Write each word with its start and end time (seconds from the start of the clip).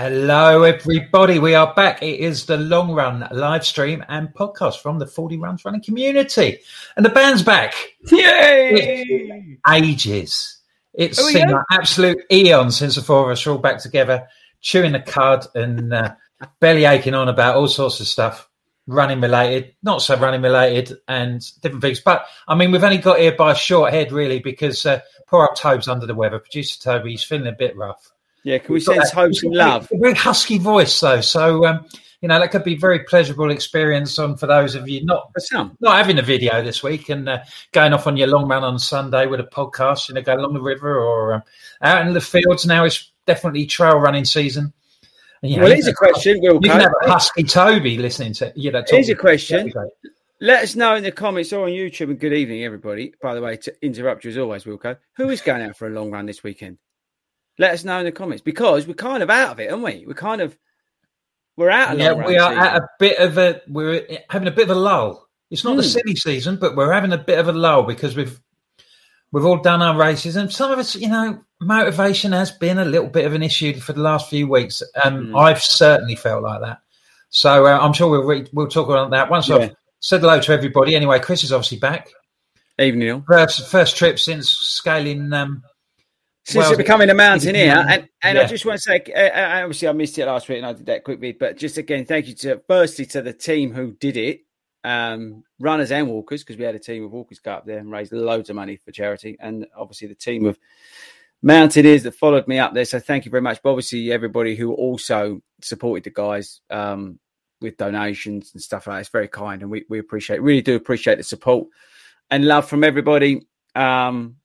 Hello, 0.00 0.62
everybody. 0.62 1.40
We 1.40 1.56
are 1.56 1.74
back. 1.74 2.04
It 2.04 2.20
is 2.20 2.46
the 2.46 2.56
long 2.56 2.92
run 2.92 3.26
live 3.32 3.66
stream 3.66 4.04
and 4.08 4.32
podcast 4.32 4.80
from 4.80 5.00
the 5.00 5.08
Fordy 5.08 5.36
Runs 5.36 5.64
Running 5.64 5.82
community. 5.82 6.60
And 6.96 7.04
the 7.04 7.10
band's 7.10 7.42
back. 7.42 7.74
yay! 8.08 9.58
Ages. 9.68 10.60
It's 10.94 11.18
Oh, 11.18 11.32
been 11.32 11.48
yeah? 11.48 11.56
an 11.56 11.64
absolute 11.72 12.18
eon 12.30 12.70
since 12.70 12.94
the 12.94 13.02
four 13.02 13.24
of 13.24 13.32
us 13.36 13.44
are 13.44 13.50
all 13.50 13.58
back 13.58 13.80
together, 13.82 14.28
chewing 14.60 14.92
the 14.92 15.00
cud 15.00 15.44
and 15.56 15.92
uh, 15.92 16.14
belly 16.60 16.84
aching 16.84 17.14
on 17.14 17.28
about 17.28 17.56
all 17.56 17.66
sorts 17.66 17.98
of 17.98 18.06
stuff, 18.06 18.48
running 18.86 19.20
related, 19.20 19.74
not 19.82 20.00
so 20.00 20.16
running 20.16 20.42
related, 20.42 20.96
and 21.08 21.44
different 21.60 21.82
things. 21.82 21.98
But 21.98 22.24
I 22.46 22.54
mean, 22.54 22.70
we've 22.70 22.84
only 22.84 22.98
got 22.98 23.18
here 23.18 23.34
by 23.34 23.50
a 23.50 23.56
short 23.56 23.92
head, 23.92 24.12
really, 24.12 24.38
because 24.38 24.86
uh, 24.86 25.00
poor 25.26 25.48
old 25.48 25.56
Tobe's 25.56 25.88
under 25.88 26.06
the 26.06 26.14
weather. 26.14 26.38
Producer 26.38 26.80
Toby, 26.80 27.10
he's 27.10 27.24
feeling 27.24 27.48
a 27.48 27.52
bit 27.52 27.76
rough. 27.76 28.12
Yeah, 28.44 28.58
can 28.58 28.74
we 28.74 28.80
send 28.80 29.02
hope 29.02 29.32
and 29.42 29.54
love? 29.54 29.88
A 29.92 29.98
very 29.98 30.14
husky 30.14 30.58
voice, 30.58 30.98
though. 31.00 31.20
So, 31.20 31.66
um, 31.66 31.86
you 32.20 32.28
know, 32.28 32.38
that 32.38 32.50
could 32.50 32.64
be 32.64 32.74
a 32.74 32.78
very 32.78 33.00
pleasurable 33.00 33.50
experience 33.50 34.18
on 34.18 34.36
for 34.36 34.46
those 34.46 34.74
of 34.74 34.88
you 34.88 35.04
not 35.04 35.30
For 35.34 35.40
some. 35.40 35.76
not 35.80 35.96
having 35.96 36.18
a 36.18 36.22
video 36.22 36.62
this 36.62 36.82
week 36.82 37.08
and 37.10 37.28
uh, 37.28 37.44
going 37.72 37.92
off 37.92 38.06
on 38.06 38.16
your 38.16 38.28
long 38.28 38.48
run 38.48 38.64
on 38.64 38.78
Sunday 38.78 39.26
with 39.26 39.40
a 39.40 39.44
podcast, 39.44 40.08
you 40.08 40.14
know, 40.14 40.22
go 40.22 40.34
along 40.34 40.54
the 40.54 40.62
river 40.62 40.98
or 40.98 41.34
um, 41.34 41.42
out 41.82 42.06
in 42.06 42.14
the 42.14 42.20
fields. 42.20 42.66
Now 42.66 42.84
it's 42.84 43.12
definitely 43.26 43.66
trail 43.66 43.98
running 43.98 44.24
season. 44.24 44.72
And, 45.42 45.52
you 45.52 45.58
know, 45.58 45.64
Well, 45.64 45.72
here's 45.72 45.86
a 45.86 45.94
question, 45.94 46.40
Wilco. 46.40 46.64
You 46.64 46.70
can 46.70 46.80
have 46.80 46.92
a 47.04 47.08
husky 47.10 47.44
Toby 47.44 47.98
listening 47.98 48.32
to 48.34 48.52
you 48.56 48.72
know. 48.72 48.82
Here's 48.88 49.08
a 49.08 49.14
question. 49.14 49.58
That'd 49.58 49.72
be 49.72 49.78
great. 49.78 49.90
Let 50.40 50.62
us 50.62 50.76
know 50.76 50.94
in 50.94 51.02
the 51.02 51.12
comments 51.12 51.52
or 51.52 51.64
on 51.64 51.70
YouTube. 51.70 52.10
And 52.10 52.18
good 52.18 52.32
evening, 52.32 52.64
everybody. 52.64 53.12
By 53.20 53.34
the 53.34 53.42
way, 53.42 53.56
to 53.58 53.74
interrupt 53.84 54.24
you 54.24 54.30
as 54.30 54.38
always, 54.38 54.64
Wilco. 54.64 54.96
Who 55.16 55.28
is 55.30 55.40
going 55.40 55.62
out 55.62 55.76
for 55.76 55.86
a 55.86 55.90
long 55.90 56.10
run 56.10 56.26
this 56.26 56.42
weekend? 56.42 56.78
Let 57.58 57.72
us 57.72 57.84
know 57.84 57.98
in 57.98 58.04
the 58.04 58.12
comments 58.12 58.42
because 58.42 58.86
we're 58.86 58.94
kind 58.94 59.22
of 59.22 59.30
out 59.30 59.50
of 59.52 59.60
it, 59.60 59.70
aren't 59.70 59.82
we? 59.84 60.04
We're 60.06 60.14
kind 60.14 60.40
of 60.40 60.56
we're 61.56 61.70
out 61.70 61.92
of 61.94 61.98
Yeah, 61.98 62.12
we 62.12 62.38
are 62.38 62.50
season. 62.50 62.64
at 62.64 62.76
a 62.76 62.88
bit 63.00 63.18
of 63.18 63.36
a 63.38 63.60
we're 63.66 64.06
having 64.30 64.48
a 64.48 64.52
bit 64.52 64.70
of 64.70 64.76
a 64.76 64.80
lull. 64.80 65.26
It's 65.50 65.64
not 65.64 65.76
the 65.76 65.82
Hmm. 65.82 65.88
silly 65.88 66.14
season, 66.14 66.56
but 66.56 66.76
we're 66.76 66.92
having 66.92 67.12
a 67.12 67.18
bit 67.18 67.38
of 67.38 67.48
a 67.48 67.52
lull 67.52 67.82
because 67.82 68.14
we've 68.16 68.40
we've 69.32 69.44
all 69.44 69.58
done 69.58 69.82
our 69.82 69.96
races, 69.98 70.36
and 70.36 70.52
some 70.52 70.70
of 70.70 70.78
us, 70.78 70.94
you 70.94 71.08
know, 71.08 71.40
motivation 71.60 72.32
has 72.32 72.50
been 72.50 72.78
a 72.78 72.84
little 72.84 73.08
bit 73.08 73.26
of 73.26 73.34
an 73.34 73.42
issue 73.42 73.74
for 73.80 73.92
the 73.92 74.00
last 74.00 74.30
few 74.30 74.46
weeks. 74.46 74.82
Um, 75.02 75.28
Hmm. 75.30 75.36
I've 75.36 75.62
certainly 75.62 76.14
felt 76.16 76.42
like 76.44 76.60
that. 76.60 76.78
So 77.30 77.66
uh, 77.66 77.78
I'm 77.78 77.92
sure 77.92 78.08
we'll 78.08 78.22
re- 78.24 78.46
we'll 78.52 78.68
talk 78.68 78.88
about 78.88 79.10
that 79.10 79.30
once 79.30 79.48
Yeah. 79.48 79.56
I've 79.56 79.74
said 80.00 80.20
hello 80.20 80.40
to 80.40 80.52
everybody. 80.52 80.94
Anyway, 80.94 81.18
Chris 81.18 81.42
is 81.44 81.52
obviously 81.52 81.78
back. 81.78 82.08
Evening, 82.78 83.00
Neil. 83.00 83.24
First 83.26 83.68
first 83.68 83.96
trip 83.96 84.18
since 84.20 84.48
scaling. 84.48 85.32
Um, 85.32 85.62
Since 86.48 86.62
well, 86.62 86.70
you're 86.70 86.78
becoming 86.78 87.10
a 87.10 87.14
mountaineer, 87.14 87.66
yeah. 87.66 87.86
and, 87.90 88.08
and 88.22 88.38
I 88.38 88.46
just 88.46 88.64
want 88.64 88.78
to 88.78 88.82
say, 88.82 89.02
uh, 89.14 89.18
uh, 89.18 89.60
obviously, 89.64 89.86
I 89.86 89.92
missed 89.92 90.16
it 90.16 90.24
last 90.24 90.48
week, 90.48 90.56
and 90.56 90.66
I 90.66 90.72
did 90.72 90.86
that 90.86 91.04
quickly. 91.04 91.32
But 91.32 91.58
just 91.58 91.76
again, 91.76 92.06
thank 92.06 92.26
you 92.26 92.34
to 92.36 92.62
firstly 92.66 93.04
to 93.04 93.20
the 93.20 93.34
team 93.34 93.70
who 93.70 93.92
did 93.92 94.16
it, 94.16 94.40
um, 94.82 95.44
runners 95.60 95.92
and 95.92 96.08
walkers, 96.08 96.42
because 96.42 96.56
we 96.56 96.64
had 96.64 96.74
a 96.74 96.78
team 96.78 97.04
of 97.04 97.12
walkers 97.12 97.38
go 97.38 97.52
up 97.52 97.66
there 97.66 97.76
and 97.76 97.90
raise 97.90 98.10
loads 98.12 98.48
of 98.48 98.56
money 98.56 98.76
for 98.76 98.92
charity, 98.92 99.36
and 99.40 99.66
obviously 99.76 100.08
the 100.08 100.14
team 100.14 100.46
of 100.46 100.58
mountaineers 101.42 102.04
that 102.04 102.14
followed 102.14 102.48
me 102.48 102.58
up 102.58 102.72
there. 102.72 102.86
So 102.86 102.98
thank 102.98 103.26
you 103.26 103.30
very 103.30 103.42
much. 103.42 103.60
But 103.62 103.72
obviously, 103.72 104.10
everybody 104.10 104.56
who 104.56 104.72
also 104.72 105.42
supported 105.60 106.04
the 106.04 106.10
guys 106.10 106.62
um, 106.70 107.18
with 107.60 107.76
donations 107.76 108.52
and 108.54 108.62
stuff 108.62 108.86
like 108.86 108.96
that. 108.96 109.00
It's 109.00 109.10
very 109.10 109.28
kind, 109.28 109.60
and 109.60 109.70
we, 109.70 109.84
we 109.90 109.98
appreciate, 109.98 110.40
really 110.40 110.62
do 110.62 110.76
appreciate 110.76 111.16
the 111.16 111.24
support 111.24 111.68
and 112.30 112.46
love 112.46 112.66
from 112.66 112.84
everybody. 112.84 113.46
Um, 113.74 114.36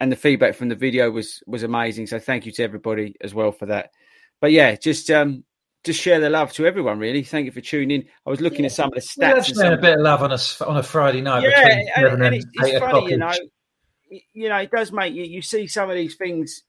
and 0.00 0.10
the 0.10 0.16
feedback 0.16 0.54
from 0.54 0.68
the 0.68 0.74
video 0.74 1.10
was 1.10 1.42
was 1.46 1.62
amazing. 1.62 2.06
So 2.06 2.18
thank 2.18 2.46
you 2.46 2.52
to 2.52 2.62
everybody 2.62 3.16
as 3.20 3.34
well 3.34 3.52
for 3.52 3.66
that. 3.66 3.90
But 4.40 4.52
yeah, 4.52 4.74
just 4.76 5.10
um, 5.10 5.44
just 5.84 6.00
share 6.00 6.20
the 6.20 6.30
love 6.30 6.52
to 6.54 6.66
everyone. 6.66 6.98
Really, 6.98 7.22
thank 7.22 7.46
you 7.46 7.52
for 7.52 7.60
tuning 7.60 8.02
in. 8.02 8.08
I 8.26 8.30
was 8.30 8.40
looking 8.40 8.64
at 8.64 8.72
some 8.72 8.88
of 8.88 8.94
the 8.94 9.00
stats. 9.00 9.54
spent 9.54 9.74
a 9.74 9.78
bit 9.78 9.94
of 9.94 10.00
love 10.00 10.22
on 10.22 10.32
a 10.32 10.38
on 10.66 10.76
a 10.76 10.82
Friday 10.82 11.20
night 11.20 11.42
yeah, 11.42 11.64
between 11.64 11.88
and, 11.96 12.24
and 12.24 12.34
it's, 12.34 12.46
it's 12.54 12.78
funny, 12.78 13.10
you 13.10 13.16
know. 13.18 13.32
You 14.32 14.48
know, 14.48 14.58
it 14.58 14.70
does 14.70 14.92
make 14.92 15.14
you. 15.14 15.24
You 15.24 15.42
see 15.42 15.66
some 15.66 15.90
of 15.90 15.96
these 15.96 16.16
things 16.16 16.62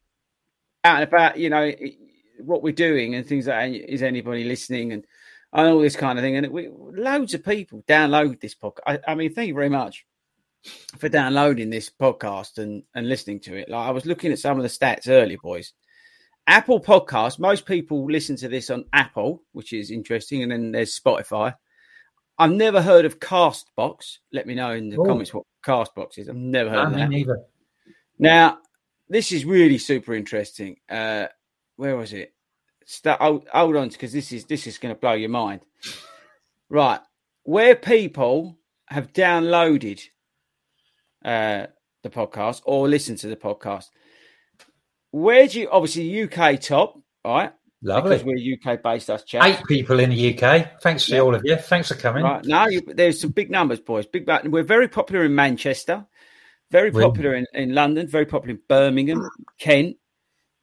out 0.83 1.01
and 1.01 1.03
about. 1.03 1.37
You 1.37 1.49
know 1.49 1.63
it- 1.63 1.97
what 2.39 2.61
we're 2.61 2.73
doing 2.73 3.15
and 3.15 3.25
things 3.25 3.47
like 3.47 3.71
that. 3.71 3.93
Is 3.93 4.03
anybody 4.03 4.43
listening 4.43 4.91
and 4.91 5.05
and 5.53 5.69
all 5.69 5.79
this 5.79 5.95
kind 5.95 6.19
of 6.19 6.23
thing? 6.23 6.35
And 6.35 6.47
we, 6.47 6.67
loads 6.69 7.33
of 7.33 7.45
people 7.45 7.81
download 7.87 8.41
this 8.41 8.55
podcast. 8.55 8.79
I, 8.85 8.99
I 9.07 9.15
mean, 9.15 9.33
thank 9.33 9.47
you 9.47 9.53
very 9.53 9.69
much 9.69 10.05
for 10.97 11.09
downloading 11.09 11.69
this 11.69 11.89
podcast 11.89 12.57
and 12.57 12.83
and 12.95 13.07
listening 13.09 13.39
to 13.41 13.55
it. 13.55 13.69
Like 13.69 13.87
I 13.87 13.91
was 13.91 14.05
looking 14.05 14.31
at 14.31 14.39
some 14.39 14.57
of 14.57 14.63
the 14.63 14.69
stats 14.69 15.07
earlier, 15.09 15.37
boys. 15.41 15.73
Apple 16.47 16.79
Podcast. 16.79 17.39
Most 17.39 17.65
people 17.65 18.05
listen 18.05 18.35
to 18.37 18.47
this 18.47 18.69
on 18.69 18.85
Apple, 18.93 19.41
which 19.53 19.73
is 19.73 19.89
interesting, 19.91 20.43
and 20.43 20.51
then 20.51 20.71
there's 20.71 20.99
Spotify. 20.99 21.55
I've 22.37 22.51
never 22.51 22.81
heard 22.81 23.05
of 23.05 23.19
Castbox. 23.19 24.17
Let 24.31 24.45
me 24.45 24.55
know 24.55 24.71
in 24.71 24.89
the 24.89 24.97
Oh. 24.97 25.05
comments 25.05 25.33
what 25.33 25.45
Castbox 25.65 26.17
is. 26.19 26.29
I've 26.29 26.35
never 26.35 26.69
heard 26.69 26.83
No, 26.83 26.83
of 26.89 26.93
that. 26.95 27.09
neither. 27.09 27.39
Now, 28.19 28.59
this 29.09 29.31
is 29.31 29.43
really 29.45 29.77
super 29.77 30.13
interesting. 30.13 30.77
Uh, 30.89 31.27
where 31.77 31.95
was 31.97 32.13
it? 32.13 32.33
Start, 32.85 33.19
hold, 33.21 33.47
hold 33.51 33.75
on, 33.77 33.89
because 33.89 34.13
this 34.13 34.31
is 34.31 34.45
this 34.45 34.67
is 34.67 34.77
going 34.77 34.93
to 34.93 34.99
blow 34.99 35.13
your 35.13 35.29
mind. 35.29 35.61
Right, 36.69 36.99
where 37.43 37.75
people 37.75 38.57
have 38.87 39.13
downloaded 39.13 40.01
uh, 41.25 41.67
the 42.03 42.09
podcast 42.09 42.61
or 42.65 42.87
listen 42.87 43.15
to 43.17 43.27
the 43.27 43.35
podcast. 43.35 43.87
Where 45.11 45.47
do 45.47 45.59
you 45.61 45.69
obviously 45.69 46.23
UK 46.23 46.59
top, 46.59 46.99
right? 47.25 47.51
Lovely. 47.81 48.17
Because 48.17 48.25
we're 48.25 48.73
UK 48.73 48.81
based, 48.81 49.09
us 49.09 49.23
chaps. 49.23 49.45
Eight 49.45 49.65
people 49.67 49.99
in 49.99 50.09
the 50.09 50.33
UK. 50.37 50.81
Thanks 50.81 51.05
to 51.07 51.15
Yeah. 51.15 51.21
all 51.21 51.35
of 51.35 51.41
you. 51.45 51.55
Thanks 51.55 51.87
for 51.89 51.95
coming. 51.95 52.23
Right 52.23 52.43
now, 52.45 52.67
you, 52.67 52.81
there's 52.87 53.19
some 53.21 53.29
big 53.31 53.51
numbers, 53.51 53.79
boys. 53.79 54.07
Big, 54.07 54.25
ba- 54.25 54.41
we're 54.45 54.63
very 54.63 54.87
popular 54.87 55.23
in 55.23 55.35
Manchester, 55.35 56.05
very 56.71 56.89
Really? 56.89 57.05
popular 57.05 57.35
in, 57.35 57.45
in 57.53 57.73
London, 57.75 58.07
very 58.07 58.25
popular 58.25 58.55
in 58.55 58.61
Birmingham, 58.67 59.27
Kent, 59.59 59.97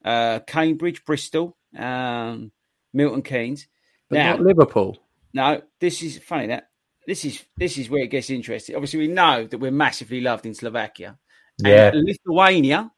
uh, 0.03 0.39
Cambridge, 0.45 1.05
Bristol, 1.05 1.55
um, 1.77 2.51
Milton 2.93 3.21
Keynes. 3.21 3.67
But 4.09 4.17
now, 4.17 4.31
not 4.31 4.41
Liverpool. 4.41 4.97
no, 5.33 5.61
this 5.79 6.03
is 6.03 6.17
funny 6.19 6.47
that 6.47 6.69
this 7.07 7.25
is 7.25 7.43
this 7.57 7.77
is 7.77 7.89
where 7.89 8.03
it 8.03 8.07
gets 8.07 8.29
interesting. 8.29 8.75
Obviously, 8.75 8.99
we 8.99 9.07
know 9.07 9.45
that 9.47 9.57
we're 9.57 9.71
massively 9.71 10.21
loved 10.21 10.45
in 10.45 10.53
Slovakia. 10.53 11.17
And 11.63 12.03
Lithuania. 12.05 12.91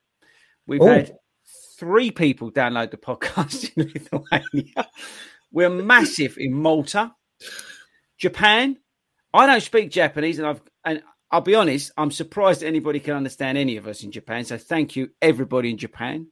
We've 0.68 0.82
Oh. 0.82 0.88
had 0.88 1.16
three 1.78 2.10
people 2.12 2.52
download 2.52 2.92
the 2.92 2.98
podcast 2.98 3.72
in 3.78 3.92
Lithuania. 3.94 4.90
We're 5.52 5.70
massive 5.70 6.38
in 6.38 6.54
Malta, 6.54 7.14
Japan. 8.18 8.78
I 9.34 9.46
don't 9.46 9.62
speak 9.62 9.92
Japanese, 9.92 10.40
and 10.40 10.48
I've 10.48 10.62
and 10.86 11.04
I'll 11.32 11.42
be 11.42 11.56
honest, 11.56 11.92
I'm 11.98 12.12
surprised 12.12 12.62
that 12.62 12.68
anybody 12.68 13.00
can 13.00 13.16
understand 13.16 13.58
any 13.58 13.78
of 13.78 13.88
us 13.88 14.04
in 14.04 14.12
Japan. 14.12 14.46
So 14.46 14.58
thank 14.58 14.96
you, 14.96 15.10
everybody 15.22 15.70
in 15.72 15.78
Japan. 15.78 16.28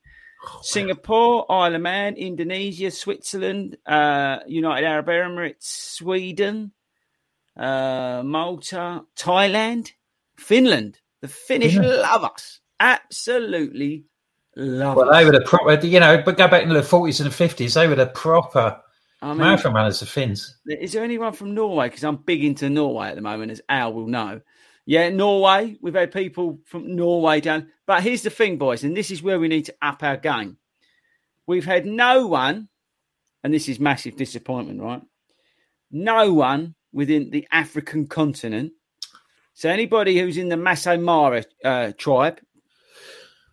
Singapore, 0.61 1.49
Isle 1.51 1.75
of 1.75 1.81
Man, 1.81 2.15
Indonesia, 2.15 2.91
Switzerland, 2.91 3.77
uh, 3.85 4.39
United 4.45 4.85
Arab 4.85 5.07
Emirates, 5.07 5.63
Sweden, 5.63 6.71
uh, 7.57 8.21
Malta, 8.25 9.03
Thailand, 9.17 9.91
Finland. 10.38 11.00
The 11.21 11.27
Finnish 11.27 11.75
love 11.75 12.23
us. 12.25 12.59
Absolutely 12.79 14.05
love 14.55 14.97
Well, 14.97 15.09
us. 15.09 15.15
they 15.17 15.25
were 15.25 15.31
the 15.31 15.41
proper, 15.41 15.85
you 15.85 16.00
know, 16.00 16.21
but 16.23 16.38
go 16.38 16.47
back 16.47 16.63
into 16.63 16.75
the 16.75 16.81
40s 16.81 17.21
and 17.21 17.31
the 17.31 17.35
50s, 17.65 17.73
they 17.75 17.88
were 17.88 17.95
the 17.95 18.07
proper 18.07 18.81
I 19.21 19.29
mean, 19.29 19.38
marathon 19.38 19.73
runners, 19.73 20.01
the 20.01 20.05
Finns. 20.05 20.57
Is 20.67 20.91
there 20.91 21.03
anyone 21.03 21.31
from 21.33 21.53
Norway? 21.53 21.88
Because 21.88 22.03
I'm 22.03 22.17
big 22.17 22.44
into 22.44 22.69
Norway 22.69 23.07
at 23.07 23.15
the 23.15 23.21
moment, 23.21 23.51
as 23.51 23.61
Al 23.69 23.94
will 23.94 24.07
know. 24.07 24.41
Yeah, 24.85 25.09
Norway. 25.09 25.77
We've 25.81 25.94
had 25.94 26.11
people 26.11 26.59
from 26.65 26.95
Norway 26.95 27.39
down. 27.39 27.69
But 27.88 28.03
here's 28.03 28.23
the 28.23 28.29
thing, 28.29 28.57
boys, 28.57 28.83
and 28.83 28.97
this 28.97 29.11
is 29.11 29.23
where 29.23 29.39
we 29.39 29.47
need 29.47 29.65
to 29.65 29.75
up 29.81 30.03
our 30.03 30.17
game. 30.17 30.57
We've 31.47 31.63
had 31.63 31.85
no 31.85 32.27
one, 32.27 32.67
and 33.44 33.53
this 33.53 33.69
is 33.69 33.79
massive 33.79 34.17
disappointment, 34.17 34.81
right? 34.81 35.01
No 35.89 36.33
one 36.33 36.75
within 36.93 37.31
the 37.31 37.47
African 37.51 38.07
continent. 38.07 38.71
So 39.53 39.69
anybody 39.69 40.19
who's 40.19 40.37
in 40.37 40.49
the 40.49 40.57
Masai 40.57 40.97
Mara 40.97 41.43
uh, 41.65 41.91
tribe, 41.97 42.39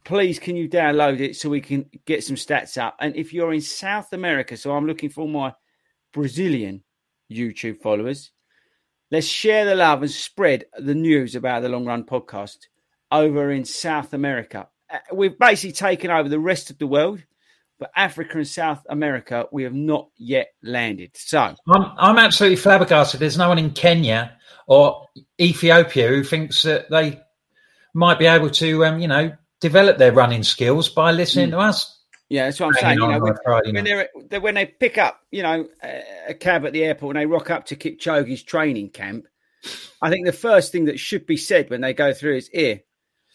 please 0.05 0.39
can 0.39 0.57
you 0.57 0.69
download 0.69 1.21
it 1.21 1.37
so 1.37 1.49
we 1.49 1.61
can 1.61 1.87
get 2.07 2.23
some 2.23 2.37
stats 2.37 2.79
up? 2.79 2.97
And 3.01 3.17
if 3.17 3.33
you're 3.33 3.53
in 3.53 3.61
South 3.61 4.13
America, 4.13 4.57
so 4.57 4.73
I'm 4.73 4.87
looking 4.87 5.11
for 5.11 5.29
my 5.29 5.53
Brazilian 6.13 6.83
YouTube 7.31 7.81
followers. 7.81 8.31
Let's 9.11 9.27
share 9.27 9.65
the 9.65 9.75
love 9.75 10.03
and 10.03 10.11
spread 10.11 10.67
the 10.79 10.95
news 10.95 11.35
about 11.35 11.63
the 11.63 11.69
Long 11.69 11.85
Run 11.85 12.05
podcast 12.05 12.59
over 13.11 13.51
in 13.51 13.65
South 13.65 14.13
America. 14.13 14.69
Uh, 14.89 14.99
We've 15.13 15.39
basically 15.39 15.73
taken 15.73 16.11
over 16.11 16.29
the 16.29 16.39
rest 16.39 16.71
of 16.71 16.79
the 16.79 16.87
world, 16.87 17.23
but 17.81 17.91
Africa 17.97 18.37
and 18.37 18.47
South 18.47 18.87
America, 18.89 19.47
we 19.51 19.65
have 19.65 19.75
not 19.75 20.11
yet 20.19 20.53
landed. 20.63 21.13
So, 21.15 21.41
I'm, 21.41 21.57
I'm 21.99 22.19
absolutely 22.19 22.57
flabbergasted. 22.57 23.19
There's 23.19 23.39
no 23.39 23.49
one 23.49 23.59
in 23.59 23.71
Kenya 23.71 24.37
or 24.67 25.09
Ethiopia 25.41 26.09
who 26.09 26.23
thinks 26.23 26.63
that 26.63 26.91
they 26.91 27.19
might 27.95 28.19
be 28.19 28.27
able 28.27 28.51
to, 28.51 28.85
um, 28.85 29.01
you 29.01 29.09
know, 29.09 29.33
develop 29.61 29.97
their 29.97 30.13
running 30.13 30.43
skills 30.43 30.91
by 30.91 31.11
listening 31.11 31.51
to 31.53 31.59
us. 31.59 31.99
yeah, 32.29 32.45
that's 32.45 32.61
what 32.61 32.67
I'm 32.67 32.75
saying. 32.75 32.99
You 32.99 33.09
know, 33.09 33.19
when, 33.19 33.75
when, 33.75 33.85
they're, 34.29 34.41
when 34.41 34.55
they 34.55 34.67
pick 34.67 34.99
up, 34.99 35.21
you 35.31 35.43
know, 35.43 35.67
a, 35.83 36.03
a 36.29 36.35
cab 36.35 36.67
at 36.67 36.75
the 36.75 36.85
airport 36.85 37.17
and 37.17 37.23
they 37.23 37.27
rock 37.27 37.51
up 37.51 37.67
to 37.67 37.77
Kipchoge's 37.77 38.43
training 38.43 38.91
camp, 38.91 39.27
I 40.03 40.11
think 40.11 40.27
the 40.27 40.33
first 40.33 40.71
thing 40.71 40.85
that 40.85 41.01
should 41.01 41.27
be 41.27 41.39
said 41.39 41.71
when 41.71 41.81
they 41.81 41.95
go 41.95 42.13
through 42.13 42.37
is, 42.37 42.49
"Here, 42.49 42.83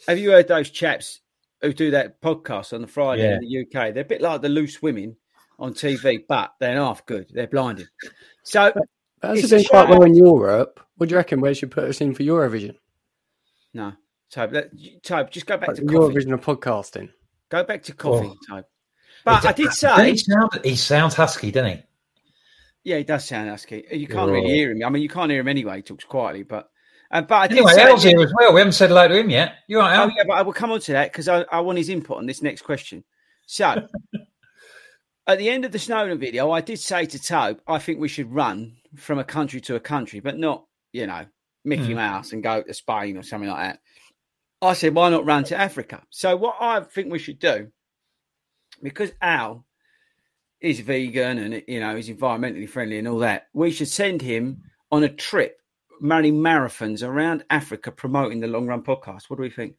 have 0.08 0.18
you 0.18 0.32
heard 0.32 0.48
those 0.48 0.70
chaps 0.70 1.20
who 1.62 1.74
do 1.74 1.92
that 1.92 2.22
podcast 2.22 2.74
on 2.74 2.82
the 2.82 2.88
Friday 2.88 3.24
Yeah. 3.24 3.36
in 3.38 3.42
the 3.42 3.62
UK? 3.62 3.94
They're 3.94 4.04
a 4.04 4.08
bit 4.08 4.22
like 4.22 4.42
the 4.42 4.50
loose 4.50 4.82
women 4.82 5.16
on 5.60 5.74
TV, 5.74 6.24
but 6.28 6.54
they're 6.60 6.76
half 6.76 7.06
good. 7.06 7.28
They're 7.34 7.48
blinded. 7.48 7.88
So 8.44 8.72
But 9.22 9.30
has 9.38 9.40
It's 9.40 9.52
been 9.52 9.64
quite 9.66 9.90
well 9.90 10.04
in 10.04 10.16
Europe? 10.16 10.80
What 10.98 11.10
do 11.10 11.14
you 11.14 11.18
reckon? 11.18 11.42
Where 11.42 11.54
should 11.56 11.72
put 11.72 11.86
us 11.86 12.02
in 12.02 12.14
for 12.14 12.24
Eurovision? 12.24 12.76
no, 13.74 13.94
Tobe, 14.30 14.54
let, 14.54 14.70
Tobe, 15.04 15.30
just 15.32 15.46
go 15.46 15.58
back 15.58 15.70
Like 15.70 15.78
to 15.78 15.86
coffee. 15.86 15.96
Eurovision 16.16 16.34
of 16.34 16.42
podcasting. 16.42 17.10
Go 17.50 17.64
back 17.64 17.84
to 17.84 17.94
coffee, 17.94 18.28
Oh. 18.32 18.56
Tobe. 18.56 18.66
But 19.24 19.46
I 19.46 19.52
did 19.54 19.72
say, 19.74 20.12
he, 20.12 20.18
sound, 20.18 20.60
he 20.64 20.76
sounds 20.76 21.16
husky, 21.16 21.52
doesn't 21.52 21.78
he? 21.78 21.84
yeah, 22.84 22.98
he 22.98 23.04
does 23.04 23.26
sound 23.26 23.50
husky. 23.50 23.86
You 23.92 24.08
can't 24.08 24.30
Oh. 24.30 24.34
really 24.34 24.50
hear 24.54 24.72
him. 24.72 24.84
I 24.86 24.90
mean, 24.90 25.02
you 25.04 25.10
can't 25.10 25.32
hear 25.32 25.40
him 25.42 25.48
anyway. 25.48 25.78
He 25.78 25.82
talks 25.82 26.04
quietly, 26.06 26.44
but 26.44 26.70
uh, 27.12 27.22
but 27.22 27.36
I 27.36 27.46
Anyway, 27.46 27.74
Al's 27.78 28.04
here 28.04 28.20
as 28.22 28.34
well. 28.36 28.54
We 28.54 28.60
haven't 28.60 28.74
said 28.74 28.90
hello 28.90 29.08
to 29.08 29.18
him 29.18 29.30
yet. 29.30 29.56
You 29.68 29.80
all 29.80 29.88
right, 29.88 29.98
Oh 29.98 30.02
Al? 30.04 30.12
yeah, 30.12 30.24
but 30.28 30.34
I 30.34 30.42
will 30.42 30.54
come 30.54 30.72
on 30.72 30.80
to 30.82 30.94
that 30.94 31.12
because 31.12 31.28
I, 31.28 31.46
I 31.52 31.60
want 31.62 31.78
his 31.78 31.90
input 31.90 32.18
on 32.18 32.26
this 32.26 32.42
next 32.42 32.62
question. 32.64 33.04
So, 33.46 33.88
at 35.28 35.38
the 35.38 35.50
end 35.50 35.66
of 35.66 35.72
the 35.72 35.80
Snowdon 35.80 36.20
video, 36.20 36.52
I 36.52 36.62
did 36.62 36.80
say 36.80 37.06
to 37.06 37.22
Tobe, 37.22 37.60
I 37.68 37.80
think 37.80 38.00
we 38.00 38.08
should 38.08 38.32
run 38.34 38.78
from 38.96 39.20
a 39.20 39.24
country 39.24 39.62
to 39.62 39.76
a 39.76 39.80
country, 39.80 40.20
but 40.20 40.38
not, 40.38 40.66
you 40.92 41.08
know, 41.08 41.26
Mickey 41.64 41.88
Hmm. 41.92 41.96
Mouse 41.96 42.32
and 42.32 42.44
go 42.44 42.62
to 42.62 42.74
Spain 42.74 43.18
or 43.18 43.24
something 43.24 43.50
like 43.50 43.72
that. 43.72 43.80
I 44.62 44.74
said, 44.74 44.96
why 44.96 45.10
not 45.10 45.26
run 45.26 45.44
to 45.46 45.58
Africa? 45.58 46.04
So, 46.10 46.36
what 46.36 46.56
I 46.60 46.82
think 46.82 47.12
we 47.12 47.20
should 47.20 47.40
do, 47.40 47.68
because 48.82 49.12
Al 49.22 49.66
is 50.62 50.80
vegan 50.80 51.38
and 51.38 51.64
you 51.68 51.80
know 51.80 51.96
is 51.96 52.10
environmentally 52.10 52.68
friendly 52.68 52.98
and 52.98 53.08
all 53.08 53.20
that, 53.20 53.48
we 53.54 53.72
should 53.72 53.88
send 53.88 54.22
him 54.22 54.64
on 54.92 55.04
a 55.04 55.10
trip 55.10 55.60
running 56.02 56.36
marathons 56.36 57.08
around 57.08 57.44
Africa 57.50 57.92
promoting 57.92 58.40
the 58.40 58.48
Long 58.48 58.68
Run 58.68 58.84
podcast. 58.84 59.24
What 59.30 59.38
do 59.38 59.44
we 59.44 59.50
think? 59.50 59.76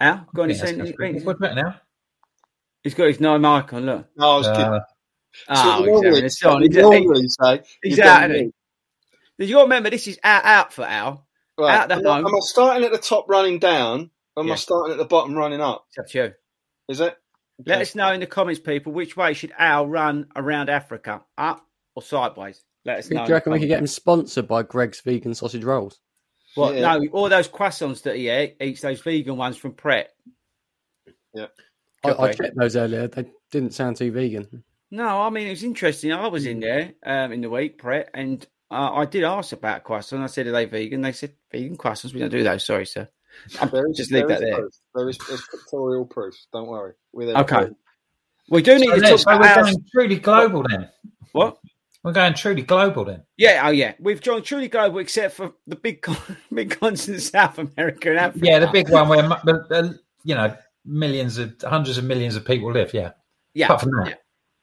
Al, 0.00 0.26
got 0.34 0.42
any 0.44 0.54
Yeah, 0.54 0.58
that's- 0.58 0.60
saying? 0.70 0.78
that's 0.78 0.92
pretty 0.96 1.14
good. 1.18 1.26
What 1.26 1.36
about 1.36 1.56
now? 1.56 1.80
He's 2.82 2.94
got 2.94 3.08
his 3.08 3.20
no 3.20 3.38
mic 3.38 3.72
on. 3.72 3.84
Look. 3.86 4.06
No, 4.16 4.30
I 4.30 4.36
was 4.38 4.46
kidding. 4.46 4.62
Uh, 4.64 4.80
Oh, 5.48 5.54
So 5.54 5.62
exactly. 5.62 5.86
normally- 5.92 6.22
It's 6.24 6.44
on. 6.44 6.62
He's- 6.62 6.74
normally 6.74 7.28
say, 7.28 7.62
he's 7.82 7.96
you've 7.98 8.06
out, 8.06 8.20
done 8.20 8.30
isn't 8.32 8.46
me. 8.46 8.52
he? 9.38 9.44
You 9.46 9.52
got 9.54 9.58
to 9.60 9.64
remember, 9.64 9.90
this 9.90 10.08
is 10.08 10.18
out, 10.24 10.44
out 10.44 10.72
for 10.72 10.84
Al. 10.84 11.26
Right. 11.56 11.72
Out 11.78 11.88
the 11.88 11.94
am, 11.96 12.06
I, 12.06 12.16
home. 12.16 12.26
am 12.26 12.34
I 12.34 12.38
starting 12.40 12.84
at 12.84 12.90
the 12.90 12.98
top 12.98 13.28
running 13.28 13.58
down? 13.60 14.10
Or 14.34 14.42
am 14.42 14.48
Yeah. 14.48 14.54
I 14.54 14.56
starting 14.56 14.92
at 14.92 14.98
the 14.98 15.04
bottom 15.04 15.34
running 15.34 15.60
up? 15.60 15.84
It's 15.90 15.98
up 15.98 16.06
to 16.08 16.18
you. 16.18 16.34
Is 16.88 17.00
it? 17.00 17.16
Let 17.64 17.80
us 17.82 17.94
know 17.94 18.10
in 18.12 18.20
the 18.20 18.26
comments, 18.26 18.58
people, 18.60 18.92
which 18.92 19.16
way 19.16 19.34
should 19.34 19.52
Al 19.58 19.86
run 19.86 20.28
around 20.34 20.68
Africa? 20.70 21.22
Up 21.36 21.64
or 21.94 22.02
sideways? 22.02 22.64
Let 22.84 22.98
us 22.98 23.08
Do 23.08 23.14
know. 23.14 23.26
you 23.26 23.32
reckon 23.32 23.52
we 23.52 23.58
could 23.60 23.68
get 23.68 23.80
him 23.80 23.86
sponsored 23.86 24.48
by 24.48 24.62
Greggs 24.62 25.00
vegan 25.00 25.34
sausage 25.34 25.64
rolls? 25.64 26.00
What? 26.54 26.74
Yeah. 26.74 26.96
No, 26.96 27.06
all 27.12 27.28
those 27.28 27.48
croissants 27.48 28.02
that 28.02 28.16
he 28.16 28.28
ate, 28.28 28.56
eats 28.60 28.80
those 28.80 29.00
vegan 29.00 29.36
ones 29.36 29.56
from 29.56 29.72
Pret. 29.72 30.10
I, 31.36 31.48
I 32.04 32.32
checked 32.32 32.56
those 32.56 32.76
earlier. 32.76 33.08
They 33.08 33.26
didn't 33.50 33.74
sound 33.74 33.96
too 33.96 34.10
vegan. 34.10 34.64
No, 34.90 35.20
I 35.20 35.30
mean 35.30 35.46
it 35.46 35.50
was 35.50 35.62
interesting. 35.64 36.12
I 36.12 36.26
was 36.28 36.46
in 36.46 36.60
there 36.60 36.92
um, 37.04 37.32
in 37.32 37.42
the 37.42 37.50
week, 37.50 37.78
Pret, 37.78 38.10
and 38.14 38.44
uh, 38.70 38.92
I 38.94 39.04
did 39.04 39.22
ask 39.24 39.52
about 39.52 39.84
croissants. 39.84 40.22
I 40.22 40.26
said, 40.26 40.46
"Are 40.46 40.52
they 40.52 40.64
vegan?" 40.64 41.02
They 41.02 41.12
said, 41.12 41.34
"Vegan 41.52 41.76
croissants. 41.76 42.14
We 42.14 42.20
don't 42.20 42.30
do 42.30 42.42
those." 42.42 42.64
Sorry, 42.64 42.86
sir. 42.86 43.08
There 43.70 43.86
is, 43.88 43.96
Just 43.96 44.10
leave 44.12 44.26
there 44.26 44.38
that 44.38 44.42
is 44.44 44.50
there. 44.50 44.56
Proof. 44.60 44.72
There 44.94 45.08
is 45.10 45.18
there's 45.28 45.46
pictorial 45.50 46.06
proof. 46.06 46.34
Don't 46.52 46.68
worry. 46.68 46.94
We're 47.12 47.26
there 47.26 47.36
Okay. 47.36 47.56
for 47.56 47.62
it. 47.66 47.76
We 48.48 48.62
do 48.62 48.78
need 48.78 48.88
so 48.88 48.94
to 48.96 49.00
talk 49.02 49.18
so 49.20 49.30
we're 49.30 49.36
about 49.36 49.64
going 49.64 49.84
truly 49.92 50.18
global 50.18 50.64
then. 50.68 50.88
what? 51.32 51.58
We're 52.02 52.12
going 52.12 52.34
truly 52.34 52.62
global 52.62 53.04
then. 53.04 53.24
Yeah, 53.36 53.62
oh 53.66 53.70
yeah. 53.70 53.92
We've 54.00 54.20
joined 54.20 54.44
truly 54.44 54.68
global, 54.68 54.98
except 55.00 55.34
for 55.34 55.52
the 55.66 55.76
big, 55.76 56.00
con- 56.02 56.16
big 56.52 56.78
continent, 56.80 57.22
South 57.22 57.58
America 57.58 58.10
and 58.10 58.18
Africa. 58.18 58.46
Yeah, 58.46 58.58
the 58.60 58.68
big 58.68 58.88
one 58.90 59.08
where 59.08 59.22
mu- 59.28 59.34
the- 59.44 59.66
uh, 59.70 59.92
you 60.24 60.34
know 60.34 60.56
millions 60.84 61.36
of 61.38 61.54
hundreds 61.62 61.98
of 61.98 62.04
millions 62.04 62.36
of 62.36 62.44
people 62.44 62.72
live. 62.72 62.94
Yeah. 62.94 63.12
yeah. 63.54 63.66
Apart 63.66 63.80
from 63.82 63.90
that. 63.98 64.08
yeah. 64.08 64.14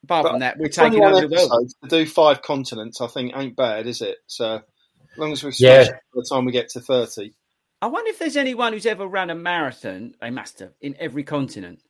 Apart 0.03 0.23
But 0.23 0.29
from 0.31 0.39
that, 0.39 0.57
we're 0.57 0.67
for 0.67 0.71
taking 0.73 1.03
over 1.03 1.27
the 1.27 1.27
world. 1.27 1.71
To 1.83 1.89
do 1.89 2.05
five 2.07 2.41
continents, 2.41 3.01
I 3.01 3.07
think 3.07 3.33
ain't 3.35 3.55
bad, 3.55 3.85
is 3.87 4.01
it? 4.01 4.17
So 4.27 4.55
as 4.55 5.17
long 5.17 5.31
as 5.31 5.43
we 5.43 5.51
Yeah. 5.59 5.83
by 5.85 5.91
the 6.15 6.27
time 6.29 6.45
we 6.45 6.51
get 6.51 6.69
to 6.69 6.79
thirty. 6.79 7.33
I 7.81 7.85
wonder 7.87 8.09
if 8.09 8.17
there's 8.17 8.37
anyone 8.37 8.73
who's 8.73 8.87
ever 8.87 9.05
run 9.05 9.29
a 9.29 9.35
marathon. 9.35 10.15
They 10.19 10.31
must 10.31 10.57
have 10.59 10.71
in 10.81 10.95
every 10.99 11.23
continent. 11.23 11.81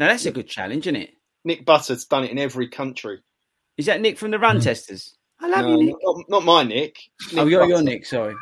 Now 0.00 0.08
that's 0.08 0.26
a 0.26 0.32
good 0.32 0.48
challenge, 0.48 0.86
isn't 0.88 0.96
it? 1.00 1.10
Nick 1.44 1.64
Butter's 1.64 2.04
done 2.06 2.24
it 2.24 2.30
in 2.32 2.38
every 2.38 2.68
country. 2.68 3.20
Is 3.80 3.86
that 3.86 4.00
Nick 4.00 4.18
from 4.18 4.30
the 4.30 4.38
Run 4.38 4.60
Testers? 4.60 5.16
I 5.40 5.48
love 5.48 5.64
No, 5.64 5.78
you, 5.80 5.86
Nick. 5.86 5.96
not, 6.02 6.24
not 6.28 6.44
my 6.44 6.62
Nick. 6.64 6.98
oh, 7.32 7.44
Nick 7.44 7.50
you're, 7.50 7.64
you're 7.66 7.82
Nick. 7.82 8.04
Sorry, 8.06 8.34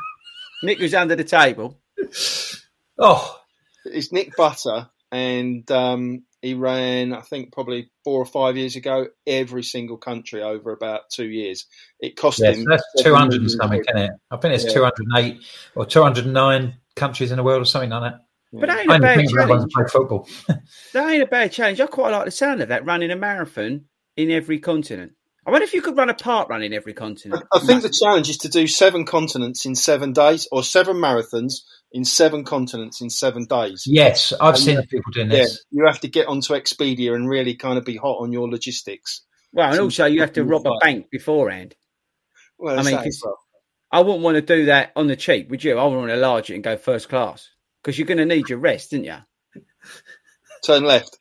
Nick 0.65 0.81
was 0.81 0.93
under 0.95 1.15
the 1.17 1.25
table. 1.25 1.79
Oh, 2.99 3.39
It's 3.85 4.11
Nick 4.13 4.35
Butter, 4.37 4.89
and 5.13 5.71
um, 5.71 6.25
he 6.43 6.55
ran, 6.55 7.13
I 7.13 7.21
think, 7.21 7.53
probably 7.53 7.91
four 8.03 8.21
or 8.21 8.27
five 8.27 8.57
years 8.57 8.75
ago, 8.75 9.07
every 9.25 9.63
single 9.63 9.97
country 9.99 10.43
over 10.43 10.73
about 10.73 11.03
two 11.13 11.29
years. 11.29 11.67
It 12.01 12.17
cost 12.17 12.41
yes, 12.41 12.57
him. 12.57 12.65
that's 12.65 12.83
seven 12.97 13.13
two 13.13 13.15
hundred 13.17 13.35
and 13.35 13.43
million 13.45 13.59
something, 13.61 13.85
quid. 13.85 13.97
isn't 13.97 14.11
it? 14.15 14.21
I 14.33 14.37
think 14.39 14.55
it's 14.55 14.65
Yeah. 14.65 14.73
two 14.73 14.83
hundred 14.83 15.07
and 15.09 15.19
eight 15.19 15.45
or 15.77 15.87
two 15.87 16.03
hundred 16.03 16.25
and 16.25 16.35
nine 16.35 16.75
countries 16.97 17.31
in 17.31 17.37
the 17.37 17.45
world 17.45 17.63
or 17.63 17.67
something 17.67 17.91
like 17.91 18.03
that. 18.13 18.21
But 18.53 18.67
that 18.67 18.81
ain't 18.81 18.91
I 18.91 18.97
a 18.97 18.99
don't 18.99 19.03
bad 19.03 19.17
think 19.19 19.31
everyone 19.39 19.49
challenge. 19.69 19.73
play 19.75 19.85
football. 19.93 20.29
That 20.95 21.11
ain't 21.13 21.23
a 21.23 21.27
bad 21.27 21.53
challenge. 21.53 21.81
I 21.81 21.87
quite 21.87 22.11
like 22.11 22.25
the 22.25 22.31
sound 22.33 22.63
of 22.63 22.69
that. 22.71 22.85
Running 22.85 23.13
a 23.13 23.17
marathon 23.17 23.85
in 24.17 24.31
every 24.33 24.59
continent. 24.59 25.13
I 25.49 25.51
wonder 25.51 25.65
if 25.65 25.73
you 25.73 25.81
could 25.81 25.97
run 25.97 26.11
a 26.11 26.15
park 26.15 26.51
run 26.51 26.63
in 26.63 26.75
every 26.75 26.93
continent. 26.93 27.43
I 27.51 27.59
think 27.61 27.81
the 27.81 27.89
challenge 27.89 28.29
is 28.29 28.37
to 28.39 28.51
do 28.51 28.67
seven 28.67 29.07
continents 29.07 29.65
in 29.65 29.75
seven 29.75 30.13
days, 30.13 30.47
or 30.53 30.63
seven 30.63 30.97
marathons 30.99 31.63
in 31.91 32.05
seven 32.05 32.45
continents 32.45 33.01
in 33.01 33.09
seven 33.09 33.47
days. 33.47 33.85
Yes, 33.87 34.35
I've 34.39 34.57
And 34.57 34.63
seen 34.63 34.77
you- 34.77 34.83
people 34.83 35.11
doing 35.11 35.31
Yeah, 35.31 35.39
this. 35.39 35.65
you 35.71 35.87
have 35.87 36.01
to 36.01 36.09
get 36.09 36.27
onto 36.29 36.53
Expedia 36.53 37.15
and 37.15 37.27
really 37.31 37.55
kind 37.55 37.79
of 37.79 37.87
be 37.87 37.97
hot 37.97 38.19
on 38.21 38.31
your 38.31 38.47
logistics. 38.47 39.23
Well, 39.55 39.71
and 39.71 39.81
also 39.81 40.05
you 40.05 40.21
have 40.21 40.35
to 40.35 40.45
rob 40.45 40.67
a 40.67 40.77
bank 40.83 41.09
beforehand. 41.11 41.75
Well, 42.59 42.79
I 42.79 42.83
mean, 42.83 42.91
that 42.97 43.05
'cause- 43.05 43.07
as 43.17 43.23
well. 43.25 43.39
I 43.91 44.01
wouldn't 44.01 44.23
want 44.23 44.35
to 44.35 44.43
do 44.43 44.67
that 44.67 44.93
on 44.97 45.07
the 45.07 45.17
cheap, 45.17 45.49
would 45.49 45.65
you? 45.65 45.79
I 45.79 45.85
would 45.87 45.97
want 45.97 46.11
to 46.11 46.15
enlarge 46.15 46.51
it 46.51 46.57
and 46.57 46.63
go 46.63 46.77
first 46.77 47.09
class 47.09 47.49
because 47.83 47.99
you're 47.99 48.07
going 48.07 48.19
to 48.19 48.27
need 48.27 48.51
your 48.51 48.59
rest, 48.59 48.91
didn't 48.91 49.07
you? 49.07 49.17
turn 50.63 50.85
left. 50.85 51.17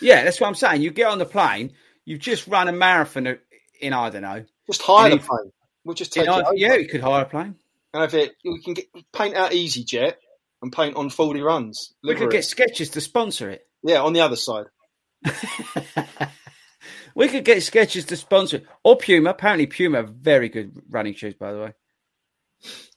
Yeah, 0.00 0.22
that's 0.22 0.40
what 0.40 0.46
I'm 0.46 0.54
saying. 0.54 0.82
You 0.82 0.92
get 0.92 1.08
on 1.08 1.18
the 1.18 1.24
plane, 1.26 1.72
you've 2.04 2.20
just 2.20 2.46
run 2.46 2.68
a 2.68 2.72
marathon 2.72 3.38
in, 3.84 3.92
I 3.92 4.10
don't 4.10 4.22
know. 4.22 4.44
Just 4.66 4.82
hire 4.82 5.10
the 5.10 5.18
plane. 5.18 5.52
We'll 5.84 5.94
just 5.94 6.16
in 6.16 6.24
take 6.24 6.34
it 6.34 6.44
over. 6.46 6.54
yeah, 6.54 6.74
you 6.74 6.88
could 6.88 7.02
hire 7.02 7.22
a 7.22 7.28
plane. 7.28 7.56
And 7.92 8.00
have 8.02 8.14
it, 8.14 8.34
we 8.44 8.60
can 8.60 8.74
get 8.74 8.86
paint 9.12 9.36
out 9.36 9.52
easyJet 9.52 10.14
and 10.62 10.72
paint 10.72 10.96
on 10.96 11.10
Fordy 11.10 11.42
runs. 11.42 11.94
We 12.02 12.14
could 12.14 12.30
Livery. 12.30 12.32
get 12.32 12.44
Skechers 12.44 12.92
to 12.92 13.00
sponsor 13.00 13.50
it. 13.50 13.66
yeah, 13.82 14.02
on 14.02 14.12
the 14.12 14.20
other 14.20 14.36
side. 14.36 14.66
We 17.14 17.28
could 17.28 17.44
get 17.44 17.58
Skechers 17.58 18.06
to 18.06 18.16
sponsor 18.16 18.58
it. 18.58 18.66
Or 18.82 18.96
Puma. 18.96 19.30
Apparently, 19.30 19.66
Puma 19.66 20.02
very 20.02 20.48
good 20.48 20.72
running 20.90 21.14
shoes, 21.14 21.34
by 21.34 21.52
the 21.52 21.58
way. 21.60 21.72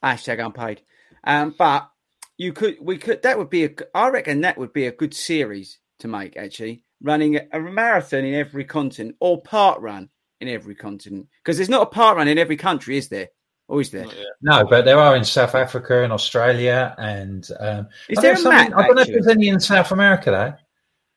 Hashtag 0.03 0.43
unpaid. 0.43 0.81
Um, 1.23 1.53
but 1.57 1.89
you 2.37 2.53
could, 2.53 2.77
we 2.81 2.97
could, 2.97 3.21
that 3.23 3.37
would 3.37 3.49
be 3.49 3.65
a, 3.65 3.69
I 3.93 4.09
reckon 4.09 4.41
that 4.41 4.57
would 4.57 4.73
be 4.73 4.87
a 4.87 4.91
good 4.91 5.13
series 5.13 5.79
to 5.99 6.07
make, 6.07 6.35
actually. 6.35 6.83
Running 7.01 7.35
a, 7.35 7.47
a 7.53 7.59
marathon 7.59 8.25
in 8.25 8.33
every 8.33 8.65
continent 8.65 9.17
or 9.19 9.43
parkrun 9.43 10.09
in 10.41 10.47
every 10.47 10.75
continent. 10.75 11.27
Because 11.43 11.57
there's 11.57 11.69
not 11.69 11.91
a 11.91 11.95
parkrun 11.95 12.27
in 12.27 12.37
every 12.37 12.57
country, 12.57 12.97
is 12.97 13.09
there? 13.09 13.29
Or 13.67 13.81
is 13.81 13.91
there? 13.91 14.05
No, 14.41 14.65
but 14.65 14.85
there 14.85 14.97
are 14.99 15.15
in 15.15 15.25
South 15.25 15.53
Africa 15.53 16.03
and 16.03 16.13
Australia, 16.13 16.95
and 16.97 17.45
um, 17.59 17.87
Is 18.07 18.17
I 18.19 18.21
there 18.21 18.33
a 18.35 18.43
map, 18.43 18.71
I 18.77 18.87
don't 18.87 18.95
know 18.95 19.01
if 19.01 19.07
there's 19.09 19.27
any 19.27 19.49
in 19.49 19.59
South 19.59 19.91
America 19.91 20.31
though. 20.31 20.53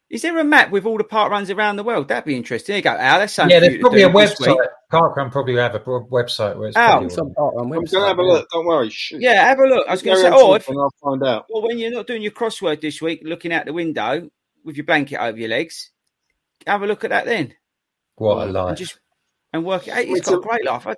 Is 0.09 0.23
there 0.23 0.37
a 0.37 0.43
map 0.43 0.73
with 0.73 0.85
all 0.85 0.99
the 0.99 1.05
parkruns 1.05 1.55
around 1.55 1.77
the 1.77 1.85
world? 1.85 2.09
That'd 2.09 2.25
be 2.25 2.35
interesting. 2.35 2.73
There 2.73 2.79
you 2.79 2.83
go, 2.83 2.91
Al. 2.91 3.21
That 3.21 3.31
sounds 3.31 3.53
yeah, 3.53 3.61
there's 3.61 3.79
probably 3.79 4.03
a 4.03 4.09
website. 4.09 4.59
Week. 4.59 4.69
Parkrun 4.93 5.31
probably 5.31 5.55
have 5.55 5.77
a 5.77 5.79
pro- 5.79 6.05
website 6.07 6.57
where 6.57 6.67
it's 6.67 6.77
probably 6.77 7.11
Some 7.11 7.33
all- 7.37 7.53
part 7.53 7.55
on 7.55 7.67
I'm 7.67 7.71
going 7.71 7.87
to 7.87 8.01
have 8.01 8.19
a 8.19 8.23
look. 8.23 8.49
Don't 8.51 8.67
worry. 8.67 8.91
Shoot. 8.91 9.21
Yeah, 9.21 9.45
have 9.47 9.61
a 9.61 9.67
look. 9.67 9.87
I 9.87 9.93
was 9.93 10.03
going 10.03 10.17
to 10.17 10.23
say, 10.25 10.31
oh, 10.33 10.55
if, 10.55 10.67
talking, 10.67 10.81
I'll 10.81 10.93
find 11.01 11.23
out. 11.23 11.47
well, 11.49 11.63
when 11.63 11.79
you're 11.79 11.93
not 11.93 12.09
doing 12.09 12.23
your 12.23 12.33
crossword 12.33 12.81
this 12.81 13.01
week, 13.01 13.21
looking 13.23 13.53
out 13.53 13.67
the 13.67 13.73
window 13.73 14.29
with 14.65 14.77
your 14.77 14.85
blanket 14.85 15.23
over 15.23 15.39
your 15.39 15.49
legs, 15.49 15.93
have 16.67 16.83
a 16.83 16.87
look 16.89 17.05
at 17.05 17.11
that 17.11 17.27
then, 17.27 17.55
what 18.17 18.39
a 18.39 18.41
and 18.43 18.53
life. 18.53 18.79
just 18.79 18.99
and 19.53 19.65
work 19.65 19.87
it 19.89 19.93
out. 19.93 19.99
It's 20.05 20.19
It's 20.21 20.29
got 20.29 20.35
a 20.37 20.39
a- 20.39 20.43
great 20.43 20.65
life. 20.65 20.87
I 20.87 20.95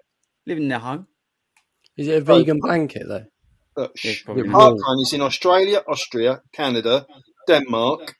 live 0.46 0.58
in 0.58 0.68
the 0.68 0.78
home. 0.78 1.06
Is 1.96 2.08
it 2.08 2.16
a 2.18 2.20
vegan 2.20 2.58
blanket 2.60 3.04
though? 3.06 3.24
Look, 3.76 3.92
Yeah, 4.04 4.12
shh. 4.12 4.24
probably. 4.24 4.44
Parkrun 4.44 5.02
is 5.02 5.12
in 5.12 5.20
Australia, 5.22 5.82
Austria, 5.88 6.42
Canada, 6.52 7.06
Denmark, 7.48 8.14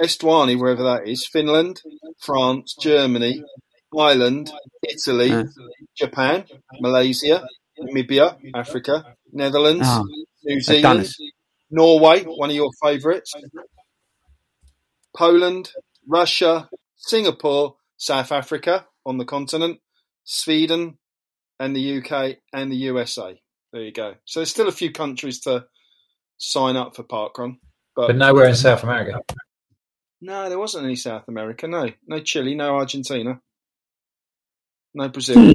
Estuani, 0.00 0.58
wherever 0.60 0.82
that 0.84 1.08
is, 1.08 1.26
Finland, 1.26 1.80
France, 2.20 2.74
Germany, 2.80 3.42
Ireland, 3.96 4.52
Italy, 4.82 5.32
Uh. 5.32 5.44
Japan, 5.96 6.44
Malaysia, 6.80 7.46
Namibia, 7.80 8.36
Africa, 8.54 9.16
Netherlands, 9.32 9.86
Ah, 9.88 10.02
New 10.44 10.60
Zealand. 10.60 11.08
Norway, 11.70 12.22
one 12.24 12.50
of 12.50 12.56
your 12.56 12.70
favourites, 12.82 13.32
Poland, 15.16 15.72
Russia, 16.06 16.68
Singapore, 16.96 17.76
South 17.96 18.30
Africa 18.32 18.86
on 19.06 19.16
the 19.16 19.24
continent, 19.24 19.80
Sweden, 20.24 20.98
and 21.58 21.74
the 21.74 21.98
UK 21.98 22.36
and 22.52 22.70
the 22.70 22.76
USA. 22.76 23.40
There 23.72 23.82
you 23.82 23.92
go. 23.92 24.14
So 24.24 24.40
there's 24.40 24.50
still 24.50 24.68
a 24.68 24.72
few 24.72 24.92
countries 24.92 25.40
to 25.40 25.66
sign 26.36 26.76
up 26.76 26.96
for 26.96 27.04
Parkrun, 27.04 27.58
but, 27.94 28.08
but 28.08 28.16
nowhere 28.16 28.48
in 28.48 28.54
South 28.54 28.82
America. 28.82 29.20
no, 30.20 30.48
there 30.48 30.58
wasn't 30.58 30.84
any 30.84 30.96
South 30.96 31.28
America. 31.28 31.66
No, 31.66 31.90
no 32.06 32.20
Chile, 32.20 32.54
no 32.54 32.76
Argentina, 32.76 33.40
no 34.94 35.08
Brazil. 35.08 35.52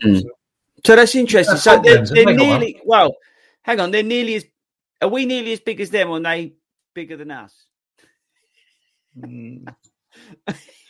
So 0.86 0.96
that's 0.96 1.14
interesting. 1.14 1.54
That's 1.54 1.64
So 1.64 1.80
they're, 1.80 2.06
they're 2.06 2.16
haven't 2.16 2.16
they 2.16 2.24
got 2.26 2.38
nearly 2.38 2.82
well. 2.86 3.16
Hang 3.64 3.80
on, 3.80 3.92
they're 3.92 4.02
nearly 4.02 4.36
as. 4.36 4.46
Are 5.02 5.10
we 5.10 5.26
nearly 5.26 5.54
as 5.54 5.60
big 5.60 5.82
as 5.82 5.90
them, 5.90 6.10
or 6.10 6.18
are 6.18 6.22
they 6.22 6.54
bigger 6.94 7.18
than 7.18 7.32
us? 7.32 7.54
Mm, 9.18 9.68
Just 10.48 10.68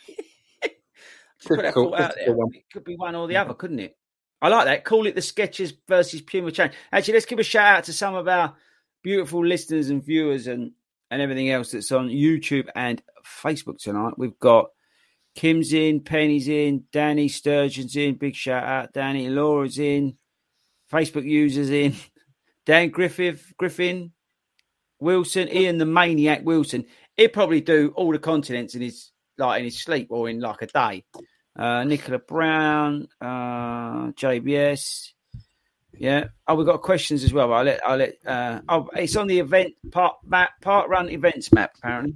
put 1.46 1.62
that 1.62 1.74
thought 1.74 2.00
out 2.00 2.14
there. 2.14 2.34
It 2.52 2.64
could 2.72 2.84
be 2.84 2.96
one 2.96 3.14
or 3.14 3.28
the 3.28 3.36
other, 3.36 3.54
couldn't 3.54 3.80
it? 3.80 3.96
I 4.40 4.48
like 4.48 4.66
that. 4.66 4.84
Call 4.84 5.06
it 5.06 5.14
the 5.14 5.20
Skechers 5.20 5.72
versus 5.86 6.20
Puma 6.20 6.50
Challenge. 6.50 6.74
Actually, 6.92 7.14
let's 7.14 7.26
give 7.26 7.38
a 7.38 7.44
shout 7.44 7.78
out 7.78 7.84
to 7.84 7.92
some 7.92 8.14
of 8.14 8.26
our 8.26 8.54
beautiful 9.02 9.44
listeners 9.44 9.90
and 9.90 10.04
viewers 10.04 10.46
and 10.46 10.72
and 11.10 11.20
everything 11.20 11.50
else 11.50 11.72
that's 11.72 11.92
on 11.92 12.08
YouTube 12.08 12.68
and 12.74 13.02
Facebook 13.24 13.78
tonight. 13.78 14.14
We've 14.16 14.38
got 14.38 14.70
Kim's 15.34 15.72
in, 15.72 16.00
Penny's 16.00 16.48
in, 16.48 16.84
Danny 16.90 17.28
Sturgeon's 17.28 17.96
in. 17.96 18.14
Big 18.14 18.34
shout 18.34 18.64
out, 18.64 18.92
Danny. 18.92 19.28
Laura's 19.28 19.78
in. 19.78 20.16
Facebook 20.90 21.24
users 21.24 21.70
in. 21.70 21.94
Dan 22.66 22.90
Griffith, 22.90 23.52
Griffin, 23.58 24.12
Wilson, 25.00 25.48
Ian 25.48 25.78
the 25.78 25.86
Maniac 25.86 26.44
Wilson. 26.44 26.86
He'd 27.16 27.28
probably 27.28 27.60
do 27.60 27.92
all 27.96 28.12
the 28.12 28.18
continents 28.18 28.74
in 28.74 28.82
his 28.82 29.10
like 29.38 29.58
in 29.58 29.64
his 29.64 29.82
sleep 29.82 30.08
or 30.10 30.28
in 30.28 30.40
like 30.40 30.62
a 30.62 30.66
day. 30.66 31.04
Uh, 31.54 31.84
Nicola 31.84 32.18
Brown, 32.18 33.08
uh, 33.20 34.12
JBS. 34.12 35.12
Yeah. 35.94 36.28
Oh, 36.48 36.54
we've 36.54 36.66
got 36.66 36.82
questions 36.82 37.22
as 37.24 37.32
well. 37.32 37.52
I'll 37.52 37.64
let 37.64 37.86
I'll 37.86 37.98
let 37.98 38.14
uh 38.26 38.60
oh 38.68 38.88
it's 38.96 39.14
on 39.16 39.26
the 39.26 39.38
event 39.38 39.74
part 39.90 40.16
map 40.24 40.50
part 40.62 40.88
run 40.88 41.10
events 41.10 41.52
map, 41.52 41.72
apparently. 41.78 42.14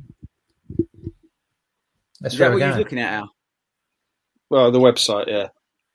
That's 2.20 2.34
Is 2.34 2.38
that 2.38 2.48
we're 2.48 2.58
what 2.58 2.66
you're 2.66 2.78
looking 2.78 2.98
at, 2.98 3.12
Al? 3.12 3.30
Well, 4.48 4.70
the 4.70 4.80
website, 4.80 5.26
yeah. 5.28 5.48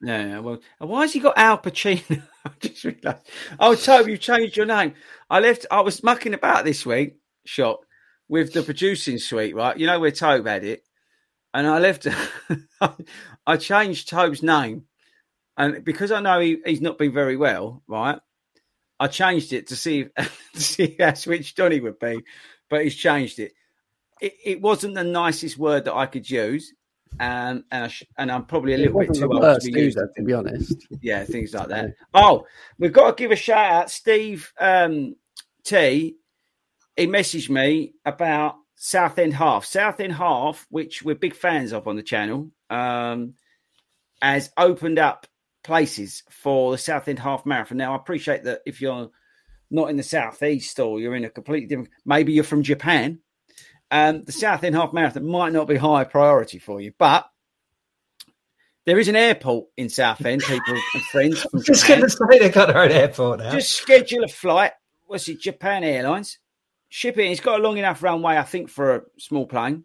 Yeah, 0.04 0.26
yeah, 0.26 0.40
well, 0.40 0.60
and 0.80 0.90
why 0.90 1.02
has 1.02 1.14
he 1.14 1.20
got 1.20 1.38
Al 1.38 1.60
Pacino? 1.60 2.24
I 2.46 2.50
just 2.60 2.84
realised. 2.84 3.30
Oh, 3.60 3.76
Toby, 3.76 4.12
you 4.12 4.18
changed 4.18 4.58
your 4.58 4.66
name. 4.66 4.94
I 5.30 5.40
left. 5.40 5.68
I 5.70 5.82
was 5.82 6.04
mucking 6.04 6.34
about 6.34 6.66
this 6.66 6.86
week, 6.86 7.18
shot 7.46 7.80
with 8.28 8.54
the 8.54 8.64
producing 8.64 9.20
suite, 9.20 9.56
right? 9.56 9.78
You 9.78 9.86
know 9.86 10.00
where 10.00 10.12
Tobe 10.12 10.48
had 10.48 10.64
it, 10.64 10.84
and 11.54 11.68
I 11.68 11.78
left. 11.78 12.08
I 12.82 12.94
changed 13.58 14.10
Tobe's 14.10 14.44
name, 14.44 14.86
and 15.58 15.84
because 15.84 16.12
I 16.12 16.22
know 16.22 16.40
he, 16.40 16.58
he's 16.66 16.82
not 16.82 16.98
been 16.98 17.14
very 17.14 17.38
well, 17.38 17.84
right? 17.88 18.20
I 19.00 19.08
changed 19.08 19.52
it 19.54 19.68
to 19.68 19.76
see 19.76 20.06
to 20.54 20.60
see 20.62 20.96
how 21.00 21.14
switched 21.14 21.60
on 21.60 21.72
he 21.72 21.80
would 21.80 22.00
be, 22.00 22.20
but 22.70 22.84
he's 22.84 22.96
changed 22.96 23.40
it. 23.40 23.54
It, 24.20 24.34
it 24.46 24.62
wasn't 24.62 24.96
the 24.96 25.04
nicest 25.04 25.58
word 25.58 25.86
that 25.86 25.96
I 25.96 26.06
could 26.06 26.30
use, 26.30 26.74
and 27.20 27.64
and, 27.72 27.86
I 27.86 27.88
sh- 27.88 28.04
and 28.18 28.32
I'm 28.32 28.46
probably 28.46 28.74
a 28.74 28.78
It 28.78 28.82
little 28.94 29.00
bit 29.00 29.14
too 29.14 29.32
old 29.32 29.42
to 29.60 29.72
be 29.72 29.80
using 29.80 30.08
to 30.16 30.24
be 30.24 30.34
honest. 30.34 30.88
yeah, 31.02 31.24
things 31.24 31.54
like 31.54 31.70
that. 31.70 31.96
Oh, 32.14 32.46
we've 32.78 32.94
got 32.94 33.18
to 33.18 33.22
give 33.22 33.32
a 33.32 33.36
shout 33.36 33.72
out. 33.72 33.90
Steve 33.92 34.54
um, 34.60 35.16
T. 35.64 36.16
He 36.98 37.08
messaged 37.08 37.50
me 37.50 37.94
about 38.06 38.56
Southend 38.76 39.34
Half. 39.34 39.66
Southend 39.66 40.14
Half, 40.14 40.68
which 40.70 41.02
we're 41.04 41.16
big 41.16 41.34
fans 41.34 41.72
of 41.72 41.88
on 41.88 41.96
the 41.96 42.04
channel, 42.04 42.52
um, 42.72 43.36
has 44.22 44.50
opened 44.58 44.98
up 44.98 45.28
places 45.64 46.24
for 46.30 46.72
the 46.72 46.78
Southend 46.78 47.20
Half 47.20 47.46
Marathon. 47.46 47.78
Now, 47.78 47.94
I 47.94 47.96
appreciate 47.96 48.44
that 48.46 48.62
if 48.66 48.82
you're 48.82 49.12
not 49.70 49.90
in 49.90 49.98
the 49.98 50.04
southeast 50.04 50.80
or 50.80 51.00
you're 51.00 51.16
in 51.16 51.26
a 51.26 51.30
completely 51.30 51.68
different, 51.68 51.90
maybe 52.06 52.34
you're 52.34 52.44
from 52.44 52.64
Japan. 52.64 53.20
Um, 53.92 54.24
the 54.24 54.32
Southend 54.32 54.76
Half 54.76 54.94
Marathon 54.94 55.28
might 55.28 55.54
not 55.54 55.68
be 55.68 55.76
high 55.76 56.06
priority 56.06 56.60
for 56.60 56.80
you, 56.80 56.94
but 56.98 57.28
there 58.86 58.98
is 59.00 59.10
an 59.10 59.16
airport 59.16 59.68
in 59.78 59.90
Southend, 59.90 60.42
people 60.42 60.76
and 60.94 61.04
friends 61.04 61.42
from 61.42 61.62
Just 61.66 61.88
going 61.88 62.02
to 62.02 62.10
say 62.10 62.40
they've 62.40 62.54
got 62.54 62.68
their 62.68 62.80
own 62.80 62.92
airport 62.92 63.40
now. 63.40 63.52
Just 63.52 63.74
schedule 63.74 64.24
a 64.24 64.28
flight. 64.28 64.72
What's 65.06 65.28
it? 65.28 65.42
Japan 65.42 65.84
Airlines. 65.84 66.40
Ship 66.90 67.18
it. 67.18 67.26
It's 67.26 67.42
got 67.42 67.60
a 67.60 67.64
long 67.64 67.78
enough 67.78 68.02
runway, 68.02 68.38
I 68.38 68.44
think, 68.44 68.70
for 68.70 68.96
a 68.96 69.02
small 69.18 69.46
plane. 69.46 69.84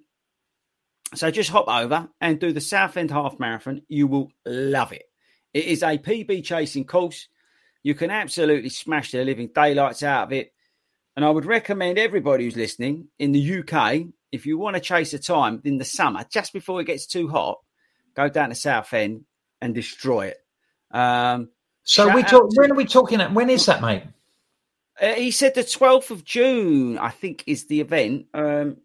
So 1.14 1.30
just 1.30 1.50
hop 1.50 1.68
over 1.68 2.08
and 2.20 2.40
do 2.40 2.52
the 2.52 2.60
Southend 2.60 3.10
Half 3.10 3.38
Marathon. 3.38 3.82
You 3.88 4.06
will 4.06 4.32
love 4.44 4.92
it. 4.92 5.04
It 5.54 5.66
is 5.66 5.82
a 5.82 5.98
PB 5.98 6.44
chasing 6.44 6.84
course. 6.84 7.28
You 7.82 7.94
can 7.94 8.10
absolutely 8.10 8.68
smash 8.68 9.12
the 9.12 9.24
living 9.24 9.50
daylights 9.54 10.02
out 10.02 10.24
of 10.24 10.32
it. 10.32 10.52
And 11.14 11.24
I 11.24 11.30
would 11.30 11.46
recommend 11.46 11.98
everybody 11.98 12.44
who's 12.44 12.56
listening 12.56 13.08
in 13.18 13.32
the 13.32 13.60
UK, 13.60 14.02
if 14.32 14.44
you 14.44 14.58
want 14.58 14.74
to 14.74 14.80
chase 14.80 15.14
a 15.14 15.18
time 15.18 15.62
in 15.64 15.78
the 15.78 15.84
summer, 15.84 16.24
just 16.30 16.52
before 16.52 16.80
it 16.80 16.86
gets 16.86 17.06
too 17.06 17.28
hot, 17.28 17.60
go 18.14 18.28
down 18.28 18.50
to 18.50 18.54
Southend 18.54 19.24
and 19.60 19.74
destroy 19.74 20.26
it. 20.26 20.38
Um, 20.90 21.50
so 21.84 22.12
we 22.14 22.22
talk. 22.22 22.50
To, 22.50 22.60
when 22.60 22.72
are 22.72 22.74
we 22.74 22.84
talking? 22.84 23.20
At, 23.20 23.32
when 23.32 23.48
is 23.48 23.64
that, 23.66 23.80
mate? 23.80 24.02
Uh, 25.00 25.12
he 25.12 25.30
said 25.30 25.54
the 25.54 25.62
12th 25.62 26.10
of 26.10 26.24
June, 26.24 26.98
I 26.98 27.10
think, 27.10 27.44
is 27.46 27.66
the 27.66 27.80
event. 27.80 28.26
Um, 28.34 28.78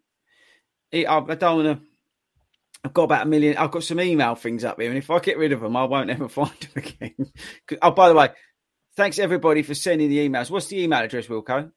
it, 0.90 1.06
I, 1.06 1.18
I 1.18 1.34
don't 1.34 1.64
want 1.64 1.80
to. 1.80 1.86
I've 2.84 2.92
got 2.92 3.04
about 3.04 3.26
a 3.26 3.28
million. 3.28 3.56
I've 3.56 3.70
got 3.70 3.84
some 3.84 4.00
email 4.00 4.34
things 4.34 4.64
up 4.64 4.80
here, 4.80 4.88
and 4.88 4.98
if 4.98 5.10
I 5.10 5.20
get 5.20 5.38
rid 5.38 5.52
of 5.52 5.60
them, 5.60 5.76
I 5.76 5.84
won't 5.84 6.10
ever 6.10 6.28
find 6.28 6.50
them 6.50 6.70
again. 6.76 7.32
oh, 7.80 7.92
by 7.92 8.08
the 8.08 8.14
way, 8.14 8.30
thanks 8.96 9.18
everybody 9.18 9.62
for 9.62 9.74
sending 9.74 10.08
the 10.08 10.28
emails. 10.28 10.50
What's 10.50 10.66
the 10.66 10.82
email 10.82 11.00
address, 11.00 11.26
Wilco? 11.26 11.70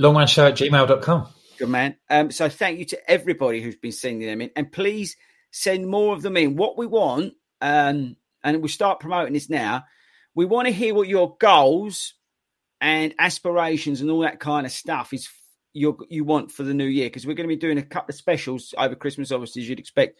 Longrunshow 0.00 0.48
at 0.48 0.56
gmail.com. 0.56 1.28
Good 1.58 1.68
man. 1.68 1.96
Um, 2.08 2.30
so 2.30 2.48
thank 2.48 2.78
you 2.78 2.86
to 2.86 3.10
everybody 3.10 3.60
who's 3.60 3.76
been 3.76 3.92
sending 3.92 4.26
them 4.26 4.40
in, 4.40 4.50
and 4.56 4.72
please 4.72 5.16
send 5.50 5.86
more 5.86 6.14
of 6.14 6.22
them 6.22 6.36
in. 6.36 6.56
What 6.56 6.78
we 6.78 6.86
want, 6.86 7.34
um, 7.60 8.16
and 8.42 8.58
we'll 8.60 8.68
start 8.68 9.00
promoting 9.00 9.34
this 9.34 9.50
now. 9.50 9.84
We 10.34 10.46
want 10.46 10.66
to 10.66 10.72
hear 10.72 10.94
what 10.94 11.08
your 11.08 11.36
goals 11.38 12.14
and 12.80 13.14
aspirations 13.18 14.00
and 14.00 14.10
all 14.10 14.20
that 14.20 14.40
kind 14.40 14.64
of 14.64 14.72
stuff 14.72 15.12
is 15.12 15.28
you 15.72 15.98
you 16.08 16.24
want 16.24 16.50
for 16.50 16.62
the 16.62 16.74
new 16.74 16.86
year 16.86 17.06
because 17.06 17.26
we're 17.26 17.34
going 17.34 17.48
to 17.48 17.54
be 17.54 17.60
doing 17.60 17.78
a 17.78 17.82
couple 17.82 18.12
of 18.12 18.16
specials 18.16 18.74
over 18.76 18.94
Christmas, 18.94 19.32
obviously 19.32 19.62
as 19.62 19.68
you'd 19.68 19.78
expect. 19.78 20.18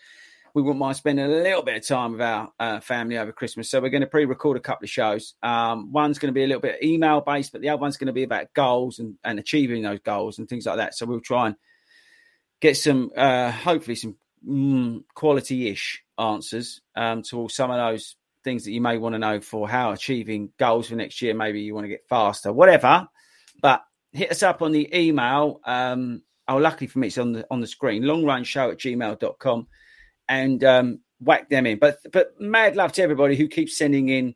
We 0.55 0.61
wouldn't 0.61 0.81
mind 0.81 0.97
spending 0.97 1.25
a 1.25 1.29
little 1.29 1.63
bit 1.63 1.77
of 1.77 1.87
time 1.87 2.13
with 2.13 2.21
our 2.21 2.53
uh, 2.61 2.81
family 2.81 3.17
over 3.17 3.33
Christmas, 3.33 3.71
so 3.71 3.81
we're 3.81 3.89
going 3.89 4.03
to 4.03 4.07
pre-record 4.07 4.59
a 4.59 4.61
couple 4.61 4.85
of 4.85 4.91
shows. 4.91 5.33
Um, 5.43 5.93
one's 5.93 6.19
going 6.19 6.29
to 6.29 6.35
be 6.35 6.45
a 6.45 6.47
little 6.47 6.61
bit 6.61 6.83
email 6.85 7.23
based, 7.23 7.53
but 7.53 7.63
the 7.63 7.71
other 7.71 7.81
one's 7.81 7.97
going 7.97 8.09
to 8.09 8.13
be 8.13 8.23
about 8.23 8.53
goals 8.53 8.99
and, 8.99 9.17
and 9.25 9.39
achieving 9.39 9.83
those 9.83 10.01
goals 10.01 10.39
and 10.39 10.47
things 10.47 10.67
like 10.67 10.77
that. 10.77 10.95
So 10.95 11.07
we'll 11.07 11.21
try 11.21 11.47
and 11.47 11.57
get 12.61 12.77
some, 12.77 13.13
uh, 13.17 13.51
hopefully, 13.51 13.95
some 13.95 14.17
mm, 14.47 15.05
quality-ish 15.15 16.03
answers 16.19 16.83
um, 16.97 17.23
to 17.23 17.39
all 17.39 17.49
some 17.49 17.71
of 17.71 17.79
those 17.79 18.17
things 18.45 18.65
that 18.65 18.73
you 18.73 18.83
may 18.83 18.99
want 18.99 19.15
to 19.15 19.19
know 19.19 19.41
for 19.41 19.67
how 19.67 19.93
achieving 19.93 20.53
goals 20.59 20.89
for 20.89 20.97
next 20.97 21.23
year. 21.23 21.33
Maybe 21.33 21.63
you 21.63 21.75
want 21.75 21.85
to 21.85 21.89
get 21.89 22.09
faster, 22.11 22.53
whatever. 22.53 23.09
But 23.63 23.83
hit 24.13 24.31
us 24.31 24.43
up 24.43 24.63
on 24.63 24.73
the 24.73 24.89
email. 24.97 25.61
Um, 25.65 26.23
oh, 26.49 26.57
luckily 26.57 26.87
for 26.87 26.99
me, 26.99 27.09
it's 27.09 27.19
on 27.19 27.33
the 27.33 27.47
on 27.51 27.61
the 27.61 27.67
screen. 27.67 28.03
Longrunshow 28.03 28.73
at 28.73 28.79
gmail.com 28.79 29.67
and 30.29 30.65
um, 30.65 31.01
whack 31.21 31.49
them 31.49 31.67
in. 31.67 31.79
But 31.79 31.99
but 32.13 32.41
mad 32.41 32.77
love 32.77 32.93
to 32.93 33.03
everybody 33.03 33.37
who 33.37 33.49
keeps 33.49 33.77
sending 33.77 34.09
in 34.09 34.35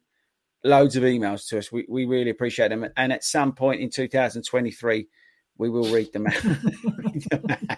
loads 0.65 0.97
of 0.97 1.03
emails 1.03 1.49
to 1.49 1.59
us. 1.59 1.71
We 1.71 1.87
we 1.89 2.05
really 2.07 2.31
appreciate 2.31 2.69
them. 2.69 2.87
And 2.97 3.13
at 3.13 3.25
some 3.25 3.53
point 3.53 3.81
in 3.81 3.91
2023, 3.91 5.09
we 5.59 5.71
will 5.71 5.93
read 5.93 6.13
them 6.13 6.27
out. 6.27 6.35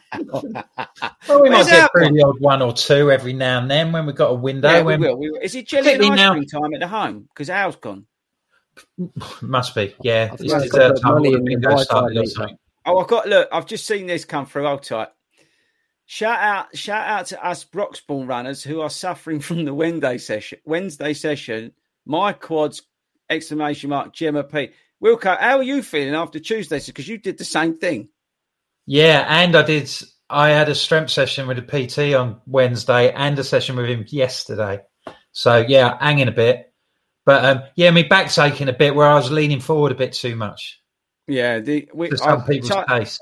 Well, 1.28 1.42
we 1.42 1.50
might 1.50 1.66
get 1.66 1.90
through 1.92 2.04
one? 2.04 2.14
the 2.14 2.22
odd 2.24 2.40
one 2.40 2.62
or 2.62 2.72
two 2.72 3.10
every 3.10 3.32
now 3.32 3.58
and 3.60 3.70
then 3.70 3.92
when 3.92 4.04
we've 4.04 4.16
got 4.16 4.30
a 4.30 4.34
window. 4.34 4.68
Yeah, 4.68 4.80
we 4.80 4.84
when, 4.96 5.00
will. 5.00 5.16
We 5.16 5.30
will. 5.30 5.40
Is 5.40 5.54
it 5.54 5.68
jelly 5.68 5.94
and 5.94 6.02
ice 6.02 6.16
now- 6.16 6.32
cream 6.32 6.44
time 6.44 6.74
at 6.74 6.80
the 6.80 6.88
home? 6.88 7.28
Because 7.32 7.48
Al's 7.48 7.76
gone. 7.76 8.06
Must 9.42 9.74
be, 9.74 9.94
yeah. 10.02 10.28
I 10.30 10.36
It's 10.38 10.52
I've 10.52 10.62
the 10.62 10.68
got 10.68 10.78
third 10.78 10.96
the 10.96 11.00
time 11.00 11.14
money 11.14 11.28
all 11.28 11.36
in 11.36 11.60
the 11.60 11.78
started 11.78 12.18
or 12.18 12.26
something. 12.26 12.58
Oh, 12.86 12.98
I've 12.98 13.08
got 13.08 13.28
look. 13.28 13.48
I've 13.52 13.66
just 13.66 13.86
seen 13.86 14.06
this 14.06 14.24
come 14.24 14.46
through. 14.46 14.66
Hold 14.66 14.82
tight. 14.82 15.08
Shout 16.06 16.38
out, 16.40 16.74
shout 16.74 17.06
out 17.06 17.26
to 17.26 17.46
us 17.46 17.64
Broxbourne 17.64 18.26
runners 18.26 18.62
who 18.62 18.80
are 18.80 18.88
suffering 18.88 19.40
from 19.40 19.64
the 19.64 19.74
Wednesday 19.74 20.18
session. 20.18 20.58
Wednesday 20.64 21.12
session. 21.12 21.72
My 22.06 22.32
quads! 22.32 22.82
Exclamation 23.28 23.90
mark. 23.90 24.14
Gemma 24.14 24.42
P. 24.44 24.70
Wilco, 25.02 25.38
how 25.38 25.58
are 25.58 25.62
you 25.62 25.82
feeling 25.82 26.14
after 26.14 26.38
Tuesday? 26.40 26.80
Because 26.84 27.06
you 27.06 27.18
did 27.18 27.38
the 27.38 27.44
same 27.44 27.76
thing. 27.76 28.08
Yeah, 28.86 29.26
and 29.28 29.54
I 29.54 29.62
did. 29.62 29.90
I 30.30 30.48
had 30.48 30.68
a 30.68 30.74
strength 30.74 31.10
session 31.10 31.46
with 31.46 31.58
a 31.58 31.62
PT 31.62 32.14
on 32.14 32.40
Wednesday 32.46 33.12
and 33.12 33.38
a 33.38 33.44
session 33.44 33.76
with 33.76 33.86
him 33.86 34.04
yesterday. 34.08 34.80
So 35.32 35.58
yeah, 35.58 35.98
hanging 36.00 36.28
a 36.28 36.32
bit, 36.32 36.67
but 37.28 37.44
um, 37.44 37.62
yeah, 37.76 37.90
my 37.90 38.04
back's 38.04 38.38
aching 38.38 38.70
a 38.70 38.72
bit 38.72 38.94
where 38.94 39.06
I 39.06 39.14
was 39.14 39.30
leaning 39.30 39.60
forward 39.60 39.92
a 39.92 39.94
bit 39.94 40.14
too 40.14 40.34
much. 40.34 40.80
Yeah, 41.26 41.58
the 41.58 41.86
we, 41.92 42.16
some 42.16 42.40
I- 42.40 42.46
people's 42.46 42.70
Ty- 42.70 43.00
taste. 43.00 43.20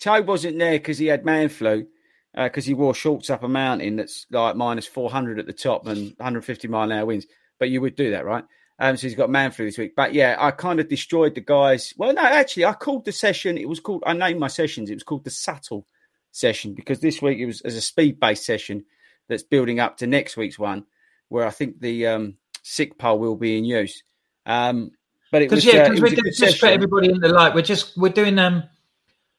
Ty 0.00 0.20
wasn't 0.20 0.58
there 0.58 0.72
because 0.72 0.98
he 0.98 1.06
had 1.06 1.24
man 1.24 1.48
flu, 1.48 1.86
because 2.34 2.66
he 2.66 2.74
wore 2.74 2.96
shorts 2.96 3.30
up 3.30 3.44
a 3.44 3.48
mountain 3.48 3.94
that's 3.94 4.26
like 4.28 4.56
minus 4.56 4.88
400 4.88 5.38
at 5.38 5.46
the 5.46 5.52
top 5.52 5.86
and 5.86 6.14
150 6.16 6.66
mile 6.66 6.82
an 6.82 6.98
hour 6.98 7.06
winds. 7.06 7.28
But 7.60 7.70
you 7.70 7.80
would 7.80 7.94
do 7.94 8.10
that, 8.10 8.24
right? 8.24 8.42
Um, 8.80 8.96
so 8.96 9.06
he's 9.06 9.14
got 9.14 9.30
man 9.30 9.52
flu 9.52 9.66
this 9.66 9.78
week. 9.78 9.94
But 9.94 10.14
yeah, 10.14 10.34
I 10.36 10.50
kind 10.50 10.80
of 10.80 10.88
destroyed 10.88 11.36
the 11.36 11.40
guys. 11.40 11.94
Well, 11.96 12.12
no, 12.12 12.22
actually, 12.22 12.64
I 12.64 12.72
called 12.72 13.04
the 13.04 13.12
session. 13.12 13.56
It 13.56 13.68
was 13.68 13.78
called. 13.78 14.02
I 14.04 14.14
named 14.14 14.40
my 14.40 14.48
sessions. 14.48 14.90
It 14.90 14.94
was 14.94 15.04
called 15.04 15.22
the 15.22 15.30
Subtle 15.30 15.86
session 16.32 16.74
because 16.74 16.98
this 16.98 17.22
week 17.22 17.38
it 17.38 17.46
was 17.46 17.60
as 17.60 17.76
a 17.76 17.80
speed 17.80 18.18
based 18.18 18.44
session 18.44 18.84
that's 19.28 19.44
building 19.44 19.78
up 19.78 19.98
to 19.98 20.08
next 20.08 20.36
week's 20.36 20.58
one, 20.58 20.86
where 21.28 21.46
I 21.46 21.50
think 21.50 21.78
the 21.78 22.08
um, 22.08 22.36
sick 22.64 22.98
pole 22.98 23.18
will 23.18 23.36
be 23.36 23.58
in 23.58 23.64
use. 23.64 24.02
Um, 24.46 24.90
but 25.30 25.42
it 25.42 25.50
was 25.50 25.64
yeah, 25.64 25.82
uh, 25.82 25.88
because 25.90 25.98
it 25.98 26.00
we're 26.00 26.04
was 26.04 26.12
a 26.12 26.16
good 26.16 26.24
just 26.34 26.58
for 26.58 26.66
session. 26.66 26.74
everybody 26.74 27.10
in 27.10 27.20
the 27.20 27.28
light. 27.28 27.54
We're 27.54 27.62
just 27.62 27.96
we're 27.96 28.08
doing 28.08 28.38
um 28.38 28.64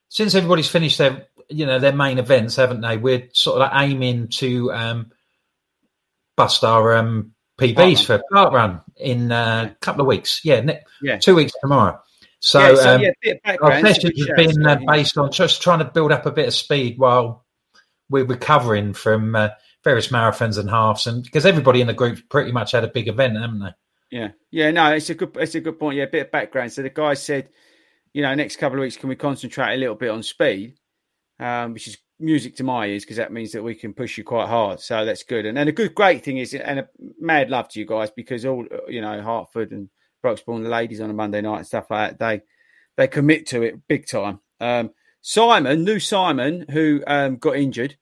since 0.10 0.36
everybody's 0.36 0.70
finished 0.70 0.98
their 1.00 1.28
you 1.50 1.66
know 1.66 1.80
their 1.80 1.94
main 1.94 2.20
events, 2.20 2.56
haven't 2.56 2.82
they? 2.82 2.98
We're 2.98 3.28
sort 3.34 3.62
of 3.62 3.72
like 3.72 3.90
aiming 3.90 4.30
to 4.30 4.72
um 4.72 5.12
bust 6.38 6.64
our 6.64 6.96
um 6.96 7.32
PBs 7.60 8.06
for 8.06 8.22
Park 8.32 8.54
Run 8.54 8.82
in 8.98 9.32
uh, 9.32 9.70
a 9.72 9.76
couple 9.80 10.02
of 10.02 10.08
weeks. 10.08 10.42
Yeah, 10.44 10.60
ne- 10.62 10.82
Yeah. 11.02 11.18
two 11.18 11.36
weeks 11.36 11.54
tomorrow. 11.62 12.00
So, 12.42 12.60
Yeah, 12.60 12.76
so, 12.76 12.96
um, 12.96 13.02
yeah, 13.02 13.12
our 13.24 13.36
background, 13.44 13.88
sessions 13.88 14.04
good 14.04 14.20
have 14.38 14.46
shout, 14.46 14.56
been 14.56 14.66
uh, 14.66 14.80
based 14.92 15.18
on 15.18 15.32
just 15.32 15.62
trying 15.62 15.80
to 15.80 15.86
build 15.86 16.12
up 16.12 16.26
a 16.26 16.32
bit 16.32 16.48
of 16.48 16.54
speed 16.54 17.00
while 17.00 17.46
we're 18.10 18.26
recovering 18.26 18.94
from 18.94 19.36
uh, 19.36 19.50
various 19.86 20.10
marathons 20.10 20.58
and 20.58 20.70
halves, 20.70 21.08
and 21.08 21.24
because 21.24 21.46
everybody 21.46 21.80
in 21.80 21.88
the 21.88 21.94
group 21.94 22.20
pretty 22.30 22.52
much 22.52 22.74
had 22.74 22.84
a 22.84 22.90
big 22.90 23.08
event, 23.08 23.38
haven't 23.38 23.60
they? 23.60 23.70
Yeah, 24.12 24.32
yeah, 24.52 24.72
no, 24.72 24.92
it's 24.92 25.10
a 25.10 25.16
good, 25.16 25.38
it's 25.40 25.56
a 25.56 25.62
good 25.62 25.80
point. 25.80 25.96
Yeah, 25.96 26.04
a 26.04 26.10
bit 26.10 26.26
of 26.26 26.32
background. 26.32 26.74
So 26.74 26.82
the 26.82 26.90
guy 26.90 27.14
said, 27.14 27.48
you 28.14 28.22
know, 28.22 28.36
next 28.36 28.58
couple 28.58 28.78
of 28.78 28.82
weeks, 28.82 28.98
can 28.98 29.08
we 29.08 29.16
concentrate 29.16 29.76
a 29.76 29.78
little 29.78 29.96
bit 29.96 30.10
on 30.10 30.24
speed, 30.24 30.76
um, 31.40 31.72
which 31.74 31.88
is 31.88 31.98
music 32.20 32.56
to 32.56 32.64
my 32.64 32.86
ears 32.88 33.04
because 33.04 33.18
that 33.18 33.34
means 33.34 33.52
that 33.52 33.64
we 33.64 33.76
can 33.76 33.94
push 33.94 34.18
you 34.18 34.24
quite 34.24 34.48
hard. 34.48 34.80
So 34.80 35.06
that's 35.06 35.24
good. 35.24 35.46
And 35.46 35.58
and 35.58 35.70
a 35.70 35.74
good, 35.74 35.96
great 35.96 36.24
thing 36.24 36.38
is, 36.38 36.54
and 36.54 36.80
a 36.80 36.90
mad 37.20 37.50
love 37.50 37.70
to 37.70 37.80
you 37.80 37.86
guys 37.86 38.12
because 38.12 38.46
all 38.46 38.66
you 38.88 39.02
know, 39.02 39.22
Hertford 39.22 39.72
and 39.72 39.90
Broxbourne, 40.24 40.64
the 40.64 40.70
ladies 40.70 41.02
on 41.02 41.10
a 41.10 41.14
Monday 41.14 41.42
night 41.42 41.58
and 41.58 41.68
stuff 41.68 41.88
like 41.90 42.18
that, 42.18 42.20
they 42.20 42.42
they 42.98 43.08
commit 43.08 43.48
to 43.48 43.64
it 43.64 43.88
big 43.88 44.08
time. 44.08 44.40
Um, 44.60 44.92
Simon, 45.22 45.84
new 45.84 46.00
Simon, 46.00 46.66
who 46.70 47.04
um, 47.08 47.38
got 47.38 47.56
injured, 47.56 47.98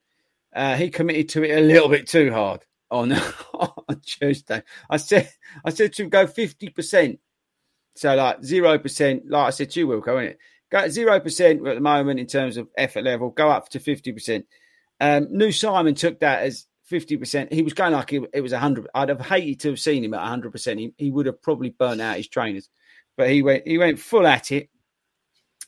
uh, 0.56 0.76
he 0.76 0.90
committed 0.90 1.30
to 1.30 1.44
it 1.44 1.58
a 1.58 1.62
little 1.62 1.90
bit 1.90 2.08
too 2.08 2.32
hard 2.32 2.66
on 2.92 3.12
on 3.54 4.02
Tuesday. 4.06 4.64
I 4.90 4.98
said 4.98 5.30
I 5.66 5.72
said 5.72 5.94
to 5.94 6.04
him 6.04 6.10
go 6.10 6.28
fifty 6.28 6.70
percent. 6.70 7.20
So 7.96 8.16
like 8.16 8.44
zero 8.44 8.78
percent, 8.80 9.30
like 9.30 9.48
I 9.48 9.50
said 9.52 9.72
to 9.72 9.80
you, 9.80 9.88
Wilco, 9.88 10.16
isn't 10.16 10.32
it? 10.32 10.40
Go 10.72 10.88
zero 10.88 11.20
percent 11.20 11.66
at 11.68 11.76
the 11.76 11.82
moment 11.82 12.20
in 12.20 12.28
terms 12.28 12.58
of 12.58 12.68
effort 12.78 13.04
level. 13.04 13.30
Go 13.30 13.50
up 13.50 13.70
to 13.70 13.80
fifty 13.80 14.12
percent. 14.12 14.46
Um, 15.00 15.28
new 15.32 15.52
Simon 15.52 15.96
took 15.96 16.20
that 16.20 16.44
as 16.44 16.66
fifty 16.86 17.18
percent. 17.18 17.52
He 17.52 17.62
was 17.62 17.74
going 17.74 17.94
like 17.94 18.14
it, 18.14 18.24
it 18.34 18.42
was 18.42 18.54
hundred. 18.54 18.88
I'd 18.94 19.10
have 19.10 19.22
hated 19.22 19.60
to 19.62 19.70
have 19.70 19.80
seen 19.80 20.04
him 20.04 20.14
at 20.14 20.28
hundred 20.28 20.52
percent. 20.52 20.80
He 20.80 20.94
he 20.98 21.12
would 21.12 21.26
have 21.26 21.42
probably 21.42 21.70
burnt 21.70 22.02
out 22.02 22.18
his 22.18 22.28
trainers, 22.28 22.70
but 23.18 23.30
he 23.30 23.42
went 23.42 23.68
he 23.68 23.78
went 23.78 24.00
full 24.00 24.26
at 24.28 24.52
it 24.52 24.70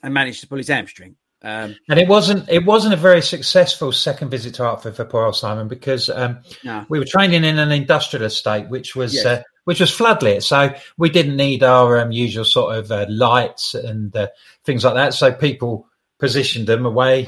and 0.04 0.13
managed 0.13 0.41
to 0.41 0.48
pull 0.48 0.58
his 0.58 0.67
hamstring. 0.67 1.15
Um, 1.45 1.75
And 1.88 1.99
it 1.99 2.08
wasn't 2.08 2.49
it 2.49 2.65
wasn't 2.65 2.95
a 2.95 2.97
very 2.97 3.21
successful 3.21 3.91
second 3.91 4.29
visit 4.31 4.55
to 4.55 4.63
Hertford 4.63 4.95
for 4.95 5.05
poor 5.05 5.25
old 5.25 5.36
Simon 5.36 5.67
because 5.67 6.10
um, 6.10 6.39
no, 6.63 6.86
we 6.89 6.97
were 6.97 7.05
training 7.05 7.43
in 7.43 7.60
an 7.60 7.71
industrial 7.71 8.25
estate 8.25 8.67
which 8.69 8.95
was 8.95 9.13
Yes. 9.13 9.25
uh, 9.25 9.43
which 9.65 9.79
was 9.79 9.91
floodlit, 9.91 10.43
so 10.43 10.73
we 10.97 11.10
didn't 11.10 11.38
need 11.38 11.63
our 11.63 11.99
um, 11.99 12.12
usual 12.12 12.45
sort 12.45 12.75
of 12.75 12.91
uh, 12.91 13.05
lights 13.10 13.73
and 13.75 14.15
uh, 14.15 14.27
things 14.63 14.84
like 14.84 14.95
that. 14.95 15.13
So 15.13 15.31
people 15.31 15.88
positioned 16.19 16.67
them 16.67 16.86
away, 16.86 17.27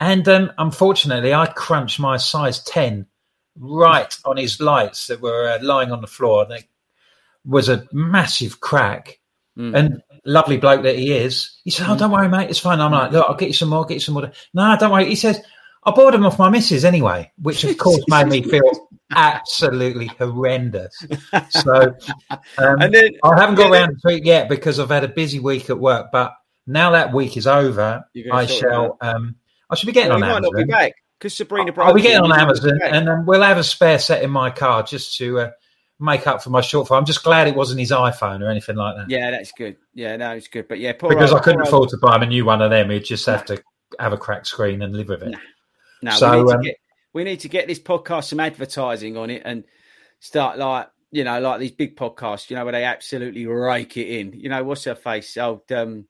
and 0.00 0.28
um, 0.28 0.52
unfortunately, 0.58 1.34
I 1.34 1.46
crunched 1.46 1.98
my 1.98 2.16
size 2.18 2.62
ten 2.62 3.06
right 3.58 4.16
on 4.24 4.36
his 4.36 4.60
lights 4.60 5.08
that 5.08 5.20
were 5.20 5.48
uh, 5.48 5.58
lying 5.62 5.90
on 5.90 6.00
the 6.00 6.06
floor. 6.06 6.44
And 6.44 6.52
it 6.52 6.64
was 7.44 7.68
a 7.68 7.86
massive 7.92 8.60
crack. 8.60 9.18
Mm. 9.58 9.74
And 9.74 10.02
lovely 10.26 10.56
bloke 10.58 10.82
that 10.82 10.96
he 10.98 11.12
is, 11.12 11.58
he 11.64 11.70
said, 11.70 11.86
"Oh, 11.88 11.96
don't 11.96 12.10
worry, 12.10 12.28
mate, 12.28 12.50
it's 12.50 12.58
fine." 12.58 12.80
I'm 12.80 12.92
like, 12.92 13.12
"Look, 13.12 13.26
I'll 13.28 13.36
get 13.36 13.48
you 13.48 13.54
some 13.54 13.68
more, 13.70 13.84
get 13.84 13.94
you 13.94 14.00
some 14.00 14.14
more." 14.14 14.30
No, 14.54 14.76
don't 14.78 14.90
worry. 14.92 15.06
He 15.06 15.16
says, 15.16 15.40
"I 15.84 15.90
bought 15.92 16.12
them 16.12 16.26
off 16.26 16.38
my 16.38 16.50
missus 16.50 16.84
anyway," 16.84 17.32
which 17.40 17.64
of 17.64 17.76
course 17.78 18.02
made 18.08 18.26
me 18.26 18.42
feel 18.42 18.70
absolutely 19.14 20.06
horrendous. 20.18 20.94
So, 21.50 21.94
um, 22.58 22.80
And 22.80 22.94
then- 22.94 23.12
I 23.22 23.38
haven't 23.40 23.54
got 23.56 23.70
around 23.70 23.98
to 24.06 24.14
it 24.14 24.24
yet 24.24 24.48
because 24.48 24.78
I've 24.80 24.88
had 24.90 25.04
a 25.04 25.08
busy 25.08 25.38
week 25.38 25.70
at 25.70 25.78
work. 25.78 26.08
But 26.12 26.32
now 26.66 26.90
that 26.90 27.12
week 27.12 27.36
is 27.36 27.46
over, 27.46 28.04
I 28.32 28.46
shall. 28.46 28.98
Um, 29.00 29.36
I 29.70 29.74
should 29.74 29.86
be 29.86 29.92
getting 29.92 30.10
well, 30.10 30.16
on 30.16 30.20
might 30.20 30.36
Amazon. 30.36 30.52
not 30.54 30.66
be 30.66 30.70
back 30.70 30.92
because 31.18 31.36
Sabrina. 31.36 31.72
I'll 31.78 31.94
be 31.94 32.02
getting 32.02 32.20
on. 32.20 32.38
Amazon, 32.38 32.78
and 32.82 33.08
um, 33.08 33.26
we'll 33.26 33.42
have 33.42 33.58
a 33.58 33.64
spare 33.64 33.98
set 33.98 34.22
in 34.22 34.30
my 34.30 34.50
car 34.50 34.82
just 34.82 35.16
to 35.18 35.40
uh, 35.40 35.50
make 35.98 36.26
up 36.26 36.42
for 36.42 36.50
my 36.50 36.60
shortfall. 36.60 36.98
I'm 36.98 37.06
just 37.06 37.24
glad 37.24 37.48
it 37.48 37.54
wasn't 37.54 37.80
his 37.80 37.90
iPhone 37.90 38.42
or 38.42 38.50
anything 38.50 38.76
like 38.76 38.96
that. 38.96 39.10
Yeah, 39.10 39.30
that's 39.30 39.52
good. 39.52 39.76
Yeah, 39.94 40.16
no, 40.16 40.32
it's 40.32 40.48
good. 40.48 40.68
But 40.68 40.78
yeah, 40.78 40.92
because 40.92 41.32
old- 41.32 41.40
I 41.40 41.44
couldn't 41.44 41.62
afford 41.62 41.80
old- 41.80 41.88
to 41.90 41.96
buy 41.98 42.16
him 42.16 42.22
a 42.22 42.26
new 42.26 42.44
one 42.44 42.62
of 42.62 42.70
them. 42.70 42.90
He'd 42.90 43.04
just 43.04 43.26
have 43.26 43.44
to 43.46 43.62
have 43.98 44.12
a 44.12 44.18
cracked 44.18 44.46
screen 44.46 44.82
and 44.82 44.94
live 44.94 45.08
with 45.08 45.22
it. 45.22 45.36
No, 46.02 46.10
So, 46.10 46.30
we, 46.30 46.36
need 46.44 46.52
um, 46.52 46.60
to 46.60 46.64
get, 46.68 46.76
we 47.14 47.24
need 47.24 47.40
to 47.40 47.48
get 47.48 47.66
this 47.66 47.78
podcast 47.78 48.24
some 48.24 48.40
advertising 48.40 49.16
on 49.16 49.30
it 49.30 49.42
and 49.44 49.64
start 50.20 50.58
like 50.58 50.88
you 51.10 51.24
know 51.24 51.40
like 51.40 51.60
these 51.60 51.70
big 51.70 51.96
podcasts, 51.96 52.50
you 52.50 52.56
know, 52.56 52.64
where 52.64 52.72
they 52.72 52.84
absolutely 52.84 53.46
rake 53.46 53.96
it 53.96 54.08
in. 54.08 54.32
You 54.34 54.50
know, 54.50 54.62
what's 54.64 54.84
her 54.84 54.94
face? 54.94 55.36
Oh, 55.38 55.62
um, 55.70 56.06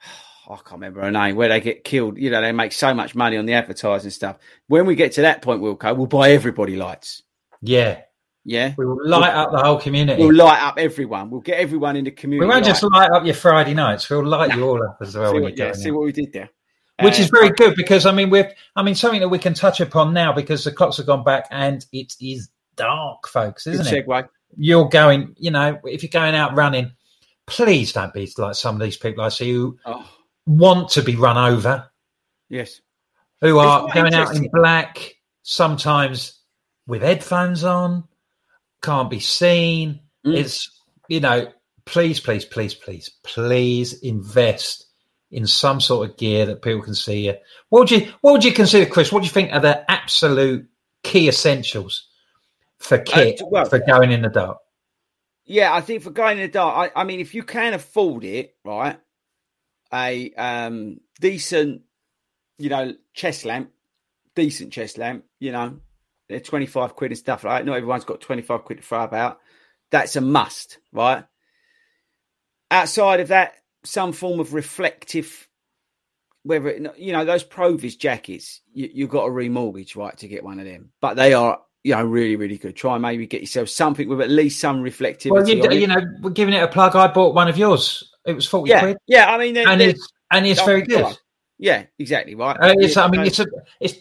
I 0.48 0.54
can't 0.56 0.72
remember 0.72 1.00
her 1.02 1.10
name. 1.10 1.34
Where 1.36 1.48
they 1.48 1.60
get 1.60 1.82
killed, 1.84 2.18
you 2.18 2.30
know, 2.30 2.40
they 2.40 2.52
make 2.52 2.72
so 2.72 2.94
much 2.94 3.14
money 3.14 3.36
on 3.36 3.46
the 3.46 3.54
advertising 3.54 4.10
stuff. 4.10 4.38
When 4.68 4.86
we 4.86 4.94
get 4.94 5.12
to 5.12 5.22
that 5.22 5.42
point, 5.42 5.62
Wilco, 5.62 5.96
we'll 5.96 6.06
buy 6.06 6.30
everybody 6.30 6.76
lights. 6.76 7.22
Yeah, 7.60 8.02
Yeah, 8.44 8.74
We 8.76 8.84
will 8.86 8.98
light 9.08 9.32
up 9.34 9.52
the 9.52 9.62
whole 9.62 9.78
community. 9.78 10.20
we'll 10.20 10.34
light 10.34 10.60
up 10.60 10.74
everyone. 10.76 11.30
We'll 11.30 11.40
get 11.42 11.58
everyone 11.60 11.94
in 11.96 12.04
the 12.04 12.10
community. 12.10 12.46
We 12.48 12.52
won't 12.52 12.64
just 12.64 12.82
light. 12.82 12.92
light 12.92 13.10
up 13.12 13.24
your 13.24 13.34
Friday 13.36 13.72
nights. 13.74 14.10
We'll 14.10 14.26
light 14.26 14.56
you 14.56 14.64
all 14.64 14.82
up 14.82 14.98
as 15.00 15.16
well 15.16 15.32
see, 15.32 15.40
what, 15.40 15.56
yeah, 15.58 15.72
see 15.72 15.90
what 15.92 16.04
we 16.04 16.10
did 16.12 16.32
there. 16.32 16.50
Which 17.00 17.18
Uh, 17.20 17.22
is 17.22 17.30
very 17.30 17.50
good 17.50 17.74
because 17.76 18.04
I 18.04 18.10
mean 18.12 18.30
we're 18.30 18.52
I 18.76 18.82
mean 18.82 18.94
something 18.96 19.20
that 19.20 19.28
we 19.28 19.38
can 19.38 19.54
touch 19.54 19.80
upon 19.80 20.12
now 20.12 20.32
because 20.32 20.64
the 20.64 20.72
clocks 20.72 20.96
have 20.96 21.06
gone 21.06 21.22
back 21.24 21.46
and 21.52 21.84
it 21.92 22.14
is 22.20 22.48
dark, 22.76 23.28
folks, 23.28 23.66
isn't 23.68 23.86
it? 23.86 24.06
segue. 24.06 24.28
You're 24.56 24.88
going, 24.88 25.34
you 25.38 25.50
know, 25.52 25.78
if 25.84 26.02
you're 26.02 26.10
going 26.10 26.34
out 26.34 26.56
running, 26.56 26.92
please 27.46 27.92
don't 27.92 28.12
be 28.12 28.30
like 28.38 28.54
some 28.56 28.74
of 28.74 28.80
these 28.82 28.96
people 28.96 29.22
I 29.24 29.28
see 29.28 29.52
who 29.52 29.78
Oh, 29.86 30.04
want 30.46 30.88
to 30.90 31.02
be 31.02 31.14
run 31.16 31.38
over, 31.38 31.88
yes. 32.48 32.80
who 33.40 33.58
are 33.58 33.88
going 33.94 34.14
out 34.14 34.34
in 34.36 34.48
black, 34.52 35.14
sometimes 35.42 36.40
with 36.86 37.02
headphones 37.02 37.62
on, 37.64 38.04
can't 38.82 39.10
be 39.10 39.20
seen. 39.20 40.00
Mm. 40.26 40.36
It's 40.36 40.70
you 41.08 41.20
know, 41.20 41.52
please, 41.84 42.20
please, 42.20 42.44
please, 42.44 42.74
please, 42.74 43.10
please 43.24 43.94
invest 44.00 44.86
in 45.30 45.46
some 45.46 45.80
sort 45.80 46.08
of 46.08 46.16
gear 46.16 46.46
that 46.46 46.62
people 46.62 46.82
can 46.82 46.94
see 46.94 47.26
you. 47.26 47.34
What 47.70 47.80
would 47.80 47.90
you 47.90 48.12
what 48.20 48.32
would 48.32 48.44
you 48.44 48.52
consider, 48.52 48.88
Chris? 48.90 49.10
What 49.10 49.20
do 49.20 49.26
you 49.26 49.32
think 49.32 49.52
are 49.52 49.60
the 49.60 49.90
absolute 49.90 50.68
key 51.02 51.28
essentials 51.28 52.08
for 52.78 52.98
kit 52.98 53.40
Uh, 53.40 53.46
well- 53.50 53.64
for 53.64 53.78
going 53.78 54.12
in 54.12 54.22
the 54.22 54.28
dark? 54.28 54.58
Yeah, 55.44 55.74
I 55.74 55.80
think 55.80 56.02
for 56.02 56.10
going 56.10 56.38
in 56.38 56.44
the 56.44 56.52
dark, 56.52 56.92
I, 56.94 57.00
I 57.00 57.04
mean, 57.04 57.18
if 57.18 57.34
you 57.34 57.42
can 57.42 57.74
afford 57.74 58.24
it, 58.24 58.54
right, 58.64 58.98
a 59.92 60.32
um 60.34 61.00
decent, 61.20 61.82
you 62.58 62.68
know, 62.68 62.94
chest 63.12 63.44
lamp, 63.44 63.70
decent 64.36 64.72
chest 64.72 64.98
lamp, 64.98 65.24
you 65.40 65.50
know, 65.50 65.80
they're 66.32 66.40
25 66.40 66.94
quid 66.96 67.10
and 67.10 67.18
stuff 67.18 67.44
like 67.44 67.60
that. 67.60 67.66
Not 67.66 67.76
everyone's 67.76 68.04
got 68.04 68.20
25 68.20 68.64
quid 68.64 68.78
to 68.78 68.84
throw 68.84 69.04
about. 69.04 69.40
That's 69.90 70.16
a 70.16 70.20
must, 70.20 70.78
right? 70.92 71.24
Outside 72.70 73.20
of 73.20 73.28
that, 73.28 73.54
some 73.84 74.12
form 74.12 74.40
of 74.40 74.54
reflective, 74.54 75.48
whether 76.42 76.68
it, 76.68 76.98
you 76.98 77.12
know, 77.12 77.24
those 77.24 77.44
Proviz 77.44 77.96
jackets, 77.96 78.60
you, 78.72 78.90
you've 78.92 79.10
got 79.10 79.24
to 79.24 79.30
remortgage, 79.30 79.96
right, 79.96 80.16
to 80.18 80.28
get 80.28 80.44
one 80.44 80.58
of 80.58 80.64
them. 80.64 80.90
But 81.00 81.14
they 81.14 81.34
are, 81.34 81.60
you 81.84 81.94
know, 81.94 82.04
really, 82.04 82.36
really 82.36 82.58
good. 82.58 82.76
Try 82.76 82.94
and 82.94 83.02
maybe 83.02 83.26
get 83.26 83.42
yourself 83.42 83.68
something 83.68 84.08
with 84.08 84.20
at 84.20 84.30
least 84.30 84.60
some 84.60 84.82
reflectivity. 84.82 85.30
Well, 85.30 85.48
you, 85.48 85.80
you 85.80 85.86
know, 85.86 86.00
we're 86.22 86.30
giving 86.30 86.54
it 86.54 86.62
a 86.62 86.68
plug. 86.68 86.96
I 86.96 87.08
bought 87.08 87.34
one 87.34 87.48
of 87.48 87.58
yours. 87.58 88.10
It 88.24 88.34
was 88.34 88.46
forty 88.46 88.70
yeah, 88.70 88.80
quid, 88.80 88.96
yeah. 89.06 89.34
I 89.34 89.36
mean, 89.36 89.54
they're, 89.54 89.68
and 89.68 89.80
they're- 89.80 89.90
it's 89.90 90.08
and 90.30 90.46
it's 90.46 90.62
very 90.62 90.82
good. 90.82 91.18
Yeah, 91.58 91.84
exactly 91.98 92.34
right. 92.34 92.56
Uh, 92.58 92.74
it's, 92.78 92.96
I 92.96 93.08
mean, 93.08 93.20
it's 93.20 93.38
a, 93.38 93.46
it's, 93.78 94.00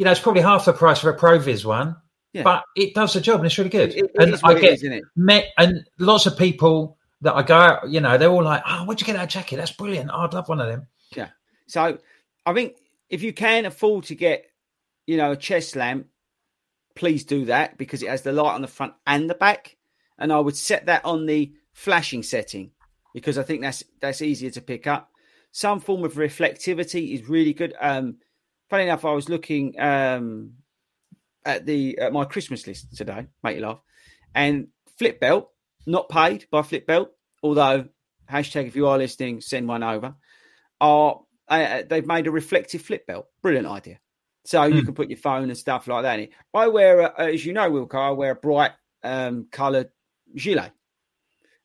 you 0.00 0.06
know, 0.06 0.10
it's 0.12 0.20
probably 0.20 0.40
half 0.40 0.64
the 0.64 0.72
price 0.72 1.02
of 1.04 1.14
a 1.14 1.18
Proviz 1.18 1.62
one, 1.66 1.94
Yeah. 2.32 2.42
but 2.42 2.64
it 2.74 2.94
does 2.94 3.12
the 3.12 3.20
job 3.20 3.40
and 3.40 3.46
it's 3.46 3.58
really 3.58 3.68
good. 3.68 3.90
It- 3.90 4.06
it 4.06 4.10
and 4.18 4.34
I 4.42 4.54
get 4.54 4.64
it 4.64 4.72
is, 4.72 4.82
isn't 4.82 4.92
it? 4.94 5.04
met, 5.14 5.48
and 5.58 5.86
lots 5.98 6.24
of 6.24 6.38
people 6.38 6.96
that 7.20 7.34
I 7.34 7.42
go 7.42 7.54
out, 7.54 7.90
you 7.90 8.00
know, 8.00 8.16
they're 8.16 8.30
all 8.30 8.42
like, 8.42 8.62
"Oh, 8.66 8.86
where'd 8.86 8.98
you 8.98 9.06
get 9.06 9.12
that 9.16 9.28
jacket? 9.28 9.56
That's 9.56 9.72
brilliant. 9.72 10.10
Oh, 10.10 10.20
I'd 10.20 10.32
love 10.32 10.48
one 10.48 10.58
of 10.58 10.68
them." 10.68 10.86
Yeah. 11.14 11.28
So 11.66 11.98
I 12.46 12.52
think 12.54 12.76
if 13.10 13.22
you 13.22 13.34
can 13.34 13.66
afford 13.66 14.04
to 14.04 14.14
get, 14.14 14.46
you 15.06 15.18
know, 15.18 15.32
a 15.32 15.36
chest 15.36 15.76
lamp, 15.76 16.06
please 16.94 17.24
do 17.24 17.44
that 17.44 17.76
because 17.76 18.02
it 18.02 18.08
has 18.08 18.22
the 18.22 18.32
light 18.32 18.54
on 18.54 18.62
the 18.62 18.68
front 18.68 18.94
and 19.06 19.28
the 19.28 19.34
back. 19.34 19.76
And 20.18 20.32
I 20.32 20.40
would 20.40 20.56
set 20.56 20.86
that 20.86 21.04
on 21.04 21.26
the 21.26 21.52
flashing 21.74 22.22
setting 22.22 22.70
because 23.12 23.36
I 23.36 23.42
think 23.42 23.60
that's 23.60 23.84
that's 24.00 24.22
easier 24.22 24.50
to 24.52 24.62
pick 24.62 24.86
up. 24.86 25.10
Some 25.52 25.78
form 25.80 26.04
of 26.04 26.14
reflectivity 26.14 27.12
is 27.14 27.28
really 27.28 27.52
good. 27.52 27.74
Um 27.80 28.16
funny 28.70 28.84
enough, 28.84 29.04
I 29.04 29.12
was 29.12 29.28
looking 29.28 29.78
um 29.80 30.52
at 31.44 31.66
the 31.66 31.98
at 31.98 32.12
my 32.12 32.24
Christmas 32.24 32.66
list 32.66 32.96
today, 32.96 33.26
make 33.42 33.56
you 33.56 33.62
laugh. 33.66 33.80
And 34.34 34.68
Flip 34.98 35.18
Belt, 35.20 35.50
not 35.86 36.08
paid 36.08 36.46
by 36.50 36.62
Flip 36.62 36.86
Belt, 36.86 37.10
although 37.42 37.86
hashtag 38.30 38.66
if 38.68 38.76
you 38.76 38.86
are 38.86 38.98
listening, 38.98 39.40
send 39.40 39.66
one 39.68 39.82
over. 39.82 40.14
Are 40.80 41.20
uh, 41.48 41.82
they've 41.88 42.06
made 42.06 42.26
a 42.26 42.30
reflective 42.30 42.80
flip 42.80 43.06
belt? 43.06 43.26
Brilliant 43.42 43.66
idea. 43.66 43.98
So 44.44 44.64
you 44.64 44.80
Hmm. 44.80 44.86
can 44.86 44.94
put 44.94 45.10
your 45.10 45.18
phone 45.18 45.48
and 45.50 45.58
stuff 45.58 45.86
like 45.88 46.02
that 46.04 46.18
in 46.18 46.24
it. 46.26 46.30
I 46.54 46.68
wear, 46.68 47.00
a, 47.00 47.20
as 47.20 47.44
you 47.44 47.52
know, 47.52 47.70
Wilco, 47.70 47.96
I 47.96 48.10
wear 48.10 48.30
a 48.32 48.36
bright 48.36 48.72
um, 49.02 49.48
coloured 49.50 49.90
gilet. 50.34 50.72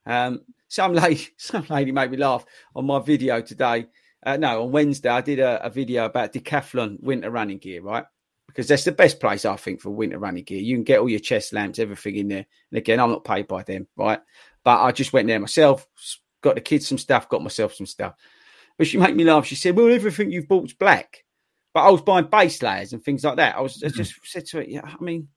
Um, 0.04 0.42
some 0.68 0.92
lady, 0.92 1.28
some 1.38 1.66
lady 1.70 1.92
made 1.92 2.10
me 2.10 2.16
laugh 2.16 2.44
on 2.74 2.84
my 2.86 2.98
video 2.98 3.40
today. 3.40 3.86
Uh, 4.26 4.36
no, 4.36 4.64
on 4.64 4.72
Wednesday 4.72 5.08
I 5.08 5.20
did 5.20 5.38
a, 5.38 5.64
a 5.64 5.70
video 5.70 6.04
about 6.04 6.32
Decathlon 6.32 7.00
winter 7.00 7.30
running 7.30 7.58
gear, 7.58 7.80
right? 7.80 8.04
Because 8.48 8.66
that's 8.66 8.82
the 8.82 8.90
best 8.90 9.20
place 9.20 9.44
I 9.44 9.54
think 9.54 9.80
for 9.80 9.90
winter 9.90 10.18
running 10.18 10.42
gear. 10.42 10.60
You 10.60 10.74
can 10.74 10.82
get 10.82 10.98
all 10.98 11.08
your 11.08 11.20
chest 11.20 11.52
lamps, 11.52 11.78
everything 11.78 12.16
in 12.16 12.28
there. 12.28 12.46
And 12.72 12.78
again, 12.78 12.98
I'm 12.98 13.10
not 13.10 13.24
paid 13.24 13.46
by 13.46 13.62
them, 13.62 13.86
right? 13.96 14.20
But 14.64 14.82
I 14.82 14.90
just 14.90 15.12
went 15.12 15.28
there 15.28 15.38
myself, 15.38 15.86
got 16.42 16.56
the 16.56 16.60
kids 16.60 16.88
some 16.88 16.98
stuff, 16.98 17.28
got 17.28 17.42
myself 17.42 17.74
some 17.74 17.86
stuff. 17.86 18.14
But 18.76 18.88
she 18.88 18.98
made 18.98 19.14
me 19.14 19.22
laugh. 19.22 19.46
She 19.46 19.54
said, 19.54 19.76
"Well, 19.76 19.92
everything 19.92 20.32
you've 20.32 20.48
bought's 20.48 20.72
black." 20.72 21.24
But 21.72 21.84
I 21.84 21.90
was 21.90 22.02
buying 22.02 22.26
base 22.26 22.60
layers 22.62 22.92
and 22.92 23.04
things 23.04 23.22
like 23.22 23.36
that. 23.36 23.56
I 23.56 23.60
was 23.60 23.82
I 23.82 23.88
just 23.88 24.14
said 24.24 24.46
to 24.46 24.58
her, 24.58 24.64
"Yeah, 24.64 24.82
I 24.84 25.02
mean, 25.02 25.28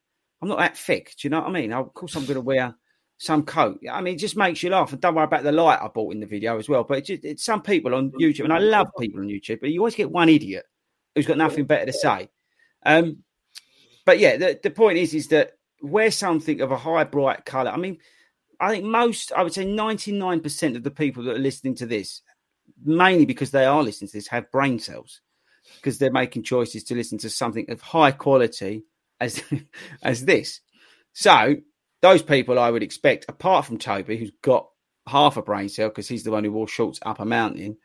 I'm 0.42 0.50
not 0.50 0.58
that 0.58 0.78
thick. 0.78 1.14
Do 1.18 1.28
you 1.28 1.30
know 1.30 1.42
what 1.42 1.50
I 1.50 1.52
mean? 1.52 1.72
Of 1.72 1.94
course, 1.94 2.16
I'm 2.16 2.24
going 2.24 2.36
to 2.36 2.42
wear 2.42 2.76
some 3.20 3.44
coat. 3.44 3.80
I 3.92 4.02
mean, 4.02 4.16
it 4.16 4.20
just 4.20 4.38
makes 4.38 4.64
you 4.64 4.70
laugh. 4.70 4.94
And 4.94 5.02
don't 5.02 5.14
worry 5.14 5.26
about 5.26 5.44
the 5.44 5.52
light 5.52 5.80
I 5.82 5.90
bought 5.90 6.14
in 6.14 6.22
the 6.22 6.26
video 6.26 6.58
as 6.58 6.70
well. 6.70 6.86
But 6.86 7.00
it 7.00 7.06
just, 7.06 7.26
it's 7.26 7.44
some 7.44 7.62
people 7.62 7.94
on 7.94 8.12
YouTube, 8.12 8.46
and 8.46 8.54
I 8.54 8.60
love 8.60 8.88
people 8.98 9.20
on 9.20 9.28
YouTube, 9.28 9.60
but 9.60 9.70
you 9.70 9.82
always 9.82 9.96
get 9.96 10.10
one 10.10 10.30
idiot 10.30 10.66
who's 11.14 11.28
got 11.28 11.38
nothing 11.38 11.66
better 11.66 11.86
to 11.86 11.94
say. 11.94 12.30
Um, 12.86 13.18
but 14.06 14.20
yeah, 14.20 14.38
the, 14.38 14.60
the 14.64 14.72
point 14.72 14.98
is, 14.98 15.14
is 15.14 15.28
that 15.28 15.52
wear 15.82 16.12
something 16.12 16.62
of 16.62 16.72
a 16.72 16.78
high 16.78 17.04
bright 17.04 17.46
color. 17.46 17.70
I 17.70 17.78
mean, 17.78 17.98
I 18.60 18.72
think 18.72 18.86
most, 18.86 19.34
I 19.34 19.44
would 19.44 19.54
say 19.54 19.66
99% 19.66 20.76
of 20.78 20.84
the 20.84 20.92
people 20.92 21.24
that 21.24 21.36
are 21.36 21.40
listening 21.40 21.76
to 21.76 21.86
this, 21.86 22.22
mainly 22.84 23.26
because 23.26 23.52
they 23.52 23.66
are 23.66 23.84
listening 23.84 24.10
to 24.10 24.18
this, 24.18 24.28
have 24.28 24.52
brain 24.52 24.80
cells 24.80 25.20
because 25.76 25.98
they're 25.98 26.12
making 26.12 26.44
choices 26.44 26.86
to 26.86 26.96
listen 26.96 27.18
to 27.20 27.30
something 27.30 27.70
of 27.70 27.82
high 27.82 28.12
quality 28.12 28.86
as 29.20 29.44
as 30.04 30.24
this. 30.24 30.62
So 31.12 31.58
those 32.02 32.22
people 32.22 32.58
I 32.58 32.72
would 32.72 32.84
expect, 32.84 33.26
apart 33.28 33.66
from 33.66 33.78
Toby, 33.78 34.18
who's 34.18 34.32
got 34.42 34.68
half 35.08 35.38
a 35.38 35.42
brain 35.42 35.70
cell 35.70 35.90
because 35.90 36.08
he's 36.08 36.24
the 36.24 36.32
one 36.32 36.44
who 36.44 36.52
wore 36.52 36.68
shorts 36.68 37.00
up 37.06 37.20
a 37.20 37.26
mountain, 37.26 37.78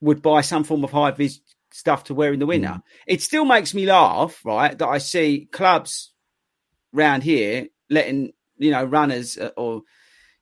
would 0.00 0.22
buy 0.22 0.40
some 0.40 0.64
form 0.64 0.84
of 0.84 0.90
high 0.90 1.10
vis 1.12 1.40
stuff 1.72 2.04
to 2.04 2.14
wear 2.14 2.32
in 2.32 2.38
the 2.38 2.46
winter. 2.46 2.82
It 3.06 3.22
still 3.22 3.44
makes 3.44 3.74
me 3.74 3.86
laugh, 3.86 4.40
right, 4.44 4.76
that 4.76 4.86
I 4.86 4.98
see 4.98 5.48
clubs 5.50 6.12
round 6.92 7.22
here 7.22 7.66
letting 7.90 8.32
you 8.58 8.70
know 8.70 8.84
runners 8.84 9.36
uh, 9.36 9.50
or 9.56 9.82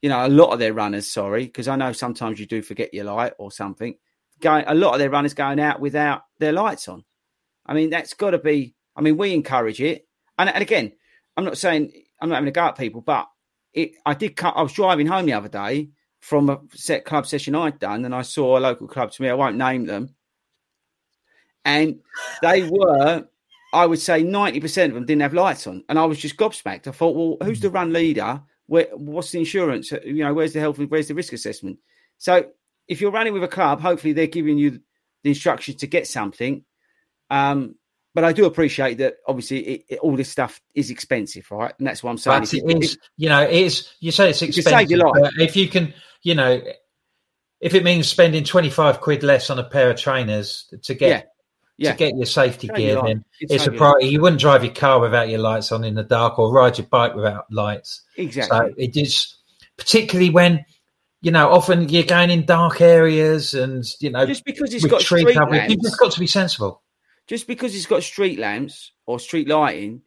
you 0.01 0.09
know 0.09 0.27
a 0.27 0.29
lot 0.29 0.53
of 0.53 0.59
their 0.59 0.73
runners, 0.73 1.11
sorry, 1.11 1.45
because 1.45 1.69
I 1.69 1.77
know 1.77 1.93
sometimes 1.93 2.41
you 2.41 2.47
do 2.47 2.63
forget 2.63 2.95
your 2.95 3.05
light 3.05 3.35
or 3.39 3.51
something. 3.51 3.97
Going 4.41 4.65
a 4.67 4.75
lot 4.75 4.95
of 4.95 4.99
their 4.99 5.11
runners 5.11 5.35
going 5.35 5.61
out 5.61 5.81
without 5.81 6.23
their 6.39 6.53
lights 6.53 6.89
on. 6.89 7.05
I 7.67 7.75
mean, 7.75 7.91
that's 7.91 8.15
got 8.15 8.31
to 8.31 8.39
be. 8.39 8.75
I 8.97 9.01
mean, 9.01 9.17
we 9.17 9.35
encourage 9.35 9.81
it, 9.81 10.07
and, 10.39 10.49
and 10.49 10.63
again, 10.63 10.93
I'm 11.37 11.45
not 11.45 11.59
saying 11.59 11.93
I'm 12.25 12.31
not 12.31 12.37
having 12.37 12.49
a 12.49 12.53
go 12.53 12.63
at 12.63 12.79
people, 12.79 13.03
but 13.03 13.29
it. 13.75 13.97
I 14.07 14.15
did. 14.15 14.41
I 14.43 14.63
was 14.63 14.73
driving 14.73 15.07
home 15.07 15.27
the 15.27 15.35
other 15.35 15.51
day 15.51 15.91
from 16.21 16.49
a 16.49 16.59
set 16.73 17.05
club 17.05 17.27
session 17.27 17.55
I'd 17.55 17.79
done, 17.79 18.07
and 18.07 18.15
I 18.15 18.23
saw 18.23 18.57
a 18.57 18.61
local 18.61 18.89
club 18.89 19.13
to 19.13 19.23
me. 19.23 19.29
I 19.29 19.35
won't 19.35 19.57
name 19.57 19.85
them, 19.85 20.15
and 21.67 22.01
they 22.41 22.63
were. 22.63 23.27
I 23.75 23.87
would 23.87 23.99
say 23.99 24.23
90% 24.23 24.87
of 24.87 24.95
them 24.95 25.05
didn't 25.05 25.23
have 25.23 25.35
lights 25.35 25.67
on. 25.67 25.83
And 25.89 25.99
I 25.99 26.05
was 26.05 26.19
just 26.21 26.37
gobsmacked. 26.37 26.87
I 26.87 26.93
thought, 26.93 27.17
well, 27.17 27.37
who's 27.45 27.59
the 27.59 27.71
run 27.71 27.93
leader? 27.93 28.41
Where, 28.67 28.87
what's 28.95 29.33
the 29.33 29.41
insurance? 29.41 29.91
You 29.91 30.23
know, 30.23 30.33
where's 30.33 30.53
the 30.53 30.61
health? 30.61 30.79
Where's 30.79 31.09
the 31.09 31.15
risk 31.15 31.33
assessment? 31.33 31.81
So 32.19 32.47
if 32.87 33.01
you're 33.01 33.11
running 33.11 33.33
with 33.33 33.43
a 33.43 33.49
club, 33.49 33.81
hopefully 33.81 34.13
they're 34.13 34.29
giving 34.29 34.59
you 34.59 34.81
the 35.25 35.31
instructions 35.31 35.79
to 35.79 35.89
get 35.89 36.07
something. 36.07 36.65
Um, 37.31 37.75
but 38.15 38.25
I 38.25 38.33
do 38.33 38.47
appreciate 38.47 38.99
that. 38.99 39.15
Obviously, 39.27 39.59
it, 39.61 39.85
it, 39.89 39.99
all 40.01 40.17
this 40.17 40.29
stuff 40.31 40.61
is 40.75 40.91
expensive, 40.91 41.51
right? 41.51 41.75
And 41.79 41.87
that's 41.87 42.03
what 42.03 42.11
I'm 42.11 42.19
saying. 42.19 42.41
But 42.43 42.55
it 42.55 42.83
you- 42.93 42.99
you 43.17 43.29
know, 43.29 43.43
it 43.43 43.53
is. 43.53 43.89
You 44.01 44.13
say 44.13 44.31
it's 44.31 44.41
You 44.41 44.49
expensive. 44.49 44.73
save 44.73 44.91
your 44.91 45.01
life. 45.01 45.33
but 45.35 45.43
if 45.43 45.57
you 45.57 45.69
can, 45.69 45.93
you 46.23 46.35
know, 46.35 46.63
if 47.61 47.75
it 47.75 47.83
means 47.85 48.09
spending 48.09 48.45
twenty 48.45 48.71
five 48.71 49.01
quid 49.01 49.23
less 49.23 49.51
on 49.51 49.59
a 49.59 49.65
pair 49.65 49.91
of 49.91 49.97
trainers 49.99 50.73
to 50.83 50.95
get 50.95 51.09
Yeah. 51.09 51.23
Yeah. 51.77 51.93
to 51.93 51.97
get 51.99 52.17
your 52.17 52.27
safety 52.27 52.69
gear, 52.69 52.93
your 52.95 53.03
then 53.03 53.25
It's 53.41 53.53
it's 53.53 53.67
a 53.67 53.73
priority. 53.73 54.09
You 54.09 54.21
wouldn't 54.21 54.41
drive 54.41 54.63
your 54.65 54.75
car 54.75 55.01
without 55.01 55.29
your 55.29 55.41
lights 55.41 55.73
on 55.73 55.83
in 55.83 55.95
the 55.95 56.05
dark, 56.05 56.39
or 56.39 56.53
ride 56.53 56.79
your 56.79 56.87
bike 56.87 57.15
without 57.15 57.47
lights. 57.51 58.03
Exactly. 58.17 58.59
So 58.59 58.75
it 58.79 58.97
is 58.97 59.35
particularly 59.77 60.31
when. 60.31 60.65
You 61.21 61.31
know, 61.31 61.49
often 61.53 61.89
you're 61.89 62.03
going 62.03 62.29
in 62.31 62.45
dark 62.45 62.83
areas, 62.83 63.55
and 63.55 63.83
you 63.99 64.11
know, 64.11 64.27
Just 64.27 64.45
because 64.45 64.75
it's 64.75 64.85
got 64.85 65.01
tree 65.01 65.23
street 65.23 65.35
cover, 65.35 65.57
you've 65.57 65.81
just 65.81 65.99
got 65.99 66.13
to 66.13 66.21
be 66.21 66.27
sensible. 66.27 66.83
Just 67.27 67.47
because 67.47 67.75
it's 67.75 67.87
got 67.87 68.03
street 68.03 68.39
lamps 68.39 68.93
or 69.07 69.19
street 69.19 69.49
lighting, 69.49 70.03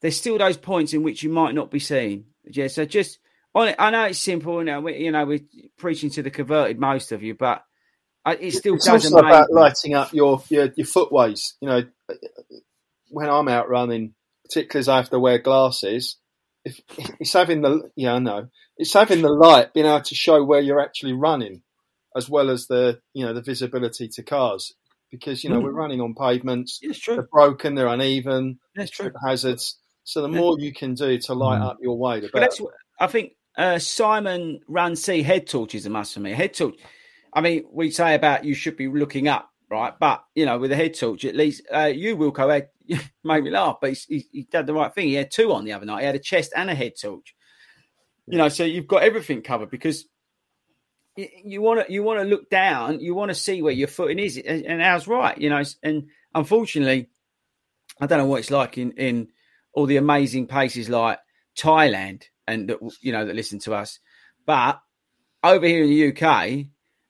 there's 0.00 0.16
still 0.16 0.38
those 0.38 0.56
points 0.56 0.94
in 0.94 1.02
which 1.02 1.22
you 1.22 1.30
might 1.30 1.54
not 1.54 1.70
be 1.70 1.78
seen. 1.78 2.26
Yeah, 2.44 2.68
so 2.68 2.84
just 2.84 3.18
on 3.54 3.68
it, 3.68 3.76
I 3.78 3.90
know 3.90 4.04
it's 4.04 4.18
simple. 4.18 4.58
You 4.58 4.64
know, 4.64 4.80
we, 4.80 4.96
you 4.98 5.12
know, 5.12 5.24
we're 5.24 5.44
preaching 5.78 6.10
to 6.10 6.22
the 6.22 6.30
converted, 6.30 6.78
most 6.78 7.12
of 7.12 7.22
you, 7.22 7.34
but 7.34 7.64
it 8.26 8.52
still 8.52 8.74
It's 8.76 8.86
does 8.86 9.12
also 9.12 9.26
about 9.26 9.50
lighting 9.50 9.94
up 9.94 10.12
your, 10.12 10.42
your 10.48 10.70
your 10.76 10.86
footways. 10.86 11.56
You 11.60 11.68
know, 11.68 11.82
when 13.08 13.28
I'm 13.28 13.48
out 13.48 13.68
running, 13.68 14.14
particularly 14.44 14.80
as 14.80 14.88
I 14.88 14.96
have 14.96 15.10
to 15.10 15.18
wear 15.18 15.38
glasses, 15.38 16.16
if 16.64 16.80
it's 17.18 17.32
having 17.32 17.62
the 17.62 17.90
yeah, 17.96 18.14
I 18.14 18.18
know 18.18 18.48
it's 18.76 18.92
having 18.92 19.22
the 19.22 19.30
light, 19.30 19.74
being 19.74 19.86
able 19.86 20.00
to 20.02 20.14
show 20.14 20.42
where 20.44 20.60
you're 20.60 20.80
actually 20.80 21.12
running, 21.12 21.62
as 22.16 22.28
well 22.28 22.50
as 22.50 22.66
the 22.66 23.00
you 23.12 23.24
know 23.24 23.34
the 23.34 23.42
visibility 23.42 24.08
to 24.08 24.22
cars. 24.22 24.74
Because 25.10 25.42
you 25.42 25.50
know 25.50 25.60
Mm. 25.60 25.64
we're 25.64 25.72
running 25.72 26.00
on 26.00 26.14
pavements, 26.14 26.78
Yeah, 26.82 26.90
it's 26.90 26.98
true. 26.98 27.14
they're 27.16 27.28
broken, 27.32 27.74
they're 27.74 27.88
uneven, 27.88 28.58
That's 28.76 28.90
true. 28.90 29.10
hazards. 29.26 29.78
So 30.04 30.22
the 30.22 30.28
more 30.28 30.56
you 30.58 30.72
can 30.72 30.94
do 30.94 31.18
to 31.18 31.34
light 31.34 31.60
Mm. 31.60 31.66
up 31.66 31.78
your 31.82 31.98
way, 31.98 32.20
the 32.20 32.30
But 32.32 32.40
that's 32.40 32.60
what 32.60 32.72
I 33.00 33.06
think. 33.06 33.32
Uh, 33.58 33.78
Simon 33.78 34.60
Runcie 34.68 35.22
head 35.22 35.46
torch 35.48 35.74
is 35.74 35.84
a 35.84 35.90
must 35.90 36.14
for 36.14 36.20
me. 36.20 36.30
Head 36.30 36.54
torch. 36.54 36.76
I 37.34 37.40
mean, 37.40 37.64
we 37.70 37.90
say 37.90 38.14
about 38.14 38.44
you 38.44 38.54
should 38.54 38.76
be 38.76 38.86
looking 38.88 39.26
up, 39.28 39.50
right? 39.68 39.92
But 39.98 40.24
you 40.34 40.46
know, 40.46 40.58
with 40.58 40.70
a 40.72 40.76
head 40.76 40.94
torch, 40.94 41.24
at 41.24 41.34
least 41.36 41.62
uh, 41.74 41.86
you 41.94 42.16
Wilco 42.16 42.48
had 42.52 42.68
made 43.24 43.44
me 43.44 43.50
laugh. 43.50 43.78
But 43.80 43.90
he's, 43.90 44.04
he, 44.04 44.26
he 44.32 44.42
did 44.50 44.66
the 44.66 44.74
right 44.74 44.94
thing. 44.94 45.08
He 45.08 45.14
had 45.14 45.30
two 45.32 45.52
on 45.52 45.64
the 45.64 45.72
other 45.72 45.84
night. 45.86 46.00
He 46.00 46.06
had 46.06 46.14
a 46.14 46.20
chest 46.20 46.52
and 46.56 46.70
a 46.70 46.74
head 46.74 46.92
torch. 47.00 47.34
You 48.26 48.38
know, 48.38 48.48
so 48.48 48.64
you've 48.64 48.86
got 48.86 49.02
everything 49.02 49.42
covered 49.42 49.70
because 49.70 50.06
you 51.44 51.62
want 51.62 51.86
to 51.86 51.92
you 51.92 52.02
want 52.02 52.20
to 52.20 52.24
look 52.24 52.50
down. 52.50 53.00
You 53.00 53.14
want 53.14 53.30
to 53.30 53.34
see 53.34 53.62
where 53.62 53.72
your 53.72 53.88
footing 53.88 54.18
is, 54.18 54.36
and, 54.36 54.64
and 54.64 54.82
ours 54.82 55.06
right. 55.06 55.36
You 55.36 55.50
know, 55.50 55.62
and 55.82 56.08
unfortunately, 56.34 57.08
I 58.00 58.06
don't 58.06 58.18
know 58.18 58.26
what 58.26 58.40
it's 58.40 58.50
like 58.50 58.78
in 58.78 58.92
in 58.92 59.28
all 59.72 59.86
the 59.86 59.96
amazing 59.96 60.46
places 60.46 60.88
like 60.88 61.18
Thailand 61.58 62.24
and 62.46 62.68
that 62.68 62.78
you 63.00 63.12
know 63.12 63.26
that 63.26 63.36
listen 63.36 63.58
to 63.60 63.74
us. 63.74 63.98
But 64.46 64.80
over 65.42 65.66
here 65.66 65.84
in 65.84 65.90
the 65.90 66.08
UK, 66.08 66.66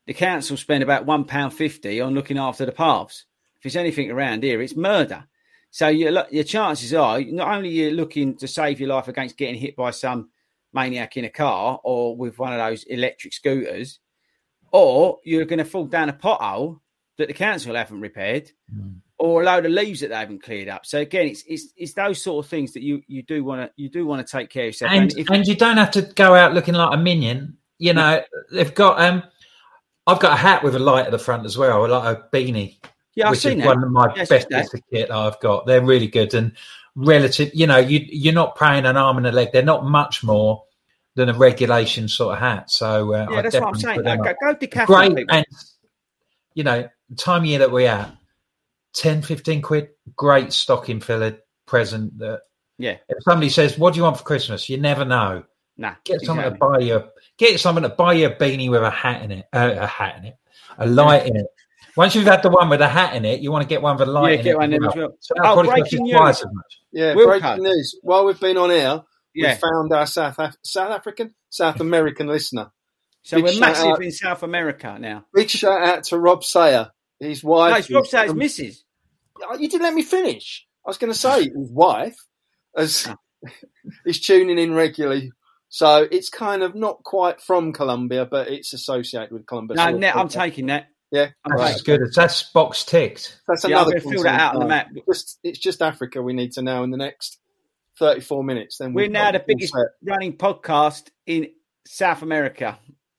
the 0.06 0.14
council 0.14 0.56
spend 0.56 0.82
about 0.82 1.06
one 1.06 1.24
pound 1.24 1.54
fifty 1.54 2.00
on 2.00 2.14
looking 2.14 2.38
after 2.38 2.66
the 2.66 2.72
paths. 2.72 3.24
If 3.58 3.66
it's 3.66 3.76
anything 3.76 4.10
around 4.10 4.42
here, 4.42 4.60
it's 4.62 4.76
murder. 4.76 5.24
So 5.70 5.88
your 5.88 6.26
your 6.30 6.44
chances 6.44 6.92
are 6.94 7.20
not 7.20 7.54
only 7.54 7.70
you're 7.70 7.92
looking 7.92 8.36
to 8.38 8.48
save 8.48 8.80
your 8.80 8.88
life 8.88 9.08
against 9.08 9.36
getting 9.36 9.60
hit 9.60 9.76
by 9.76 9.92
some 9.92 10.30
maniac 10.72 11.16
in 11.16 11.24
a 11.24 11.30
car 11.30 11.80
or 11.84 12.16
with 12.16 12.38
one 12.38 12.52
of 12.52 12.58
those 12.58 12.84
electric 12.84 13.32
scooters, 13.32 13.98
or 14.72 15.18
you're 15.24 15.44
going 15.44 15.58
to 15.58 15.64
fall 15.64 15.86
down 15.86 16.08
a 16.08 16.12
pothole 16.12 16.80
that 17.18 17.28
the 17.28 17.34
council 17.34 17.74
haven't 17.74 18.00
repaired, 18.00 18.50
or 19.18 19.42
a 19.42 19.44
load 19.44 19.66
of 19.66 19.72
leaves 19.72 20.00
that 20.00 20.08
they 20.08 20.14
haven't 20.16 20.42
cleared 20.42 20.68
up. 20.68 20.86
So 20.86 21.00
again, 21.00 21.26
it's 21.26 21.42
it's, 21.46 21.72
it's 21.76 21.92
those 21.94 22.22
sort 22.22 22.44
of 22.44 22.50
things 22.50 22.72
that 22.72 22.82
you 22.82 23.02
you 23.06 23.22
do 23.22 23.44
want 23.44 23.60
to 23.62 23.70
you 23.82 23.88
do 23.90 24.06
want 24.06 24.26
to 24.26 24.30
take 24.30 24.48
care 24.48 24.62
of 24.64 24.68
yourself. 24.68 24.92
and 24.92 25.12
if- 25.18 25.28
and 25.28 25.46
you 25.46 25.54
don't 25.56 25.76
have 25.76 25.90
to 25.92 26.02
go 26.02 26.34
out 26.34 26.54
looking 26.54 26.74
like 26.74 26.94
a 26.94 26.96
minion. 26.96 27.56
You 27.78 27.94
know, 27.94 28.22
they've 28.52 28.74
got 28.74 29.00
um, 29.00 29.22
I've 30.06 30.20
got 30.20 30.32
a 30.32 30.36
hat 30.36 30.62
with 30.62 30.74
a 30.74 30.78
light 30.78 31.06
at 31.06 31.12
the 31.12 31.18
front 31.18 31.46
as 31.46 31.56
well, 31.58 31.88
like 31.88 32.16
a 32.18 32.28
beanie. 32.34 32.78
Yeah, 33.14 33.26
I've 33.26 33.32
which 33.32 33.40
seen 33.40 33.52
is 33.58 33.64
that. 33.64 33.66
one 33.66 33.82
of 33.82 33.90
my 33.90 34.12
Yes, 34.16 34.28
best 34.28 34.48
bits 34.48 34.72
of 34.74 34.80
kit 34.92 35.10
I've 35.10 35.40
got. 35.40 35.66
They're 35.66 35.84
really 35.84 36.06
good 36.06 36.32
and 36.34 36.52
relative. 37.00 37.50
You 37.54 37.66
know, 37.66 37.78
you 37.78 38.00
you're 38.08 38.34
not 38.34 38.56
paying 38.56 38.86
an 38.86 38.96
arm 38.96 39.16
and 39.16 39.26
a 39.26 39.32
leg. 39.32 39.50
They're 39.52 39.62
not 39.62 39.84
much 39.84 40.22
more 40.22 40.64
than 41.16 41.28
a 41.28 41.34
regulation 41.34 42.08
sort 42.08 42.34
of 42.34 42.40
hat. 42.40 42.70
So 42.70 43.14
uh, 43.14 43.26
yeah, 43.30 43.38
I 43.38 43.42
that's 43.42 43.54
what 43.54 43.64
I'm 43.64 43.74
saying. 43.74 44.02
Go, 44.02 44.16
go 44.16 44.54
decathlon, 44.54 44.86
Great, 44.86 45.16
people. 45.16 45.36
and 45.36 45.46
you 46.54 46.64
know, 46.64 46.88
the 47.08 47.16
time 47.16 47.42
of 47.42 47.46
year 47.46 47.60
that 47.60 47.70
we're 47.70 47.88
at, 47.88 48.12
10, 48.94 49.22
15 49.22 49.62
quid, 49.62 49.88
great 50.16 50.52
stocking 50.52 51.00
filler 51.00 51.38
present. 51.66 52.18
That 52.18 52.42
Yeah, 52.78 52.96
if 53.08 53.18
somebody 53.22 53.50
says, 53.50 53.78
"What 53.78 53.94
do 53.94 53.98
you 53.98 54.04
want 54.04 54.18
for 54.18 54.24
Christmas?" 54.24 54.68
You 54.68 54.78
never 54.78 55.04
know. 55.04 55.44
nah. 55.76 55.94
Get 56.04 56.20
someone 56.22 56.46
exactly. 56.46 56.68
to 56.68 56.78
buy 56.78 56.78
you. 56.84 57.04
Get 57.38 57.60
someone 57.60 57.82
to 57.84 57.88
buy 57.88 58.12
you 58.14 58.26
a 58.26 58.34
beanie 58.34 58.70
with 58.70 58.82
a 58.82 58.90
hat 58.90 59.22
in 59.22 59.32
it. 59.32 59.46
Uh, 59.52 59.74
a 59.78 59.86
hat 59.86 60.18
in 60.18 60.24
it. 60.26 60.36
A 60.78 60.86
light 60.86 61.26
in 61.26 61.36
it. 61.36 61.46
Once 61.96 62.14
you've 62.14 62.24
had 62.26 62.42
the 62.42 62.50
one 62.50 62.68
with 62.68 62.80
a 62.80 62.88
hat 62.88 63.14
in 63.14 63.24
it, 63.24 63.40
you 63.40 63.50
want 63.50 63.62
to 63.62 63.68
get 63.68 63.82
one 63.82 63.96
with 63.96 64.08
a 64.08 64.10
light 64.10 64.32
Yeah, 64.32 64.38
in 64.38 64.44
get 64.44 64.50
it. 64.52 64.58
one 64.58 64.72
in 64.72 64.84
as 64.84 64.94
well. 64.94 65.16
So 65.20 65.34
that'll 65.36 65.50
Oh, 65.50 65.54
probably 65.62 65.80
cost 65.82 65.90
breaking 65.92 66.10
twice 66.12 66.36
news. 66.36 66.46
as 66.46 66.54
much. 66.54 66.80
Yeah, 66.92 67.14
Wilco. 67.14 67.40
breaking 67.40 67.62
news. 67.64 67.98
While 68.02 68.24
we've 68.26 68.40
been 68.40 68.56
on 68.56 68.70
air, 68.70 69.02
Yeah. 69.34 69.54
we 69.54 69.60
found 69.60 69.92
our 69.92 70.06
South 70.06 70.38
Af- 70.38 70.56
South 70.64 70.90
African, 70.90 71.34
South 71.48 71.80
American 71.80 72.26
listener. 72.28 72.70
So 73.22 73.36
Big 73.36 73.44
we're 73.44 73.60
massive 73.60 73.86
out. 73.88 74.02
in 74.02 74.12
South 74.12 74.42
America 74.42 74.96
now. 75.00 75.26
Big 75.34 75.50
shout 75.50 75.82
out 75.82 76.04
to 76.04 76.18
Rob 76.18 76.42
Sayer, 76.44 76.90
his 77.18 77.44
wife. 77.44 77.70
No, 77.72 77.76
it's 77.78 77.90
Rob 77.90 78.06
Sayers' 78.06 78.30
um, 78.30 78.38
missus. 78.38 78.84
Oh, 79.42 79.56
You 79.56 79.68
didn't 79.68 79.82
let 79.82 79.94
me 79.94 80.02
finish. 80.02 80.66
I 80.86 80.90
was 80.90 80.98
going 80.98 81.12
to 81.12 81.18
say 81.18 81.42
his 81.54 81.70
wife 81.70 82.16
as 82.76 83.06
Ah. 83.08 83.16
is 84.06 84.20
tuning 84.20 84.58
in 84.58 84.74
regularly. 84.74 85.32
So 85.68 86.06
it's 86.10 86.28
kind 86.30 86.62
of 86.62 86.74
not 86.74 87.02
quite 87.04 87.40
from 87.40 87.72
Colombia, 87.72 88.26
but 88.26 88.48
it's 88.48 88.72
associated 88.72 89.30
with 89.32 89.46
Colombia. 89.46 89.76
No, 89.76 89.84
So 89.92 89.98
ne- 89.98 90.10
I'm 90.10 90.28
taking 90.28 90.66
that. 90.66 90.86
Yeah, 91.12 91.30
That's 91.44 91.60
taking 91.60 91.74
as 91.74 91.82
good 91.82 92.02
as 92.02 92.14
that's 92.14 92.42
box 92.52 92.84
ticked. 92.84 93.40
that's 93.48 93.64
Yeah, 93.64 93.78
I'm 93.80 93.88
another. 93.88 94.00
gonna 94.00 94.14
fill 94.14 94.22
that 94.22 94.40
out 94.40 94.54
on 94.54 94.60
the 94.60 94.66
map. 94.68 94.88
Just, 95.08 95.38
it's 95.42 95.58
just 95.58 95.82
Africa. 95.82 96.22
We 96.22 96.32
need 96.34 96.52
to 96.52 96.62
know 96.62 96.84
in 96.84 96.90
the 96.90 96.96
next 96.96 97.38
34 97.98 98.44
minutes. 98.44 98.78
Then 98.78 98.92
We're 98.94 99.08
now 99.08 99.32
the 99.32 99.42
biggest 99.44 99.72
set. 99.72 99.86
running 100.04 100.36
podcast 100.36 101.08
in 101.26 101.50
South 101.86 102.22
America. 102.22 102.78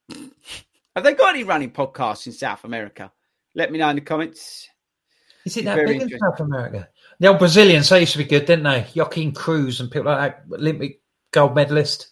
Have 0.96 1.04
they 1.04 1.14
got 1.14 1.36
any 1.36 1.44
running 1.44 1.72
podcasts 1.72 2.28
in 2.28 2.34
South 2.34 2.64
America? 2.64 3.12
Let 3.56 3.72
me 3.72 3.78
know 3.80 3.90
in 3.90 3.96
the 3.98 4.02
comments. 4.02 4.68
Is 5.46 5.58
it 5.58 5.62
It's 5.62 5.66
that 5.66 5.86
big 5.86 6.02
in. 6.02 6.10
South 6.20 6.40
America? 6.40 6.88
The 7.20 7.28
old 7.28 7.40
Brazilians, 7.40 7.90
they 7.90 8.02
used 8.02 8.12
to 8.14 8.18
be 8.20 8.24
good, 8.24 8.46
didn't 8.46 8.64
they? 8.64 8.88
Joaquim 8.96 9.34
Cruz 9.34 9.80
and 9.82 9.90
people 9.92 10.12
like 10.12 10.48
that, 10.50 10.56
Olympic 10.56 11.02
gold 11.32 11.56
medalist. 11.56 12.08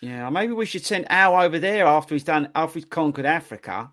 Yeah, 0.00 0.28
maybe 0.30 0.52
we 0.52 0.66
should 0.66 0.84
send 0.84 1.10
Al 1.10 1.34
over 1.40 1.58
there 1.58 1.86
after 1.86 2.14
he's 2.14 2.24
done 2.24 2.48
after 2.54 2.78
he's 2.78 2.84
conquered 2.84 3.26
Africa 3.26 3.90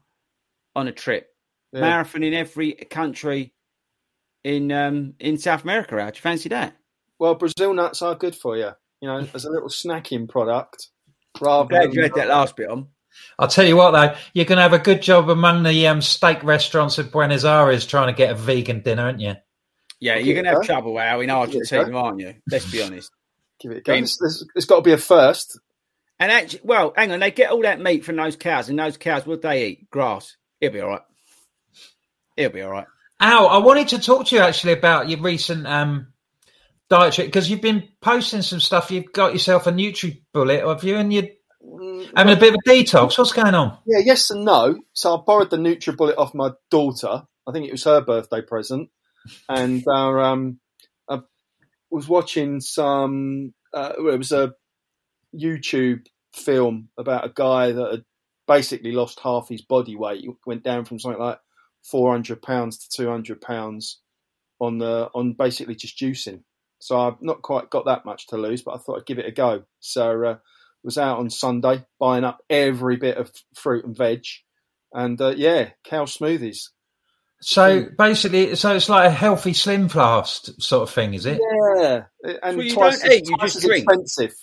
on 0.76 0.88
a 0.88 0.92
trip. 0.92 1.28
Yeah. 1.74 1.82
Marathon 1.82 2.24
in 2.24 2.34
every 2.34 2.74
country 2.74 3.54
in 4.44 4.72
um 4.72 5.14
in 5.20 5.38
South 5.38 5.64
America. 5.64 6.02
How 6.02 6.10
do 6.10 6.18
you 6.18 6.22
fancy 6.22 6.50
that? 6.50 6.76
Well, 7.20 7.36
Brazil 7.36 7.74
nuts 7.74 8.02
are 8.02 8.16
good 8.16 8.36
for 8.36 8.58
you. 8.58 8.72
You 9.02 9.08
know, 9.08 9.28
as 9.34 9.46
a 9.46 9.52
little 9.52 9.70
snacking 9.70 10.28
product. 10.30 10.88
Rather 11.40 11.70
Glad 11.70 11.84
than, 11.84 11.92
you 11.94 12.04
had 12.04 12.14
that 12.16 12.28
last 12.28 12.56
bit 12.56 12.70
on. 12.70 12.88
I'll 13.40 13.48
tell 13.48 13.66
you 13.66 13.76
what, 13.76 13.92
though, 13.92 14.16
you're 14.34 14.46
going 14.46 14.58
to 14.58 14.64
have 14.64 14.74
a 14.74 14.80
good 14.80 15.02
job 15.02 15.30
among 15.30 15.64
the 15.64 15.88
um, 15.88 16.02
steak 16.02 16.44
restaurants 16.44 16.98
of 16.98 17.12
Buenos 17.12 17.46
Aires 17.46 17.86
trying 17.86 18.08
to 18.08 18.14
get 18.14 18.32
a 18.32 18.36
vegan 18.36 18.82
dinner, 18.82 19.04
aren't 19.04 19.22
you? 19.22 19.36
Yeah, 20.00 20.16
Okay, 20.16 20.24
you're 20.24 20.34
going 20.34 20.46
to 20.46 20.52
have 20.52 20.58
okay. 20.60 20.68
trouble, 20.68 21.00
Al, 21.00 21.22
in 21.22 21.30
Okay, 21.30 21.40
Argentina, 21.40 21.98
aren't 21.98 22.20
you? 22.20 22.36
Let's 22.50 22.70
be 22.72 22.82
honest. 22.84 23.12
give 23.60 23.72
it 23.72 23.78
a 23.78 23.82
go. 23.82 23.94
Green. 23.94 24.02
There's, 24.02 24.18
there's, 24.18 24.46
there's 24.54 24.66
got 24.66 24.78
to 24.78 24.82
be 24.82 24.92
a 24.94 24.98
first. 24.98 25.60
And 26.20 26.32
actually, 26.32 26.62
well, 26.64 26.94
hang 26.96 27.12
on, 27.12 27.20
they 27.20 27.32
get 27.32 27.52
all 27.52 27.62
that 27.62 27.80
meat 27.80 28.04
from 28.04 28.16
those 28.18 28.36
cows, 28.36 28.70
and 28.70 28.78
those 28.78 28.98
cows, 28.98 29.26
what 29.26 29.42
they 29.42 29.68
eat? 29.68 29.90
Grass. 29.90 30.36
It'll 30.62 30.74
be 30.74 30.80
all 30.80 30.90
right. 30.90 31.02
It'll 32.38 32.54
be 32.54 32.62
all 32.62 32.72
right. 32.72 32.88
Al, 33.20 33.48
I 33.48 33.58
wanted 33.58 33.90
to 33.90 34.00
talk 34.00 34.28
to 34.28 34.36
you 34.36 34.42
actually 34.42 34.74
about 34.74 35.10
your 35.10 35.20
recent 35.20 35.68
um, 35.68 36.14
dietary 36.90 37.28
because 37.28 37.50
you've 37.50 37.62
been 37.62 37.88
posting 38.02 38.42
some 38.42 38.60
stuff. 38.60 38.92
You've 38.92 39.12
got 39.14 39.34
yourself 39.34 39.68
a 39.68 39.72
Nutri 39.72 40.22
Bullet, 40.34 40.66
have 40.66 40.84
you? 40.84 40.98
And 40.98 41.12
you're 41.12 41.30
having 42.16 42.36
a 42.36 42.40
bit 42.40 42.54
of 42.54 42.60
a 42.66 42.70
detox. 42.70 43.18
What's 43.18 43.32
going 43.32 43.56
on? 43.56 43.78
Yeah, 43.86 44.00
yes 44.00 44.30
and 44.32 44.46
no. 44.46 44.80
So 44.94 45.18
I 45.18 45.22
borrowed 45.26 45.50
the 45.50 45.58
NutriBullet 45.58 46.18
off 46.18 46.34
my 46.34 46.52
daughter. 46.70 47.24
I 47.48 47.52
think 47.52 47.68
it 47.68 47.72
was 47.72 47.84
her 47.84 48.02
birthday 48.02 48.42
present, 48.42 48.90
and 49.50 49.84
our, 49.88 50.20
um, 50.20 50.60
I 51.10 51.20
was 51.90 52.08
watching 52.08 52.62
some. 52.62 53.54
Uh, 53.74 53.94
it 53.98 54.18
was 54.18 54.32
a 54.32 54.54
YouTube 55.36 56.06
film 56.34 56.90
about 56.98 57.26
a 57.26 57.32
guy 57.34 57.72
that 57.72 57.92
had 57.92 58.04
basically 58.52 58.92
lost 58.92 59.22
half 59.22 59.48
his 59.48 59.62
body 59.62 59.96
weight. 59.96 60.22
He 60.22 60.30
went 60.46 60.64
down 60.64 60.84
from 60.84 61.00
something 61.00 61.22
like 61.22 61.40
four 61.84 62.12
hundred 62.12 62.42
pounds 62.42 62.80
to 62.80 62.90
two 62.90 63.10
hundred 63.10 63.40
pounds 63.40 64.02
on 64.60 64.78
the 64.78 65.10
on 65.16 65.34
basically 65.34 65.76
just 65.76 65.98
juicing. 65.98 66.44
So 66.80 67.00
I've 67.00 67.22
not 67.22 67.42
quite 67.42 67.70
got 67.70 67.86
that 67.86 68.06
much 68.06 68.28
to 68.28 68.38
lose, 68.38 68.62
but 68.62 68.76
I 68.76 68.78
thought 68.78 68.98
I'd 69.00 69.06
give 69.06 69.20
it 69.20 69.28
a 69.28 69.32
go. 69.32 69.64
So 69.80 70.26
uh, 70.26 70.38
was 70.84 70.98
out 70.98 71.20
on 71.20 71.30
Sunday 71.30 71.86
buying 72.00 72.26
up 72.26 72.40
every 72.50 72.98
bit 72.98 73.18
of 73.18 73.32
fruit 73.56 73.86
and 73.86 73.96
veg, 73.96 74.26
and 74.94 75.20
uh, 75.22 75.34
yeah, 75.38 75.70
cow 75.86 76.04
smoothies. 76.06 76.70
So 77.44 77.86
basically, 77.98 78.56
so 78.56 78.76
it's 78.76 78.90
like 78.90 79.08
a 79.08 79.12
healthy 79.12 79.54
slim 79.54 79.90
fast 79.90 80.62
sort 80.62 80.84
of 80.84 80.94
thing, 80.94 81.14
is 81.14 81.26
it? 81.26 81.40
Yeah, 81.42 82.04
and 82.44 82.58
So 82.58 82.62
you 82.62 82.74
twice, 82.74 83.02
don't 83.02 83.12
eat, 83.14 83.24
as, 83.24 83.30
you 83.30 83.38
just 83.42 83.62
drink? 83.62 83.86
expensive. 83.90 84.36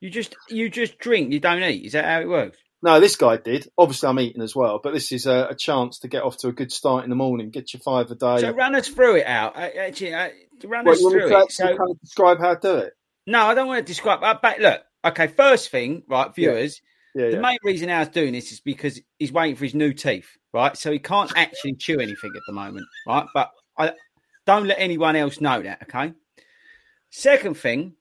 You 0.00 0.10
just 0.10 0.34
you 0.48 0.68
just 0.68 0.98
drink, 0.98 1.32
you 1.32 1.40
don't 1.40 1.62
eat. 1.62 1.86
Is 1.86 1.92
that 1.92 2.04
how 2.04 2.20
it 2.20 2.28
works? 2.28 2.58
No, 2.82 3.00
this 3.00 3.16
guy 3.16 3.36
did. 3.38 3.68
Obviously, 3.78 4.08
I'm 4.08 4.20
eating 4.20 4.42
as 4.42 4.54
well, 4.54 4.80
but 4.82 4.92
this 4.92 5.10
is 5.10 5.26
a, 5.26 5.48
a 5.50 5.54
chance 5.54 6.00
to 6.00 6.08
get 6.08 6.22
off 6.22 6.36
to 6.38 6.48
a 6.48 6.52
good 6.52 6.70
start 6.70 7.04
in 7.04 7.10
the 7.10 7.16
morning. 7.16 7.50
Get 7.50 7.72
your 7.72 7.80
five 7.80 8.10
a 8.10 8.14
day. 8.14 8.38
So 8.38 8.50
run 8.50 8.74
us 8.74 8.88
through 8.88 9.16
it 9.16 9.26
out. 9.26 9.56
Actually, 9.56 10.14
uh, 10.14 10.28
run 10.64 10.84
What, 10.84 10.94
us 10.94 11.00
through 11.00 11.36
it. 11.36 11.52
So 11.52 11.64
kind 11.64 11.78
of 11.90 12.00
describe 12.00 12.38
how 12.38 12.54
to 12.54 12.60
do 12.60 12.76
it? 12.78 12.92
no, 13.26 13.46
I 13.46 13.54
don't 13.54 13.66
want 13.66 13.78
to 13.84 13.90
describe. 13.90 14.22
Uh, 14.22 14.38
but 14.40 14.60
look, 14.60 14.82
okay. 15.04 15.26
First 15.26 15.70
thing, 15.70 16.02
right, 16.08 16.34
viewers. 16.34 16.80
Yeah, 17.14 17.28
The 17.28 17.32
yeah. 17.32 17.40
main 17.40 17.58
reason 17.64 17.88
I 17.90 18.00
was 18.00 18.08
doing 18.08 18.34
this 18.34 18.52
is 18.52 18.60
because 18.60 19.00
he's 19.18 19.32
waiting 19.32 19.56
for 19.56 19.64
his 19.64 19.74
new 19.74 19.94
teeth, 19.94 20.28
right? 20.52 20.76
So 20.76 20.92
he 20.92 20.98
can't 20.98 21.32
actually 21.36 21.76
chew 21.76 21.98
anything 21.98 22.30
at 22.36 22.42
the 22.46 22.52
moment, 22.52 22.86
right? 23.08 23.26
But 23.32 23.50
I 23.78 23.94
don't 24.44 24.66
let 24.66 24.78
anyone 24.78 25.16
else 25.16 25.40
know 25.40 25.62
that, 25.62 25.82
okay? 25.84 26.12
Second 27.10 27.56
thing, 27.56 27.94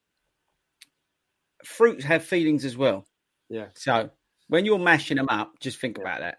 fruits 1.63 2.03
have 2.03 2.23
feelings 2.25 2.65
as 2.65 2.75
well. 2.75 3.05
Yeah. 3.49 3.67
So 3.75 4.09
when 4.47 4.65
you're 4.65 4.79
mashing 4.79 5.17
them 5.17 5.29
up, 5.29 5.59
just 5.59 5.79
think 5.79 5.97
about 5.97 6.19
that. 6.19 6.37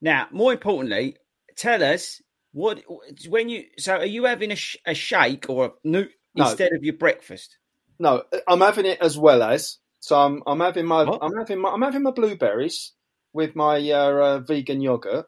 Now, 0.00 0.28
more 0.32 0.52
importantly, 0.52 1.16
tell 1.56 1.82
us 1.82 2.20
what 2.52 2.82
when 3.28 3.48
you. 3.48 3.64
So 3.78 3.96
are 3.96 4.06
you 4.06 4.24
having 4.24 4.50
a, 4.52 4.56
sh- 4.56 4.76
a 4.86 4.94
shake 4.94 5.48
or 5.48 5.66
a 5.66 5.70
new 5.84 6.06
No. 6.34 6.48
instead 6.48 6.72
of 6.72 6.82
your 6.82 6.96
breakfast? 6.96 7.56
no, 7.98 8.24
I'm 8.48 8.60
having 8.60 8.86
it 8.86 8.98
as 9.00 9.16
well 9.16 9.42
as. 9.42 9.78
So 10.00 10.16
I'm 10.18 10.42
I'm 10.46 10.60
having 10.60 10.86
my 10.86 11.04
What? 11.04 11.20
I'm 11.22 11.36
having 11.36 11.60
my 11.60 11.70
I'm 11.70 11.82
having 11.82 12.02
my 12.02 12.10
blueberries 12.10 12.92
with 13.32 13.54
my 13.54 13.78
uh, 13.90 14.12
uh, 14.12 14.38
vegan 14.40 14.80
yogurt, 14.80 15.26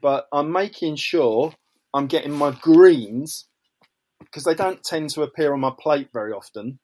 but 0.00 0.26
I'm 0.32 0.50
making 0.50 0.96
sure 0.96 1.52
I'm 1.92 2.06
getting 2.06 2.32
my 2.32 2.50
greens 2.50 3.46
because 4.20 4.44
they 4.44 4.54
don't 4.54 4.82
tend 4.82 5.10
to 5.10 5.22
appear 5.22 5.52
on 5.52 5.60
my 5.60 5.72
plate 5.78 6.08
very 6.12 6.32
often. 6.32 6.80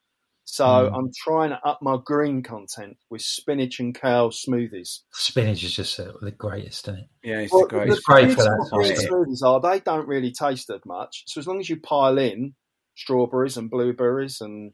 So 0.52 0.64
Mm. 0.64 0.96
I'm 0.96 1.10
trying 1.24 1.50
to 1.50 1.60
up 1.64 1.80
my 1.80 1.96
green 2.04 2.42
content 2.42 2.96
with 3.08 3.22
spinach 3.22 3.78
and 3.80 3.94
kale 3.94 4.30
smoothies. 4.30 5.00
Spinach 5.12 5.62
is 5.62 5.74
just 5.74 5.98
uh, 6.00 6.12
the 6.20 6.32
greatest, 6.32 6.88
isn't 6.88 7.00
it? 7.00 7.08
Yeah, 7.22 7.38
it's 7.40 7.52
Well, 7.52 7.62
the 7.62 7.68
great. 7.68 7.86
the 7.86 7.92
It's 7.94 8.00
great 8.00 8.30
for 8.32 8.42
that 8.42 8.58
of 8.60 8.66
sort 8.68 8.84
of 8.84 8.88
green 8.88 8.96
stuff. 8.96 9.10
smoothies 9.10 9.42
are 9.44 9.60
they 9.60 9.80
don't 9.80 10.08
really 10.08 10.32
taste 10.32 10.66
that 10.68 10.84
much. 10.84 11.24
So 11.26 11.38
as 11.40 11.46
long 11.46 11.60
as 11.60 11.68
you 11.70 11.80
pile 11.80 12.18
in 12.18 12.54
strawberries 12.96 13.56
and 13.56 13.70
blueberries 13.70 14.40
and 14.40 14.72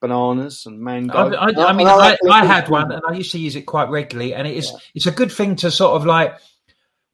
bananas 0.00 0.64
and 0.66 0.80
mango, 0.80 1.16
I, 1.16 1.50
I, 1.50 1.68
I 1.68 1.72
mean, 1.72 1.86
and 1.88 2.00
I, 2.02 2.16
I 2.30 2.44
had 2.44 2.68
one, 2.68 2.92
and 2.92 3.02
I 3.08 3.12
used 3.14 3.32
to 3.32 3.38
use 3.38 3.56
it 3.56 3.62
quite 3.62 3.88
regularly, 3.88 4.34
and 4.34 4.46
it 4.46 4.56
is 4.56 4.72
it's 4.94 5.06
a 5.06 5.10
good 5.10 5.32
thing 5.32 5.56
to 5.56 5.70
sort 5.70 5.94
of 5.96 6.04
like 6.06 6.36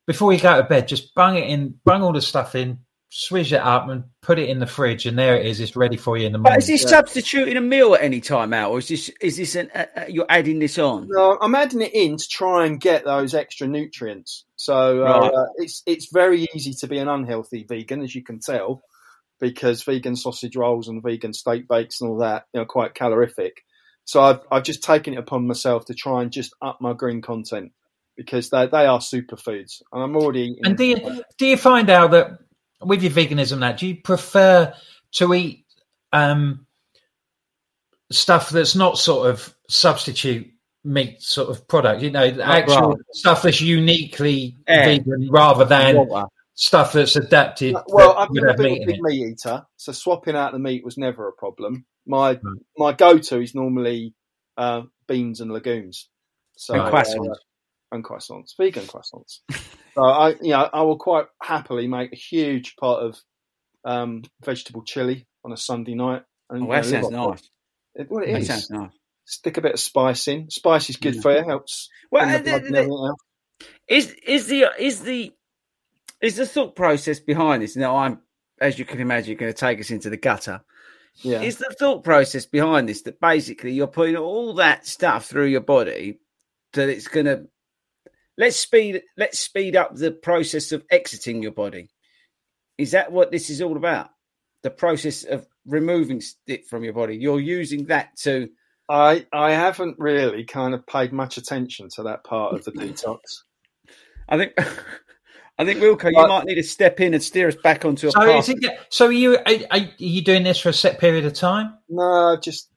before 0.06 0.32
you 0.32 0.40
go 0.40 0.60
to 0.60 0.66
bed, 0.66 0.88
just 0.88 1.14
bung 1.14 1.36
it 1.36 1.48
in, 1.48 1.78
bung 1.84 2.02
all 2.02 2.12
the 2.12 2.20
stuff 2.20 2.56
in, 2.56 2.80
swish 3.14 3.52
it 3.52 3.60
up, 3.60 3.90
and 3.90 4.04
put 4.22 4.38
it 4.38 4.48
in 4.48 4.58
the 4.58 4.66
fridge, 4.66 5.04
and 5.04 5.18
there 5.18 5.36
it 5.36 5.44
is. 5.44 5.60
It's 5.60 5.76
ready 5.76 5.98
for 5.98 6.16
you 6.16 6.24
in 6.24 6.32
the 6.32 6.38
morning. 6.38 6.44
But 6.44 6.66
morning. 6.66 6.74
is 6.74 6.82
this 6.82 6.90
substituting 6.90 7.58
a 7.58 7.60
meal 7.60 7.94
at 7.94 8.00
any 8.00 8.22
time 8.22 8.54
out, 8.54 8.70
or 8.70 8.78
is 8.78 8.88
this 8.88 9.10
is 9.20 9.36
this 9.36 9.54
an, 9.54 9.70
uh, 9.74 10.06
you're 10.08 10.26
adding 10.30 10.58
this 10.58 10.78
on? 10.78 11.08
No, 11.10 11.36
I'm 11.38 11.54
adding 11.54 11.82
it 11.82 11.92
in 11.92 12.16
to 12.16 12.26
try 12.26 12.64
and 12.64 12.80
get 12.80 13.04
those 13.04 13.34
extra 13.34 13.68
nutrients. 13.68 14.46
So 14.56 15.06
uh, 15.06 15.28
Right. 15.28 15.46
it's 15.56 15.82
it's 15.84 16.08
very 16.10 16.48
easy 16.54 16.72
to 16.80 16.86
be 16.86 16.98
an 16.98 17.08
unhealthy 17.08 17.66
vegan, 17.68 18.02
as 18.02 18.14
you 18.14 18.24
can 18.24 18.40
tell, 18.40 18.82
because 19.40 19.82
vegan 19.82 20.16
sausage 20.16 20.56
rolls 20.56 20.88
and 20.88 21.02
vegan 21.02 21.34
steak 21.34 21.68
bakes 21.68 22.00
and 22.00 22.10
all 22.10 22.18
that 22.18 22.46
you 22.54 22.60
know 22.60 22.66
quite 22.66 22.94
calorific. 22.94 23.58
So 24.04 24.22
I've 24.22 24.40
I've 24.50 24.64
just 24.64 24.82
taken 24.82 25.12
it 25.12 25.18
upon 25.18 25.46
myself 25.46 25.84
to 25.86 25.94
try 25.94 26.22
and 26.22 26.32
just 26.32 26.54
up 26.62 26.80
my 26.80 26.94
green 26.94 27.20
content 27.20 27.72
because 28.16 28.48
they 28.48 28.68
they 28.68 28.86
are 28.86 29.00
superfoods, 29.00 29.82
and 29.92 30.02
I'm 30.02 30.16
already 30.16 30.44
eating. 30.44 30.64
And 30.64 30.78
do 30.78 30.84
you 30.84 31.22
do 31.36 31.44
you 31.44 31.58
find 31.58 31.90
out 31.90 32.12
that 32.12 32.38
with 32.84 33.02
your 33.02 33.12
veganism 33.12 33.60
that 33.60 33.78
do 33.78 33.86
you 33.86 33.96
prefer 33.96 34.72
to 35.12 35.34
eat 35.34 35.64
um, 36.12 36.66
stuff 38.10 38.50
that's 38.50 38.74
not 38.74 38.98
sort 38.98 39.28
of 39.30 39.54
substitute 39.68 40.50
meat 40.84 41.20
sort 41.22 41.48
of 41.48 41.66
product? 41.68 42.02
You 42.02 42.10
know, 42.10 42.30
the 42.30 42.46
actual 42.46 42.90
right. 42.90 42.98
stuff 43.12 43.42
that's 43.42 43.60
uniquely 43.60 44.56
Yeah. 44.68 44.84
vegan 44.84 45.28
rather 45.30 45.64
than 45.64 45.96
Water. 45.96 46.26
stuff 46.54 46.92
that's 46.92 47.16
adapted. 47.16 47.76
Well, 47.88 48.14
that 48.14 48.18
I've 48.20 48.28
would 48.30 48.34
been 48.34 48.44
a 48.44 48.50
have 48.52 48.58
meat 48.60 48.86
big 48.86 49.00
meat 49.02 49.32
eater, 49.32 49.64
so 49.76 49.92
swapping 49.92 50.36
out 50.36 50.52
the 50.52 50.58
meat 50.58 50.84
was 50.84 50.98
never 50.98 51.28
a 51.28 51.32
problem. 51.32 51.84
My 52.06 52.38
my 52.76 52.92
go 52.92 53.18
to 53.18 53.40
is 53.40 53.54
normally 53.54 54.14
uh, 54.56 54.82
beans 55.06 55.40
and 55.40 55.50
legumes. 55.52 56.08
So 56.56 56.74
And 56.74 56.92
croissants. 56.92 57.30
uh, 57.30 57.34
and 57.92 58.02
croissants, 58.04 58.56
vegan 58.56 58.84
croissants. 58.84 59.40
so 59.94 60.02
I, 60.02 60.30
you 60.40 60.50
know, 60.50 60.68
I 60.72 60.82
will 60.82 60.98
quite 60.98 61.26
happily 61.40 61.86
make 61.86 62.12
a 62.12 62.16
huge 62.16 62.74
pot 62.76 63.00
of 63.00 63.18
um, 63.84 64.22
vegetable 64.44 64.82
chili 64.82 65.26
on 65.44 65.52
a 65.52 65.56
Sunday 65.56 65.94
night. 65.94 66.22
And, 66.50 66.64
Oh, 66.64 66.66
you 66.66 66.72
that 66.72 66.84
know, 66.84 67.00
sounds 67.02 67.10
nice. 67.10 67.50
it. 67.94 68.10
Well, 68.10 68.24
it 68.24 68.32
That 68.32 68.40
is. 68.40 68.46
sounds 68.48 68.70
nice. 68.70 68.90
Stick 69.24 69.56
a 69.56 69.60
bit 69.60 69.72
of 69.74 69.80
spice 69.80 70.26
in. 70.28 70.50
Spice 70.50 70.90
is 70.90 70.96
good 70.96 71.14
Mm. 71.16 71.22
for 71.22 71.36
you. 71.36 71.44
Helps. 71.44 71.88
Well, 72.10 72.26
the 72.42 72.42
the- 72.42 72.58
the- 72.70 73.16
Is 73.88 74.10
is 74.26 74.46
the 74.48 74.66
is 74.78 75.00
the 75.02 75.32
is 76.20 76.36
the 76.36 76.46
thought 76.46 76.74
process 76.74 77.20
behind 77.20 77.62
this? 77.62 77.76
Now, 77.76 77.96
I'm 77.96 78.20
as 78.60 78.78
you 78.78 78.84
can 78.84 79.00
imagine, 79.00 79.36
going 79.36 79.52
to 79.52 79.58
take 79.58 79.80
us 79.80 79.90
into 79.90 80.08
the 80.10 80.16
gutter. 80.16 80.62
Yeah. 81.16 81.42
Is 81.42 81.58
the 81.58 81.74
thought 81.78 82.04
process 82.04 82.46
behind 82.46 82.88
this 82.88 83.02
that 83.02 83.20
basically 83.20 83.72
you're 83.72 83.86
putting 83.86 84.16
all 84.16 84.54
that 84.54 84.86
stuff 84.86 85.26
through 85.26 85.46
your 85.46 85.60
body 85.60 86.20
that 86.74 86.88
it's 86.88 87.08
going 87.08 87.26
to 87.26 87.46
let's 88.38 88.56
speed 88.56 89.02
let's 89.16 89.38
speed 89.38 89.76
up 89.76 89.94
the 89.94 90.10
process 90.12 90.72
of 90.72 90.84
exiting 90.90 91.42
your 91.42 91.52
body? 91.52 91.88
Is 92.78 92.92
that 92.92 93.12
what 93.12 93.30
this 93.30 93.50
is 93.50 93.60
all 93.62 93.76
about? 93.76 94.10
The 94.62 94.70
process 94.70 95.24
of 95.24 95.46
removing 95.66 96.22
it 96.46 96.66
from 96.66 96.84
your 96.84 96.92
body. 96.94 97.16
You're 97.16 97.40
using 97.40 97.86
that 97.86 98.16
to 98.20 98.48
I 98.88 99.26
I 99.32 99.52
haven't 99.52 99.96
really 99.98 100.44
kind 100.44 100.74
of 100.74 100.86
paid 100.86 101.12
much 101.12 101.36
attention 101.36 101.88
to 101.96 102.04
that 102.04 102.24
part 102.24 102.54
of 102.54 102.64
the 102.64 102.72
detox. 102.72 103.18
I 104.28 104.36
think 104.38 104.52
I 105.58 105.64
think 105.66 105.80
Wilco, 105.80 106.06
you 106.06 106.12
But- 106.14 106.28
might 106.28 106.44
need 106.46 106.54
to 106.56 106.62
step 106.62 106.98
in 107.00 107.12
and 107.14 107.22
steer 107.22 107.46
us 107.48 107.54
back 107.56 107.84
onto 107.84 108.08
a 108.08 108.10
So, 108.10 108.20
path. 108.20 108.48
is 108.48 108.56
it, 108.62 108.78
so 108.88 109.06
are 109.06 109.12
you 109.12 109.36
are, 109.36 109.52
are 109.70 109.80
you 109.98 110.22
doing 110.22 110.42
this 110.44 110.58
for 110.58 110.70
a 110.70 110.72
set 110.72 110.98
period 110.98 111.24
of 111.26 111.34
time? 111.34 111.74
No, 111.90 112.36
just 112.42 112.70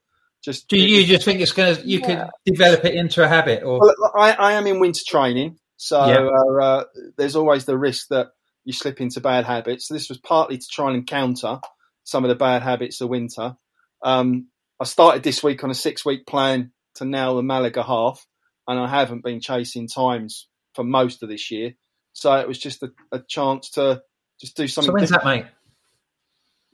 just. 0.46 0.68
Do 0.68 0.78
you 0.78 1.06
just 1.06 1.26
think 1.26 1.42
it's 1.42 1.52
going 1.52 1.76
to 1.76 1.86
you 1.88 2.00
could 2.00 2.24
develop 2.46 2.86
it 2.86 2.96
into 2.96 3.24
a 3.24 3.28
habit, 3.28 3.64
or 3.64 3.80
Well, 3.80 4.12
I, 4.16 4.32
I 4.32 4.54
am 4.54 4.68
in 4.68 4.80
winter 4.80 5.02
training, 5.06 5.58
so 5.78 6.06
Yeah. 6.06 6.30
uh, 6.30 6.64
uh, 6.64 6.84
there's 7.18 7.36
always 7.36 7.66
the 7.66 7.78
risk 7.78 8.08
that 8.10 8.28
you 8.64 8.72
slip 8.74 9.02
into 9.02 9.20
bad 9.20 9.46
habits. 9.46 9.88
So 9.88 9.94
this 9.94 10.08
was 10.10 10.18
partly 10.18 10.58
to 10.58 10.66
try 10.72 10.94
and 10.94 11.06
counter 11.06 11.60
some 12.04 12.24
of 12.24 12.30
the 12.30 12.36
bad 12.36 12.62
habits 12.62 13.02
of 13.02 13.10
winter. 13.10 13.58
Um, 14.04 14.48
I 14.80 14.86
started 14.86 15.24
this 15.24 15.44
week 15.44 15.64
on 15.64 15.72
a 15.72 15.76
six-week 15.76 16.26
plan 16.28 16.72
to 16.96 17.06
nail 17.06 17.36
the 17.36 17.44
Malaga 17.44 17.84
half, 17.84 18.26
and 18.68 18.80
I 18.80 18.88
haven't 18.88 19.24
been 19.24 19.40
chasing 19.42 19.88
times 19.88 20.48
for 20.74 20.84
most 20.84 21.24
of 21.24 21.30
this 21.30 21.52
year. 21.52 21.74
So 22.14 22.34
it 22.36 22.48
was 22.48 22.60
just 22.60 22.84
a, 22.84 22.92
a 23.12 23.20
chance 23.20 23.72
to 23.72 24.02
just 24.40 24.56
do 24.56 24.68
something. 24.68 24.90
so 24.90 24.94
when's 24.94 25.10
different. 25.10 25.24
that, 25.24 25.44
mate? 25.46 25.52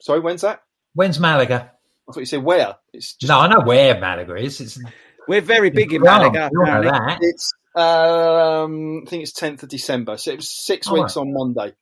Sorry, 0.01 0.19
when's 0.19 0.41
that? 0.41 0.61
When's 0.93 1.19
Malaga? 1.19 1.71
I 2.11 2.13
thought 2.13 2.19
you 2.19 2.25
said 2.25 2.43
where. 2.43 2.75
It's 2.93 3.15
just 3.15 3.29
No, 3.29 3.39
I 3.39 3.47
know 3.47 3.61
where 3.65 3.99
Malaga 3.99 4.35
is. 4.35 4.59
It's 4.61 4.79
We're 5.27 5.41
very 5.41 5.69
big 5.69 5.93
in 5.93 6.01
Well, 6.01 6.19
Malaga. 6.19 6.49
you 6.51 6.59
know 6.59 6.63
apparently. 6.81 6.91
that. 6.91 7.17
It's 7.21 7.51
um, 7.75 9.03
I 9.05 9.09
think 9.09 9.23
it's 9.23 9.31
tenth 9.33 9.63
of 9.63 9.69
December, 9.69 10.17
so 10.17 10.31
it 10.31 10.37
was 10.37 10.49
six 10.49 10.87
All 10.87 10.95
weeks 10.95 11.15
on 11.17 11.33
Monday. 11.33 11.73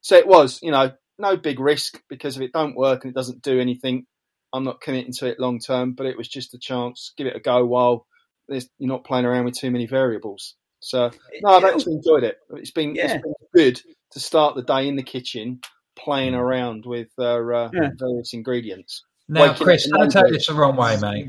So 0.00 0.16
it 0.16 0.26
was, 0.26 0.58
you 0.62 0.70
know, 0.72 0.92
no 1.18 1.36
big 1.36 1.60
risk 1.60 2.00
because 2.08 2.36
if 2.36 2.42
it 2.42 2.52
don't 2.52 2.76
work 2.76 3.04
and 3.04 3.10
it 3.12 3.14
doesn't 3.14 3.42
do 3.42 3.60
anything, 3.60 4.06
I'm 4.52 4.64
not 4.64 4.80
committing 4.80 5.12
to 5.14 5.26
it 5.26 5.40
long 5.40 5.60
term. 5.60 5.92
But 5.92 6.06
it 6.06 6.16
was 6.18 6.28
just 6.28 6.54
a 6.54 6.58
chance, 6.58 7.12
give 7.16 7.26
it 7.26 7.36
a 7.36 7.40
go 7.40 7.64
while 7.64 8.06
there's, 8.48 8.68
you're 8.78 8.88
not 8.88 9.04
playing 9.04 9.24
around 9.24 9.44
with 9.44 9.54
too 9.58 9.70
many 9.70 9.86
variables. 9.86 10.54
So 10.80 11.10
no, 11.42 11.50
I've 11.50 11.64
actually 11.64 11.94
enjoyed 11.94 12.24
it. 12.24 12.38
It's 12.50 12.70
been, 12.70 12.94
Yeah. 12.94 13.14
it's 13.14 13.22
been 13.22 13.34
good 13.54 13.80
to 14.12 14.20
start 14.20 14.54
the 14.56 14.62
day 14.62 14.86
in 14.88 14.96
the 14.96 15.02
kitchen 15.02 15.60
playing 15.98 16.34
around 16.34 16.84
with 16.86 17.08
uh, 17.18 17.38
uh, 17.38 17.70
Yeah. 17.72 17.88
various 17.98 18.34
ingredients. 18.34 19.04
Now, 19.28 19.42
Waking 19.50 19.64
Chris, 19.64 19.88
don't 19.88 20.10
take 20.10 20.32
this 20.32 20.46
the 20.46 20.54
wrong 20.54 20.76
way, 20.76 20.96
mate. 21.00 21.28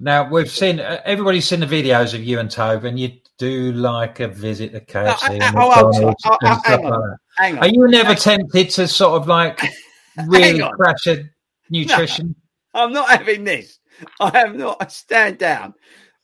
Now 0.00 0.30
we've 0.30 0.50
seen 0.50 0.78
uh, 0.80 1.00
everybody's 1.04 1.46
seen 1.46 1.60
the 1.60 1.66
videos 1.66 2.14
of 2.14 2.22
you 2.22 2.38
and 2.38 2.48
Tove, 2.48 2.84
and 2.84 2.98
you 2.98 3.12
do 3.36 3.72
like 3.72 4.20
a 4.20 4.28
visit 4.28 4.72
to 4.72 4.80
KFC 4.80 5.30
and 5.40 5.42
Uh, 5.42 5.52
oh, 5.56 5.72
oh, 5.74 5.92
oh, 5.92 6.14
oh, 6.24 6.36
and 6.42 6.58
stuff 6.60 6.64
hang 6.64 6.84
like 6.84 6.92
on. 6.92 7.00
that. 7.00 7.16
Hang 7.36 7.58
on. 7.58 7.64
Are 7.64 7.68
you 7.68 7.88
never 7.88 8.14
tempted 8.14 8.70
to 8.70 8.86
sort 8.86 9.20
of 9.20 9.26
like 9.26 9.60
really 10.28 10.60
on. 10.62 10.72
crash 10.72 11.06
a 11.08 11.24
nutrition? 11.70 12.34
I'm 12.74 12.92
not 12.92 13.08
having 13.10 13.44
this. 13.44 13.80
I 14.20 14.38
am 14.40 14.56
not. 14.56 14.76
I 14.80 14.86
stand 14.86 15.38
down. 15.38 15.74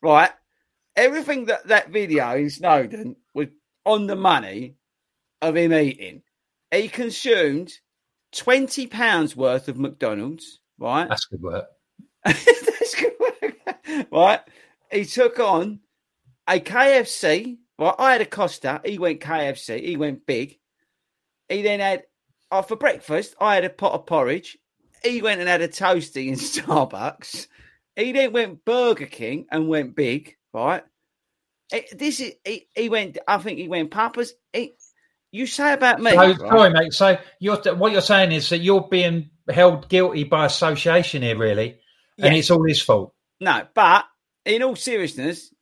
Right. 0.02 0.30
Everything 0.96 1.46
that 1.46 1.66
that 1.66 1.90
video 1.90 2.36
in 2.36 2.50
Snowdon 2.50 3.16
was 3.34 3.48
on 3.84 4.06
the 4.06 4.16
money 4.16 4.76
of 5.42 5.56
him 5.56 5.72
eating. 5.74 6.22
He 6.70 6.88
consumed 6.88 7.72
twenty 8.36 8.86
pounds 8.86 9.36
worth 9.36 9.68
of 9.68 9.78
McDonald's. 9.78 10.60
Right. 10.78 11.08
That's 11.08 11.24
good 11.26 11.42
work. 11.42 11.66
That's 12.24 12.94
good 12.94 13.12
work. 13.20 14.06
Right. 14.10 14.40
He 14.90 15.04
took 15.04 15.38
on 15.38 15.80
a 16.48 16.60
KFC. 16.60 17.58
Right. 17.78 17.94
I 17.98 18.12
had 18.12 18.20
a 18.20 18.26
Costa. 18.26 18.80
He 18.84 18.98
went 18.98 19.20
KFC. 19.20 19.84
He 19.84 19.96
went 19.96 20.26
big. 20.26 20.58
He 21.48 21.62
then 21.62 21.80
had, 21.80 22.04
oh, 22.50 22.62
for 22.62 22.76
breakfast, 22.76 23.34
I 23.40 23.54
had 23.54 23.64
a 23.64 23.70
pot 23.70 23.92
of 23.92 24.06
porridge. 24.06 24.58
He 25.02 25.20
went 25.22 25.40
and 25.40 25.48
had 25.48 25.60
a 25.60 25.68
toasty 25.68 26.28
in 26.28 26.34
Starbucks. 26.36 27.46
He 27.96 28.12
then 28.12 28.32
went 28.32 28.64
Burger 28.64 29.06
King 29.06 29.46
and 29.50 29.68
went 29.68 29.94
big. 29.94 30.36
Right. 30.52 30.82
It- 31.72 31.96
this 31.98 32.20
is, 32.20 32.34
he, 32.44 32.68
he 32.74 32.88
went, 32.88 33.18
I 33.28 33.38
think 33.38 33.58
he 33.58 33.68
went 33.68 33.90
Papa's. 33.90 34.34
He, 34.52 34.74
you 35.34 35.46
say 35.46 35.72
about 35.72 36.00
me. 36.00 36.12
So, 36.12 36.16
right? 36.16 36.38
sorry, 36.38 36.70
mate. 36.70 36.92
So 36.92 37.18
you're 37.40 37.56
what 37.74 37.90
you're 37.92 38.00
saying 38.00 38.30
is 38.30 38.48
that 38.50 38.58
you're 38.58 38.86
being 38.88 39.30
held 39.48 39.88
guilty 39.88 40.22
by 40.24 40.46
association 40.46 41.22
here, 41.22 41.36
really, 41.36 41.80
and 42.18 42.32
Yeah. 42.32 42.38
it's 42.38 42.50
all 42.50 42.62
his 42.62 42.80
fault. 42.80 43.12
No, 43.40 43.66
but 43.74 44.04
in 44.44 44.62
all 44.62 44.76
seriousness, 44.76 45.52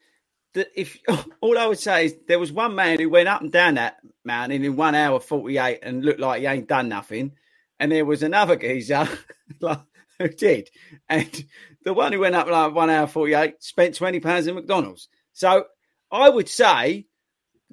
that 0.53 0.68
if 0.77 0.99
all 1.41 1.59
I 1.59 1.66
would 1.66 1.79
say 1.79 2.05
is 2.07 2.16
there 2.29 2.39
was 2.39 2.53
one 2.53 2.75
man 2.75 3.01
who 3.01 3.09
went 3.09 3.29
up 3.29 3.41
and 3.41 3.51
down 3.51 3.75
that 3.77 3.97
mountain 4.25 4.62
in 4.62 4.77
one 4.77 4.95
hour 4.95 5.18
forty 5.20 5.57
eight 5.57 5.79
and 5.83 6.05
looked 6.05 6.20
like 6.20 6.41
he 6.41 6.47
ain't 6.47 6.68
done 6.68 6.91
nothing, 6.91 7.33
and 7.81 7.91
there 7.91 8.05
was 8.05 8.23
another 8.23 8.57
geezer 8.57 9.09
like, 9.61 9.81
who 10.18 10.29
did, 10.29 10.68
and 11.09 11.45
the 11.85 11.95
one 11.95 12.12
who 12.12 12.20
went 12.20 12.35
up 12.35 12.47
like 12.47 12.75
one 12.75 12.91
hour 12.91 13.07
forty 13.07 13.33
eight 13.33 13.62
spent 13.62 13.95
twenty 13.95 14.20
pounds 14.20 14.47
in 14.47 14.55
McDonald's. 14.55 15.09
So 15.33 15.64
I 16.11 16.29
would 16.29 16.51
say 16.51 17.07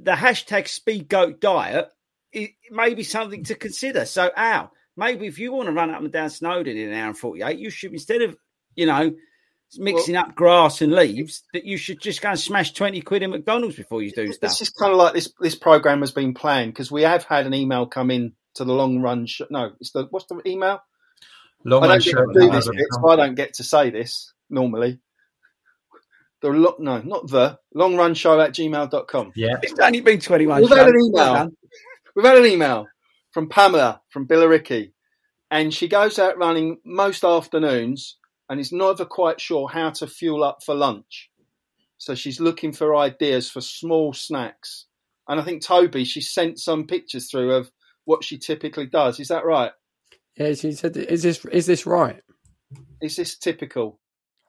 the 0.02 0.12
hashtag 0.12 0.68
speed 0.68 1.10
goat 1.10 1.41
diet 1.41 1.89
it 2.32 2.52
may 2.70 2.93
be 2.93 3.04
something 3.04 3.43
to 3.45 3.56
consider. 3.56 4.06
So 4.06 4.30
Al, 4.36 4.72
maybe 4.95 5.26
if 5.26 5.39
you 5.39 5.52
want 5.52 5.68
to 5.68 5.74
run 5.74 5.89
up 5.89 6.02
and 6.02 6.12
down 6.12 6.30
Snowdon 6.30 6.78
in 6.78 6.89
an 6.89 6.93
hour 6.93 7.08
and 7.08 7.18
forty 7.18 7.41
eight, 7.41 7.60
you 7.60 7.70
should 7.70 7.91
instead 7.91 8.22
of 8.22 8.38
you 8.80 8.86
know, 8.86 9.14
mixing 9.78 10.16
up 10.16 10.36
grass 10.36 10.82
and 10.82 10.93
leaves, 10.93 11.43
that 11.54 11.66
you 11.66 11.78
should 11.78 12.00
just 12.02 12.22
go 12.22 12.30
and 12.30 12.39
smash 12.39 12.72
20 12.74 13.02
quid 13.02 13.24
in 13.24 13.32
McDonald's 13.32 13.76
before 13.76 14.02
you 14.02 14.12
do 14.12 14.32
stuff. 14.32 14.52
This 14.52 14.62
is 14.62 14.70
kind 14.70 14.93
of 14.93 14.97
like 14.97 15.14
this. 15.14 15.32
This 15.39 15.56
program 15.56 16.00
has 16.00 16.12
been 16.12 16.34
planned 16.34 16.74
because 16.74 16.89
we 16.89 17.04
have 17.04 17.26
had 17.26 17.45
an 17.45 17.54
email 17.54 17.86
come 17.86 18.10
in 18.10 18.34
to 18.56 18.64
the 18.64 18.74
long 18.74 19.02
run. 19.02 19.26
Sh- 19.26 19.41
no, 19.50 19.74
it's 19.82 19.91
the 19.91 20.08
what's 20.10 20.26
the 20.28 20.41
email? 20.45 20.82
Long 21.66 21.84
I 21.84 21.88
run 21.88 22.00
don't 22.00 22.06
get 22.06 22.12
show. 22.12 22.26
to 22.26 22.39
do 22.39 22.52
this 22.52 22.70
bit, 22.70 22.88
so 22.91 23.10
I 23.10 23.16
don't 23.18 23.36
get 23.36 23.54
to 23.56 23.64
say 23.64 23.89
this 23.89 24.34
normally. 24.50 25.00
The 26.42 26.50
lo- 26.50 26.76
no, 26.80 27.02
not 27.02 27.28
the 27.28 27.60
long 27.74 27.96
run 27.98 28.14
show 28.14 28.40
at 28.40 28.54
gmail.com. 28.54 29.34
Yeah. 29.36 29.58
It's 29.62 29.78
only 29.80 30.02
been 30.02 30.20
21 30.20 30.62
We've 30.62 30.70
had 30.70 30.88
an 30.88 30.96
email. 30.96 31.34
done. 31.34 31.58
We've 32.16 32.26
had 32.26 32.38
an 32.38 32.46
email 32.46 32.88
from 33.32 33.50
Pamela 33.50 34.02
from 34.10 34.28
Billericay, 34.28 34.92
and 35.52 35.74
she 35.74 35.88
goes 35.88 36.18
out 36.18 36.38
running 36.38 36.78
most 36.86 37.24
afternoons 37.24 38.18
and 38.50 38.60
is 38.60 38.72
never 38.72 39.06
quite 39.06 39.40
sure 39.42 39.68
how 39.70 39.90
to 39.92 40.08
fuel 40.08 40.44
up 40.44 40.60
for 40.66 40.74
lunch. 40.76 41.30
So 41.98 42.16
she's 42.16 42.40
looking 42.40 42.72
for 42.72 42.96
ideas 42.96 43.50
for 43.50 43.62
small 43.62 44.14
snacks. 44.14 44.86
And 45.28 45.40
I 45.40 45.44
think 45.44 45.62
Toby, 45.64 46.06
she 46.06 46.22
sent 46.22 46.58
some 46.60 46.88
pictures 46.88 47.30
through 47.30 47.52
of 47.52 47.70
what 48.06 48.24
she 48.24 48.38
typically 48.38 48.88
does. 48.88 49.20
Is 49.20 49.28
that 49.28 49.46
right? 49.46 49.72
Yeah, 50.38 50.54
she 50.54 50.72
said, 50.72 50.96
"Is 50.96 51.22
this 51.22 51.44
is 51.46 51.66
this 51.66 51.86
right?" 51.86 52.22
Is 53.02 53.18
this 53.18 53.38
typical? 53.38 54.00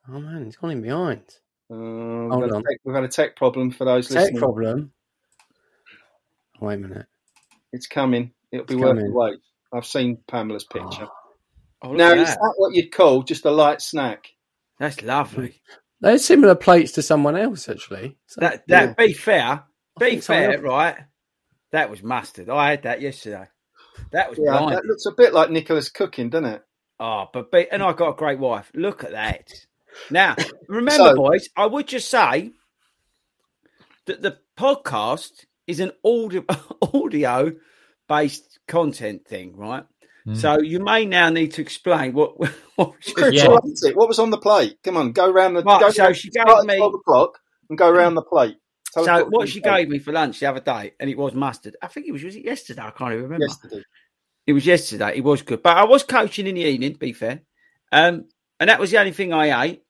Oh 0.09 0.21
man, 0.21 0.45
he's 0.45 0.57
gone 0.57 0.71
in 0.71 0.81
behind. 0.83 1.23
Uh, 1.71 1.75
we've, 1.77 2.31
Hold 2.31 2.43
had 2.43 2.51
a 2.51 2.55
on. 2.57 2.63
tech, 2.65 2.79
we've 2.85 2.95
had 2.95 3.05
a 3.05 3.09
tech 3.09 3.37
problem 3.37 3.71
for 3.71 3.85
those 3.85 4.09
Tech 4.09 4.17
listening. 4.23 4.39
problem. 4.41 4.93
Wait 6.61 6.75
a 6.75 6.79
minute. 6.79 7.07
It's 7.73 7.87
coming. 7.87 8.33
It'll 8.53 8.67
be 8.67 8.75
It's 8.75 8.83
worth 8.83 8.99
the 8.99 9.11
wait. 9.13 9.39
I've 9.73 9.87
seen 9.87 10.19
Pamela's 10.27 10.65
picture. 10.65 11.07
Oh, 11.83 11.91
look 11.91 11.99
now, 11.99 12.11
at 12.13 12.19
is 12.19 12.29
that. 12.29 12.39
that 12.41 12.55
what 12.57 12.75
you'd 12.75 12.91
call 12.93 13.23
just 13.23 13.45
a 13.45 13.51
light 13.51 13.81
snack? 13.81 14.27
That's 14.79 15.03
lovely. 15.03 15.63
They're 16.01 16.19
similar 16.19 16.55
plates 16.55 16.93
to 16.93 17.03
someone 17.03 17.37
else, 17.37 17.69
actually. 17.69 18.17
So- 18.27 18.41
That 18.41 18.67
that 18.69 18.97
be 18.97 19.13
fair, 19.13 19.63
be 19.99 20.21
fair, 20.21 20.55
else- 20.55 20.63
right? 20.63 20.97
That 21.73 21.89
was 21.91 22.03
mustard. 22.03 22.49
I 22.51 22.71
had 22.71 22.83
that 22.83 23.01
yesterday. 23.01 23.47
That 24.13 24.31
was 24.31 24.39
Yeah, 24.43 24.53
blinding. 24.59 24.71
that 24.77 24.85
looks 24.87 25.07
a 25.07 25.13
bit 25.17 25.33
like 25.33 25.51
Nicholas 25.51 25.89
cooking, 25.89 26.31
doesn't 26.31 26.47
it? 26.47 26.63
Oh, 26.99 27.27
but 27.33 27.53
be, 27.53 27.71
and 27.71 27.83
I 27.83 27.93
got 27.93 28.11
a 28.11 28.15
great 28.17 28.39
wife. 28.41 28.71
Look 28.75 29.05
at 29.05 29.13
that. 29.13 29.49
Now, 30.11 30.37
remember, 30.69 31.11
So- 31.11 31.15
boys, 31.17 31.49
I 31.57 31.67
would 31.67 31.87
just 31.87 32.09
say 32.11 32.53
that 34.07 34.23
the 34.23 34.39
podcast 34.59 35.47
is 35.67 35.81
an 35.81 35.93
audio 36.05 36.45
audio 36.95 37.53
based 38.09 38.59
content 38.67 39.27
thing, 39.27 39.57
right? 39.57 39.85
Mm. 40.27 40.37
So 40.37 40.61
you 40.61 40.81
may 40.81 41.07
now 41.07 41.31
need 41.31 41.53
to 41.55 41.63
explain 41.63 42.13
what 42.13 42.37
what 42.77 42.95
Yeah. 43.33 43.49
what 43.49 43.65
is 43.65 43.83
it? 43.85 43.97
What 43.97 44.09
was 44.09 44.19
on 44.19 44.31
the 44.31 44.39
plate? 44.39 44.79
Come 44.83 44.97
on, 44.97 45.13
go 45.13 45.31
round 45.31 45.57
the. 45.57 45.63
Right, 45.63 45.81
go 45.81 45.91
so 45.91 46.05
round- 46.05 46.17
she 46.17 46.31
gave 46.31 46.47
me- 46.65 46.77
12 46.77 46.95
o'clock 46.95 47.39
and 47.69 47.79
go 47.79 47.91
round 47.91 48.17
the 48.17 48.23
plate. 48.23 48.57
Tell 48.93 49.05
So 49.05 49.15
was 49.25 49.27
what 49.31 49.49
she 49.49 49.61
plate 49.61 49.77
gave 49.83 49.89
me 49.89 49.99
for 50.01 50.13
lunch 50.13 50.41
the 50.41 50.47
other 50.47 50.61
day, 50.61 50.93
and 50.99 51.09
it 51.09 51.17
was 51.17 51.33
mustard. 51.33 51.77
I 51.81 51.87
think 51.87 52.07
it 52.07 52.13
was 52.13 52.25
was 52.25 52.35
it 52.37 52.45
yesterday. 52.45 52.83
I 52.83 52.91
can't 52.91 53.13
even 53.13 53.25
remember. 53.25 53.47
yesterday. 53.47 53.83
It 54.47 54.53
was 54.53 54.67
yesterday. 54.67 55.13
It 55.17 55.23
was 55.25 55.43
good, 55.43 55.63
but 55.63 55.77
I 55.77 55.85
was 55.85 56.03
coaching 56.03 56.47
in 56.49 56.57
the 56.57 56.63
evening. 56.63 56.95
to 56.95 56.99
Be 56.99 57.13
fair, 57.13 57.43
um, 57.93 58.25
and 58.61 58.69
that 58.69 58.79
was 58.79 58.91
the 58.91 58.99
only 58.99 59.13
thing 59.13 59.33
I 59.33 59.65
ate. 59.65 59.83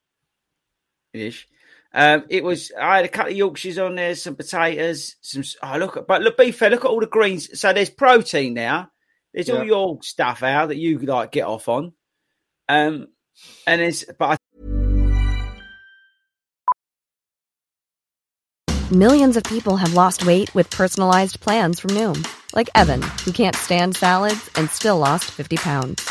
Ish. 1.12 1.48
Um, 1.92 2.24
it 2.28 2.44
was. 2.44 2.70
I 2.80 2.96
had 2.96 3.04
a 3.04 3.08
couple 3.08 3.32
of 3.32 3.36
Yorkshires 3.36 3.78
on 3.78 3.96
there, 3.96 4.14
some 4.14 4.36
potatoes, 4.36 5.16
some. 5.20 5.42
Oh, 5.62 5.76
look, 5.76 5.96
at, 5.96 6.06
but 6.06 6.22
look, 6.22 6.38
be 6.38 6.52
fair. 6.52 6.70
Look 6.70 6.84
at 6.84 6.90
all 6.90 7.00
the 7.00 7.06
greens. 7.06 7.58
So 7.60 7.72
there's 7.72 7.90
protein 7.90 8.54
now. 8.54 8.90
There's 9.34 9.48
Yeah. 9.48 9.56
all 9.58 9.64
your 9.64 9.98
stuff 10.02 10.44
out 10.44 10.68
that 10.68 10.76
you 10.76 10.98
could 11.00 11.08
like 11.08 11.32
get 11.32 11.46
off 11.46 11.68
on. 11.68 11.92
Um, 12.68 13.08
and 13.66 13.80
it's 13.80 14.04
but 14.18 14.30
I 14.30 14.36
Millions 18.92 19.36
of 19.36 19.44
people 19.44 19.76
have 19.76 19.94
lost 19.94 20.26
weight 20.26 20.52
with 20.52 20.68
personalized 20.70 21.38
plans 21.40 21.78
from 21.78 21.90
Noom, 21.90 22.26
like 22.56 22.68
Evan, 22.74 23.02
who 23.24 23.30
can't 23.30 23.54
stand 23.54 23.94
salads 23.94 24.50
and 24.56 24.68
still 24.68 24.98
lost 24.98 25.26
50 25.30 25.56
pounds. 25.58 26.10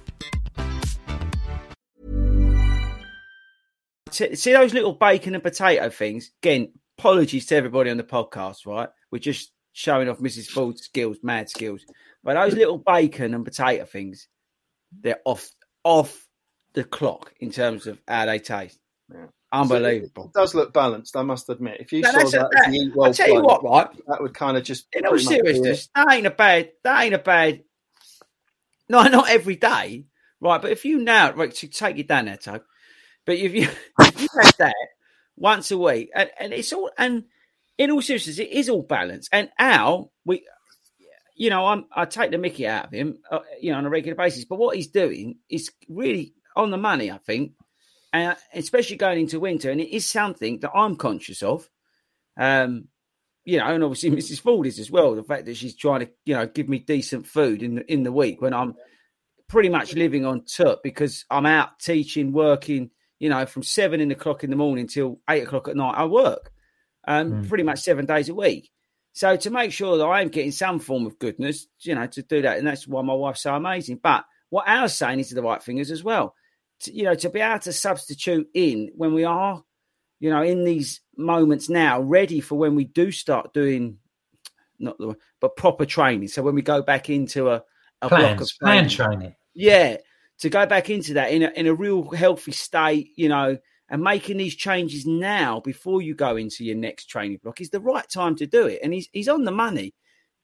See 4.11 4.35
see 4.35 4.53
those 4.53 4.73
little 4.73 4.93
bacon 4.93 5.33
and 5.35 5.43
potato 5.43 5.89
things? 5.89 6.31
Again, 6.43 6.73
apologies 6.97 7.45
to 7.47 7.55
everybody 7.55 7.89
on 7.89 7.97
the 7.97 8.03
podcast, 8.03 8.65
right? 8.65 8.89
We're 9.11 9.19
just 9.19 9.51
showing 9.73 10.09
off 10.09 10.19
Mrs. 10.19 10.47
Ford's 10.47 10.81
skills, 10.83 11.17
mad 11.23 11.49
skills. 11.49 11.85
But 12.23 12.35
those 12.35 12.53
little 12.53 12.77
bacon 12.77 13.33
and 13.33 13.43
potato 13.45 13.85
things, 13.85 14.27
they're 15.01 15.19
off 15.25 15.49
off 15.83 16.27
the 16.73 16.83
clock 16.83 17.33
in 17.39 17.51
terms 17.51 17.87
of 17.87 17.99
how 18.07 18.25
they 18.25 18.39
taste. 18.39 18.79
Unbelievable. 19.53 20.31
It 20.33 20.39
does 20.39 20.55
look 20.55 20.71
balanced, 20.71 21.17
I 21.17 21.23
must 21.23 21.49
admit. 21.49 21.81
If 21.81 21.91
you 21.91 22.01
No, 22.01 22.11
saw 22.11 22.29
that 22.29 22.67
a- 22.67 22.71
the 22.71 22.91
well 22.95 23.07
I'll 23.07 23.13
tell 23.13 23.27
you 23.27 23.41
what, 23.41 23.63
right? 23.63 23.89
that 24.07 24.21
would 24.21 24.33
kind 24.33 24.55
of 24.55 24.63
just. 24.63 24.87
In 24.93 25.05
all 25.05 25.11
pretty 25.11 25.25
much 25.25 25.31
be 25.33 25.37
it. 25.39 25.43
seriousness, 25.45 25.89
that 25.95 26.07
ain't 26.13 26.25
a 26.27 26.31
bad. 26.31 26.71
That 26.83 27.03
ain't 27.03 27.13
a 27.15 27.19
bad. 27.19 27.63
No, 28.87 29.03
not 29.03 29.29
every 29.29 29.55
day, 29.57 30.05
right? 30.39 30.61
But 30.61 30.71
if 30.71 30.85
you 30.85 30.99
now, 30.99 31.33
right, 31.33 31.53
to 31.55 31.67
take 31.67 31.97
it 31.97 32.07
down 32.07 32.25
there. 32.25 32.37
But 33.25 33.37
if 33.37 33.53
you 33.53 33.69
if 33.99 34.21
you 34.21 34.27
have 34.41 34.57
that 34.57 34.75
once 35.35 35.71
a 35.71 35.77
week, 35.77 36.09
and, 36.15 36.29
and 36.39 36.53
it's 36.53 36.73
all 36.73 36.91
and 36.97 37.25
in 37.77 37.91
all 37.91 38.01
seriousness, 38.01 38.39
it 38.39 38.51
is 38.51 38.69
all 38.69 38.83
balanced. 38.83 39.29
And 39.31 39.49
Al, 39.57 40.11
we, 40.25 40.45
you 41.35 41.49
know, 41.49 41.65
I'm 41.65 41.85
I 41.91 42.05
take 42.05 42.31
the 42.31 42.37
Mickey 42.37 42.67
out 42.67 42.85
of 42.85 42.91
him, 42.91 43.19
uh, 43.31 43.39
you 43.59 43.71
know, 43.71 43.77
on 43.77 43.85
a 43.85 43.89
regular 43.89 44.15
basis. 44.15 44.45
But 44.45 44.59
what 44.59 44.75
he's 44.75 44.87
doing 44.87 45.37
is 45.49 45.71
really 45.89 46.33
on 46.55 46.71
the 46.71 46.77
money, 46.77 47.11
I 47.11 47.17
think, 47.17 47.53
and 48.13 48.35
especially 48.53 48.97
going 48.97 49.21
into 49.21 49.39
winter. 49.39 49.71
And 49.71 49.81
it 49.81 49.95
is 49.95 50.07
something 50.07 50.59
that 50.59 50.71
I'm 50.75 50.95
conscious 50.95 51.41
of. 51.41 51.69
Um, 52.37 52.87
you 53.43 53.57
know, 53.57 53.65
and 53.65 53.83
obviously 53.83 54.11
Mrs. 54.11 54.41
Ford 54.41 54.67
is 54.67 54.79
as 54.79 54.91
well. 54.91 55.15
The 55.15 55.23
fact 55.23 55.45
that 55.45 55.57
she's 55.57 55.75
trying 55.75 56.01
to, 56.01 56.09
you 56.25 56.35
know, 56.35 56.45
give 56.45 56.69
me 56.69 56.79
decent 56.79 57.27
food 57.27 57.63
in 57.63 57.75
the, 57.75 57.91
in 57.91 58.03
the 58.03 58.11
week 58.11 58.41
when 58.41 58.53
I'm 58.53 58.75
pretty 59.47 59.69
much 59.69 59.95
living 59.95 60.25
on 60.25 60.45
tut 60.45 60.81
because 60.83 61.25
I'm 61.29 61.45
out 61.45 61.79
teaching, 61.79 62.31
working, 62.31 62.91
you 63.21 63.29
know, 63.29 63.45
from 63.45 63.61
seven 63.61 64.01
in 64.01 64.09
the 64.09 64.15
clock 64.15 64.43
in 64.43 64.49
the 64.49 64.55
morning 64.55 64.87
till 64.87 65.19
eight 65.29 65.43
o'clock 65.43 65.67
at 65.67 65.75
night. 65.75 65.93
I 65.95 66.05
work 66.05 66.51
um, 67.07 67.45
pretty 67.47 67.63
much 67.63 67.79
seven 67.81 68.07
days 68.07 68.29
a 68.29 68.33
week. 68.33 68.71
So 69.13 69.35
to 69.35 69.51
make 69.51 69.71
sure 69.71 69.97
that 69.97 70.07
I'm 70.07 70.29
getting 70.29 70.51
some 70.51 70.79
form 70.79 71.05
of 71.05 71.19
goodness, 71.19 71.67
you 71.81 71.93
know, 71.93 72.07
to 72.07 72.23
do 72.23 72.41
that, 72.41 72.57
and 72.57 72.65
that's 72.65 72.87
why 72.87 73.03
my 73.03 73.13
wife's 73.13 73.41
so 73.41 73.53
amazing. 73.53 73.99
But 74.01 74.25
what 74.49 74.67
Al's 74.67 74.95
saying 74.97 75.19
is 75.19 75.29
the 75.29 75.43
right 75.43 75.61
fingers 75.61 75.91
as 75.91 76.03
well. 76.03 76.33
To, 76.79 76.91
you 76.91 77.03
know, 77.03 77.13
to 77.13 77.29
be 77.29 77.41
able 77.41 77.59
to 77.59 77.71
substitute 77.71 78.49
in 78.55 78.89
when 78.95 79.13
we 79.13 79.23
are, 79.23 79.63
you 80.19 80.31
know, 80.31 80.41
in 80.41 80.63
these 80.63 81.01
moments 81.15 81.69
now, 81.69 82.01
ready 82.01 82.39
for 82.39 82.57
when 82.57 82.73
we 82.73 82.85
do 82.85 83.11
start 83.11 83.53
doing 83.53 83.99
not 84.79 84.97
the 84.97 85.15
but 85.39 85.55
proper 85.55 85.85
training. 85.85 86.29
So 86.29 86.41
when 86.41 86.55
we 86.55 86.63
go 86.63 86.81
back 86.81 87.07
into 87.07 87.51
a, 87.51 87.63
a 88.01 88.09
block 88.09 88.41
of 88.41 88.47
Plans, 88.47 88.53
plan 88.53 88.89
training, 88.89 89.19
training. 89.19 89.35
yeah, 89.53 89.97
to 90.41 90.49
go 90.49 90.65
back 90.65 90.89
into 90.89 91.13
that 91.15 91.31
in 91.31 91.43
a, 91.43 91.49
in 91.55 91.67
a 91.67 91.73
real 91.73 92.09
healthy 92.11 92.51
state, 92.51 93.11
you 93.15 93.29
know, 93.29 93.57
and 93.89 94.01
making 94.01 94.37
these 94.37 94.55
changes 94.55 95.05
now 95.05 95.59
before 95.59 96.01
you 96.01 96.15
go 96.15 96.35
into 96.35 96.63
your 96.63 96.77
next 96.77 97.05
training 97.05 97.39
block 97.43 97.61
is 97.61 97.69
the 97.69 97.79
right 97.79 98.07
time 98.09 98.35
to 98.37 98.47
do 98.47 98.65
it. 98.65 98.79
And 98.83 98.93
he's 98.93 99.09
he's 99.11 99.27
on 99.27 99.43
the 99.43 99.51
money, 99.51 99.93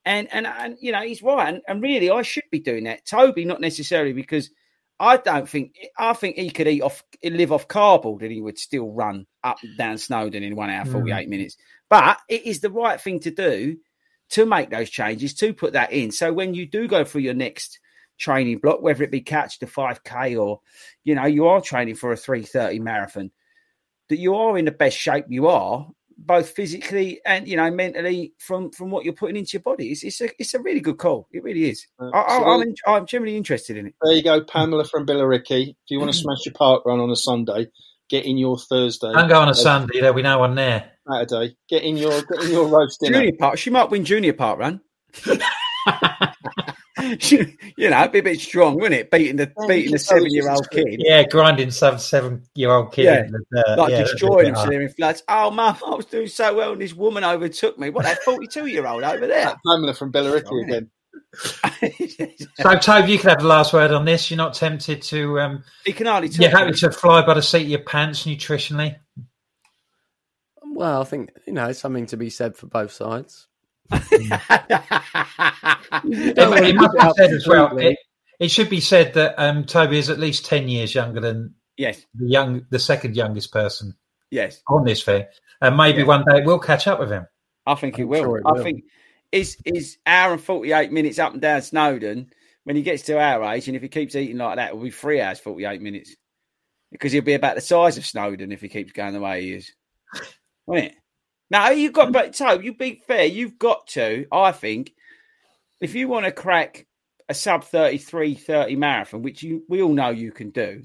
and 0.06 0.28
and 0.32 0.46
and 0.46 0.78
you 0.80 0.92
know 0.92 1.02
he's 1.02 1.24
right. 1.24 1.54
And, 1.54 1.62
and 1.68 1.82
really, 1.82 2.10
I 2.10 2.22
should 2.22 2.44
be 2.52 2.60
doing 2.60 2.86
that. 2.86 3.06
Toby, 3.06 3.46
not 3.46 3.62
necessarily 3.62 4.14
because 4.14 4.50
I 5.00 5.18
don't 5.18 5.48
think 5.48 5.76
I 5.98 6.14
think 6.14 6.36
he 6.36 6.50
could 6.50 6.68
eat 6.68 6.82
off 6.82 7.04
live 7.24 7.52
off 7.52 7.68
cardboard 7.68 8.22
and 8.22 8.32
he 8.32 8.42
would 8.42 8.58
still 8.58 8.92
run 8.92 9.26
up 9.44 9.58
and 9.64 9.78
down 9.78 9.98
Snowdon 9.98 10.44
in 10.44 10.56
one 10.56 10.70
hour 10.70 10.86
mm. 10.86 10.92
forty 10.92 11.12
eight 11.12 11.30
minutes. 11.30 11.58
But 11.90 12.20
it 12.28 12.46
is 12.46 12.60
the 12.60 12.72
right 12.72 13.00
thing 13.00 13.22
to 13.22 13.32
do 13.32 13.78
to 14.32 14.46
make 14.46 14.70
those 14.70 14.90
changes, 14.90 15.34
to 15.36 15.54
put 15.54 15.74
that 15.74 15.94
in. 15.94 16.12
So 16.12 16.34
when 16.34 16.54
you 16.54 16.66
do 16.66 16.88
go 16.88 17.06
through 17.06 17.22
your 17.22 17.34
next 17.34 17.80
training 18.18 18.60
block, 18.60 18.82
whether 18.82 19.04
it 19.04 19.12
be 19.12 19.22
catch 19.22 19.60
the 19.60 19.66
5K 19.66 20.42
or, 20.42 20.62
you 21.04 21.16
know, 21.16 21.26
you 21.26 21.48
are 21.48 21.62
training 21.62 21.96
for 21.96 22.12
a 22.12 22.18
330 22.18 22.80
marathon, 22.80 23.32
that 24.10 24.18
you 24.18 24.36
are 24.36 24.58
in 24.58 24.66
the 24.66 24.72
best 24.72 24.98
shape 24.98 25.26
you 25.30 25.48
are, 25.48 25.88
both 26.18 26.50
physically 26.50 27.22
and, 27.26 27.48
you 27.48 27.56
know, 27.56 27.70
mentally 27.70 28.34
from 28.40 28.72
from 28.72 28.90
what 28.90 29.06
you're 29.06 29.14
putting 29.14 29.36
into 29.36 29.54
your 29.54 29.62
body. 29.62 29.92
It's, 29.92 30.04
it's, 30.04 30.20
a, 30.22 30.30
it's 30.40 30.54
a 30.56 30.60
really 30.60 30.80
good 30.80 30.98
call. 30.98 31.28
It 31.32 31.44
really 31.44 31.70
is. 31.70 31.86
I, 32.00 32.06
I, 32.06 32.54
I'm, 32.54 32.62
in, 32.62 32.76
I'm 32.88 33.06
generally 33.06 33.38
interested 33.38 33.78
in 33.78 33.88
it. 33.88 33.96
There 34.02 34.14
you 34.14 34.24
go, 34.24 34.44
Pamela 34.44 34.86
from 34.86 35.06
Billericay. 35.06 35.70
If 35.70 35.76
you 35.90 36.00
want 36.00 36.12
to 36.12 36.18
smash 36.18 36.46
your 36.46 36.54
parkrun 36.54 37.02
on 37.02 37.12
a 37.12 37.16
Sunday, 37.16 37.68
get 38.10 38.26
in 38.26 38.38
your 38.38 38.58
Thursday. 38.58 39.12
Don't 39.14 39.30
go 39.30 39.40
on 39.40 39.48
a 39.48 39.52
uh, 39.52 39.54
Sunday. 39.54 40.00
There'll 40.00 40.16
be 40.16 40.24
no 40.24 40.40
one 40.40 40.56
there. 40.56 40.92
Saturday. 41.10 41.56
Get 41.70 41.84
in 41.84 41.98
your 41.98 42.22
get 42.24 42.44
in 42.44 42.52
your 42.52 42.68
roast 42.68 43.00
dinner. 43.00 43.20
Junior 43.20 43.38
part. 43.40 43.60
She 43.60 43.70
might 43.70 43.90
win 43.90 44.06
junior 44.06 44.34
parkrun. 44.34 44.82
you 47.78 47.90
know, 47.90 48.00
it'd 48.00 48.12
be 48.12 48.20
a 48.20 48.24
bit 48.24 48.40
strong, 48.40 48.76
wouldn't 48.76 48.94
it? 48.94 49.12
Beating 49.12 49.38
the 49.38 49.52
beating 49.68 49.92
the 49.92 49.98
you 49.98 49.98
could 49.98 50.08
probably 50.08 50.30
seven 50.30 50.32
year 50.32 50.50
old 50.50 50.70
kid. 50.72 50.96
Yeah, 51.00 51.24
grinding 51.28 51.72
some 51.72 51.98
seven-year-old 51.98 52.92
kid. 52.94 53.06
Yeah, 53.06 53.26
in 53.26 53.32
the 53.32 53.44
dirt. 53.52 53.78
like 53.78 53.92
Yeah, 53.92 54.04
destroying 54.04 54.38
bit 54.38 54.48
him, 54.48 54.56
hard. 54.56 54.68
sitting 54.68 54.82
in 54.82 54.90
floods. 54.90 55.24
Oh, 55.28 55.52
mum, 55.52 55.78
I 55.86 55.96
was 55.96 56.06
doing 56.06 56.28
so 56.28 56.56
well, 56.56 56.74
and 56.74 56.82
this 56.82 56.94
woman 56.94 57.24
overtook 57.24 57.78
me. 57.80 57.90
What 57.90 58.04
that 58.04 58.22
forty-two 58.24 58.68
year 58.68 58.86
old 58.88 59.04
over 59.04 59.28
there? 59.28 59.56
Pamela 59.66 59.94
from 59.94 60.12
Billericay 60.12 60.64
again. 60.64 60.90
So, 62.60 62.76
Tobe, 62.78 63.10
you 63.10 63.20
can 63.20 63.30
have 63.30 63.42
the 63.42 63.48
last 63.48 63.74
word 63.74 63.92
on 63.92 64.06
this. 64.06 64.32
You're 64.32 64.38
not 64.38 64.54
tempted 64.56 65.02
to. 65.04 65.40
Um, 65.40 65.64
he 65.86 65.94
can 65.94 66.08
hardly. 66.08 66.30
you're 66.30 66.50
happy 66.50 66.74
to 66.74 66.92
fly 66.92 67.24
by 67.26 67.36
the 67.36 67.42
seat 67.42 67.64
of 67.64 67.68
your 67.68 67.80
pants 67.84 68.26
nutritionally. 68.26 68.98
Well, 70.64 71.02
I 71.02 71.06
think 71.06 71.32
you 71.46 71.54
know 71.54 71.72
something 71.72 72.08
to 72.08 72.18
be 72.18 72.30
said 72.30 72.56
for 72.56 72.68
both 72.68 72.92
sides. 72.92 73.48
It, 76.04 76.36
don't 76.36 76.52
want 76.52 76.64
to 76.64 76.70
it 76.70 76.76
must 76.76 76.94
be 76.94 77.12
said 77.18 77.32
as 77.32 77.48
well. 77.48 77.78
It, 77.78 77.98
it 78.40 78.50
should 78.50 78.70
be 78.70 78.82
said 78.82 79.14
that 79.14 79.36
um, 79.38 79.64
Toby 79.66 79.98
is 79.98 80.10
at 80.10 80.20
least 80.20 80.46
ten 80.46 80.68
years 80.68 80.94
younger 80.94 81.20
than 81.20 81.56
yes, 81.78 82.06
the 82.14 82.28
young, 82.28 82.66
the 82.70 82.80
second 82.80 83.16
youngest 83.16 83.52
person 83.52 83.96
yes. 84.30 84.62
on 84.68 84.84
this 84.84 85.04
thing, 85.04 85.26
and 85.62 85.78
maybe 85.78 86.00
Yeah. 86.00 86.06
one 86.08 86.26
day 86.30 86.44
we'll 86.44 86.60
catch 86.60 86.88
up 86.88 87.00
with 87.00 87.10
him. 87.10 87.26
I 87.66 87.76
think 87.76 88.00
it 88.00 88.04
will. 88.06 88.24
sure 88.24 88.38
it 88.40 88.44
I 88.46 88.62
think 88.62 88.84
is 89.32 89.58
is 89.66 89.98
hour 90.06 90.34
and 90.34 90.42
forty 90.42 90.72
eight 90.72 90.92
minutes 90.92 91.20
up 91.20 91.34
and 91.34 91.42
down 91.42 91.62
Snowdon. 91.62 92.32
When 92.64 92.76
he 92.76 92.82
gets 92.82 93.04
to 93.04 93.18
our 93.18 93.44
age, 93.54 93.68
and 93.68 93.78
if 93.78 93.82
he 93.82 93.88
keeps 93.88 94.16
eating 94.16 94.38
like 94.38 94.58
that, 94.58 94.70
it 94.70 94.76
will 94.76 94.84
be 94.84 94.92
three 94.92 95.22
hours 95.22 95.40
forty 95.40 95.66
eight 95.66 95.82
minutes 95.82 96.16
because 96.92 97.12
he'll 97.12 97.22
be 97.22 97.34
about 97.34 97.56
the 97.56 97.62
size 97.62 97.98
of 97.98 98.06
Snowdon 98.06 98.52
if 98.52 98.62
he 98.62 98.70
keeps 98.70 98.92
going 98.92 99.14
the 99.14 99.22
way 99.22 99.42
he 99.42 99.54
is. 99.54 99.72
Won't 100.66 100.86
it? 100.86 100.96
No, 101.50 101.70
you've 101.70 101.94
got, 101.94 102.12
but 102.12 102.36
so 102.36 102.60
you 102.60 102.74
be 102.74 103.02
fair. 103.08 103.26
You've 103.26 103.58
got 103.58 103.88
to. 103.90 104.26
I 104.32 104.52
think 104.52 104.94
if 105.80 105.96
you 105.96 106.08
want 106.08 106.26
to 106.26 106.32
crack 106.32 106.86
a 107.30 107.34
sub 107.34 107.64
33 107.64 108.36
30 108.36 108.76
marathon, 108.76 109.22
which 109.22 109.44
you 109.44 109.64
we 109.70 109.82
all 109.82 109.94
know 109.94 110.10
you 110.10 110.32
can 110.32 110.50
do, 110.50 110.84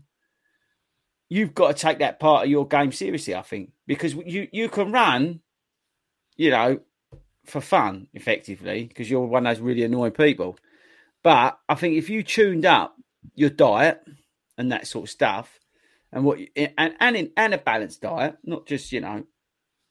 you've 1.28 1.54
got 1.54 1.76
to 1.76 1.82
take 1.82 1.98
that 1.98 2.20
part 2.20 2.44
of 2.44 2.50
your 2.50 2.66
game 2.66 2.92
seriously. 2.92 3.34
I 3.34 3.42
think 3.42 3.72
because 3.86 4.14
you 4.14 4.48
you 4.52 4.68
can 4.68 4.92
run, 4.92 5.40
you 6.36 6.50
know, 6.50 6.80
for 7.44 7.60
fun 7.60 8.06
effectively 8.14 8.84
because 8.84 9.10
you're 9.10 9.26
one 9.26 9.46
of 9.46 9.56
those 9.56 9.62
really 9.62 9.82
annoying 9.82 10.12
people. 10.12 10.56
But 11.22 11.58
I 11.68 11.74
think 11.74 11.96
if 11.96 12.10
you 12.10 12.22
tuned 12.22 12.66
up 12.66 12.96
your 13.34 13.50
diet 13.50 14.02
and 14.58 14.72
that 14.72 14.86
sort 14.86 15.04
of 15.06 15.10
stuff, 15.10 15.58
and 16.12 16.24
what 16.24 16.38
you, 16.38 16.48
and 16.56 16.94
and 17.00 17.16
in, 17.16 17.32
and 17.36 17.54
a 17.54 17.58
balanced 17.58 18.02
diet, 18.02 18.36
not 18.44 18.66
just 18.66 18.92
you 18.92 19.00
know, 19.00 19.24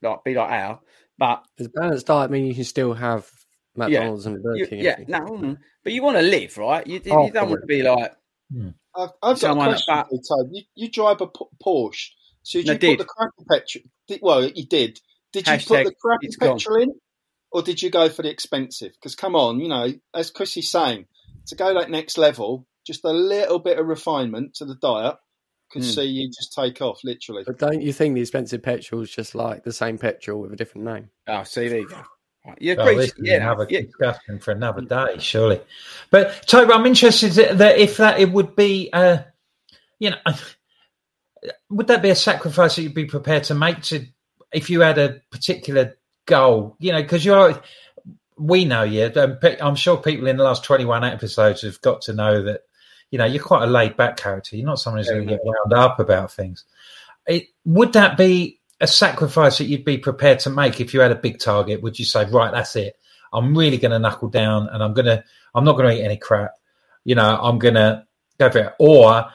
like 0.02 0.24
be 0.24 0.34
like 0.36 0.52
our, 0.52 0.80
but 1.18 1.44
Does 1.58 1.68
balanced 1.70 2.08
diet 2.08 2.32
mean 2.32 2.46
you 2.46 2.56
can 2.56 2.64
still 2.64 2.94
have 2.94 3.30
McDonald's 3.76 4.26
and 4.26 4.42
Burger 4.42 4.58
you- 4.58 4.68
King? 4.68 4.82
yeah, 4.82 4.98
no, 5.08 5.20
mm, 5.20 5.58
but 5.84 5.94
you 5.94 6.04
want 6.04 6.18
to 6.18 6.24
live, 6.24 6.58
right? 6.58 6.86
You, 6.86 7.02
you 7.04 7.12
Oh, 7.12 7.30
don't 7.30 7.50
want 7.50 7.62
to 7.62 7.68
be 7.68 7.84
like 7.84 8.14
I've, 8.54 8.72
I've 8.96 9.12
got 9.22 9.34
a 9.34 9.38
Someone 9.38 9.68
question 9.70 9.94
about- 9.94 10.08
for 10.10 10.16
you, 10.16 10.48
You, 10.52 10.64
you 10.76 10.92
drive 10.92 11.22
a 11.22 11.28
P- 11.28 11.46
Porsche, 11.66 12.10
so 12.44 12.60
did 12.60 12.70
I 12.70 12.74
you 12.74 12.80
did. 12.80 12.98
put 12.98 13.08
the 13.08 13.10
crappy 13.10 13.44
petrol? 13.50 13.84
Did, 14.08 14.20
well, 14.22 14.44
you 14.46 14.66
did. 14.66 15.00
Did 15.32 15.48
you 15.48 15.54
Hashtag 15.54 15.68
put 15.68 15.86
the 15.86 15.96
crappy 16.02 16.28
it's 16.28 16.36
gone. 16.36 16.58
petrol 16.58 16.82
in, 16.82 16.94
or 17.52 17.62
did 17.62 17.82
you 17.82 17.90
go 17.90 18.10
for 18.10 18.24
the 18.24 18.30
expensive? 18.30 18.92
Because 18.94 19.16
come 19.16 19.36
on, 19.36 19.60
you 19.62 19.70
know, 19.70 19.94
as 20.14 20.32
Chrissy's 20.32 20.70
saying, 20.70 21.06
to 21.48 21.56
go 21.56 21.74
that 21.76 21.90
next 21.90 22.18
level, 22.18 22.68
just 22.86 23.06
a 23.06 23.12
little 23.14 23.60
bit 23.60 23.80
of 23.80 23.86
refinement 23.86 24.56
to 24.56 24.66
the 24.66 24.76
diet 24.76 25.16
could 25.72 25.84
Hmm. 25.84 25.90
see 25.90 26.04
you 26.04 26.28
just 26.28 26.54
take 26.54 26.82
off, 26.82 27.04
literally. 27.04 27.44
But 27.46 27.58
don't 27.60 27.82
you 27.82 27.94
think 27.94 28.16
the 28.16 28.22
expensive 28.22 28.62
petrol 28.62 29.02
is 29.02 29.10
just 29.12 29.36
like 29.36 29.64
the 29.64 29.72
same 29.74 29.98
petrol 29.98 30.42
with 30.42 30.54
a 30.54 30.56
different 30.56 30.86
name? 30.86 31.10
oh, 31.28 31.44
see 31.44 31.68
there 31.70 31.80
you 31.80 31.88
go. 31.90 32.02
Right, 32.46 32.58
You 32.62 32.76
Oh, 32.78 32.82
agree? 32.84 32.96
this 32.96 33.12
is 33.12 33.14
yeah, 33.22 33.36
another 33.36 33.68
yeah. 33.70 33.82
discussion 33.82 34.40
for 34.40 34.52
another 34.52 34.82
day, 34.82 35.18
surely. 35.20 35.62
But 36.10 36.46
Toby, 36.48 36.74
I'm 36.74 36.86
interested 36.86 37.32
that 37.34 37.58
that 37.60 37.78
if 37.78 37.98
that 37.98 38.20
it 38.20 38.32
would 38.32 38.56
be, 38.56 38.90
uh, 38.92 39.20
you 40.00 40.10
know, 40.10 40.18
would 41.70 41.88
that 41.88 42.02
be 42.02 42.10
a 42.10 42.16
sacrifice 42.16 42.76
that 42.76 42.82
you'd 42.84 42.94
be 42.94 43.06
prepared 43.06 43.44
to 43.46 43.54
make 43.56 43.82
to 43.84 44.06
if 44.52 44.70
you 44.70 44.82
had 44.82 44.98
a 44.98 45.22
particular 45.32 45.98
goal? 46.26 46.76
You 46.80 46.92
know, 46.94 47.02
because 47.02 47.24
you're, 47.24 47.62
we 48.38 48.66
know 48.66 48.84
you. 48.84 49.12
I'm 49.62 49.76
sure 49.76 49.98
people 49.98 50.28
in 50.28 50.38
the 50.38 50.44
last 50.44 50.64
21 50.64 51.04
episodes 51.04 51.62
have 51.62 51.80
got 51.82 52.02
to 52.04 52.14
know 52.14 52.44
that. 52.44 52.62
You 53.12 53.18
know, 53.18 53.26
you're 53.26 53.44
quite 53.44 53.64
a 53.64 53.68
laid 53.68 53.96
back 53.98 54.18
character. 54.18 54.56
You're 54.56 54.66
not 54.66 54.80
someone 54.80 55.00
who's 55.00 55.10
going 55.10 55.28
to 55.28 55.34
get 55.34 55.44
wound 55.44 55.74
up 55.74 56.00
about 56.00 56.32
things. 56.32 56.66
It, 57.28 57.48
would 57.66 57.94
that 57.94 58.18
be 58.18 58.60
a 58.80 58.88
sacrifice 58.88 59.60
that 59.60 59.66
you'd 59.66 59.86
be 59.86 59.98
prepared 59.98 60.40
to 60.40 60.50
make 60.50 60.82
if 60.82 60.94
you 60.94 61.02
had 61.02 61.12
a 61.12 61.16
big 61.16 61.40
target? 61.40 61.84
Would 61.84 62.00
you 62.00 62.06
say, 62.06 62.26
right, 62.26 62.52
that's 62.52 62.76
it. 62.76 62.98
I'm 63.34 63.56
really 63.56 63.78
going 63.78 63.92
to 63.92 64.00
knuckle 64.00 64.30
down, 64.30 64.68
and 64.70 64.84
I'm 64.84 64.94
going 64.94 65.06
to. 65.06 65.24
I'm 65.54 65.64
not 65.66 65.78
going 65.78 65.90
to 65.90 66.02
eat 66.02 66.06
any 66.06 66.18
crap. 66.18 66.52
You 67.04 67.16
know, 67.16 67.40
I'm 67.42 67.60
going 67.60 67.76
to 67.76 68.06
go 68.40 68.50
for 68.50 68.60
it. 68.60 68.74
Or 68.80 69.26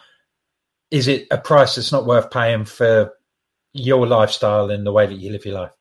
is 0.90 1.08
it 1.08 1.26
a 1.30 1.38
price 1.38 1.74
that's 1.74 1.92
not 1.92 2.06
worth 2.06 2.30
paying 2.30 2.64
for 2.64 3.12
your 3.72 4.06
lifestyle 4.06 4.70
and 4.70 4.86
the 4.86 4.92
way 4.92 5.06
that 5.06 5.14
you 5.14 5.30
live 5.30 5.44
your 5.44 5.60
life? 5.60 5.72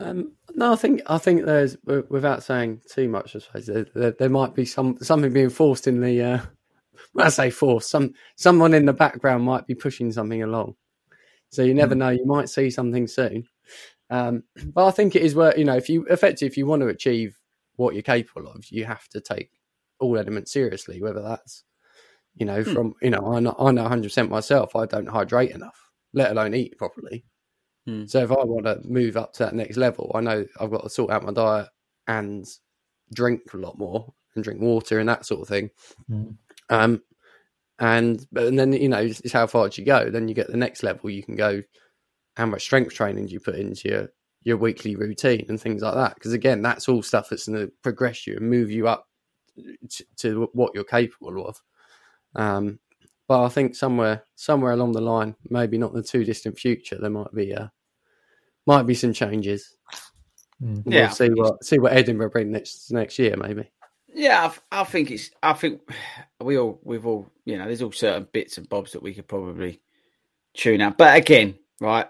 Um, 0.00 0.32
no, 0.54 0.72
I 0.72 0.76
think 0.76 1.02
I 1.06 1.18
think 1.18 1.44
there's 1.44 1.76
without 1.84 2.42
saying 2.42 2.82
too 2.90 3.08
much. 3.08 3.34
I 3.34 3.40
suppose 3.40 3.66
there, 3.66 3.86
there, 3.94 4.10
there 4.12 4.28
might 4.28 4.54
be 4.54 4.64
some 4.64 4.98
something 5.00 5.32
being 5.32 5.50
forced 5.50 5.86
in 5.86 6.00
the. 6.00 6.22
Uh, 6.22 6.40
when 7.12 7.26
I 7.26 7.30
say 7.30 7.50
force, 7.50 7.88
some 7.88 8.14
someone 8.36 8.74
in 8.74 8.86
the 8.86 8.92
background 8.92 9.44
might 9.44 9.66
be 9.66 9.74
pushing 9.74 10.12
something 10.12 10.42
along. 10.42 10.76
So 11.50 11.62
you 11.62 11.74
never 11.74 11.94
know. 11.94 12.10
You 12.10 12.26
might 12.26 12.48
see 12.48 12.70
something 12.70 13.06
soon. 13.06 13.44
Um, 14.10 14.44
but 14.74 14.86
I 14.86 14.90
think 14.90 15.16
it 15.16 15.22
is 15.22 15.34
where 15.34 15.56
you 15.58 15.64
know 15.64 15.76
if 15.76 15.88
you 15.88 16.04
effectively 16.06 16.48
if 16.48 16.56
you 16.56 16.66
want 16.66 16.82
to 16.82 16.88
achieve 16.88 17.38
what 17.76 17.94
you're 17.94 18.02
capable 18.02 18.48
of, 18.50 18.64
you 18.70 18.84
have 18.84 19.08
to 19.08 19.20
take 19.20 19.50
all 20.00 20.18
elements 20.18 20.52
seriously. 20.52 21.02
Whether 21.02 21.22
that's 21.22 21.64
you 22.36 22.46
know 22.46 22.62
Hmm. 22.62 22.72
from 22.72 22.94
you 23.02 23.10
know 23.10 23.32
I 23.32 23.40
know 23.40 23.56
I 23.58 23.72
know 23.72 23.82
100 23.82 24.04
percent 24.04 24.30
myself. 24.30 24.76
I 24.76 24.86
don't 24.86 25.08
hydrate 25.08 25.52
enough, 25.52 25.90
let 26.12 26.30
alone 26.30 26.54
eat 26.54 26.76
properly. 26.78 27.24
Hmm. 27.86 28.06
So 28.06 28.22
if 28.22 28.30
I 28.30 28.44
want 28.44 28.66
to 28.66 28.80
move 28.84 29.16
up 29.16 29.32
to 29.34 29.44
that 29.44 29.54
next 29.54 29.76
level, 29.76 30.12
I 30.14 30.20
know 30.20 30.44
I've 30.60 30.70
got 30.70 30.82
to 30.82 30.90
sort 30.90 31.10
out 31.10 31.24
my 31.24 31.32
diet 31.32 31.68
and 32.06 32.46
drink 33.14 33.42
a 33.54 33.56
lot 33.56 33.78
more 33.78 34.12
and 34.34 34.44
drink 34.44 34.60
water 34.60 34.98
and 34.98 35.08
that 35.08 35.26
sort 35.26 35.42
of 35.42 35.48
thing. 35.48 35.70
Mm. 36.10 36.36
Um, 36.70 37.02
and 37.78 38.26
but 38.32 38.44
and 38.46 38.58
then 38.58 38.72
you 38.72 38.88
know 38.88 38.98
it's, 38.98 39.20
it's 39.20 39.32
how 39.32 39.46
far 39.46 39.68
do 39.68 39.80
you 39.80 39.86
go? 39.86 40.10
Then 40.10 40.28
you 40.28 40.34
get 40.34 40.48
the 40.48 40.56
next 40.56 40.82
level. 40.82 41.10
You 41.10 41.22
can 41.22 41.36
go. 41.36 41.62
How 42.36 42.46
much 42.46 42.62
strength 42.62 42.94
training 42.94 43.26
do 43.26 43.32
you 43.32 43.40
put 43.40 43.56
into 43.56 43.88
your 43.88 44.08
your 44.42 44.56
weekly 44.56 44.96
routine 44.96 45.46
and 45.48 45.60
things 45.60 45.82
like 45.82 45.94
that? 45.94 46.14
Because 46.14 46.32
again, 46.32 46.62
that's 46.62 46.88
all 46.88 47.02
stuff 47.02 47.28
that's 47.28 47.48
going 47.48 47.66
to 47.66 47.72
progress 47.82 48.26
you 48.26 48.36
and 48.36 48.48
move 48.50 48.70
you 48.70 48.88
up 48.88 49.06
to, 49.90 50.04
to 50.18 50.48
what 50.52 50.72
you're 50.74 50.84
capable 50.84 51.46
of. 51.46 51.60
Um, 52.34 52.78
but 53.26 53.44
I 53.44 53.48
think 53.48 53.74
somewhere 53.74 54.24
somewhere 54.36 54.72
along 54.72 54.92
the 54.92 55.00
line, 55.00 55.36
maybe 55.50 55.78
not 55.78 55.92
the 55.92 56.02
too 56.02 56.24
distant 56.24 56.58
future, 56.58 56.98
there 57.00 57.10
might 57.10 57.32
be 57.34 57.54
uh, 57.54 57.68
might 58.66 58.84
be 58.86 58.94
some 58.94 59.12
changes. 59.12 59.76
Mm. 60.62 60.84
We'll 60.84 60.94
Yeah. 60.94 61.08
see 61.10 61.28
what 61.28 61.64
see 61.64 61.78
what 61.78 61.92
Edinburgh 61.92 62.30
bring 62.30 62.50
next 62.50 62.90
next 62.90 63.18
year, 63.18 63.36
maybe. 63.36 63.70
Yeah, 64.14 64.52
I, 64.72 64.80
I 64.80 64.84
think 64.84 65.10
it's. 65.10 65.30
I 65.42 65.52
think 65.52 65.80
we 66.40 66.58
all 66.58 66.80
we've 66.82 67.06
all 67.06 67.30
you 67.44 67.58
know. 67.58 67.66
There's 67.66 67.82
all 67.82 67.92
certain 67.92 68.26
bits 68.32 68.58
and 68.58 68.68
bobs 68.68 68.92
that 68.92 69.02
we 69.02 69.14
could 69.14 69.28
probably 69.28 69.80
tune 70.54 70.80
out. 70.80 70.98
But 70.98 71.16
again, 71.16 71.58
right, 71.80 72.06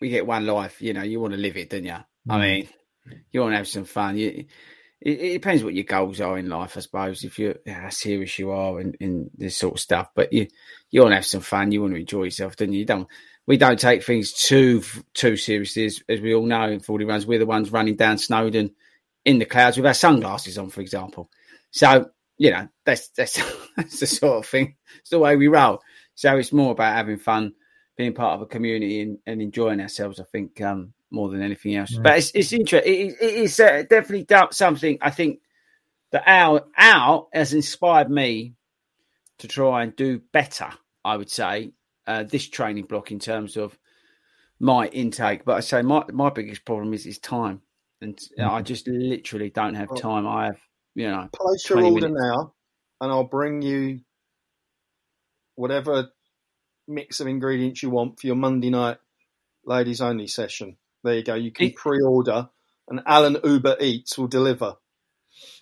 we 0.00 0.10
get 0.10 0.26
one 0.26 0.46
life. 0.46 0.82
You 0.82 0.92
know, 0.92 1.02
you 1.02 1.20
want 1.20 1.32
to 1.32 1.40
live 1.40 1.56
it, 1.56 1.70
don't 1.70 1.84
you? 1.84 1.92
I 1.92 2.04
mm. 2.36 2.40
mean, 2.40 2.68
you 3.30 3.40
want 3.40 3.52
to 3.52 3.56
have 3.56 3.68
some 3.68 3.84
fun. 3.84 4.16
You, 4.16 4.44
it, 5.00 5.20
it 5.20 5.32
depends 5.32 5.64
what 5.64 5.74
your 5.74 5.84
goals 5.84 6.20
are 6.20 6.38
in 6.38 6.48
life, 6.48 6.76
I 6.76 6.80
suppose. 6.80 7.24
If 7.24 7.38
you're 7.38 7.56
how 7.66 7.88
serious 7.88 8.38
you 8.38 8.50
are 8.50 8.80
in, 8.80 8.94
in 9.00 9.30
this 9.36 9.56
sort 9.56 9.74
of 9.74 9.80
stuff, 9.80 10.08
but 10.14 10.32
you 10.32 10.48
you 10.90 11.00
want 11.00 11.12
to 11.12 11.16
have 11.16 11.26
some 11.26 11.40
fun. 11.40 11.72
You 11.72 11.82
want 11.82 11.94
to 11.94 12.00
enjoy 12.00 12.24
yourself, 12.24 12.56
don't 12.56 12.72
you? 12.72 12.80
You 12.80 12.86
don't. 12.86 13.08
We 13.46 13.56
don't 13.56 13.78
take 13.78 14.04
things 14.04 14.32
too 14.32 14.82
too 15.14 15.36
seriously, 15.36 15.86
as, 15.86 16.02
as 16.08 16.20
we 16.20 16.34
all 16.34 16.46
know. 16.46 16.68
In 16.68 16.80
Fordy 16.80 17.04
Runs, 17.04 17.26
we're 17.26 17.40
the 17.40 17.46
ones 17.46 17.72
running 17.72 17.96
down 17.96 18.18
Snowdon 18.18 18.72
in 19.24 19.38
the 19.38 19.44
clouds 19.44 19.76
with 19.76 19.86
our 19.86 19.94
sunglasses 19.94 20.58
on, 20.58 20.70
for 20.70 20.80
example. 20.80 21.30
So 21.70 22.10
you 22.38 22.50
know 22.50 22.68
that's 22.84 23.08
that's 23.08 23.40
that's 23.76 24.00
the 24.00 24.06
sort 24.06 24.38
of 24.38 24.46
thing. 24.46 24.76
It's 25.00 25.10
the 25.10 25.18
way 25.18 25.36
we 25.36 25.48
roll. 25.48 25.80
So 26.14 26.36
it's 26.36 26.52
more 26.52 26.72
about 26.72 26.96
having 26.96 27.18
fun, 27.18 27.54
being 27.96 28.14
part 28.14 28.34
of 28.34 28.42
a 28.42 28.46
community, 28.46 29.00
and, 29.00 29.18
and 29.26 29.40
enjoying 29.40 29.80
ourselves. 29.80 30.20
I 30.20 30.24
think 30.24 30.60
um, 30.60 30.92
more 31.10 31.28
than 31.28 31.42
anything 31.42 31.76
else. 31.76 31.96
But 31.96 32.18
it's 32.18 32.32
it's 32.34 32.52
interesting. 32.52 32.92
It, 32.92 33.16
it 33.20 33.34
is 33.34 33.60
uh, 33.60 33.84
definitely 33.88 34.26
something. 34.50 34.98
I 35.00 35.10
think 35.10 35.40
that 36.10 36.28
Al 36.28 36.68
Al 36.76 37.28
has 37.32 37.54
inspired 37.54 38.10
me 38.10 38.54
to 39.38 39.48
try 39.48 39.82
and 39.82 39.94
do 39.96 40.20
better. 40.32 40.70
I 41.04 41.16
would 41.16 41.30
say 41.30 41.72
uh, 42.06 42.24
this 42.24 42.48
training 42.48 42.84
block 42.84 43.10
in 43.10 43.18
terms 43.18 43.56
of 43.56 43.76
my 44.58 44.86
intake. 44.86 45.44
But 45.44 45.56
I 45.56 45.60
say 45.60 45.82
my 45.82 46.04
my 46.12 46.30
biggest 46.30 46.64
problem 46.64 46.94
is 46.94 47.06
is 47.06 47.18
time, 47.18 47.62
and 48.02 48.18
uh, 48.38 48.50
I 48.50 48.62
just 48.62 48.86
literally 48.88 49.50
don't 49.50 49.74
have 49.74 49.94
time. 49.96 50.26
I 50.26 50.46
have 50.46 50.60
you 50.94 51.08
know 51.08 51.28
Place 51.32 51.68
your 51.70 51.82
order 51.82 52.08
minutes. 52.08 52.20
now, 52.22 52.54
and 53.00 53.10
I'll 53.12 53.24
bring 53.24 53.62
you 53.62 54.00
whatever 55.54 56.10
mix 56.88 57.20
of 57.20 57.26
ingredients 57.26 57.82
you 57.82 57.90
want 57.90 58.20
for 58.20 58.26
your 58.26 58.36
Monday 58.36 58.70
night 58.70 58.98
ladies 59.64 60.00
only 60.00 60.26
session. 60.26 60.76
There 61.04 61.14
you 61.14 61.22
go. 61.24 61.34
You 61.34 61.52
can 61.52 61.66
It- 61.68 61.76
pre-order, 61.76 62.48
and 62.88 63.00
Alan 63.06 63.38
Uber 63.42 63.76
Eats 63.80 64.18
will 64.18 64.28
deliver. 64.28 64.74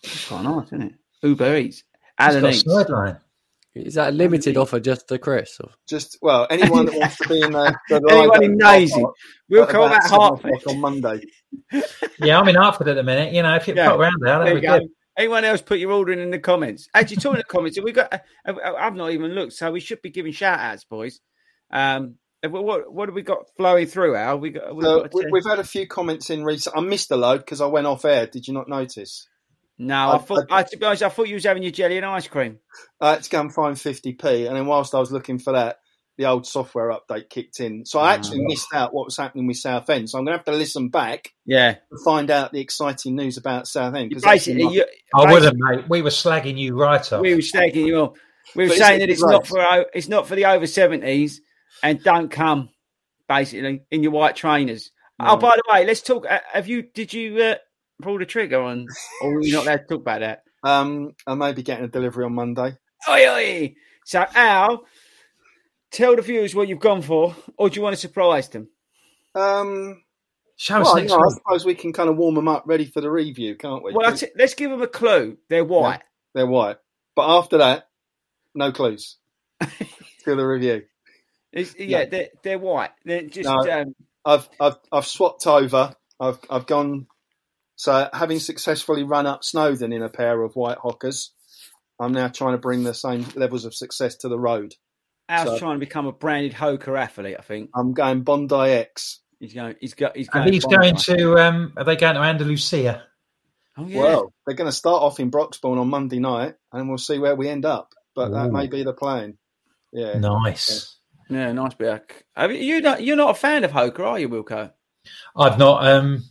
It's 0.03 0.29
quite 0.29 0.43
nice, 0.45 0.67
isn't 0.67 0.83
it? 0.83 0.95
Uber 1.23 1.57
Eats. 1.57 1.79
It's 1.79 1.85
Alan 2.19 2.43
got 2.43 2.49
a 2.53 2.55
Eats. 2.55 2.65
sideline. 2.65 3.21
Is 3.75 3.95
that 3.95 4.09
a 4.09 4.13
limited 4.13 4.57
offer 4.57 4.81
just 4.81 5.07
to 5.09 5.19
Chris? 5.19 5.59
Or? 5.61 5.71
Just 5.89 6.19
well, 6.21 6.47
anyone 6.51 6.87
that 6.87 6.99
wants 6.99 7.17
to 7.19 7.29
be 7.29 7.41
in 7.41 7.53
there, 7.53 7.81
the 7.89 8.03
Anyone 8.11 8.43
in 8.43 8.59
live 8.59 8.75
at 8.75 8.79
Nazy. 8.81 8.95
Hertford 8.95 9.15
We'll 9.49 9.67
call 9.67 9.89
that 9.89 10.07
about 10.07 10.21
out 10.33 10.43
Hertford. 10.43 10.67
on 10.69 10.81
Monday. 10.81 11.21
Yeah, 12.19 12.39
I'm 12.39 12.49
in 12.49 12.57
Hertford 12.57 12.89
at 12.89 12.97
the 12.97 13.03
minute. 13.03 13.33
You 13.33 13.43
know, 13.43 13.55
if 13.55 13.67
you 13.67 13.75
Yeah. 13.75 13.89
pop 13.91 13.99
around 14.01 14.21
there, 14.21 14.39
There 14.39 14.39
that'd 14.45 14.55
you 14.57 14.61
be 14.61 14.67
go. 14.67 14.79
good. 14.81 14.89
Anyone 15.17 15.45
else 15.45 15.63
put 15.63 15.79
your 15.79 15.93
ordering 15.93 16.19
in 16.19 16.27
in 16.27 16.31
the 16.31 16.39
comments? 16.39 16.89
Actually, 16.95 17.17
talking 17.17 17.33
in 17.33 17.39
the 17.39 17.45
comments, 17.45 17.81
we 17.81 17.93
got. 17.93 18.13
I- 18.13 18.51
I- 18.53 18.87
I've 18.87 18.95
not 18.95 19.11
even 19.13 19.33
looked, 19.33 19.53
so 19.55 19.71
we 19.71 19.81
should 19.81 20.03
be 20.03 20.11
giving 20.11 20.33
shout 20.33 20.59
outs, 20.59 20.85
boys. 20.85 21.21
Um, 21.71 22.17
what 22.47 22.93
what 22.93 23.09
have 23.09 23.15
we 23.15 23.23
got 23.23 23.45
flowing 23.57 23.87
through? 23.87 24.17
Al, 24.17 24.39
we 24.39 24.51
got. 24.51 24.75
We've 24.75 24.85
So 24.85 25.01
got 25.03 25.15
we, 25.15 25.27
we've 25.31 25.45
had 25.47 25.59
a 25.59 25.65
few 25.65 25.87
comments 25.87 26.31
in 26.31 26.43
recent. 26.45 26.77
I 26.77 26.81
missed 26.81 27.11
a 27.11 27.17
load 27.17 27.39
because 27.39 27.61
I 27.61 27.67
went 27.67 27.87
off 27.87 28.05
air. 28.05 28.27
Did 28.27 28.49
you 28.49 28.55
not 28.55 28.69
notice? 28.69 29.27
No, 29.81 29.95
I 30.11 30.15
I- 30.15 30.19
thought. 30.19 30.47
I, 30.51 30.63
to 30.63 30.77
be 30.77 30.85
honest, 30.87 31.03
I 31.03 31.09
thought 31.09 31.29
you 31.29 31.35
was 31.35 31.45
having 31.45 31.63
your 31.63 31.73
jelly 31.73 31.97
and 31.97 32.07
ice 32.07 32.29
cream. 32.29 32.59
I 33.01 33.13
had 33.13 33.23
to 33.23 33.31
go 33.31 33.41
and 33.41 33.53
find 33.53 33.77
50p, 33.77 34.47
and 34.47 34.57
then 34.57 34.67
whilst 34.67 34.95
I 34.95 34.99
was 35.01 35.11
looking 35.11 35.39
for 35.39 35.53
that, 35.55 35.79
the 36.19 36.27
old 36.27 36.47
software 36.47 36.91
update 36.93 37.31
kicked 37.31 37.61
in. 37.61 37.87
So 37.87 37.99
I 37.99 38.13
actually 38.13 38.45
missed 38.45 38.67
out 38.75 38.93
what 38.93 39.07
was 39.07 39.17
happening 39.17 39.47
with 39.47 39.57
Southend. 39.57 40.11
So 40.11 40.19
I'm 40.19 40.25
going 40.27 40.35
to 40.35 40.39
have 40.39 40.45
to 40.45 40.53
listen 40.53 40.91
back 40.91 41.33
Yeah, 41.47 41.73
to 41.75 41.99
find 42.05 42.31
out 42.31 42.53
the 42.53 42.61
exciting 42.61 43.17
news 43.17 43.39
about 43.39 43.67
Southend. 43.67 44.11
You 44.11 44.17
'cause 44.17 44.23
that's 44.25 44.35
basically, 44.47 44.65
not- 44.65 44.73
you, 44.75 44.85
I 45.15 45.25
basically, 45.25 45.35
wouldn't, 45.35 45.59
mate. 45.81 45.89
We 45.89 46.03
were 46.03 46.11
slagging 46.11 46.59
you 46.59 46.77
right 46.77 47.13
off. 47.13 47.23
We 47.23 47.35
were 47.35 47.41
slagging 47.41 47.87
you 47.87 47.97
off. 48.01 48.19
We 48.55 48.65
were 48.65 48.69
But 48.69 48.79
saying 48.79 49.01
isn't 49.01 49.01
that 49.01 49.09
it 49.09 49.13
it's 49.13 49.23
not 49.23 49.47
for 49.47 49.87
it's 49.95 50.09
not 50.09 50.27
for 50.27 50.35
the 50.35 50.45
over 50.47 50.67
seventies, 50.67 51.41
and 51.83 52.03
don't 52.03 52.29
come 52.31 52.69
basically 53.29 53.83
in 53.91 54.03
your 54.03 54.13
white 54.13 54.37
trainers. 54.37 54.91
Oh, 55.21 55.37
by 55.37 55.57
the 55.57 55.63
way, 55.73 55.87
let's 55.87 56.01
talk. 56.03 56.27
uh, 56.29 56.41
Have 56.53 56.67
you? 56.67 56.83
Did 56.83 57.13
you 57.15 57.39
uh, 57.43 57.55
pull 58.03 58.19
the 58.19 58.27
trigger 58.27 58.61
on, 58.61 58.87
or 59.23 59.35
were 59.35 59.43
you 59.43 59.53
not 59.53 59.65
allowed 59.65 59.77
to 59.79 59.85
talk 59.89 60.01
about 60.01 60.21
that? 60.21 60.43
um, 60.63 61.13
I 61.27 61.35
may 61.35 61.53
be 61.53 61.63
getting 61.63 61.85
a 61.85 61.89
delivery 61.89 62.25
on 62.25 62.35
Monday. 62.35 62.77
Oi, 63.09 63.29
oi. 63.29 63.75
So, 64.05 64.25
Al, 64.35 64.85
tell 65.91 66.17
the 66.17 66.23
viewers 66.23 66.55
what 66.55 66.69
you've 66.69 66.81
gone 66.81 67.03
for, 67.03 67.35
or 67.57 67.71
do 67.71 67.77
you 67.77 67.83
want 67.83 67.95
to 67.95 68.01
surprise 68.01 68.49
them? 68.49 68.69
Um, 69.35 70.03
Show 70.57 70.81
us 70.81 70.85
well, 70.87 70.97
next 70.97 71.11
no, 71.11 71.17
I 71.17 71.29
suppose 71.33 71.65
we 71.65 71.75
can 71.75 71.93
kind 71.95 72.11
of 72.11 72.17
warm 72.17 72.35
them 72.35 72.49
up, 72.49 72.65
ready 72.67 72.85
for 72.85 73.01
the 73.01 73.11
review, 73.11 73.55
can't 73.57 73.83
we? 73.83 73.93
Well, 73.95 74.07
I'll 74.07 74.17
t- 74.17 74.27
let's 74.37 74.55
give 74.55 74.71
them 74.71 74.83
a 74.83 74.87
clue. 74.87 75.39
They're 75.49 75.65
white. 75.65 76.01
They're 76.35 76.47
white, 76.47 76.77
but 77.17 77.39
after 77.39 77.59
that, 77.59 77.89
no 78.55 78.71
clues. 78.73 79.17
to 79.61 80.35
the 80.37 80.45
review. 80.47 80.83
It's- 81.53 81.75
yeah, 81.79 82.05
they're, 82.05 82.29
they're 82.43 82.59
white. 82.59 82.91
They're 83.05 83.23
just. 83.23 83.49
No. 83.49 83.81
Um, 83.81 83.95
I've 84.25 84.49
I've 84.61 84.77
I've 84.93 85.07
swapped 85.07 85.47
over. 85.47 85.95
I've 86.21 86.39
I've 86.51 86.67
gone. 86.67 87.07
So 87.81 88.11
having 88.13 88.41
successfully 88.41 89.05
run 89.05 89.25
up 89.27 89.43
Snowdon 89.43 89.91
in 89.95 90.03
a 90.03 90.11
pair 90.11 90.43
of 90.43 90.55
white 90.55 90.77
Hokas, 90.77 91.31
I'm 91.99 92.13
now 92.13 92.29
trying 92.29 92.53
to 92.53 92.59
bring 92.59 92.83
the 92.85 92.93
same 92.93 93.25
levels 93.37 93.65
of 93.65 93.75
success 93.75 94.17
to 94.17 94.29
the 94.29 94.39
road. 94.39 94.75
Al's 95.31 95.49
So- 95.49 95.59
trying 95.59 95.77
to 95.77 95.81
become 95.81 96.07
a 96.07 96.13
branded 96.13 96.53
Hoka 96.53 96.95
athlete. 97.01 97.37
I 97.39 97.43
think 97.43 97.71
I'm 97.75 97.95
going 97.95 98.23
Bondi 98.23 98.55
X. 98.71 99.21
he's 99.39 99.55
going. 99.55 99.77
He's 99.81 99.95
got. 99.95 100.15
He's 100.15 100.29
And 100.29 100.45
going. 100.45 100.53
he's 100.53 100.65
Bondi. 100.67 100.77
going 100.77 100.97
to. 100.97 101.39
Um, 101.39 101.73
are 101.79 101.85
they 101.85 101.97
going 101.97 102.17
to 102.17 102.21
Andalusia? 102.21 103.03
Oh 103.79 103.87
yeah. 103.87 103.99
Well, 103.99 104.33
they're 104.45 104.57
going 104.57 104.69
to 104.69 104.77
start 104.77 105.03
off 105.03 105.19
in 105.19 105.31
Broxbourne 105.31 105.81
on 105.81 105.89
Monday 105.89 106.19
night, 106.19 106.57
and 106.75 106.87
we'll 106.87 106.99
see 106.99 107.19
where 107.19 107.35
we 107.35 107.49
end 107.49 107.65
up. 107.65 107.95
But 108.15 108.29
that 108.33 108.53
may 108.53 108.67
be 108.67 108.83
the 108.83 108.93
plan. 108.93 109.39
Yeah. 109.91 110.19
Nice. 110.19 110.99
Yeah, 111.31 111.51
nice 111.53 111.73
bit. 111.73 112.13
Have 112.37 112.53
you, 112.53 112.59
you 112.59 112.81
not, 112.83 113.03
you're 113.03 113.17
not 113.17 113.31
a 113.31 113.35
fan 113.35 113.65
of 113.65 113.71
Hoka, 113.71 114.01
are 114.01 114.19
you, 114.19 114.29
Wilco? 114.29 114.71
I've 115.35 115.59
not. 115.59 115.87
Um, 115.87 116.25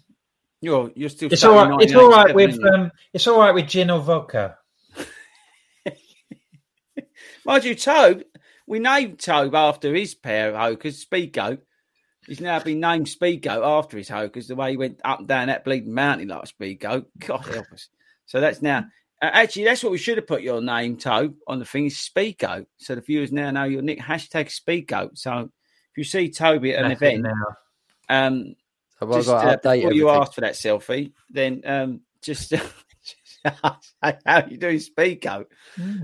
You're 0.61 0.91
you're 0.95 1.09
still. 1.09 1.31
it's 1.31 1.43
all 1.43 1.55
right. 1.55 1.81
It's 1.81 1.95
all 1.95 2.09
right 2.09 2.33
with. 2.35 2.59
Um, 2.63 2.91
it's 3.13 3.27
all 3.27 3.39
right 3.39 3.53
with 3.53 3.67
gin 3.67 3.89
or 3.89 4.01
vodka. 4.01 4.57
Mind 7.45 7.63
you, 7.63 7.75
Tobe, 7.75 8.23
we 8.67 8.79
named 8.79 9.19
Tobe 9.19 9.55
after 9.55 9.93
his 9.95 10.15
pair 10.15 10.49
of 10.49 10.55
Hokas, 10.55 11.05
Speedgoat. 11.05 11.59
He's 12.27 12.41
now 12.41 12.59
been 12.59 12.79
named 12.79 13.07
Speedgoat 13.07 13.65
after 13.65 13.97
his 13.97 14.09
Hokas, 14.09 14.47
the 14.47 14.55
way 14.55 14.71
he 14.71 14.77
went 14.77 14.99
up 15.03 15.19
and 15.19 15.27
down 15.27 15.47
that 15.47 15.63
bleeding 15.63 15.93
mountain 15.93 16.27
like 16.27 16.43
a 16.43 16.47
Speedgoat. 16.47 17.05
God 17.19 17.45
help 17.45 17.71
us. 17.71 17.87
So 18.25 18.39
that's 18.41 18.61
now. 18.61 18.85
Uh, 19.21 19.31
actually, 19.33 19.65
that's 19.65 19.83
what 19.83 19.91
we 19.91 19.97
should 19.97 20.17
have 20.17 20.27
put 20.27 20.43
your 20.43 20.61
name, 20.61 20.95
Tobe, 20.97 21.35
on 21.47 21.59
the 21.59 21.65
thing 21.65 21.87
is 21.87 21.95
Speedgoat. 21.95 22.67
So 22.77 22.95
the 22.95 23.01
viewers 23.01 23.31
now 23.31 23.51
know 23.51 23.63
your 23.63 23.81
nick 23.81 23.99
hashtag 23.99 24.47
Speedgoat. 24.47 25.17
So 25.17 25.49
if 25.91 25.97
you 25.97 26.03
see 26.03 26.29
Toby 26.29 26.73
at 26.73 26.83
an 26.83 26.89
That's 26.89 27.01
event, 27.01 27.23
now. 27.23 27.47
um, 28.27 28.55
Have 28.99 29.11
I 29.11 29.15
just 29.15 29.27
got 29.27 29.45
uh, 29.45 29.57
update 29.57 29.81
before 29.81 29.93
you 29.93 30.09
everything? 30.09 30.21
ask 30.21 30.33
for 30.33 30.41
that 30.41 30.53
selfie, 30.53 31.13
then 31.29 31.61
um, 31.65 32.01
just 32.21 32.53
how 33.45 33.77
are 34.25 34.47
you 34.49 34.57
doing, 34.57 34.79
Speedgoat? 34.79 35.45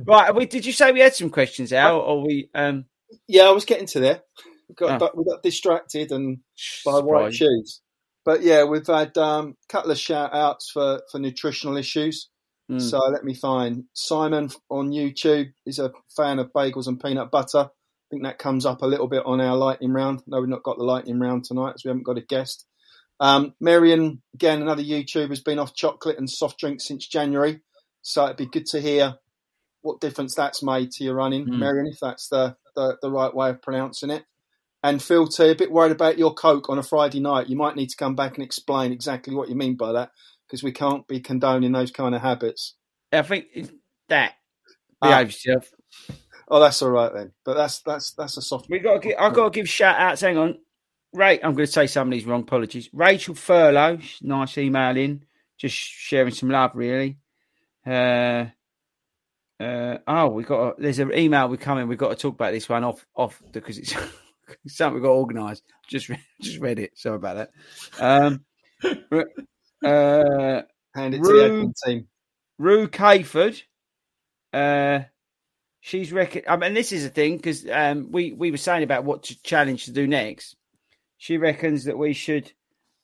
Right, 0.06 0.34
we, 0.34 0.46
did 0.46 0.66
you 0.66 0.72
say 0.72 0.91
we 0.91 1.02
had 1.02 1.14
some 1.16 1.30
questions, 1.30 1.74
Al, 1.74 2.00
or 2.00 2.26
we? 2.26 2.50
Um, 2.56 2.86
Yeah, 3.28 3.43
I 3.43 3.52
was 3.52 3.66
getting 3.66 3.88
to 3.88 4.00
there. 4.00 4.22
We 4.70 4.76
got, 4.76 5.02
Oh. 5.02 5.12
we 5.16 5.26
got 5.26 5.43
distracted 5.43 6.12
and 6.12 6.39
by 6.86 6.93
white 7.00 7.34
surprise. 7.34 7.36
shoes. 7.36 7.82
But 8.24 8.41
yeah, 8.41 8.64
we've 8.64 8.88
had 8.88 9.16
um, 9.18 9.56
a 9.70 9.72
couple 9.72 9.91
of 9.91 10.00
shout 10.00 10.34
outs 10.34 10.72
for, 10.72 11.02
for 11.12 11.20
nutritional 11.20 11.78
issues. 11.78 12.30
Mm. 12.72 12.82
So 12.82 12.98
let 12.98 13.24
me 13.24 13.36
find 13.36 13.84
Simon 13.93 14.50
on 14.72 14.89
YouTube 14.89 15.52
is 15.68 15.78
a 15.78 15.91
fan 16.16 16.39
of 16.39 16.52
bagels 16.52 16.88
and 16.88 17.00
peanut 17.00 17.30
butter. 17.30 17.60
I 17.70 18.08
think 18.10 18.24
that 18.24 18.39
comes 18.39 18.66
up 18.66 18.82
a 18.82 18.88
little 18.88 19.08
bit 19.08 19.24
on 19.26 19.41
our 19.41 19.56
lightning 19.56 19.91
round. 19.91 20.24
No, 20.26 20.39
we've 20.39 20.50
not 20.50 20.64
got 20.64 20.78
the 20.78 20.84
lightning 20.84 21.20
round 21.20 21.43
tonight, 21.43 21.74
so 21.78 21.82
we 21.86 21.89
haven't 21.89 22.06
got 22.06 22.18
a 22.18 22.22
guest. 22.22 22.66
Um, 23.20 23.53
Marion, 23.59 24.22
again, 24.34 24.61
another 24.61 24.84
YouTuber, 24.84 25.30
has 25.30 25.39
been 25.41 25.59
off 25.59 25.74
chocolate 25.74 26.18
and 26.18 26.30
soft 26.30 26.59
drinks 26.59 26.88
since 26.88 27.07
January. 27.07 27.61
So 28.01 28.26
it'd 28.26 28.38
be 28.38 28.45
good 28.45 28.66
to 28.68 28.82
hear 28.82 29.16
what 29.82 30.01
difference 30.01 30.36
that's 30.36 30.61
made 30.63 30.91
to 30.91 31.03
your 31.03 31.16
running, 31.16 31.45
Mm. 31.47 31.59
Marion, 31.59 31.88
if 31.88 31.99
that's 32.01 32.28
the, 32.30 32.55
the, 32.76 32.97
the 33.01 33.11
right 33.11 33.34
way 33.34 33.49
of 33.51 33.61
pronouncing 33.61 34.09
it. 34.09 34.26
And 34.84 35.01
Phil 35.01 35.28
T, 35.28 35.49
a 35.49 35.55
bit 35.55 35.72
worried 35.72 35.91
about 35.91 36.18
your 36.20 36.34
Coke 36.34 36.70
on 36.70 36.78
a 36.78 36.84
Friday 36.84 37.20
night. 37.20 37.49
You 37.49 37.55
might 37.55 37.76
need 37.76 37.89
to 37.89 37.97
come 37.97 38.16
back 38.16 38.36
and 38.36 38.43
explain 38.43 38.91
exactly 38.91 39.34
what 39.34 39.49
you 39.49 39.55
mean 39.55 39.76
by 39.76 39.93
that, 39.93 40.11
because 40.45 40.61
we 40.63 40.72
can't 40.72 41.07
be 41.07 41.20
condoning 41.20 41.72
those 41.72 41.89
kind 41.91 42.13
of 42.13 42.22
habits. 42.22 42.76
I 43.11 43.22
think 43.24 43.45
that 44.09 44.34
Ah. 45.01 45.07
behave 45.09 45.28
yourself. 45.28 45.72
Oh, 46.47 46.59
that's 46.59 46.82
all 46.84 46.91
right 46.91 47.11
then. 47.11 47.32
But 47.43 47.55
that's 47.55 47.82
that's 47.82 48.13
that's 48.13 48.38
a 48.38 48.41
soft. 48.41 48.70
We 48.70 48.78
got. 48.78 49.03
I've 49.20 49.34
got 49.34 49.45
to 49.45 49.49
give 49.49 49.68
shout 49.68 49.95
outs. 49.97 50.22
Hang 50.22 50.38
on, 50.38 50.59
Ray. 51.16 51.39
I'm 51.41 51.53
going 51.53 51.66
to 51.66 51.72
say 51.72 51.88
some 51.88 52.07
of 52.07 52.11
these 52.11 52.26
wrong. 52.26 52.41
Apologies. 52.41 52.89
Rachel 52.93 53.36
Furlow, 53.36 54.01
nice 54.22 54.57
email 54.57 54.95
in, 54.97 55.24
just 55.57 55.76
sharing 55.76 56.34
some 56.34 56.49
love, 56.49 56.72
really. 56.76 57.18
Uh, 57.86 58.45
uh, 59.59 59.97
oh, 60.07 60.28
we 60.30 60.43
got. 60.43 60.68
A, 60.68 60.74
there's 60.82 60.99
an 60.99 61.13
email 61.16 61.47
we 61.47 61.57
coming. 61.57 61.88
We've 61.88 61.97
got 61.97 62.09
to 62.09 62.16
talk 62.16 62.36
about 62.36 62.51
this 62.51 62.68
one 62.68 62.84
off 62.84 63.05
off 63.16 63.41
because 63.51 63.78
it's 63.80 63.95
something 64.68 64.95
we've 64.95 65.03
got 65.03 65.11
organised. 65.11 65.63
Just 65.88 66.09
re- 66.09 66.20
just 66.41 66.59
read 66.59 66.80
it. 66.80 66.91
Sorry 66.95 67.16
about 67.16 67.49
that. 67.49 67.51
Um, 67.99 68.45
uh, 69.84 70.61
Hand 70.95 71.13
it 71.13 71.18
to 71.18 71.24
the 71.24 71.49
admin 71.49 71.74
team. 71.86 72.07
Rue 72.57 72.88
Cayford, 72.88 73.61
uh, 74.53 75.01
she's 75.82 76.11
reckon. 76.11 76.43
I 76.47 76.57
mean, 76.57 76.74
this 76.74 76.91
is 76.91 77.05
a 77.05 77.09
thing 77.09 77.38
because 77.38 77.66
um, 77.70 78.11
we 78.11 78.34
we 78.34 78.51
were 78.51 78.57
saying 78.57 78.84
about 78.84 79.03
what 79.05 79.24
to 79.24 79.41
challenge 79.41 79.86
to 79.86 79.91
do 79.91 80.07
next. 80.07 80.55
She 81.18 81.38
reckons 81.38 81.86
that 81.86 81.97
we 81.97 82.13
should 82.13 82.51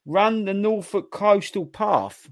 run 0.05 0.45
the 0.45 0.53
Norfolk 0.53 1.11
Coastal 1.11 1.65
Path. 1.65 2.29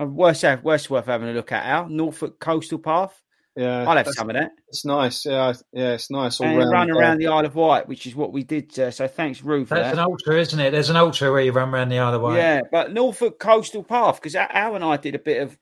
Uh, 0.00 0.06
worth, 0.06 0.42
worth 0.62 0.90
worth 0.90 1.06
having 1.06 1.28
a 1.28 1.32
look 1.32 1.52
at. 1.52 1.64
Our 1.64 1.88
Norfolk 1.88 2.40
Coastal 2.40 2.78
Path. 2.78 3.20
Yeah, 3.56 3.82
I'll 3.82 3.96
have 3.96 3.98
that's- 4.06 4.16
some 4.16 4.28
of 4.30 4.34
that. 4.34 4.50
It's 4.66 4.84
nice. 4.84 5.24
Yeah, 5.24 5.52
yeah, 5.72 5.92
it's 5.92 6.10
nice. 6.10 6.40
All 6.40 6.48
And 6.48 6.58
round, 6.58 6.72
run 6.72 6.90
uh, 6.90 6.98
around 6.98 7.18
the 7.18 7.28
Isle 7.28 7.46
of 7.46 7.54
Wight, 7.54 7.86
which 7.86 8.04
is 8.04 8.16
what 8.16 8.32
we 8.32 8.42
did. 8.42 8.76
Uh, 8.76 8.90
so 8.90 9.06
thanks, 9.06 9.42
Ruth. 9.42 9.68
That's 9.68 9.82
that. 9.82 9.92
an 9.92 10.00
ultra, 10.00 10.40
isn't 10.40 10.58
it? 10.58 10.72
There's 10.72 10.90
an 10.90 10.96
ultra 10.96 11.30
where 11.30 11.42
you 11.42 11.52
run 11.52 11.72
around 11.72 11.90
the 11.90 12.00
Isle 12.00 12.14
of 12.14 12.22
Wight. 12.22 12.36
Yeah, 12.38 12.62
but 12.72 12.92
Norfolk 12.92 13.38
Coastal 13.38 13.84
Path 13.84 14.16
because 14.16 14.34
Al 14.34 14.74
and 14.74 14.84
I 14.84 14.96
did 14.96 15.14
a 15.14 15.20
bit 15.20 15.40
of. 15.42 15.56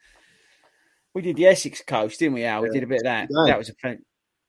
We 1.14 1.20
did 1.20 1.36
the 1.36 1.44
Essex 1.48 1.82
coast, 1.86 2.18
didn't 2.18 2.32
we, 2.32 2.44
Al? 2.44 2.62
We 2.62 2.68
Yeah. 2.68 2.72
did 2.72 2.82
a 2.84 2.86
bit 2.86 3.00
of 3.00 3.04
that. 3.04 3.28
Yeah. 3.30 3.52
That 3.52 3.58
was 3.58 3.68
a 3.68 3.74
fan- 3.74 4.02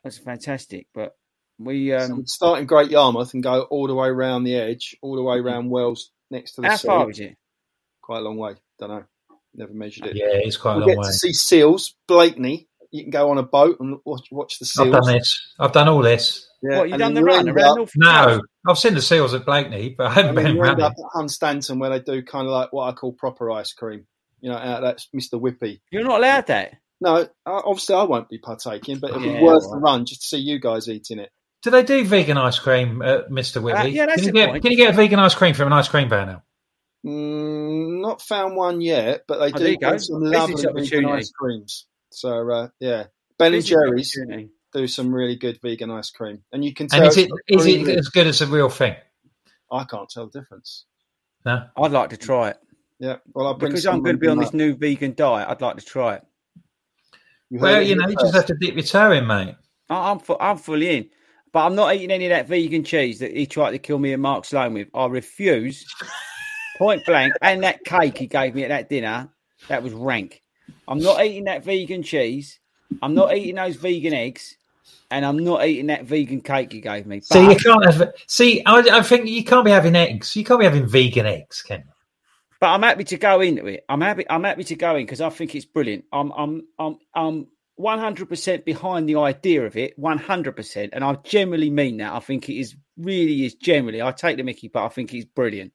that 0.04 0.08
was 0.08 0.18
fantastic. 0.18 0.88
But 0.94 1.14
we 1.60 1.94
um 1.94 2.18
we'd 2.18 2.30
start 2.30 2.60
in 2.60 2.66
Great 2.66 2.92
Yarmouth 2.92 3.34
and 3.34 3.44
go 3.44 3.62
all 3.64 3.88
the 3.88 3.96
way 3.96 4.08
around 4.08 4.44
the 4.44 4.56
edge, 4.56 4.96
all 5.02 5.16
the 5.16 5.22
way 5.24 5.38
Mm-hmm. 5.38 5.48
around 5.48 5.70
Wells, 5.70 6.12
next 6.32 6.54
to 6.54 6.62
the 6.62 6.70
How 6.70 6.76
sea. 6.78 6.88
far 6.88 7.10
is 7.10 7.20
it? 7.20 7.38
Quite 8.02 8.20
a 8.20 8.22
long 8.22 8.38
way. 8.38 8.56
Don't 8.80 8.90
know. 8.90 9.04
Never 9.56 9.74
measured 9.74 10.08
it. 10.08 10.16
Yeah, 10.16 10.26
it's 10.32 10.58
quite 10.58 10.74
a 10.74 10.76
we 10.78 10.82
long 10.82 10.90
get 10.90 10.98
way. 10.98 11.06
to 11.08 11.14
see 11.14 11.34
seals. 11.34 11.96
Blakeney. 12.08 12.68
You 12.92 13.02
can 13.04 13.12
go 13.12 13.32
on 13.32 13.40
a 13.40 13.44
boat 13.44 13.78
and 13.80 13.98
watch, 14.06 14.28
watch 14.32 14.60
the 14.60 14.66
seals. 14.66 14.94
I've 14.96 15.04
done 15.04 15.14
this. 15.16 15.54
I've 15.60 15.72
done 15.72 15.88
all 15.90 16.02
this. 16.04 16.48
Yeah, 16.62 16.78
What, 16.80 16.88
you 16.90 16.94
and 16.94 17.00
done 17.00 17.14
the 17.16 17.24
run 17.24 17.50
around 17.50 17.78
North 17.78 17.92
No, 17.96 18.40
I've 18.68 18.78
seen 18.78 18.94
the 18.94 19.02
seals 19.02 19.34
at 19.34 19.46
Blakeney, 19.46 19.96
but 19.98 20.08
I 20.08 20.14
haven't 20.14 20.30
And 20.30 20.38
then 20.38 20.46
been 20.46 20.56
you 20.58 20.64
end 20.64 20.82
up 20.82 20.94
at 20.94 21.20
Hunstanton 21.20 21.80
where 21.80 21.90
they 21.90 22.00
do 22.00 22.22
kind 22.24 22.46
of 22.46 22.54
like 22.54 22.72
what 22.72 22.90
I 22.90 22.92
call 22.94 23.12
proper 23.14 23.50
ice 23.52 23.74
cream. 23.74 24.06
You 24.42 24.52
know, 24.52 24.58
out 24.58 24.82
that's 24.82 25.08
Mr. 25.16 25.42
Whippy. 25.42 25.80
You're 25.92 26.04
not 26.04 26.20
allowed 26.20 26.48
that. 26.48 26.76
No, 27.02 27.16
uh, 27.16 27.28
obviously 27.46 27.96
I 27.96 28.04
won't 28.04 28.30
be 28.30 28.38
partaking, 28.38 29.00
but 29.00 29.10
it'll 29.10 29.24
Yeah, 29.24 29.40
be 29.40 29.44
worth 29.44 29.64
the 29.72 29.78
run 29.80 30.06
just 30.06 30.22
to 30.22 30.28
see 30.28 30.38
you 30.38 30.60
guys 30.60 30.88
eating 30.88 31.20
it. 31.20 31.32
Do 31.64 31.72
they 31.72 31.84
do 31.84 32.04
vegan 32.06 32.38
ice 32.38 32.60
cream 32.60 33.02
at 33.02 33.30
Mr. 33.30 33.62
Whitley? 33.62 33.82
Uh, 33.82 33.86
yeah, 33.86 34.06
that's 34.06 34.22
can, 34.22 34.28
you 34.28 34.34
get, 34.34 34.50
point. 34.50 34.64
can 34.64 34.72
you 34.72 34.78
get 34.78 34.94
a 34.94 34.98
vegan 34.98 35.20
ice 35.20 35.34
cream 35.34 35.54
from 35.54 35.68
an 35.68 35.74
ice 35.74 35.88
cream 35.88 36.10
van 36.10 36.28
now? 36.28 36.44
Mm, 37.06 38.02
not 38.02 38.22
found 38.22 38.56
one 38.56 38.82
yet, 38.82 39.24
but 39.28 39.40
they 39.40 39.52
Oh, 39.54 39.58
do 39.58 39.72
you 39.72 39.78
go. 39.78 39.98
some 39.98 40.22
lovely 40.22 40.62
vegan 40.62 41.06
ice 41.06 41.32
creams. 41.32 41.88
So 42.12 42.50
uh, 42.52 42.68
yeah, 42.80 43.06
Ben 43.40 43.54
and 43.54 43.66
Jerry's 43.66 44.16
do 44.74 44.88
some 44.88 45.14
really 45.14 45.36
good 45.36 45.60
vegan 45.62 45.90
ice 45.90 46.12
cream, 46.12 46.44
and 46.52 46.64
you 46.64 46.74
can 46.74 46.88
tell. 46.88 47.02
And 47.02 47.08
is 47.10 47.18
it 47.18 47.30
it's 47.48 47.66
it 47.66 47.98
as 47.98 48.08
good 48.10 48.28
as 48.28 48.40
the 48.40 48.48
real 48.48 48.70
thing? 48.70 48.96
I 49.72 49.86
can't 49.86 50.10
tell 50.10 50.28
the 50.28 50.40
difference. 50.40 50.86
No. 51.46 51.68
I'd 51.76 51.92
like 51.92 52.12
to 52.12 52.18
try 52.18 52.50
it 52.50 52.58
Yeah, 53.00 53.18
well, 53.34 53.48
I'll 53.48 53.54
bring 53.56 53.72
because 53.72 53.86
I'm 53.86 54.02
going 54.02 54.16
to 54.16 54.20
be 54.20 54.28
on 54.28 54.38
me, 54.38 54.46
this 54.46 54.54
new 54.54 54.76
vegan 54.76 55.14
diet. 55.14 55.50
I'd 55.50 55.62
like 55.62 55.78
to 55.78 55.86
try 55.86 56.16
it. 56.16 56.24
You 57.50 57.60
Well, 57.60 57.82
it 57.82 57.88
you 57.88 57.96
know, 57.96 58.08
you 58.08 58.16
just 58.16 58.34
have 58.34 58.46
to 58.46 58.56
dip 58.56 58.76
your 58.76 58.84
toe 58.84 59.12
in, 59.12 59.28
mate. 59.28 59.56
I- 59.90 60.12
I'm 60.12 60.20
fu- 60.20 60.38
I'm 60.40 60.58
fully 60.58 60.98
in, 60.98 61.10
but 61.54 61.66
I'm 61.66 61.76
not 61.76 61.96
eating 61.96 62.12
any 62.12 62.26
of 62.26 62.32
that 62.32 62.48
vegan 62.48 62.84
cheese 62.84 63.20
that 63.20 63.36
he 63.36 63.46
tried 63.46 63.72
to 63.72 63.80
kill 63.80 64.00
me 64.00 64.12
and 64.12 64.22
Mark 64.22 64.44
Sloan 64.44 64.74
with. 64.74 64.90
I 64.94 65.06
refuse, 65.06 65.86
point 66.78 67.06
blank. 67.06 67.34
And 67.42 67.64
that 67.64 67.86
cake 67.86 68.18
he 68.18 68.28
gave 68.28 68.56
me 68.56 68.64
at 68.64 68.70
that 68.70 68.90
dinner, 68.90 69.30
that 69.70 69.84
was 69.84 69.94
rank. 69.94 70.42
I'm 70.88 71.00
not 71.00 71.24
eating 71.24 71.46
that 71.46 71.64
vegan 71.64 72.04
cheese. 72.04 72.60
I'm 73.02 73.14
not 73.14 73.36
eating 73.36 73.56
those 73.56 73.76
vegan 73.76 74.14
eggs, 74.14 74.58
and 75.10 75.26
I'm 75.26 75.44
not 75.44 75.66
eating 75.66 75.88
that 75.88 76.06
vegan 76.06 76.42
cake 76.42 76.72
he 76.74 76.82
gave 76.82 77.06
me. 77.06 77.22
See, 77.22 77.50
you 77.50 77.56
can't 77.56 77.86
have. 77.86 78.14
See, 78.28 78.62
I, 78.66 78.80
I 78.80 79.02
think 79.02 79.28
you 79.28 79.44
can't 79.44 79.66
be 79.66 79.72
having 79.72 79.96
eggs. 79.96 80.36
You 80.36 80.44
can't 80.44 80.60
be 80.60 80.66
having 80.66 80.88
vegan 80.88 81.26
eggs, 81.26 81.62
can 81.62 81.80
you? 81.80 81.94
but 82.64 82.70
I'm 82.70 82.82
happy 82.82 83.04
to 83.04 83.18
go 83.18 83.42
into 83.42 83.66
it. 83.66 83.84
I'm 83.90 84.00
happy. 84.00 84.26
I'm 84.30 84.46
happy 84.46 84.64
to 84.64 84.76
go 84.76 84.96
in 84.96 85.06
because 85.06 85.20
I 85.20 85.30
think 85.30 85.54
it's 85.54 85.66
brilliant. 85.66 86.06
I'm 86.14 86.32
I'm 86.32 86.66
I'm 86.80 86.98
I'm 87.14 87.48
100% 87.80 88.66
behind 88.66 89.10
the 89.10 89.16
idea 89.16 89.66
of 89.66 89.76
it. 89.76 90.00
100%, 90.00 90.90
and 90.94 91.04
I 91.04 91.16
generally 91.24 91.70
mean 91.70 91.98
that. 91.98 92.14
I 92.14 92.20
think 92.20 92.50
it 92.50 92.60
is 92.60 92.76
really 92.98 93.46
is 93.46 93.56
generally. 93.56 94.02
I 94.02 94.12
take 94.12 94.38
the 94.38 94.44
Mickey, 94.44 94.68
but 94.68 94.86
I 94.86 94.90
think 94.90 95.14
it's 95.14 95.26
brilliant. 95.26 95.74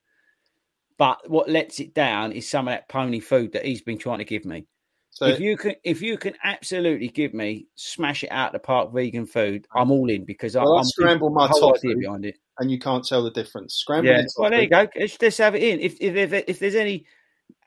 But 0.96 1.28
what 1.30 1.48
lets 1.48 1.80
it 1.80 1.94
down 1.94 2.32
is 2.32 2.48
some 2.48 2.66
of 2.68 2.72
that 2.72 2.88
pony 2.88 3.20
food 3.20 3.52
that 3.52 3.64
he's 3.64 3.82
been 3.82 3.98
trying 3.98 4.18
to 4.18 4.24
give 4.24 4.44
me. 4.44 4.66
So 5.10 5.26
if 5.26 5.40
you 5.40 5.56
can, 5.56 5.74
if 5.82 6.00
you 6.00 6.16
can 6.16 6.34
absolutely 6.44 7.08
give 7.08 7.34
me 7.34 7.66
smash 7.74 8.22
it 8.22 8.30
out 8.30 8.52
the 8.52 8.60
park 8.60 8.92
vegan 8.92 9.26
food, 9.26 9.66
I'm 9.74 9.90
all 9.90 10.08
in 10.10 10.24
because 10.24 10.54
Well, 10.54 10.74
I 10.76 10.78
I'm 10.78 10.84
scramble 10.84 11.30
my 11.30 11.46
the 11.48 11.54
whole 11.54 11.72
tofu. 11.72 11.88
idea 11.88 11.96
behind 11.96 12.24
it. 12.24 12.36
and 12.60 12.70
you 12.70 12.78
can't 12.78 13.04
tell 13.04 13.24
the 13.24 13.30
difference. 13.32 13.74
Scrambled 13.74 14.14
Yeah. 14.14 14.22
Well, 14.36 14.50
there 14.50 14.62
you 14.62 14.68
go. 14.68 14.86
Let's, 14.96 15.20
let's 15.20 15.38
have 15.38 15.56
it 15.56 15.62
in. 15.64 15.80
If 15.80 15.96
if 16.00 16.14
if, 16.14 16.44
if 16.46 16.58
there's 16.60 16.76
any 16.76 17.06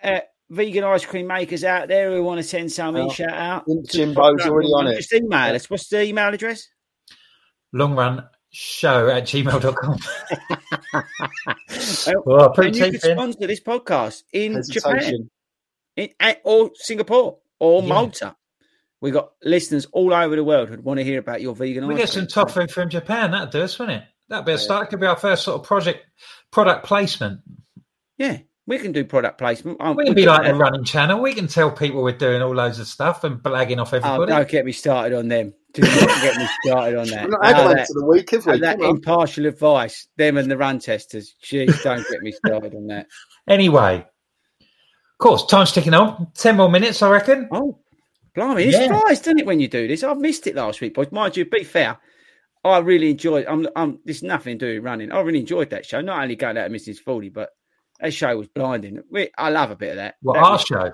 uh, 0.02 0.22
vegan 0.52 0.84
ice 0.84 1.06
cream 1.06 1.28
makers 1.28 1.64
out 1.64 1.88
there 1.88 2.12
who 2.16 2.24
want 2.24 2.38
to 2.40 2.44
send 2.44 2.72
some 2.72 2.96
in, 2.96 3.04
Oh, 3.08 3.10
shout 3.10 3.30
out. 3.34 3.66
Jim- 3.68 3.84
to 3.84 3.98
Jimbo's 3.98 4.46
already 4.46 4.68
on 4.70 4.88
it. 4.88 4.98
Just 4.98 5.14
email 5.14 5.56
us. 5.56 5.70
What's 5.70 5.88
the 5.90 6.04
email 6.04 6.34
address? 6.34 6.68
Long 7.74 7.96
run 7.96 8.26
show 8.52 9.08
at 9.10 9.24
gmail.com. 9.24 9.98
Well, 12.26 12.54
and 12.58 12.76
you 12.76 12.92
cheap 12.92 13.02
can 13.02 13.12
sponsor 13.16 13.48
this 13.48 13.62
podcast 13.62 14.24
in 14.34 14.62
Japan, 14.70 15.30
in, 15.96 16.10
at- 16.20 16.42
or 16.44 16.72
Singapore, 16.76 17.38
or 17.60 17.82
Yeah. 17.82 17.88
Malta. 17.88 18.36
We've 19.00 19.14
got 19.14 19.32
listeners 19.44 19.88
all 19.94 20.14
over 20.14 20.36
the 20.36 20.44
world 20.44 20.70
who'd 20.70 20.84
want 20.84 21.00
to 21.00 21.04
hear 21.04 21.20
about 21.20 21.42
your 21.42 21.56
vegan 21.56 21.84
ice 21.84 21.88
cream. 21.88 21.96
We 21.98 22.04
ice 22.04 22.10
get 22.14 22.14
some 22.14 22.46
cream. 22.46 22.66
tofu 22.66 22.68
from 22.68 22.90
Japan. 22.90 23.32
That'd 23.32 23.50
do 23.52 23.62
us, 23.62 23.80
wouldn't 23.80 24.04
it? 24.04 24.08
That'd 24.30 24.46
be 24.46 24.52
a 24.52 24.58
start. 24.58 24.88
It 24.88 24.90
could 24.92 25.00
be 25.00 25.08
our 25.08 25.16
first 25.16 25.44
sort 25.44 25.60
of 25.60 25.66
project, 25.66 26.06
product 26.52 26.86
placement. 26.86 27.42
Yeah, 28.18 28.40
we 28.68 28.78
can 28.78 28.92
do 28.92 29.04
product 29.04 29.38
placement. 29.38 29.80
We 29.98 30.06
can 30.06 30.14
be 30.14 30.26
like 30.26 30.48
a 30.48 30.54
running 30.56 30.84
channel. 30.84 31.20
We 31.22 31.34
can 31.34 31.48
tell 31.48 31.72
people 31.72 32.04
we're 32.04 32.18
doing 32.18 32.42
all 32.42 32.54
loads 32.54 32.80
of 32.80 32.88
stuff 32.88 33.24
and 33.24 33.38
blagging 33.38 33.80
off 33.82 33.94
Oh, 33.94 33.98
everybody. 33.98 34.32
don't 34.32 34.48
get 34.50 34.66
me 34.66 34.72
started 34.72 35.18
on 35.18 35.28
them. 35.28 35.54
Do 35.74 35.82
not 35.84 36.22
get 36.22 36.38
me 36.38 36.48
started 36.66 36.98
on 37.00 37.08
that. 37.08 37.22
We've 37.24 37.32
not 37.32 37.42
No, 37.42 37.74
that- 37.74 37.88
for 37.88 38.00
the 38.02 38.06
week, 38.06 38.30
have 38.32 38.46
we? 38.46 38.60
That 38.60 38.80
impartial 38.82 39.46
advice, 39.46 40.08
them 40.18 40.38
and 40.38 40.50
the 40.52 40.58
run 40.58 40.80
testers. 40.80 41.36
Jeez, 41.44 41.82
don't 41.84 42.06
get 42.10 42.22
me 42.22 42.32
started 42.32 42.76
on 42.76 42.88
that. 42.88 43.08
Anyway, 43.48 43.96
of 44.60 45.18
course, 45.18 45.46
time's 45.48 45.72
ticking 45.72 45.96
on. 45.96 46.28
Ten 46.36 46.56
more 46.58 46.70
minutes, 46.70 47.02
I 47.02 47.10
reckon. 47.10 47.50
Oh, 47.52 47.80
blimey, 48.36 48.66
it 48.66 48.74
Yeah. 48.74 48.88
flies, 48.88 49.20
doesn't 49.20 49.40
it, 49.40 49.46
when 49.48 49.60
you 49.60 49.68
do 49.68 49.88
this? 49.88 50.04
I've 50.04 50.20
missed 50.20 50.46
it 50.46 50.56
last 50.56 50.80
week, 50.80 50.94
boys. 50.94 51.12
Mind 51.12 51.36
you, 51.36 51.46
be 51.46 51.64
fair. 51.64 51.98
I 52.64 52.78
really 52.78 53.10
enjoyed. 53.10 53.48
I'm. 53.48 53.68
I'm. 53.76 54.00
There's 54.06 54.22
nothing 54.22 54.60
to 54.60 54.66
do 54.68 54.76
with 54.76 54.84
running. 54.86 55.12
I 55.12 55.22
really 55.22 55.40
enjoyed 55.40 55.72
that 55.72 55.88
show. 55.88 56.02
Not 56.02 56.22
only 56.22 56.36
going 56.36 56.56
out 56.58 56.68
to 56.68 56.70
Mrs. 56.74 57.00
Forty, 57.00 57.30
but 57.30 57.50
that 58.02 58.14
show 58.14 58.36
was 58.38 58.48
blinding. 58.48 59.02
We, 59.10 59.30
I 59.38 59.50
love 59.50 59.72
a 59.72 59.76
bit 59.76 59.92
of 59.92 59.96
that. 59.98 60.16
Well, 60.22 60.34
That 60.36 60.44
our 60.44 60.52
was- 60.54 60.62
show. 60.64 60.94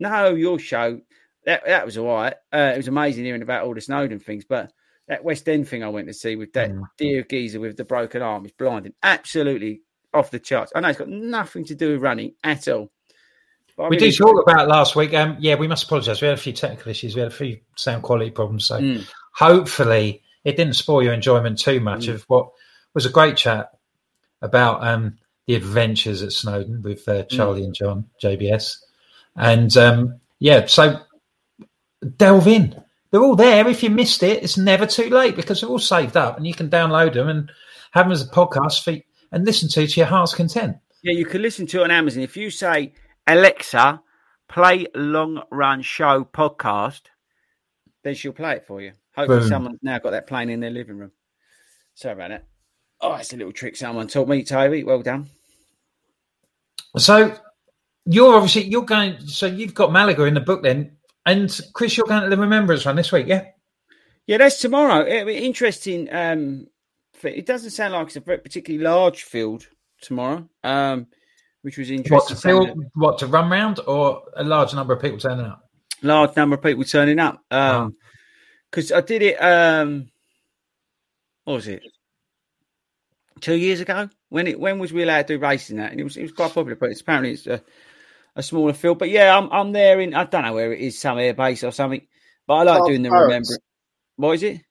No, 0.00 0.34
your 0.34 0.58
show. 0.58 1.00
That 1.46 1.66
that 1.66 1.84
was 1.86 1.98
all 1.98 2.06
right. 2.06 2.34
Uh, 2.52 2.72
it 2.74 2.78
was 2.78 2.88
amazing 2.88 3.24
hearing 3.24 3.42
about 3.42 3.64
all 3.64 3.74
the 3.74 3.80
Snowdon 3.80 4.18
things, 4.18 4.44
but 4.44 4.72
that 5.08 5.22
West 5.24 5.48
End 5.48 5.68
thing 5.68 5.84
I 5.84 5.88
went 5.90 6.08
to 6.08 6.14
see 6.14 6.36
with 6.36 6.52
that 6.54 6.70
Mm. 6.70 6.84
dear 6.96 7.22
geezer 7.22 7.60
with 7.60 7.76
the 7.76 7.84
broken 7.84 8.22
arm 8.22 8.44
is 8.46 8.52
blinding. 8.52 8.94
Absolutely 9.02 9.82
off 10.14 10.30
the 10.30 10.38
charts. 10.38 10.72
I 10.74 10.80
know 10.80 10.88
it's 10.88 10.98
got 10.98 11.08
nothing 11.08 11.64
to 11.66 11.74
do 11.74 11.92
with 11.92 12.02
running 12.02 12.34
at 12.42 12.66
all. 12.68 12.90
But 13.76 13.90
We 13.90 13.96
really 13.96 14.10
did 14.10 14.16
talk 14.18 14.40
about 14.42 14.68
last 14.68 14.94
week. 14.96 15.12
Um, 15.14 15.36
yeah, 15.40 15.56
we 15.56 15.66
must 15.68 15.84
apologise. 15.84 16.20
We 16.22 16.28
had 16.28 16.38
a 16.38 16.40
few 16.40 16.52
technical 16.52 16.90
issues. 16.90 17.14
We 17.14 17.20
had 17.22 17.30
a 17.32 17.34
few 17.34 17.58
sound 17.76 18.02
quality 18.04 18.30
problems. 18.30 18.64
So 18.66 18.78
Mm. 18.80 19.06
hopefully 19.32 20.22
it 20.44 20.56
didn't 20.56 20.74
spoil 20.74 21.02
your 21.02 21.12
enjoyment 21.12 21.58
too 21.58 21.80
much 21.80 22.06
Mm. 22.06 22.14
of 22.14 22.22
what 22.28 22.50
was 22.94 23.04
a 23.06 23.10
great 23.10 23.36
chat 23.36 23.70
about 24.40 24.86
um, 24.86 25.18
the 25.46 25.54
adventures 25.54 26.22
at 26.22 26.32
Snowdon 26.32 26.82
with 26.82 27.06
uh, 27.08 27.24
Charlie 27.24 27.64
and 27.64 27.74
John 27.74 28.08
JBS. 28.22 28.76
And 29.36 29.76
um, 29.76 30.20
yeah, 30.38 30.66
so 30.66 31.00
delve 32.16 32.46
in. 32.48 32.82
They're 33.10 33.22
all 33.22 33.36
there. 33.36 33.68
If 33.68 33.82
you 33.82 33.90
missed 33.90 34.22
it, 34.22 34.42
it's 34.42 34.58
never 34.58 34.86
too 34.86 35.08
late 35.08 35.36
because 35.36 35.60
they're 35.60 35.70
all 35.70 35.78
saved 35.78 36.16
up 36.16 36.36
and 36.36 36.46
you 36.46 36.54
can 36.54 36.68
download 36.68 37.14
them 37.14 37.28
and 37.28 37.50
have 37.92 38.06
them 38.06 38.12
as 38.12 38.22
a 38.22 38.30
podcast 38.30 38.82
feed 38.82 39.04
and 39.30 39.44
listen 39.44 39.68
to 39.68 39.86
to 39.86 40.00
your 40.00 40.06
heart's 40.06 40.34
content. 40.34 40.76
Yeah, 41.02 41.12
you 41.12 41.26
can 41.26 41.42
listen 41.42 41.66
to 41.68 41.80
it 41.80 41.84
on 41.84 41.90
Amazon. 41.90 42.22
If 42.22 42.36
you 42.36 42.50
say, 42.50 42.94
Alexa, 43.26 44.00
play 44.48 44.86
Long 44.94 45.42
Run 45.50 45.82
Show 45.82 46.24
podcast, 46.24 47.02
then 48.02 48.14
she'll 48.14 48.32
play 48.32 48.56
it 48.56 48.66
for 48.66 48.80
you. 48.80 48.92
Hopefully, 49.14 49.40
Boom. 49.40 49.48
someone's 49.48 49.78
now 49.82 49.98
got 49.98 50.10
that 50.10 50.26
playing 50.26 50.50
in 50.50 50.60
their 50.60 50.70
living 50.70 50.96
room. 50.96 51.12
Sorry 51.94 52.14
about 52.14 52.30
that. 52.30 52.44
Oh, 53.04 53.14
it's 53.16 53.34
a 53.34 53.36
little 53.36 53.52
trick 53.52 53.76
someone 53.76 54.08
taught 54.08 54.28
me, 54.28 54.42
Toby. 54.42 54.82
Well 54.82 55.02
done. 55.02 55.28
So 56.96 57.36
you're 58.06 58.34
obviously 58.34 58.64
you're 58.64 58.82
going. 58.82 59.20
So 59.26 59.44
you've 59.44 59.74
got 59.74 59.92
Malaga 59.92 60.24
in 60.24 60.32
the 60.32 60.40
book 60.40 60.62
then, 60.62 60.96
and 61.26 61.60
Chris, 61.74 61.98
you're 61.98 62.06
going 62.06 62.22
to 62.22 62.30
the 62.30 62.40
Remembrance 62.40 62.86
Run 62.86 62.96
this 62.96 63.12
week, 63.12 63.26
yeah? 63.26 63.44
Yeah, 64.26 64.38
that's 64.38 64.58
tomorrow. 64.58 65.06
It'll 65.06 65.26
be 65.26 65.36
interesting. 65.36 66.08
Um, 66.10 66.66
it 67.22 67.44
doesn't 67.44 67.72
sound 67.72 67.92
like 67.92 68.06
it's 68.06 68.16
a 68.16 68.20
very 68.20 68.38
particularly 68.38 68.82
large 68.82 69.24
field 69.24 69.66
tomorrow, 70.00 70.48
um, 70.62 71.06
which 71.60 71.76
was 71.76 71.90
What 71.90 71.96
interesting. 71.96 72.36
to 72.36 72.40
Some 72.40 72.56
of 72.56 72.66
feel, 72.68 72.84
what 72.94 73.18
to 73.18 73.26
run 73.26 73.50
round, 73.50 73.80
or 73.86 74.22
a 74.36 74.44
large 74.44 74.72
number 74.72 74.94
of 74.94 75.02
people 75.02 75.18
turning 75.18 75.44
up? 75.44 75.60
large 76.00 76.34
number 76.36 76.56
of 76.56 76.62
people 76.62 76.84
turning 76.84 77.18
up. 77.18 77.42
Um, 77.50 77.94
because 78.70 78.92
I 78.92 79.02
did 79.02 79.20
it. 79.20 79.36
Um, 79.36 80.08
what 81.44 81.54
was 81.54 81.68
it? 81.68 81.82
Two 83.44 83.56
years 83.56 83.82
ago. 83.82 84.08
When 84.30 84.46
it 84.46 84.58
when 84.58 84.78
was 84.78 84.90
we 84.90 85.02
allowed 85.02 85.26
to 85.26 85.34
do 85.34 85.38
racing 85.38 85.76
that? 85.76 85.90
And 85.90 86.00
it 86.00 86.04
was 86.04 86.16
it 86.16 86.22
was 86.22 86.32
quite 86.32 86.54
popular, 86.54 86.76
but 86.76 86.90
it's 86.90 87.02
apparently 87.02 87.32
it's 87.32 87.46
a, 87.46 87.62
a 88.34 88.42
smaller 88.42 88.72
field. 88.72 88.98
But 88.98 89.10
yeah, 89.10 89.36
I'm 89.36 89.52
I'm 89.52 89.72
there 89.72 90.00
in 90.00 90.14
I 90.14 90.24
don't 90.24 90.46
know 90.46 90.54
where 90.54 90.72
it 90.72 90.80
is, 90.80 90.98
some 90.98 91.18
air 91.18 91.34
base 91.34 91.62
or 91.62 91.70
something. 91.70 92.06
But 92.46 92.54
I 92.54 92.62
like 92.62 92.78
Carver 92.78 92.90
doing 92.90 93.02
the 93.02 93.10
Barracks. 93.10 93.26
remember. 93.26 93.54
What 94.16 94.32
is 94.32 94.42
it? 94.44 94.62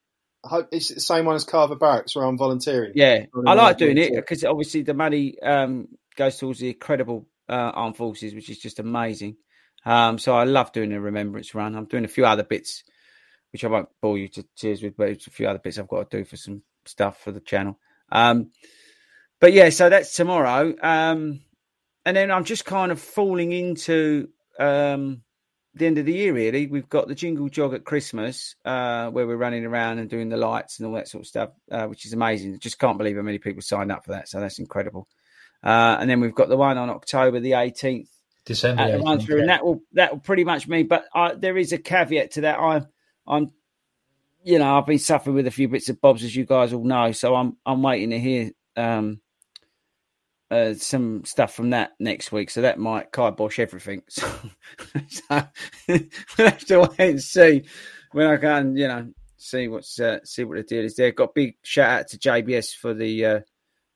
I 0.43 0.47
hope 0.47 0.69
it's 0.71 0.91
the 0.91 0.99
same 1.01 1.25
one 1.25 1.35
as 1.35 1.43
Carver 1.43 1.75
Barracks 1.75 2.15
where 2.15 2.25
I'm 2.25 2.35
volunteering. 2.35 2.93
Yeah, 2.95 3.25
Running 3.31 3.47
I 3.47 3.53
like 3.53 3.77
doing 3.77 3.99
it 3.99 4.15
because 4.15 4.43
obviously 4.43 4.81
the 4.81 4.95
money 4.95 5.39
um, 5.39 5.89
goes 6.15 6.37
towards 6.37 6.57
the 6.57 6.69
incredible 6.69 7.27
uh, 7.47 7.53
armed 7.75 7.95
forces, 7.95 8.33
which 8.33 8.49
is 8.49 8.57
just 8.57 8.79
amazing. 8.79 9.37
Um, 9.85 10.17
so 10.17 10.35
I 10.35 10.45
love 10.45 10.71
doing 10.71 10.89
the 10.89 10.99
remembrance 10.99 11.53
run. 11.53 11.75
I'm 11.75 11.85
doing 11.85 12.05
a 12.05 12.09
few 12.09 12.25
other 12.25 12.43
bits, 12.43 12.83
which 13.51 13.63
I 13.63 13.67
won't 13.67 13.89
bore 14.01 14.17
you 14.17 14.29
to 14.29 14.45
tears 14.57 14.81
with, 14.81 14.97
but 14.97 15.09
it's 15.09 15.27
a 15.27 15.31
few 15.31 15.47
other 15.47 15.59
bits 15.59 15.77
I've 15.77 15.87
got 15.87 16.09
to 16.09 16.17
do 16.17 16.25
for 16.25 16.37
some 16.37 16.63
stuff 16.85 17.21
for 17.21 17.31
the 17.31 17.39
channel. 17.39 17.77
Um, 18.11 18.51
but 19.39 19.53
yeah, 19.53 19.69
so 19.69 19.89
that's 19.89 20.15
tomorrow. 20.15 20.73
Um, 20.81 21.41
and 22.05 22.17
then 22.17 22.31
I'm 22.31 22.43
just 22.43 22.65
kind 22.65 22.91
of 22.91 22.99
falling 22.99 23.51
into 23.51 24.29
um, 24.59 25.21
the 25.73 25.85
end 25.85 25.97
of 25.97 26.05
the 26.05 26.13
year, 26.13 26.33
really. 26.33 26.67
We've 26.67 26.89
got 26.89 27.07
the 27.07 27.15
jingle 27.15 27.49
jog 27.49 27.73
at 27.73 27.85
Christmas, 27.85 28.55
uh, 28.65 29.09
where 29.09 29.25
we're 29.25 29.37
running 29.37 29.65
around 29.65 29.99
and 29.99 30.09
doing 30.09 30.29
the 30.29 30.37
lights 30.37 30.79
and 30.79 30.87
all 30.87 30.93
that 30.95 31.07
sort 31.07 31.23
of 31.23 31.27
stuff, 31.27 31.49
uh, 31.71 31.87
which 31.87 32.05
is 32.05 32.13
amazing. 32.13 32.59
Just 32.59 32.79
can't 32.79 32.97
believe 32.97 33.15
how 33.15 33.21
many 33.21 33.39
people 33.39 33.61
signed 33.61 33.91
up 33.91 34.05
for 34.05 34.11
that. 34.11 34.29
So 34.29 34.39
that's 34.39 34.59
incredible. 34.59 35.07
Uh, 35.63 35.97
and 35.99 36.09
then 36.09 36.19
we've 36.19 36.35
got 36.35 36.49
the 36.49 36.57
one 36.57 36.77
on 36.77 36.89
October 36.89 37.39
the 37.39 37.51
18th 37.51 38.07
December. 38.45 38.83
the 38.97 39.03
18th, 39.03 39.25
through, 39.25 39.39
and 39.39 39.49
that 39.49 39.65
will 39.65 39.81
that 39.93 40.11
will 40.11 40.19
pretty 40.19 40.43
much 40.43 40.67
mean. 40.67 40.87
But 40.87 41.05
I, 41.15 41.33
there 41.33 41.57
is 41.57 41.71
a 41.71 41.77
caveat 41.77 42.31
to 42.31 42.41
that. 42.41 42.59
I'm 42.59 42.87
I'm 43.25 43.51
you 44.43 44.59
know 44.59 44.77
I've 44.77 44.85
been 44.85 44.99
suffering 44.99 45.35
with 45.35 45.47
a 45.47 45.51
few 45.51 45.67
bits 45.67 45.89
of 45.89 46.01
bobs 46.01 46.23
as 46.23 46.35
you 46.35 46.45
guys 46.45 46.73
all 46.73 46.83
know, 46.83 47.11
so 47.11 47.35
I'm 47.35 47.57
I'm 47.65 47.81
waiting 47.81 48.11
to 48.11 48.19
hear 48.19 48.51
um 48.75 49.21
uh, 50.51 50.75
some 50.75 51.25
stuff 51.25 51.55
from 51.55 51.71
that 51.71 51.93
next 51.99 52.31
week. 52.31 52.51
So 52.51 52.61
that 52.61 52.77
might 52.77 53.11
kibosh 53.11 53.59
everything. 53.59 54.03
So, 54.11 54.27
so 55.07 55.49
we'll 56.37 56.49
have 56.49 56.65
to 56.65 56.79
wait 56.79 56.99
and 56.99 57.21
see 57.21 57.63
when 58.11 58.27
I 58.27 58.37
can 58.37 58.75
you 58.75 58.87
know 58.87 59.11
see 59.37 59.67
what's 59.67 59.99
uh, 59.99 60.19
see 60.23 60.43
what 60.43 60.57
the 60.57 60.63
deal 60.63 60.85
is 60.85 60.95
there. 60.95 61.11
Got 61.11 61.35
big 61.35 61.55
shout 61.63 62.01
out 62.01 62.07
to 62.09 62.17
JBS 62.17 62.75
for 62.75 62.93
the 62.93 63.25
uh, 63.25 63.39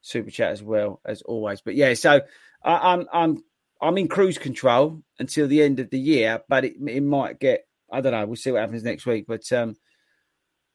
super 0.02 0.30
chat 0.32 0.52
as 0.52 0.64
well 0.64 1.02
as 1.06 1.22
always. 1.22 1.62
But 1.62 1.76
yeah, 1.76 1.94
so 1.94 2.22
I, 2.64 2.94
I'm 2.94 3.06
I'm 3.14 3.44
I'm 3.82 3.98
in 3.98 4.08
cruise 4.08 4.38
control 4.38 5.02
until 5.20 5.48
the 5.48 5.62
end 5.62 5.80
of 5.80 5.90
the 5.90 6.00
year, 6.00 6.42
but 6.50 6.66
it 6.66 6.76
it 6.88 7.04
might 7.04 7.40
get 7.40 7.68
I 7.92 8.02
don't 8.02 8.12
know. 8.12 8.26
We'll 8.26 8.36
see 8.36 8.52
what 8.52 8.62
happens 8.62 8.84
next 8.84 9.06
week. 9.06 9.26
But 9.28 9.52
um, 9.54 9.76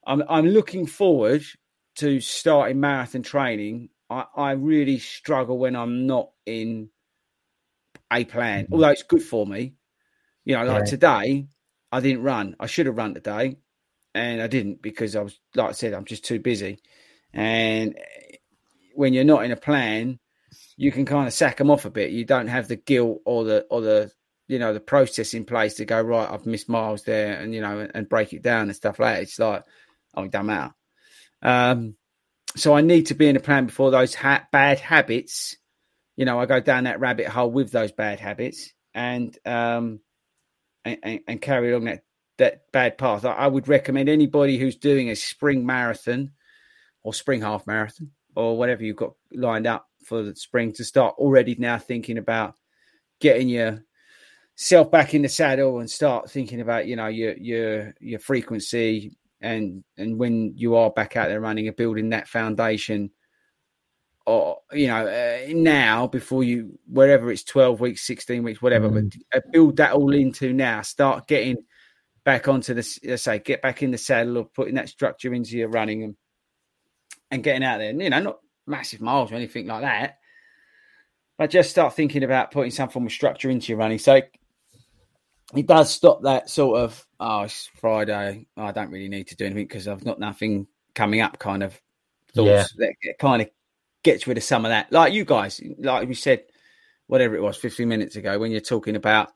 I'm 0.05 0.23
I'm 0.27 0.47
looking 0.47 0.85
forward 0.85 1.43
to 1.97 2.19
starting 2.19 2.79
marathon 2.79 3.23
training. 3.23 3.89
I, 4.09 4.25
I 4.35 4.51
really 4.51 4.99
struggle 4.99 5.57
when 5.57 5.75
I'm 5.75 6.07
not 6.07 6.29
in 6.45 6.89
a 8.11 8.25
plan, 8.25 8.65
mm-hmm. 8.65 8.73
although 8.73 8.89
it's 8.89 9.03
good 9.03 9.23
for 9.23 9.45
me. 9.45 9.75
You 10.45 10.55
know, 10.55 10.65
like 10.65 10.81
Right. 10.81 10.89
today, 10.89 11.47
I 11.91 11.99
didn't 11.99 12.23
run. 12.23 12.55
I 12.59 12.67
should 12.67 12.85
have 12.85 12.97
run 12.97 13.13
today, 13.13 13.57
and 14.13 14.41
I 14.41 14.47
didn't 14.47 14.81
because 14.81 15.15
I 15.15 15.21
was, 15.21 15.39
like 15.55 15.69
I 15.69 15.71
said, 15.73 15.93
I'm 15.93 16.05
just 16.05 16.25
too 16.25 16.39
busy. 16.39 16.79
And 17.33 17.97
when 18.93 19.13
you're 19.13 19.23
not 19.23 19.45
in 19.45 19.51
a 19.51 19.55
plan, 19.55 20.19
you 20.75 20.91
can 20.91 21.05
kind 21.05 21.27
of 21.27 21.33
sack 21.33 21.57
them 21.57 21.71
off 21.71 21.85
a 21.85 21.89
bit. 21.89 22.11
You 22.11 22.25
don't 22.25 22.47
have 22.47 22.67
the 22.67 22.75
guilt 22.75 23.21
or 23.25 23.43
the 23.43 23.65
or 23.69 23.81
the 23.81 24.11
you 24.47 24.59
know 24.59 24.73
the 24.73 24.79
process 24.79 25.33
in 25.33 25.45
place 25.45 25.75
to 25.75 25.85
go 25.85 26.01
right. 26.01 26.29
I've 26.29 26.45
missed 26.45 26.69
miles 26.69 27.03
there, 27.03 27.39
and 27.39 27.53
you 27.53 27.61
know, 27.61 27.79
and, 27.79 27.91
and 27.95 28.09
break 28.09 28.33
it 28.33 28.41
down 28.41 28.63
and 28.63 28.75
stuff 28.75 28.99
like 28.99 29.15
that. 29.15 29.23
It's 29.23 29.39
like, 29.39 29.63
it 30.17 30.31
don't 30.31 30.45
matter. 30.45 30.73
Um, 31.41 31.95
so 32.55 32.75
I 32.75 32.81
need 32.81 33.07
to 33.07 33.15
be 33.15 33.27
in 33.27 33.35
a 33.35 33.41
plan 33.41 33.65
before 33.65 33.91
those 33.91 34.13
ha- 34.13 34.47
bad 34.51 34.79
habits. 34.79 35.57
You 36.15 36.25
know, 36.25 36.39
I 36.39 36.45
go 36.45 36.59
down 36.59 36.83
that 36.83 36.99
rabbit 36.99 37.27
hole 37.27 37.49
with 37.49 37.71
those 37.71 37.91
bad 37.91 38.19
habits, 38.19 38.71
and 38.93 39.35
um, 39.45 39.99
and, 40.85 40.97
and, 41.01 41.19
and 41.27 41.41
carry 41.41 41.71
along 41.71 41.85
that 41.85 42.03
that 42.37 42.71
bad 42.71 42.97
path. 42.97 43.25
I, 43.25 43.31
I 43.33 43.47
would 43.47 43.67
recommend 43.67 44.09
anybody 44.09 44.57
who's 44.57 44.75
doing 44.75 45.09
a 45.09 45.15
spring 45.15 45.65
marathon 45.65 46.31
or 47.03 47.13
spring 47.13 47.41
half 47.41 47.65
marathon 47.67 48.11
or 48.35 48.57
whatever 48.57 48.83
you've 48.83 48.95
got 48.95 49.13
lined 49.31 49.67
up 49.67 49.87
for 50.05 50.23
the 50.23 50.35
spring 50.35 50.73
to 50.73 50.83
start 50.83 51.15
already 51.17 51.55
now 51.57 51.77
thinking 51.77 52.17
about 52.17 52.55
getting 53.19 53.47
your 53.49 53.83
self 54.55 54.91
back 54.91 55.13
in 55.13 55.21
the 55.21 55.29
saddle 55.29 55.79
and 55.79 55.89
start 55.89 56.29
thinking 56.29 56.61
about 56.61 56.87
you 56.87 56.95
know 56.95 57.07
your 57.07 57.35
your 57.37 57.93
your 57.99 58.19
frequency 58.19 59.15
and 59.43 59.83
and 59.97 60.17
when 60.17 60.53
you 60.55 60.75
are 60.75 60.89
back 60.89 61.15
out 61.15 61.27
there 61.27 61.41
running 61.41 61.67
and 61.67 61.75
building 61.75 62.09
that 62.09 62.27
foundation 62.27 63.11
or 64.25 64.57
you 64.71 64.87
know 64.87 65.05
uh, 65.05 65.39
now 65.49 66.07
before 66.07 66.43
you 66.43 66.79
wherever 66.87 67.29
it's 67.29 67.43
12 67.43 67.81
weeks 67.81 68.07
16 68.07 68.41
weeks 68.41 68.61
whatever 68.61 68.89
but 68.89 69.03
uh, 69.35 69.41
build 69.51 69.77
that 69.77 69.93
all 69.93 70.13
into 70.13 70.53
now. 70.53 70.81
Start 70.81 71.27
getting 71.27 71.57
back 72.23 72.47
onto 72.47 72.73
the 72.73 72.99
let's 73.03 73.23
say 73.23 73.39
get 73.39 73.61
back 73.61 73.83
in 73.83 73.91
the 73.91 73.97
saddle 73.97 74.37
or 74.37 74.45
putting 74.45 74.75
that 74.75 74.87
structure 74.87 75.33
into 75.33 75.57
your 75.57 75.69
running 75.69 76.03
and 76.03 76.15
and 77.29 77.43
getting 77.43 77.63
out 77.63 77.79
there. 77.79 77.89
And 77.89 78.01
you 78.01 78.09
know 78.09 78.19
not 78.19 78.39
massive 78.65 79.01
miles 79.01 79.31
or 79.31 79.35
anything 79.35 79.67
like 79.67 79.81
that 79.81 80.19
but 81.37 81.49
just 81.49 81.69
start 81.69 81.93
thinking 81.93 82.23
about 82.23 82.51
putting 82.51 82.71
some 82.71 82.89
form 82.89 83.07
of 83.07 83.11
structure 83.11 83.49
into 83.49 83.67
your 83.69 83.79
running. 83.79 83.97
So 83.97 84.15
it 84.15 84.31
does 85.61 85.91
stop 85.91 86.23
that 86.23 86.49
sort 86.49 86.79
of 86.79 87.05
oh 87.19 87.41
it's 87.41 87.69
friday 87.79 88.47
i 88.57 88.71
don't 88.71 88.89
really 88.91 89.09
need 89.09 89.27
to 89.27 89.35
do 89.35 89.45
anything 89.45 89.65
because 89.67 89.87
i've 89.87 90.03
got 90.03 90.19
nothing 90.19 90.67
coming 90.95 91.21
up 91.21 91.37
kind 91.39 91.63
of 91.63 91.79
thoughts 92.33 92.73
Yeah. 92.77 92.93
that 93.03 93.15
kind 93.19 93.41
of 93.41 93.49
gets 94.03 94.27
rid 94.27 94.37
of 94.37 94.43
some 94.43 94.65
of 94.65 94.69
that 94.69 94.91
like 94.91 95.13
you 95.13 95.23
guys 95.23 95.61
like 95.79 96.07
we 96.07 96.13
said 96.15 96.43
whatever 97.07 97.35
it 97.35 97.41
was 97.41 97.55
15 97.57 97.87
minutes 97.87 98.15
ago 98.15 98.37
when 98.39 98.51
you're 98.51 98.59
talking 98.61 98.95
about 98.95 99.29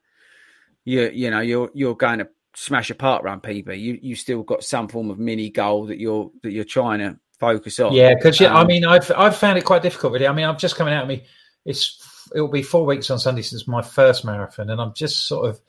you 0.85 1.09
you 1.13 1.29
know 1.29 1.39
you're 1.41 1.69
you're 1.73 1.95
going 1.95 2.19
to 2.19 2.27
smash 2.55 2.89
a 2.89 2.95
parkrun 2.95 3.41
pb 3.41 3.79
you 3.79 3.99
you 4.01 4.15
still 4.15 4.41
got 4.43 4.63
some 4.63 4.87
form 4.87 5.09
of 5.09 5.19
mini 5.19 5.49
goal 5.49 5.85
that 5.85 5.99
you're 5.99 6.31
that 6.43 6.51
you're 6.51 6.63
trying 6.63 6.99
to 6.99 7.17
focus 7.39 7.79
on 7.79 7.93
Yeah, 7.93 8.13
because 8.15 8.39
yeah, 8.39 8.53
I 8.53 8.63
Um, 8.63 8.67
mean, 8.67 8.85
I've 8.85 9.09
I've 9.15 9.37
found 9.37 9.57
it 9.57 9.65
quite 9.65 9.81
difficult. 9.81 10.13
Really, 10.13 10.27
I 10.27 10.33
mean, 10.33 10.45
I'm 10.45 10.57
just 10.57 10.75
coming 10.75 10.93
out 10.93 11.03
of 11.03 11.09
me. 11.09 11.23
It's 11.65 12.01
it'll 12.35 12.47
be 12.49 12.63
four 12.63 12.85
weeks 12.85 13.09
on 13.09 13.19
Sunday 13.19 13.41
since 13.43 13.67
my 13.67 13.81
first 13.81 14.25
marathon, 14.25 14.69
and 14.69 14.81
I'm 14.81 14.93
just 14.93 15.27
sort 15.27 15.49
of, 15.49 15.59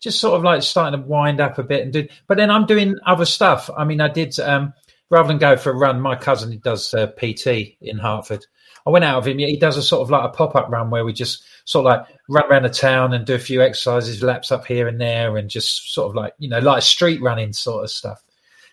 just 0.00 0.20
sort 0.20 0.34
of 0.34 0.42
like 0.42 0.62
starting 0.62 1.00
to 1.00 1.06
wind 1.06 1.40
up 1.40 1.58
a 1.58 1.62
bit 1.62 1.82
and 1.82 1.92
do. 1.92 2.06
But 2.26 2.36
then 2.36 2.50
I'm 2.50 2.66
doing 2.66 2.96
other 3.06 3.24
stuff. 3.24 3.70
I 3.76 3.84
mean, 3.84 4.00
I 4.00 4.08
did 4.08 4.38
um 4.40 4.72
rather 5.10 5.28
than 5.28 5.38
go 5.38 5.56
for 5.56 5.70
a 5.70 5.76
run. 5.76 6.00
My 6.00 6.16
cousin 6.16 6.52
he 6.52 6.58
does 6.58 6.92
uh, 6.94 7.08
PT 7.08 7.76
in 7.80 7.98
Hertford. 7.98 8.46
I 8.86 8.90
went 8.90 9.04
out 9.04 9.18
with 9.18 9.28
him. 9.28 9.38
He 9.38 9.56
does 9.56 9.78
a 9.78 9.82
sort 9.82 10.02
of 10.02 10.10
like 10.10 10.24
a 10.24 10.28
pop 10.28 10.54
up 10.54 10.68
run 10.68 10.90
where 10.90 11.04
we 11.04 11.12
just 11.12 11.44
sort 11.64 11.86
of 11.86 11.90
like 11.90 12.06
run 12.28 12.50
around 12.50 12.64
the 12.64 12.68
town 12.68 13.14
and 13.14 13.24
do 13.24 13.34
a 13.34 13.38
few 13.38 13.62
exercises, 13.62 14.22
laps 14.22 14.52
up 14.52 14.66
here 14.66 14.88
and 14.88 15.00
there, 15.00 15.38
and 15.38 15.48
just 15.48 15.94
sort 15.94 16.08
of 16.08 16.14
like 16.14 16.34
you 16.38 16.48
know 16.48 16.58
like 16.58 16.82
street 16.82 17.22
running 17.22 17.52
sort 17.52 17.84
of 17.84 17.90
stuff 17.90 18.22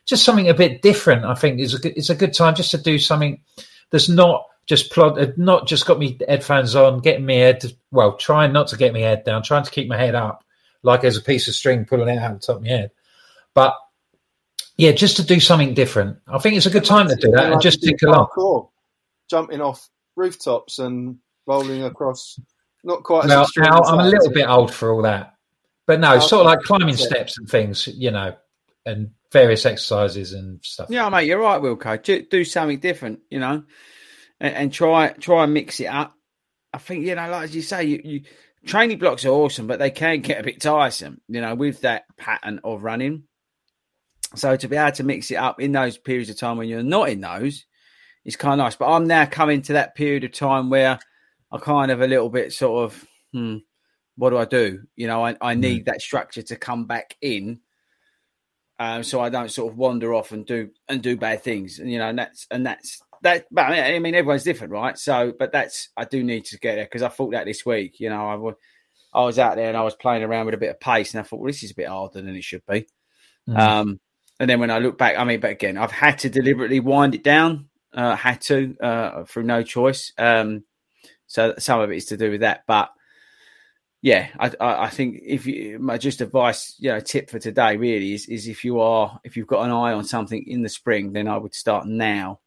just 0.05 0.23
something 0.23 0.49
a 0.49 0.53
bit 0.53 0.81
different. 0.81 1.25
I 1.25 1.35
think 1.35 1.59
is 1.59 1.73
a 1.73 1.79
good, 1.79 1.93
it's 1.95 2.09
a 2.09 2.15
good 2.15 2.33
time 2.33 2.55
just 2.55 2.71
to 2.71 2.77
do 2.77 2.97
something 2.99 3.41
that's 3.91 4.09
not 4.09 4.45
just 4.67 4.91
plod, 4.91 5.19
uh, 5.19 5.31
not 5.37 5.67
just 5.67 5.85
got 5.85 5.99
me 5.99 6.17
headphones 6.27 6.75
on, 6.75 6.99
getting 6.99 7.25
me 7.25 7.37
head. 7.37 7.63
Well, 7.91 8.17
trying 8.17 8.53
not 8.53 8.67
to 8.69 8.77
get 8.77 8.93
my 8.93 8.99
head 8.99 9.23
down, 9.23 9.43
trying 9.43 9.63
to 9.63 9.71
keep 9.71 9.87
my 9.87 9.97
head 9.97 10.15
up, 10.15 10.43
like 10.83 11.01
there's 11.01 11.17
a 11.17 11.21
piece 11.21 11.47
of 11.47 11.55
string 11.55 11.85
pulling 11.85 12.09
it 12.09 12.17
out 12.19 12.33
the 12.33 12.39
top 12.39 12.57
of 12.57 12.61
my 12.63 12.69
head. 12.69 12.91
But 13.53 13.75
yeah, 14.77 14.91
just 14.91 15.17
to 15.17 15.23
do 15.23 15.39
something 15.39 15.73
different. 15.73 16.17
I 16.27 16.39
think 16.39 16.55
it's 16.55 16.65
a 16.65 16.71
good 16.71 16.85
time 16.85 17.07
to 17.07 17.15
do 17.15 17.31
that 17.31 17.51
and 17.51 17.61
just 17.61 17.81
doing 17.81 17.97
tick 17.97 18.07
along. 18.07 18.27
parkour, 18.35 18.69
jumping 19.29 19.61
off 19.61 19.89
rooftops 20.15 20.79
and 20.79 21.17
rolling 21.45 21.83
across. 21.83 22.39
Not 22.83 23.03
quite 23.03 23.25
as 23.25 23.29
Well, 23.29 23.43
extreme 23.43 23.67
I'm 23.67 23.99
a 23.99 24.09
little 24.09 24.31
bit 24.31 24.47
old 24.47 24.73
for 24.73 24.91
all 24.91 25.03
that, 25.03 25.35
but 25.85 25.99
no, 25.99 26.15
Okay. 26.15 26.25
sort 26.25 26.41
of 26.41 26.45
like 26.47 26.61
climbing 26.61 26.87
That's 26.95 27.03
it. 27.03 27.09
steps 27.09 27.37
and 27.37 27.47
things, 27.47 27.87
you 27.87 28.09
know, 28.09 28.35
and 28.87 29.11
various 29.31 29.65
exercises 29.67 30.33
and 30.33 30.59
stuff. 30.63 30.89
Yeah, 30.89 31.07
mate, 31.09 31.27
you're 31.27 31.39
right, 31.39 31.61
Wilco. 31.61 32.01
Do, 32.01 32.23
do 32.23 32.43
something 32.43 32.79
different, 32.79 33.19
you 33.29 33.39
know, 33.39 33.63
and, 34.39 34.55
and 34.55 34.73
try 34.73 35.09
try 35.09 35.43
and 35.43 35.53
mix 35.53 35.79
it 35.79 35.85
up. 35.85 36.15
I 36.73 36.79
think 36.79 37.05
you 37.05 37.13
know, 37.13 37.29
like 37.29 37.43
as 37.43 37.55
you 37.55 37.61
say, 37.61 37.83
you, 37.83 38.01
you 38.03 38.21
training 38.65 38.99
blocks 38.99 39.25
are 39.25 39.29
awesome, 39.29 39.67
but 39.67 39.79
they 39.79 39.91
can 39.91 40.21
get 40.21 40.39
a 40.39 40.43
bit 40.43 40.61
tiresome, 40.61 41.21
you 41.27 41.41
know, 41.41 41.55
with 41.55 41.81
that 41.81 42.03
pattern 42.17 42.59
of 42.63 42.83
running. 42.83 43.23
So 44.35 44.55
to 44.55 44.67
be 44.67 44.77
able 44.77 44.93
to 44.93 45.03
mix 45.03 45.29
it 45.31 45.35
up 45.35 45.59
in 45.59 45.71
those 45.71 45.97
periods 45.97 46.29
of 46.29 46.37
time 46.37 46.57
when 46.57 46.69
you're 46.69 46.83
not 46.83 47.09
in 47.09 47.21
those 47.21 47.65
is 48.23 48.35
kind 48.35 48.59
of 48.59 48.65
nice. 48.65 48.75
But 48.75 48.91
I'm 48.91 49.07
now 49.07 49.25
coming 49.25 49.61
to 49.63 49.73
that 49.73 49.95
period 49.95 50.23
of 50.23 50.31
time 50.31 50.69
where 50.69 50.99
I 51.51 51.57
kind 51.57 51.91
of 51.91 52.01
a 52.01 52.07
little 52.07 52.29
bit 52.29 52.53
sort 52.53 52.85
of, 52.85 53.07
hmm, 53.33 53.57
what 54.15 54.29
do 54.29 54.37
I 54.37 54.45
do? 54.45 54.83
You 54.95 55.07
know, 55.07 55.25
I, 55.25 55.35
I 55.41 55.55
need 55.55 55.85
that 55.85 56.01
structure 56.01 56.43
to 56.43 56.55
come 56.55 56.85
back 56.85 57.17
in 57.21 57.59
um, 58.81 59.03
so 59.03 59.21
I 59.21 59.29
don't 59.29 59.51
sort 59.51 59.71
of 59.71 59.77
wander 59.77 60.11
off 60.11 60.31
and 60.31 60.43
do 60.43 60.71
and 60.89 61.03
do 61.03 61.15
bad 61.15 61.43
things. 61.43 61.77
And 61.77 61.91
you 61.91 61.99
know, 61.99 62.09
and 62.09 62.17
that's 62.17 62.47
and 62.49 62.65
that's 62.65 62.99
that. 63.21 63.45
But 63.51 63.67
I 63.67 63.71
mean, 63.71 63.95
I 63.95 63.99
mean, 63.99 64.15
everyone's 64.15 64.43
different, 64.43 64.73
right? 64.73 64.97
So, 64.97 65.33
but 65.37 65.51
that's 65.51 65.89
I 65.95 66.05
do 66.05 66.23
need 66.23 66.45
to 66.45 66.59
get 66.59 66.75
there 66.75 66.85
because 66.85 67.01
I 67.01 67.09
thought 67.09 67.31
that 67.31 67.45
this 67.45 67.65
week. 67.65 67.99
You 67.99 68.09
know, 68.09 68.55
I 69.13 69.19
I 69.19 69.23
was 69.23 69.39
out 69.39 69.55
there 69.55 69.67
and 69.67 69.77
I 69.77 69.83
was 69.83 69.95
playing 69.95 70.23
around 70.23 70.45
with 70.45 70.55
a 70.55 70.59
bit 70.59 70.69
of 70.71 70.79
pace, 70.79 71.13
and 71.13 71.19
I 71.19 71.23
thought, 71.23 71.39
well, 71.39 71.47
this 71.47 71.63
is 71.63 71.71
a 71.71 71.75
bit 71.75 71.87
harder 71.87 72.21
than 72.21 72.35
it 72.35 72.43
should 72.43 72.65
be. 72.67 72.87
Mm. 73.47 73.59
Um, 73.59 73.99
and 74.39 74.49
then 74.49 74.59
when 74.59 74.71
I 74.71 74.79
look 74.79 74.97
back, 74.97 75.17
I 75.17 75.23
mean, 75.23 75.39
but 75.39 75.51
again, 75.51 75.77
I've 75.77 75.91
had 75.91 76.19
to 76.19 76.29
deliberately 76.29 76.79
wind 76.79 77.15
it 77.15 77.23
down. 77.23 77.69
Uh, 77.93 78.15
had 78.15 78.39
to 78.41 78.75
uh, 78.81 79.23
through 79.25 79.43
no 79.43 79.63
choice. 79.63 80.13
Um, 80.17 80.63
so 81.27 81.55
some 81.59 81.81
of 81.81 81.91
it 81.91 81.97
is 81.97 82.05
to 82.05 82.17
do 82.17 82.31
with 82.31 82.41
that, 82.41 82.63
but 82.67 82.89
yeah, 84.01 84.29
I, 84.39 84.51
I, 84.59 84.83
I 84.85 84.89
think 84.89 85.19
if 85.23 85.45
you 85.45 85.77
my 85.79 85.97
just 85.97 86.21
advice, 86.21 86.75
you 86.79 86.89
know, 86.89 86.99
tip 86.99 87.29
for 87.29 87.37
today 87.37 87.77
really 87.77 88.13
is 88.13 88.25
is 88.25 88.47
if 88.47 88.65
you 88.65 88.79
are 88.79 89.19
if 89.23 89.37
you've 89.37 89.47
got 89.47 89.63
an 89.63 89.71
eye 89.71 89.93
on 89.93 90.03
something 90.03 90.43
in 90.47 90.63
the 90.63 90.69
spring, 90.69 91.13
then 91.13 91.27
I 91.27 91.37
would 91.37 91.53
start 91.53 91.85
now 91.85 92.39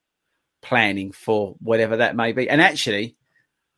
planning 0.65 1.13
for 1.13 1.55
whatever 1.61 1.99
that 1.99 2.17
may 2.17 2.33
be. 2.33 2.49
And 2.49 2.61
actually, 2.61 3.17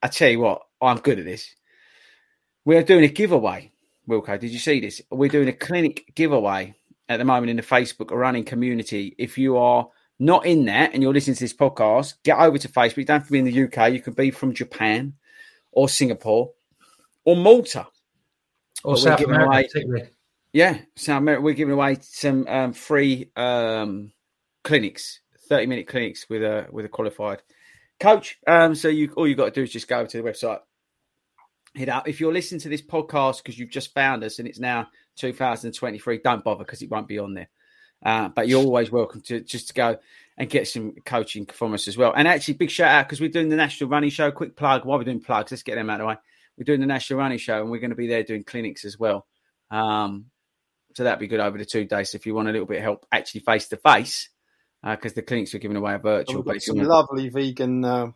I 0.03 0.09
tell 0.09 0.31
you 0.31 0.41
what, 0.41 0.63
I'm 0.81 0.99
good 0.99 1.19
at 1.19 1.25
this. 1.25 1.55
We're 2.65 2.83
doing 2.83 3.05
a 3.05 3.09
giveaway, 3.09 3.73
Wilco. 4.09 4.39
Did 4.41 4.51
you 4.51 4.59
see 4.59 4.81
this? 4.81 5.03
We're 5.11 5.29
doing 5.29 5.49
a 5.49 5.53
clinic 5.53 6.13
giveaway 6.15 6.75
at 7.09 7.19
the 7.19 7.25
moment 7.25 7.51
in 7.51 7.57
the 7.57 7.63
Facebook 7.63 8.11
running 8.11 8.45
community. 8.45 9.15
If 9.19 9.37
you 9.39 9.57
are 9.59 9.89
not 10.19 10.47
in 10.47 10.65
that 10.67 10.93
and 10.95 11.03
you're 11.03 11.13
listening 11.13 11.37
to 11.37 11.45
this 11.45 11.53
podcast, 11.55 12.15
get 12.25 12.39
over 12.39 12.59
to 12.59 12.69
Facebook. 12.69 12.97
You 12.99 13.05
don't 13.05 13.19
have 13.21 13.27
to 13.27 13.33
be 13.33 13.39
in 13.39 13.45
the 13.45 13.65
UK. 13.65 13.93
You 13.93 14.01
could 14.01 14.17
be 14.17 14.31
from 14.31 14.55
Japan 14.55 15.15
or 15.73 15.89
Singapore 15.89 16.53
or 17.25 17.37
Malta. 17.37 17.87
Or 18.83 18.83
But 18.83 18.91
we're 18.93 18.97
South 18.97 19.19
giving 19.19 19.35
America, 19.35 19.51
away- 19.53 19.63
particularly. 19.65 20.09
Yeah, 20.53 20.79
South 20.95 21.19
America. 21.19 21.43
We're 21.43 21.55
giving 21.55 21.75
away 21.75 21.99
some 22.01 22.47
um, 22.49 22.73
free 22.73 23.31
um, 23.37 24.13
clinics, 24.65 25.21
thirty 25.49 25.67
minute 25.67 25.89
clinics 25.89 26.29
with 26.29 26.43
a 26.43 26.67
with 26.71 26.85
a 26.85 26.89
qualified 26.89 27.43
coach. 28.01 28.39
Um, 28.47 28.75
so 28.75 28.89
you 28.89 29.13
all 29.17 29.27
you 29.27 29.35
got 29.35 29.47
to 29.47 29.51
do 29.51 29.63
is 29.63 29.73
just 29.73 29.89
go 29.89 30.05
to 30.05 30.23
the 30.23 30.29
website, 30.29 30.61
hit 31.75 31.89
up. 31.89 32.09
If 32.09 32.21
you're 32.21 32.33
listening 32.33 32.61
to 32.63 32.69
this 32.69 32.83
podcast 32.83 33.39
because 33.39 33.59
you've 33.59 33.71
just 33.71 33.95
found 33.95 34.25
us 34.25 34.39
and 34.39 34.49
it's 34.49 34.59
now 34.59 34.89
2023, 35.17 36.19
don't 36.19 36.45
bother 36.45 36.65
because 36.65 36.83
it 36.83 36.91
won't 36.91 37.09
be 37.09 37.19
on 37.19 37.35
there. 37.35 37.49
Uh, 38.05 38.29
but 38.29 38.47
you're 38.47 38.63
always 38.63 38.91
welcome 38.91 39.23
to 39.23 39.41
just 39.41 39.69
to 39.69 39.75
go 39.75 39.99
and 40.37 40.51
get 40.51 40.69
some 40.69 40.95
coaching 41.05 41.47
from 41.47 41.73
us 41.73 41.89
as 41.89 41.97
well. 41.97 42.13
And 42.15 42.29
actually, 42.29 42.55
big 42.55 42.71
shout 42.71 42.91
out 42.91 43.07
because 43.07 43.21
we're 43.21 43.31
doing 43.31 43.49
the 43.49 43.57
National 43.57 43.89
Running 43.89 44.11
Show. 44.11 44.31
Quick 44.31 44.57
plug 44.57 44.85
while 44.85 44.99
we're 44.99 45.05
doing 45.05 45.21
plugs, 45.21 45.51
let's 45.51 45.63
get 45.63 45.77
them 45.77 45.89
out 45.89 46.01
of 46.01 46.05
the 46.05 46.09
way. 46.09 46.17
We're 46.59 46.65
doing 46.65 46.81
the 46.81 46.87
National 46.87 47.19
Running 47.19 47.39
Show 47.39 47.61
and 47.61 47.71
we're 47.71 47.81
going 47.81 47.91
to 47.91 47.97
be 47.97 48.07
there 48.07 48.23
doing 48.23 48.45
clinics 48.45 48.85
as 48.85 48.99
well. 48.99 49.27
Um, 49.71 50.27
so 50.95 51.05
that'd 51.05 51.19
be 51.19 51.27
good 51.27 51.41
over 51.41 51.59
the 51.59 51.65
two 51.67 51.85
days 51.85 52.11
So 52.11 52.17
if 52.17 52.25
you 52.25 52.35
want 52.35 52.49
a 52.49 52.53
little 52.53 52.67
bit 52.67 52.79
of 52.79 52.83
help 52.83 53.07
actually 53.13 53.41
face 53.41 53.69
to 53.69 53.77
face 53.77 54.31
because 54.95 55.15
the 55.15 55.23
clinics 55.23 55.53
were 55.53 55.59
giving 55.59 55.77
away 55.77 55.95
a 55.95 55.99
virtual. 55.99 56.43
Got 56.43 56.63
some 56.63 56.77
lovely 56.79 57.29
vegan. 57.29 57.85
Uh, 57.85 58.13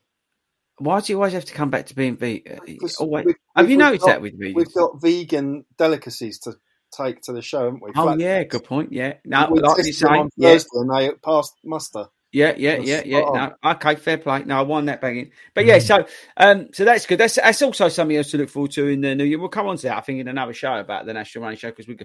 Why 0.78 1.00
do 1.00 1.12
you 1.12 1.16
always 1.18 1.32
have 1.32 1.44
to 1.46 1.52
come 1.52 1.70
back 1.70 1.86
to 1.86 1.94
being 1.94 2.16
vegan? 2.16 2.58
Always. 2.98 3.26
we've- 3.26 3.38
Have 3.56 3.70
you 3.70 3.76
noticed 3.76 4.02
got- 4.02 4.08
that 4.12 4.22
with 4.22 4.38
vegans? 4.40 4.54
We've 4.54 4.72
got 4.74 5.00
vegan 5.00 5.64
delicacies 5.76 6.38
to 6.40 6.54
take 6.96 7.20
to 7.22 7.32
the 7.32 7.42
show, 7.42 7.64
haven't 7.64 7.82
we? 7.82 7.90
Oh 7.96 8.04
Flat- 8.04 8.20
yeah, 8.20 8.42
good 8.44 8.64
point. 8.64 8.92
Yeah, 8.92 9.14
no, 9.24 9.48
we 9.50 9.60
like 9.60 9.84
you 9.84 9.92
say, 9.92 10.06
on 10.08 10.30
yeah, 10.36 10.52
Thursday 10.52 10.68
and 10.74 10.90
they 10.90 11.10
passed 11.22 11.54
muster. 11.64 12.06
yeah, 12.32 12.54
yeah, 12.56 12.76
That's 12.76 12.88
yeah, 12.88 13.02
yeah. 13.04 13.20
No, 13.62 13.70
okay, 13.72 13.94
fair 13.96 14.18
play. 14.18 14.44
No, 14.44 14.58
I 14.58 14.62
won 14.62 14.86
that 14.86 15.00
banging. 15.00 15.30
But 15.54 15.66
yeah, 15.66 15.78
so 15.80 16.04
um, 16.36 16.68
so 16.72 16.84
that's 16.84 17.06
good. 17.06 17.18
That's 17.18 17.36
that's 17.36 17.62
also 17.62 17.88
something 17.88 18.16
else 18.16 18.30
to 18.32 18.38
look 18.38 18.48
forward 18.48 18.72
to 18.72 18.86
in 18.88 19.00
the 19.02 19.14
new 19.14 19.24
year. 19.24 19.38
We'll 19.38 19.48
come 19.48 19.66
on 19.68 19.76
to 19.76 19.82
that, 19.88 19.98
I 19.98 20.00
think, 20.00 20.20
in 20.20 20.28
another 20.28 20.52
show 20.52 20.74
about 20.78 21.06
the 21.06 21.12
National 21.12 21.42
Running 21.44 21.58
Show 21.58 21.70
because 21.70 21.86
we 21.88 21.96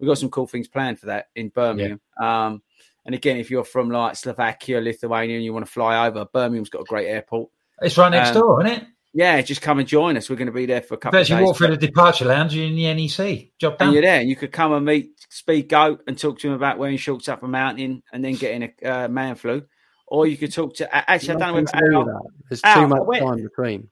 we 0.00 0.06
got 0.08 0.18
some 0.18 0.30
cool 0.30 0.46
things 0.48 0.66
planned 0.66 0.98
for 0.98 1.06
that 1.06 1.26
in 1.36 1.48
Birmingham. 1.50 2.00
Um, 2.20 2.62
and 3.04 3.14
again, 3.14 3.36
if 3.36 3.50
you're 3.50 3.64
from 3.64 3.90
like 3.90 4.16
Slovakia, 4.16 4.80
Lithuania, 4.80 5.36
and 5.36 5.44
you 5.44 5.52
want 5.52 5.66
to 5.66 5.70
fly 5.72 6.06
over, 6.06 6.24
Birmingham's 6.24 6.70
got 6.70 6.82
a 6.82 6.84
great 6.84 7.08
airport. 7.08 7.50
It's 7.80 7.96
right 7.98 8.10
next 8.10 8.30
Um, 8.30 8.34
door, 8.42 8.64
isn't 8.66 8.78
it? 8.82 8.86
Yeah, 9.14 9.40
just 9.42 9.60
come 9.60 9.78
and 9.78 9.86
join 9.86 10.16
us. 10.16 10.30
We're 10.30 10.36
going 10.36 10.46
to 10.46 10.52
be 10.52 10.64
there 10.64 10.80
for 10.80 10.94
a 10.94 10.96
couple 10.96 11.18
Bet 11.18 11.26
of 11.26 11.28
you 11.30 11.36
days. 11.36 11.44
walk 11.46 11.56
through 11.58 11.68
the 11.76 11.76
departure 11.76 12.24
lounge, 12.24 12.54
you're 12.54 12.64
in 12.66 12.74
the 12.76 12.94
NEC. 12.94 13.50
Job 13.58 13.72
and 13.72 13.78
done. 13.78 13.92
you're 13.92 14.02
there, 14.02 14.22
you 14.22 14.36
could 14.36 14.52
come 14.52 14.72
and 14.72 14.86
meet 14.86 15.10
Speed 15.28 15.68
Goat 15.68 16.02
and 16.06 16.16
talk 16.18 16.38
to 16.38 16.48
him 16.48 16.54
about 16.54 16.78
wearing 16.78 16.96
shorts 16.96 17.28
up 17.28 17.42
a 17.42 17.48
mountain 17.48 18.02
and 18.12 18.24
then 18.24 18.34
getting 18.34 18.72
a 18.82 18.88
uh, 19.04 19.08
man 19.08 19.34
flu. 19.34 19.62
Or 20.06 20.26
you 20.26 20.36
could 20.38 20.52
talk 20.52 20.74
to 20.76 20.84
a- 20.86 21.10
actually, 21.10 21.34
I 21.34 21.38
don't 21.38 21.54
know 21.54 21.60
Nothing 21.60 21.66
to 21.80 21.90
do 21.90 21.96
Al, 21.96 22.04
that. 22.06 22.22
There's 22.48 22.60
Al, 22.64 22.74
too 22.82 22.88
much 22.88 23.02
when- 23.04 23.22
time 23.22 23.42
between. 23.42 23.88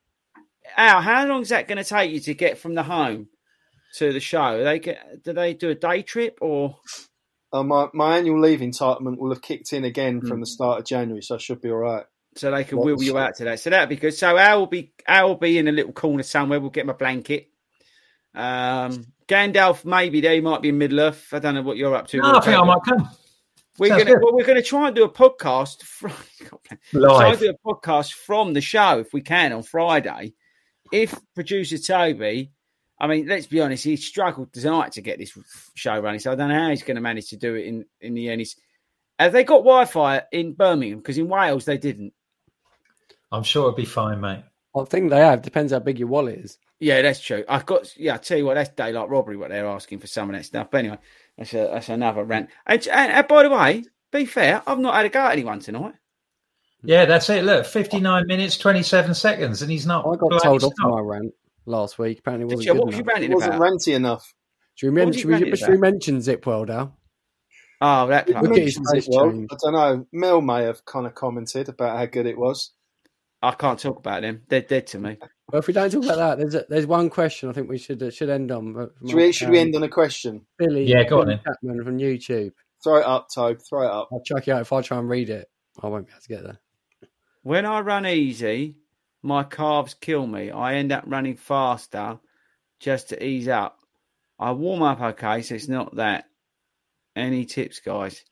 Al, 0.77 1.01
how 1.03 1.27
long 1.27 1.43
is 1.43 1.49
that 1.51 1.67
going 1.69 1.79
to 1.79 1.85
take 1.85 2.13
you 2.13 2.21
to 2.21 2.33
get 2.35 2.57
from 2.59 2.75
the 2.75 2.83
home 2.83 3.29
to 3.97 4.13
the 4.13 4.21
show? 4.21 4.39
Are 4.61 4.65
they 4.65 4.79
get, 4.79 5.23
do 5.25 5.33
they 5.35 5.53
do 5.53 5.69
a 5.71 5.75
day 5.75 6.03
trip 6.03 6.39
or? 6.41 6.77
Uh, 7.53 7.63
my, 7.65 7.89
my 7.93 8.19
annual 8.19 8.41
leave 8.41 8.61
entitlement 8.61 9.19
will 9.19 9.31
have 9.31 9.43
kicked 9.43 9.73
in 9.73 9.85
again 9.85 10.21
Hmm. 10.21 10.29
from 10.29 10.41
the 10.41 10.47
start 10.47 10.79
of 10.81 10.85
January, 10.87 11.23
so 11.23 11.35
I 11.35 11.39
should 11.39 11.61
be 11.61 11.71
all 11.71 11.79
right. 11.79 12.05
so 12.37 12.51
they 12.53 12.63
can 12.65 12.79
What 12.79 12.87
wheel 12.87 13.03
you 13.03 13.19
out 13.19 13.35
to 13.37 13.45
that. 13.45 13.59
So 13.61 13.71
that'd 13.71 13.89
be 13.89 13.97
good. 13.97 14.15
So 14.15 14.37
I 14.37 14.55
will 14.55 14.67
be 14.69 14.93
Al 15.09 15.29
will 15.31 15.37
be 15.37 15.59
in 15.59 15.67
a 15.67 15.73
little 15.73 15.93
corner 15.93 16.23
somewhere. 16.23 16.61
We'll 16.61 16.71
get 16.71 16.87
my 16.87 16.93
blanket. 16.93 17.49
Um, 18.35 19.07
Gandalf 19.27 19.85
maybe 19.85 20.21
there. 20.21 20.35
He 20.35 20.41
might 20.41 20.63
be 20.63 20.69
in 20.69 20.79
Middle 20.79 21.01
Earth. 21.01 21.29
I 21.33 21.39
don't 21.41 21.55
know 21.55 21.63
what 21.63 21.77
you're 21.77 21.95
up 21.95 22.07
to. 22.09 22.19
No, 22.19 22.37
I 22.37 22.41
think 22.41 22.57
I 22.57 22.63
might 22.65 22.83
come. 22.89 23.09
We're 23.79 23.89
Sounds 23.89 24.05
gonna 24.05 24.15
good. 24.17 24.23
well, 24.25 24.35
we're 24.35 24.45
gonna 24.47 24.63
try 24.63 24.87
and 24.89 24.97
do 24.97 25.05
a 25.05 25.11
podcast 25.11 25.83
from 25.85 26.13
try 26.93 27.31
and 27.31 27.39
do 27.39 27.51
a 27.51 27.69
podcast 27.75 28.13
from 28.13 28.53
the 28.55 28.61
show 28.61 28.99
if 29.01 29.13
we 29.13 29.23
can 29.23 29.53
on 29.53 29.63
Friday. 29.63 30.35
If 30.93 31.15
producer 31.35 31.79
Toby, 31.79 32.53
I 33.01 33.07
mean, 33.07 33.27
let's 33.27 33.47
be 33.47 33.63
honest, 33.63 33.83
he 33.83 33.97
struggled 33.97 34.53
tonight 34.53 34.93
to 34.93 35.01
get 35.01 35.19
this 35.19 35.37
show 35.75 35.99
running, 35.99 36.21
so 36.21 36.33
I 36.33 36.35
don't 36.35 36.51
know 36.51 36.63
how 36.63 36.69
he's 36.69 36.83
going 36.83 36.97
to 36.97 37.01
manage 37.01 37.31
to 37.31 37.37
do 37.37 37.55
it 37.55 37.67
in 37.67 37.87
in 38.01 38.13
the 38.13 38.29
end. 38.29 38.43
He's, 38.43 38.57
have 39.19 39.33
they 39.33 39.43
got 39.43 39.59
Wi-Fi 39.59 40.23
in 40.33 40.53
Birmingham? 40.53 40.99
Because 40.99 41.17
in 41.17 41.29
Wales 41.29 41.65
they 41.65 41.79
didn't. 41.79 42.13
I'm 43.33 43.43
sure 43.43 43.63
it'll 43.63 43.77
be 43.77 43.87
fine, 43.87 44.21
mate. 44.21 44.45
I 44.77 44.85
think 44.85 45.11
they 45.11 45.21
have. 45.21 45.41
Depends 45.41 45.73
how 45.73 45.79
big 45.79 45.99
your 45.99 46.09
wallet 46.09 46.41
is. 46.41 46.59
Yeah, 46.79 47.01
that's 47.01 47.21
true. 47.21 47.43
I've 47.49 47.65
got. 47.65 47.97
Yeah, 47.97 48.15
I 48.15 48.17
tell 48.19 48.37
you 48.37 48.45
what, 48.45 48.55
that's 48.55 48.71
daylight 48.71 49.09
robbery. 49.09 49.39
What 49.39 49.49
they're 49.49 49.67
asking 49.67 50.01
for 50.01 50.07
some 50.07 50.29
of 50.29 50.37
that 50.37 50.45
stuff. 50.45 50.69
But 50.71 50.79
anyway, 50.79 50.99
that's 51.39 51.55
a, 51.55 51.71
that's 51.73 51.89
another 51.89 52.25
rant. 52.25 52.51
And, 52.67 52.87
and, 52.89 53.13
and 53.13 53.29
by 53.29 53.45
the 53.45 53.51
way, 53.51 53.85
be 54.13 54.27
fair, 54.27 54.63
I've 54.67 54.79
not 54.79 54.95
had 54.95 55.07
a 55.07 55.09
go 55.09 55.21
at 55.21 55.33
anyone 55.33 55.61
tonight. 55.61 55.95
Yeah, 56.83 57.07
that's 57.07 57.31
it. 57.31 57.45
Look, 57.45 57.67
59 57.67 58.27
minutes, 58.27 58.57
27 58.59 59.15
seconds, 59.15 59.63
and 59.63 59.71
he's 59.71 59.87
not. 59.87 60.07
I 60.07 60.17
got 60.17 60.31
bloody 60.31 60.43
told 60.43 60.65
off 60.65 60.73
my 60.79 61.01
rant 61.01 61.35
last 61.71 61.99
week. 61.99 62.19
Apparently, 62.19 62.45
wasn't 62.45 62.65
you? 62.67 62.73
good 62.73 62.79
What 62.79 62.87
was 62.87 62.95
you 62.97 63.01
enough. 63.03 63.09
ranting 63.15 63.31
It 63.31 63.35
wasn't 63.35 63.55
about? 63.55 63.61
renty 63.63 63.93
enough. 63.95 64.35
Should 64.75 64.87
we 64.87 64.91
What 65.01 65.07
was 65.09 65.17
mention, 65.17 65.17
you 65.17 65.21
should 65.21 65.29
we, 65.29 65.33
ranting 65.51 65.57
should 65.57 65.71
we 65.71 65.79
mention 65.79 66.21
Zip 66.21 66.47
World, 66.47 66.71
Al? 66.71 66.97
Oh, 67.83 68.07
that 68.09 68.27
Did 68.27 68.33
plug. 68.37 68.43
we 68.43 68.49
Look 68.49 68.59
at 68.59 68.65
mention 68.65 68.85
his 68.95 69.07
it? 69.09 69.11
Well. 69.15 69.47
I 69.51 69.57
don't 69.63 69.73
know. 69.73 70.07
Mel 70.13 70.41
may 70.43 70.63
have 70.65 70.85
kind 70.85 71.07
of 71.07 71.15
commented 71.15 71.69
about 71.69 71.97
how 71.97 72.07
good 72.07 72.27
it 72.27 72.37
was. 72.39 72.73
I 73.43 73.53
can't 73.53 73.79
talk 73.79 73.99
about 73.99 74.21
them. 74.23 74.43
They're 74.49 74.61
dead 74.61 74.87
to 74.89 74.99
me. 74.99 75.17
Well, 75.51 75.61
if 75.61 75.67
we 75.67 75.73
don't 75.73 75.91
talk 75.91 76.05
about 76.05 76.17
that, 76.17 76.39
there's 76.39 76.55
a, 76.55 76.65
there's 76.69 76.87
one 76.87 77.09
question 77.09 77.49
I 77.49 77.53
think 77.53 77.71
we 77.71 77.79
should 77.79 78.03
uh, 78.03 78.11
should 78.11 78.29
end 78.29 78.53
on. 78.53 78.75
but 78.75 78.91
Should 79.07 79.17
we, 79.17 79.33
should 79.33 79.49
we 79.49 79.59
um, 79.59 79.67
end 79.69 79.77
on 79.77 79.83
a 79.83 79.89
question? 79.89 80.47
Billy, 80.59 80.85
Yeah, 80.85 81.05
go 81.05 81.21
on 81.21 81.27
Billy 81.27 81.41
then. 81.45 81.55
Chapman 81.55 81.85
from 81.85 81.99
YouTube. 81.99 82.53
Throw 82.85 82.97
it 82.99 83.05
up, 83.07 83.29
Tobe. 83.35 83.61
Throw 83.69 83.83
it 83.83 83.91
up. 83.91 84.09
I'll 84.13 84.21
chuck 84.23 84.47
it 84.47 84.51
out 84.53 84.61
if 84.61 84.73
I 84.73 84.83
try 84.83 84.99
and 84.99 85.09
read 85.09 85.31
it. 85.31 85.49
I 85.83 85.89
won't 85.89 86.07
be 86.07 86.13
able 86.13 86.21
to 86.21 86.29
get 86.29 86.43
there. 86.45 86.61
When 87.43 87.65
I 87.65 87.81
run 87.81 88.07
easy, 88.07 88.77
my 89.23 89.45
calves 89.45 89.95
kill 89.95 90.27
me. 90.27 90.51
I 90.51 90.75
end 90.75 90.93
up 90.93 91.05
running 91.07 91.37
faster 91.37 92.19
just 92.79 93.11
to 93.11 93.25
ease 93.25 93.49
up. 93.49 93.79
I 94.39 94.53
warm 94.53 94.83
up 94.83 95.01
okay, 95.01 95.43
so 95.43 95.55
it's 95.55 95.69
not 95.69 95.97
that. 95.97 96.25
Any 97.15 97.45
tips, 97.45 97.81
guys? 97.81 98.25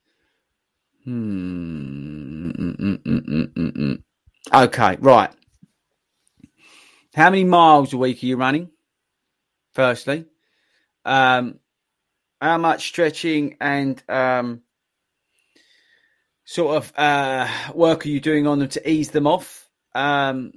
Hmm. 1.05 2.19
Mm, 2.51 2.77
mm, 2.77 3.03
mm, 3.03 3.25
mm, 3.27 3.53
mm, 3.53 3.73
mm. 3.73 4.03
Okay, 4.53 4.97
right. 5.01 5.31
How 7.15 7.31
many 7.31 7.45
miles 7.45 7.93
a 7.93 7.99
week 7.99 8.23
are 8.23 8.27
you 8.27 8.37
running? 8.37 8.71
Firstly, 9.73 10.25
um, 11.05 11.61
how 12.41 12.59
much 12.59 12.89
stretching 12.89 13.57
and 13.61 14.03
um, 14.09 14.63
sort 16.45 16.77
of 16.77 16.93
uh, 16.97 17.49
work 17.75 18.07
are 18.07 18.09
you 18.09 18.21
doing 18.21 18.47
on 18.47 18.59
them 18.61 18.69
to 18.71 18.91
ease 18.91 19.11
them 19.11 19.27
off? 19.27 19.69
Um, 19.95 20.53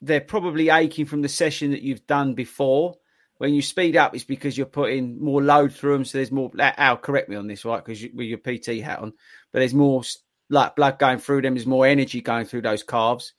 they're 0.00 0.20
probably 0.20 0.70
aching 0.70 1.06
from 1.06 1.22
the 1.22 1.28
session 1.28 1.72
that 1.72 1.82
you've 1.82 2.06
done 2.06 2.34
before. 2.34 2.96
When 3.38 3.54
you 3.54 3.62
speed 3.62 3.96
up, 3.96 4.14
it's 4.14 4.24
because 4.24 4.56
you're 4.56 4.66
putting 4.66 5.22
more 5.22 5.42
load 5.42 5.72
through 5.72 5.92
them. 5.92 6.04
So 6.04 6.18
there's 6.18 6.32
more. 6.32 6.50
Al, 6.58 6.96
correct 6.96 7.28
me 7.28 7.36
on 7.36 7.46
this, 7.46 7.64
right? 7.64 7.84
Because 7.84 8.02
you, 8.02 8.10
with 8.12 8.26
your 8.26 8.38
PT 8.38 8.82
hat 8.82 8.98
on, 8.98 9.12
but 9.52 9.60
there's 9.60 9.74
more 9.74 10.02
like 10.50 10.76
blood 10.76 10.98
going 10.98 11.18
through 11.18 11.42
them. 11.42 11.54
There's 11.54 11.66
more 11.66 11.86
energy 11.86 12.20
going 12.20 12.46
through 12.46 12.62
those 12.62 12.82
calves. 12.82 13.32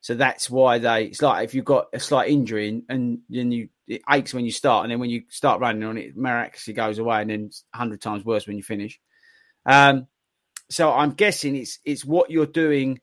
So 0.00 0.14
that's 0.14 0.50
why 0.50 0.78
they. 0.78 1.04
It's 1.04 1.22
like 1.22 1.44
if 1.44 1.54
you've 1.54 1.64
got 1.64 1.86
a 1.92 2.00
slight 2.00 2.30
injury 2.30 2.68
and, 2.68 2.82
and 2.88 3.18
then 3.28 3.50
you 3.50 3.68
it 3.86 4.02
aches 4.10 4.34
when 4.34 4.44
you 4.44 4.52
start, 4.52 4.84
and 4.84 4.92
then 4.92 5.00
when 5.00 5.10
you 5.10 5.22
start 5.30 5.60
running 5.60 5.84
on 5.84 5.96
it, 5.96 6.06
it 6.08 6.16
miraculously 6.16 6.74
goes 6.74 6.98
away, 6.98 7.22
and 7.22 7.30
then 7.30 7.50
hundred 7.74 8.00
times 8.00 8.24
worse 8.24 8.46
when 8.46 8.56
you 8.56 8.62
finish. 8.62 9.00
Um, 9.64 10.06
so 10.70 10.92
I'm 10.92 11.12
guessing 11.12 11.56
it's 11.56 11.78
it's 11.84 12.04
what 12.04 12.30
you're 12.30 12.46
doing 12.46 13.00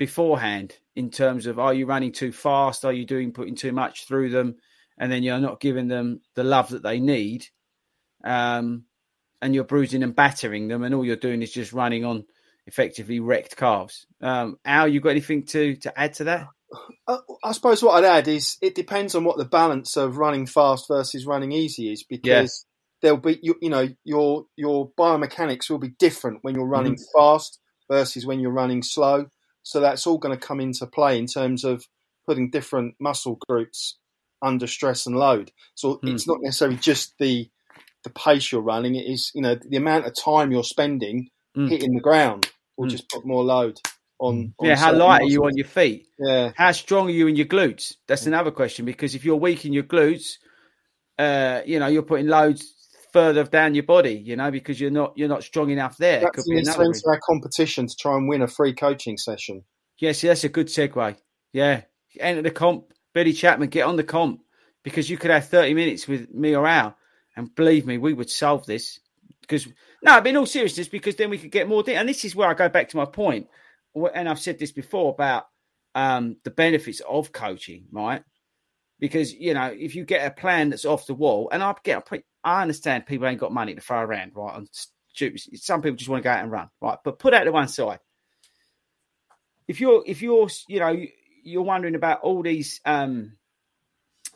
beforehand 0.00 0.74
in 0.96 1.10
terms 1.10 1.44
of 1.44 1.58
are 1.58 1.74
you 1.74 1.84
running 1.84 2.10
too 2.10 2.32
fast? 2.32 2.86
Are 2.86 2.92
you 2.92 3.04
doing 3.04 3.32
putting 3.32 3.54
too 3.54 3.70
much 3.70 4.08
through 4.08 4.30
them? 4.30 4.56
And 4.98 5.12
then 5.12 5.22
you're 5.22 5.38
not 5.38 5.60
giving 5.60 5.88
them 5.88 6.22
the 6.34 6.42
love 6.42 6.70
that 6.70 6.82
they 6.82 7.00
need. 7.00 7.46
Um, 8.24 8.84
and 9.42 9.54
you're 9.54 9.64
bruising 9.64 10.02
and 10.02 10.16
battering 10.16 10.68
them, 10.68 10.82
and 10.82 10.94
all 10.94 11.04
you're 11.04 11.16
doing 11.16 11.42
is 11.42 11.52
just 11.52 11.72
running 11.72 12.04
on 12.04 12.24
effectively 12.66 13.20
wrecked 13.20 13.56
calves. 13.56 14.06
Um, 14.22 14.58
Al, 14.64 14.88
you 14.88 15.00
got 15.00 15.10
anything 15.10 15.44
to 15.46 15.76
to 15.76 15.98
add 15.98 16.14
to 16.14 16.24
that? 16.24 16.46
Uh, 17.06 17.18
I 17.42 17.52
suppose 17.52 17.82
what 17.82 18.02
I'd 18.02 18.18
add 18.18 18.28
is 18.28 18.56
it 18.60 18.74
depends 18.74 19.14
on 19.14 19.24
what 19.24 19.38
the 19.38 19.44
balance 19.46 19.96
of 19.96 20.18
running 20.18 20.46
fast 20.46 20.86
versus 20.88 21.26
running 21.26 21.52
easy 21.52 21.92
is 21.92 22.04
because 22.04 22.66
there'll 23.00 23.18
be 23.18 23.38
you, 23.42 23.54
you 23.62 23.70
know 23.70 23.88
your 24.04 24.44
your 24.56 24.90
biomechanics 24.92 25.70
will 25.70 25.78
be 25.78 25.94
different 25.98 26.38
when 26.42 26.54
you're 26.54 26.66
running 26.66 26.98
fast 27.16 27.58
versus 27.90 28.26
when 28.26 28.40
you're 28.40 28.52
running 28.52 28.82
slow. 28.82 29.26
So 29.62 29.80
that's 29.80 30.06
all 30.06 30.18
going 30.18 30.36
to 30.38 30.46
come 30.46 30.60
into 30.60 30.86
play 30.86 31.18
in 31.18 31.26
terms 31.26 31.64
of 31.64 31.84
putting 32.26 32.50
different 32.50 32.94
muscle 33.00 33.38
groups 33.48 33.98
under 34.42 34.66
stress 34.66 35.06
and 35.06 35.16
load. 35.16 35.52
So 35.74 35.94
Hmm. 36.02 36.08
it's 36.08 36.26
not 36.26 36.38
necessarily 36.40 36.76
just 36.78 37.14
the 37.18 37.48
the 38.04 38.10
pace 38.10 38.50
you're 38.50 38.62
running; 38.62 38.94
it 38.94 39.06
is 39.06 39.30
you 39.34 39.42
know 39.42 39.54
the 39.54 39.76
amount 39.76 40.06
of 40.06 40.14
time 40.14 40.52
you're 40.52 40.64
spending 40.64 41.28
Mm. 41.56 41.68
hitting 41.68 41.94
the 41.94 42.00
ground 42.00 42.48
will 42.76 42.86
Mm. 42.86 42.90
just 42.90 43.08
put 43.10 43.26
more 43.26 43.42
load 43.44 43.80
on. 44.20 44.54
on 44.58 44.66
Yeah, 44.68 44.76
how 44.76 44.92
light 44.92 45.22
are 45.22 45.26
you 45.28 45.44
on 45.44 45.56
your 45.56 45.66
feet? 45.66 46.06
Yeah. 46.18 46.52
How 46.56 46.72
strong 46.72 47.08
are 47.08 47.12
you 47.12 47.26
in 47.26 47.34
your 47.36 47.46
glutes? 47.46 47.96
That's 48.06 48.26
another 48.26 48.52
question 48.52 48.84
because 48.84 49.14
if 49.16 49.24
you're 49.24 49.36
weak 49.36 49.64
in 49.64 49.72
your 49.72 49.82
glutes, 49.82 50.34
uh, 51.18 51.62
you 51.66 51.78
know, 51.80 51.88
you're 51.88 52.02
putting 52.04 52.28
loads 52.28 52.79
further 53.12 53.44
down 53.44 53.74
your 53.74 53.84
body, 53.84 54.14
you 54.14 54.36
know, 54.36 54.50
because 54.50 54.80
you're 54.80 54.90
not 54.90 55.12
you're 55.16 55.28
not 55.28 55.42
strong 55.42 55.70
enough 55.70 55.96
there. 55.96 56.20
That's 56.20 56.44
could 56.44 56.52
an 56.52 56.58
incentive 56.58 57.02
our 57.06 57.20
competition 57.26 57.86
to 57.86 57.96
try 57.96 58.16
and 58.16 58.28
win 58.28 58.42
a 58.42 58.48
free 58.48 58.74
coaching 58.74 59.16
session. 59.16 59.64
Yeah, 59.98 60.12
that's 60.12 60.44
a 60.44 60.48
good 60.48 60.68
segue. 60.68 61.16
Yeah. 61.52 61.82
Enter 62.18 62.42
the 62.42 62.50
comp. 62.50 62.92
Billy 63.12 63.32
Chapman, 63.32 63.68
get 63.68 63.86
on 63.86 63.96
the 63.96 64.04
comp 64.04 64.40
because 64.82 65.10
you 65.10 65.18
could 65.18 65.30
have 65.30 65.48
30 65.48 65.74
minutes 65.74 66.06
with 66.06 66.32
me 66.32 66.54
or 66.54 66.66
Al. 66.66 66.96
And 67.36 67.54
believe 67.54 67.86
me, 67.86 67.98
we 67.98 68.12
would 68.12 68.30
solve 68.30 68.66
this. 68.66 69.00
Because, 69.40 69.66
no, 70.02 70.18
in 70.18 70.36
all 70.36 70.46
seriousness, 70.46 70.88
because 70.88 71.16
then 71.16 71.30
we 71.30 71.38
could 71.38 71.50
get 71.50 71.68
more. 71.68 71.82
De- 71.82 71.96
and 71.96 72.08
this 72.08 72.24
is 72.24 72.36
where 72.36 72.48
I 72.48 72.54
go 72.54 72.68
back 72.68 72.88
to 72.90 72.96
my 72.96 73.06
And 74.14 74.28
I've 74.28 74.38
said 74.38 74.58
this 74.58 74.72
before 74.72 75.12
about 75.12 75.46
um, 75.94 76.36
the 76.44 76.50
benefits 76.50 77.00
of 77.08 77.32
coaching, 77.32 77.86
right? 77.90 78.22
Because 79.00 79.32
you 79.32 79.54
know, 79.54 79.74
if 79.76 79.96
you 79.96 80.04
get 80.04 80.26
a 80.26 80.30
plan 80.30 80.70
that's 80.70 80.84
off 80.84 81.06
the 81.06 81.14
wall, 81.14 81.48
and 81.50 81.62
I 81.62 81.74
get, 81.82 82.06
I 82.44 82.62
understand 82.62 83.06
people 83.06 83.26
ain't 83.26 83.40
got 83.40 83.52
money 83.52 83.74
to 83.74 83.80
throw 83.80 84.00
around, 84.00 84.32
right? 84.34 84.56
And 84.56 84.68
some 85.58 85.82
people 85.82 85.96
just 85.96 86.08
want 86.08 86.22
to 86.22 86.24
go 86.24 86.30
out 86.30 86.42
and 86.42 86.52
run, 86.52 86.68
right? 86.80 86.98
But 87.02 87.18
put 87.18 87.32
that 87.32 87.44
to 87.44 87.52
one 87.52 87.68
side. 87.68 87.98
If 89.66 89.80
you're, 89.80 90.02
if 90.06 90.22
you're, 90.22 90.48
you 90.68 90.80
know, 90.80 90.96
you're 91.42 91.62
wondering 91.62 91.94
about 91.94 92.20
all 92.22 92.42
these 92.42 92.80
um, 92.84 93.32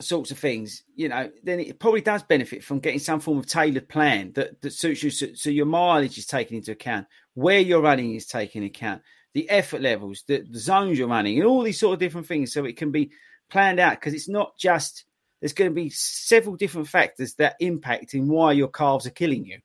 sorts 0.01 0.31
of 0.31 0.39
things, 0.39 0.83
you 0.95 1.09
know, 1.09 1.31
then 1.43 1.61
it 1.61 1.79
probably 1.79 2.01
does 2.01 2.23
benefit 2.23 2.65
from 2.65 2.81
getting 2.81 3.01
some 3.01 3.21
form 3.21 3.39
of 3.39 3.47
tailored 3.47 3.89
plan 3.89 4.33
that, 4.35 4.61
that 4.62 4.73
suits 4.73 5.03
you. 5.03 5.11
So, 5.11 5.29
so 5.35 5.51
your 5.51 5.67
mileage 5.67 6.19
is 6.19 6.27
taken 6.27 6.57
into 6.57 6.73
account, 6.73 7.07
where 7.35 7.61
you're 7.61 7.81
running 7.81 8.15
is 8.15 8.27
taken 8.27 8.62
into 8.62 8.77
account, 8.77 9.03
the 9.33 9.49
effort 9.51 9.83
levels, 9.83 10.23
the, 10.27 10.45
the 10.49 10.59
zones 10.59 10.99
you're 10.99 11.09
running, 11.09 11.39
and 11.39 11.47
all 11.47 11.62
these 11.62 11.81
sort 11.81 11.95
of 11.95 12.01
different 12.01 12.27
things. 12.27 12.53
So 12.53 12.65
it 12.65 12.77
can 12.77 12.93
be 12.93 13.11
planned 13.55 13.78
out 13.78 13.92
because 13.92 14.14
it's 14.14 14.28
not 14.28 14.59
just 14.59 15.05
there's 15.40 15.52
going 15.52 15.70
to 15.70 15.74
be 15.74 15.88
several 15.90 16.57
different 16.57 16.88
factors 16.88 17.34
that 17.34 17.55
impact 17.61 18.12
in 18.12 18.26
why 18.26 18.50
your 18.50 18.66
calves 18.66 19.07
are 19.07 19.11
killing 19.11 19.46
you. 19.46 19.61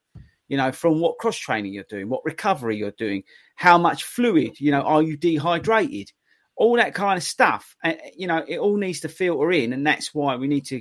You 0.46 0.56
know, 0.56 0.70
from 0.70 1.00
what 1.00 1.18
cross 1.18 1.36
training 1.36 1.72
you're 1.72 1.84
doing, 1.88 2.08
what 2.08 2.24
recovery 2.24 2.76
you're 2.76 2.92
doing, 2.92 3.24
how 3.56 3.78
much 3.78 4.04
fluid, 4.04 4.60
you 4.60 4.70
know, 4.70 4.82
are 4.82 5.02
you 5.02 5.16
dehydrated? 5.16 6.12
All 6.54 6.76
that 6.76 6.94
kind 6.94 7.16
of 7.16 7.24
stuff. 7.24 7.74
And, 7.82 7.98
you 8.16 8.28
know, 8.28 8.44
it 8.46 8.58
all 8.58 8.76
needs 8.76 9.00
to 9.00 9.08
filter 9.08 9.50
in. 9.50 9.72
And 9.72 9.84
that's 9.84 10.14
why 10.14 10.36
we 10.36 10.46
need 10.46 10.66
to, 10.66 10.80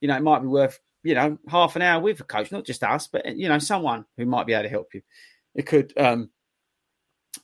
you 0.00 0.08
know, 0.08 0.16
it 0.16 0.22
might 0.22 0.40
be 0.40 0.48
worth, 0.48 0.80
you 1.04 1.14
know, 1.14 1.38
half 1.48 1.76
an 1.76 1.82
hour 1.82 2.00
with 2.00 2.20
a 2.20 2.24
coach, 2.24 2.50
not 2.50 2.64
just 2.64 2.82
us, 2.82 3.06
but, 3.06 3.36
you 3.36 3.48
know, 3.48 3.58
someone 3.58 4.04
who 4.16 4.26
might 4.26 4.46
be 4.46 4.54
able 4.54 4.64
to 4.64 4.68
help 4.68 4.94
you. 4.94 5.02
It 5.54 5.66
could, 5.66 5.92
um, 5.96 6.30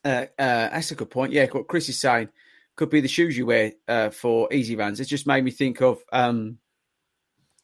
uh, 0.04 0.26
uh, 0.38 0.68
that's 0.70 0.90
a 0.90 0.96
good 0.96 1.10
point. 1.10 1.32
Yeah, 1.32 1.46
what 1.46 1.68
Chris 1.68 1.88
is 1.88 2.00
saying 2.00 2.30
could 2.76 2.90
be 2.90 3.00
the 3.00 3.08
shoes 3.08 3.36
you 3.36 3.46
wear 3.46 3.72
uh, 3.88 4.10
for 4.10 4.52
easy 4.52 4.76
runs. 4.76 5.00
It 5.00 5.06
just 5.06 5.26
made 5.26 5.44
me 5.44 5.50
think 5.50 5.80
of 5.80 6.02
um, 6.12 6.58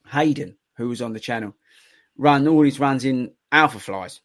Hayden, 0.07 0.57
who 0.77 0.89
was 0.89 1.03
on 1.03 1.13
the 1.13 1.21
channel, 1.21 1.55
run 2.17 2.47
all 2.47 2.63
his 2.63 2.81
runs 2.81 3.05
in 3.05 3.33
Alphaflys, 3.53 4.21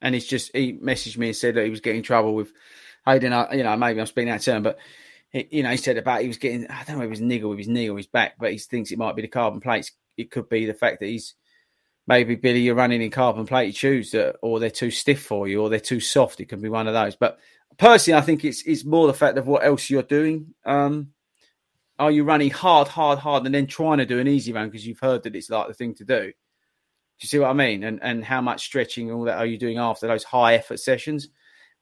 and 0.00 0.14
he's 0.14 0.26
just 0.26 0.54
he 0.54 0.74
messaged 0.74 1.18
me 1.18 1.28
and 1.28 1.36
said 1.36 1.54
that 1.54 1.64
he 1.64 1.70
was 1.70 1.80
getting 1.80 2.02
trouble 2.02 2.34
with 2.34 2.52
Hayden. 3.06 3.32
you 3.52 3.62
know, 3.62 3.76
maybe 3.76 4.00
I'm 4.00 4.06
speaking 4.06 4.30
out 4.30 4.38
of 4.38 4.44
turn, 4.44 4.62
but 4.62 4.78
he, 5.30 5.48
you 5.50 5.62
know, 5.62 5.70
he 5.70 5.76
said 5.76 5.98
about 5.98 6.22
he 6.22 6.28
was 6.28 6.38
getting 6.38 6.66
I 6.68 6.84
don't 6.84 6.96
know 6.96 7.02
if 7.02 7.06
it 7.06 7.10
was 7.10 7.20
niggle 7.20 7.50
with 7.50 7.58
his 7.58 7.68
knee 7.68 7.90
or 7.90 7.96
his 7.96 8.06
back, 8.06 8.34
but 8.38 8.52
he 8.52 8.58
thinks 8.58 8.90
it 8.90 8.98
might 8.98 9.16
be 9.16 9.22
the 9.22 9.28
carbon 9.28 9.60
plates. 9.60 9.92
It 10.16 10.30
could 10.30 10.48
be 10.48 10.64
the 10.64 10.74
fact 10.74 11.00
that 11.00 11.06
he's 11.06 11.34
maybe 12.06 12.34
Billy, 12.34 12.60
you're 12.60 12.74
running 12.74 13.02
in 13.02 13.10
carbon 13.10 13.46
plated 13.46 13.76
shoes 13.76 14.10
that, 14.12 14.36
or 14.42 14.60
they're 14.60 14.70
too 14.70 14.90
stiff 14.90 15.22
for 15.22 15.48
you, 15.48 15.60
or 15.60 15.68
they're 15.68 15.80
too 15.80 16.00
soft. 16.00 16.40
It 16.40 16.48
can 16.48 16.60
be 16.60 16.68
one 16.68 16.86
of 16.86 16.94
those. 16.94 17.16
But 17.16 17.38
personally, 17.78 18.18
I 18.18 18.22
think 18.22 18.44
it's 18.44 18.62
it's 18.62 18.84
more 18.84 19.06
the 19.06 19.14
fact 19.14 19.38
of 19.38 19.46
what 19.46 19.64
else 19.64 19.90
you're 19.90 20.02
doing. 20.02 20.54
Um, 20.64 21.10
are 21.98 22.10
you 22.10 22.24
running 22.24 22.50
hard, 22.50 22.88
hard, 22.88 23.18
hard, 23.18 23.46
and 23.46 23.54
then 23.54 23.66
trying 23.66 23.98
to 23.98 24.06
do 24.06 24.18
an 24.18 24.28
easy 24.28 24.52
run 24.52 24.68
because 24.68 24.86
you've 24.86 25.00
heard 25.00 25.22
that 25.22 25.36
it's 25.36 25.50
like 25.50 25.68
the 25.68 25.74
thing 25.74 25.94
to 25.94 26.04
do? 26.04 26.22
Do 26.26 27.22
you 27.22 27.28
see 27.28 27.38
what 27.38 27.50
I 27.50 27.54
mean? 27.54 27.84
And 27.84 28.02
and 28.02 28.24
how 28.24 28.40
much 28.40 28.64
stretching 28.64 29.08
and 29.08 29.18
all 29.18 29.24
that 29.24 29.38
are 29.38 29.46
you 29.46 29.58
doing 29.58 29.78
after 29.78 30.06
those 30.06 30.24
high 30.24 30.54
effort 30.54 30.80
sessions? 30.80 31.28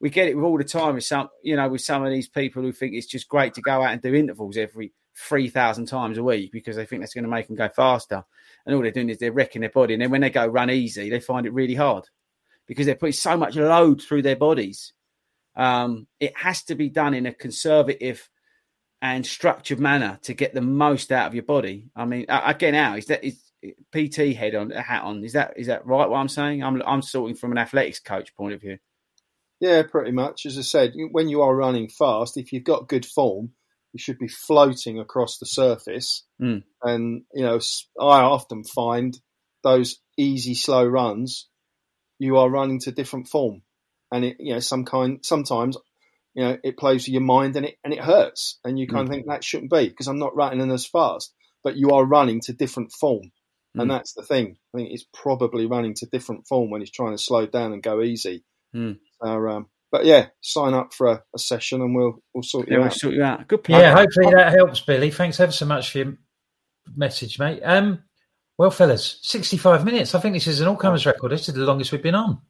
We 0.00 0.10
get 0.10 0.28
it 0.28 0.36
all 0.36 0.58
the 0.58 0.64
time 0.64 0.96
with 0.96 1.04
some, 1.04 1.28
you 1.42 1.54
know, 1.56 1.68
with 1.68 1.80
some 1.80 2.04
of 2.04 2.10
these 2.10 2.28
people 2.28 2.62
who 2.62 2.72
think 2.72 2.94
it's 2.94 3.06
just 3.06 3.28
great 3.28 3.54
to 3.54 3.62
go 3.62 3.82
out 3.82 3.92
and 3.92 4.02
do 4.02 4.14
intervals 4.14 4.56
every 4.56 4.92
three 5.16 5.48
thousand 5.48 5.86
times 5.86 6.18
a 6.18 6.22
week 6.22 6.50
because 6.52 6.76
they 6.76 6.84
think 6.84 7.02
that's 7.02 7.14
going 7.14 7.24
to 7.24 7.30
make 7.30 7.46
them 7.46 7.56
go 7.56 7.68
faster. 7.68 8.24
And 8.66 8.74
all 8.74 8.82
they're 8.82 8.90
doing 8.90 9.08
is 9.08 9.18
they're 9.18 9.32
wrecking 9.32 9.60
their 9.60 9.70
body. 9.70 9.94
And 9.94 10.02
then 10.02 10.10
when 10.10 10.20
they 10.20 10.30
go 10.30 10.46
run 10.46 10.70
easy, 10.70 11.08
they 11.08 11.20
find 11.20 11.46
it 11.46 11.52
really 11.52 11.74
hard 11.74 12.04
because 12.66 12.86
they're 12.86 12.94
putting 12.94 13.12
so 13.12 13.36
much 13.36 13.56
load 13.56 14.02
through 14.02 14.22
their 14.22 14.36
bodies. 14.36 14.92
Um, 15.54 16.06
it 16.18 16.36
has 16.36 16.62
to 16.64 16.74
be 16.74 16.88
done 16.88 17.14
in 17.14 17.26
a 17.26 17.34
conservative 17.34 18.28
and 19.00 19.26
structured 19.26 19.80
manner 19.80 20.18
to 20.22 20.34
get 20.34 20.54
the 20.54 20.60
most 20.60 21.10
out 21.12 21.26
of 21.26 21.34
your 21.34 21.42
body. 21.42 21.90
I 21.94 22.04
mean, 22.04 22.26
again, 22.28 22.72
now 22.72 22.96
is 22.96 23.06
that 23.06 23.24
is 23.24 23.42
PT 23.94 24.36
head 24.36 24.54
on 24.54 24.72
a 24.72 24.80
hat 24.80 25.02
on? 25.02 25.24
Is 25.24 25.34
that 25.34 25.54
is 25.56 25.66
that 25.66 25.86
right? 25.86 26.08
What 26.08 26.18
I'm 26.18 26.28
saying? 26.28 26.62
I'm 26.62 26.82
I'm 26.86 27.02
sorting 27.02 27.36
from 27.36 27.52
an 27.52 27.58
athletics 27.58 28.00
coach 28.00 28.34
point 28.34 28.54
of 28.54 28.60
view. 28.60 28.78
Yeah, 29.60 29.82
pretty 29.82 30.12
much. 30.12 30.46
As 30.46 30.58
I 30.58 30.62
said, 30.62 30.94
when 31.12 31.28
you 31.28 31.42
are 31.42 31.54
running 31.54 31.88
fast, 31.88 32.36
if 32.36 32.52
you've 32.52 32.64
got 32.64 32.88
good 32.88 33.06
form, 33.06 33.50
you 33.92 33.98
should 33.98 34.18
be 34.18 34.28
floating 34.28 34.98
across 34.98 35.38
the 35.38 35.46
surface. 35.46 36.24
Mm. 36.40 36.64
And 36.82 37.22
you 37.32 37.42
know, 37.42 37.60
I 38.00 38.22
often 38.22 38.64
find 38.64 39.16
those 39.62 39.98
easy, 40.16 40.54
slow 40.54 40.84
runs, 40.84 41.48
you 42.18 42.36
are 42.38 42.50
running 42.50 42.80
to 42.80 42.92
different 42.92 43.28
form, 43.28 43.62
and 44.12 44.24
it 44.24 44.36
you 44.38 44.52
know 44.52 44.60
some 44.60 44.84
kind 44.84 45.18
sometimes 45.22 45.76
you 46.34 46.44
know 46.44 46.58
it 46.62 46.76
plays 46.76 47.06
with 47.06 47.14
your 47.14 47.22
mind 47.22 47.56
and 47.56 47.66
it 47.66 47.76
and 47.82 47.92
it 47.92 48.00
hurts, 48.00 48.58
and 48.64 48.78
you 48.78 48.86
kind 48.86 49.08
mm. 49.08 49.10
of 49.10 49.14
think 49.14 49.26
that 49.26 49.42
shouldn't 49.42 49.72
be 49.72 49.88
because 49.88 50.06
I'm 50.06 50.18
not 50.18 50.36
running 50.36 50.70
as 50.70 50.86
fast, 50.86 51.34
but 51.64 51.76
you 51.76 51.90
are 51.90 52.04
running 52.04 52.40
to 52.42 52.52
different 52.52 52.92
form. 52.92 53.32
Mm. 53.76 53.82
And 53.82 53.90
that's 53.90 54.12
the 54.12 54.22
thing. 54.22 54.56
I 54.74 54.78
think 54.78 54.90
it's 54.92 55.06
probably 55.14 55.66
running 55.66 55.94
to 55.94 56.06
different 56.06 56.46
form 56.46 56.70
when 56.70 56.82
he's 56.82 56.90
trying 56.90 57.16
to 57.16 57.22
slow 57.22 57.46
down 57.46 57.72
and 57.72 57.82
go 57.82 58.02
easy. 58.02 58.44
Mm. 58.74 58.98
So, 59.22 59.48
um, 59.48 59.66
but 59.90 60.04
yeah, 60.04 60.28
sign 60.40 60.74
up 60.74 60.92
for 60.94 61.06
a, 61.06 61.22
a, 61.34 61.38
session 61.38 61.80
and 61.80 61.94
we'll 61.94 62.22
we'll 62.32 62.42
sort 62.42 62.68
you 62.68 62.74
yeah, 62.74 62.80
out. 62.80 62.82
We'll 62.84 62.90
sort 62.90 63.14
you 63.14 63.22
out. 63.22 63.48
Good 63.48 63.64
plan. 63.64 63.80
Yeah, 63.80 63.94
hopefully 63.94 64.32
that 64.34 64.52
helps, 64.52 64.80
Billy. 64.80 65.10
Thanks 65.10 65.40
ever 65.40 65.52
so 65.52 65.66
much 65.66 65.90
for 65.90 65.98
your 65.98 66.18
message, 66.96 67.38
mate. 67.38 67.60
Um, 67.62 68.02
well, 68.58 68.70
fellas, 68.70 69.18
sixty-five 69.22 69.84
minutes. 69.84 70.14
I 70.14 70.20
think 70.20 70.34
this 70.34 70.46
is 70.46 70.60
an 70.60 70.68
all-comers 70.68 71.04
record. 71.06 71.32
This 71.32 71.48
is 71.48 71.54
the 71.54 71.64
longest 71.64 71.92
we've 71.92 72.02
been 72.02 72.14
on, 72.14 72.40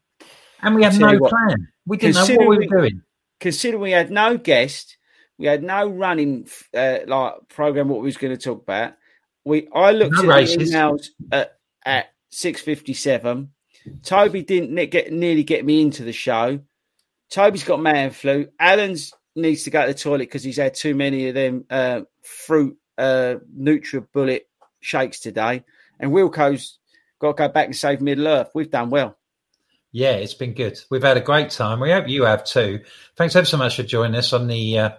and 0.62 0.74
we 0.74 0.82
had 0.84 0.98
no 0.98 1.16
what, 1.18 1.30
plan. 1.30 1.68
We 1.86 1.96
didn't 1.96 2.28
know 2.28 2.34
what 2.36 2.48
we 2.48 2.66
were 2.66 2.80
doing. 2.80 3.02
Considering 3.40 3.82
we 3.82 3.90
had 3.90 4.10
no 4.10 4.38
guest, 4.38 4.96
we 5.38 5.46
had 5.46 5.62
no 5.62 5.88
running 5.88 6.48
uh, 6.74 6.98
like 7.06 7.34
program. 7.48 7.88
What 7.88 8.00
we 8.00 8.06
was 8.06 8.16
going 8.16 8.36
to 8.36 8.42
talk 8.42 8.62
about. 8.62 8.94
We 9.44 9.68
I 9.74 9.90
looked 9.90 10.14
no 10.14 10.22
at 10.22 10.28
races. 10.28 10.70
the 10.70 10.76
emails 10.76 11.06
at, 11.32 11.58
at 11.84 12.06
six 12.30 12.60
fifty-seven. 12.60 13.50
Toby 14.04 14.42
didn't 14.42 14.90
get 14.90 15.12
nearly 15.12 15.42
get 15.42 15.64
me 15.64 15.82
into 15.82 16.04
the 16.04 16.12
show. 16.12 16.60
Toby's 17.30 17.64
got 17.64 17.80
man 17.80 18.10
flu. 18.10 18.46
Alan's 18.60 19.12
needs 19.34 19.64
to 19.64 19.70
go 19.70 19.80
to 19.86 19.92
the 19.92 19.98
toilet 19.98 20.18
because 20.18 20.44
he's 20.44 20.58
had 20.58 20.74
too 20.74 20.94
many 20.94 21.28
of 21.28 21.34
them 21.34 21.64
uh, 21.70 22.02
fruit 22.22 22.76
uh, 22.98 23.36
NutriBullet 23.58 24.42
shakes 24.80 25.18
today. 25.18 25.64
And 25.98 26.12
Wilco's 26.12 26.78
got 27.18 27.36
to 27.36 27.48
go 27.48 27.48
back 27.48 27.66
and 27.66 27.76
save 27.76 28.00
Middle 28.00 28.28
Earth. 28.28 28.50
We've 28.54 28.70
done 28.70 28.90
well. 28.90 29.18
Yeah, 29.92 30.12
it's 30.12 30.34
been 30.34 30.54
good. 30.54 30.80
We've 30.90 31.02
had 31.02 31.18
a 31.18 31.22
great 31.22 31.50
time. 31.50 31.78
We 31.78 31.92
hope 31.92 32.08
you 32.08 32.24
have 32.24 32.44
too. 32.44 32.80
Thanks 33.16 33.36
ever 33.36 33.44
so 33.44 33.58
much 33.58 33.76
for 33.76 33.82
joining 33.82 34.16
us 34.16 34.32
on 34.32 34.46
the 34.46 34.78
uh, 34.78 34.90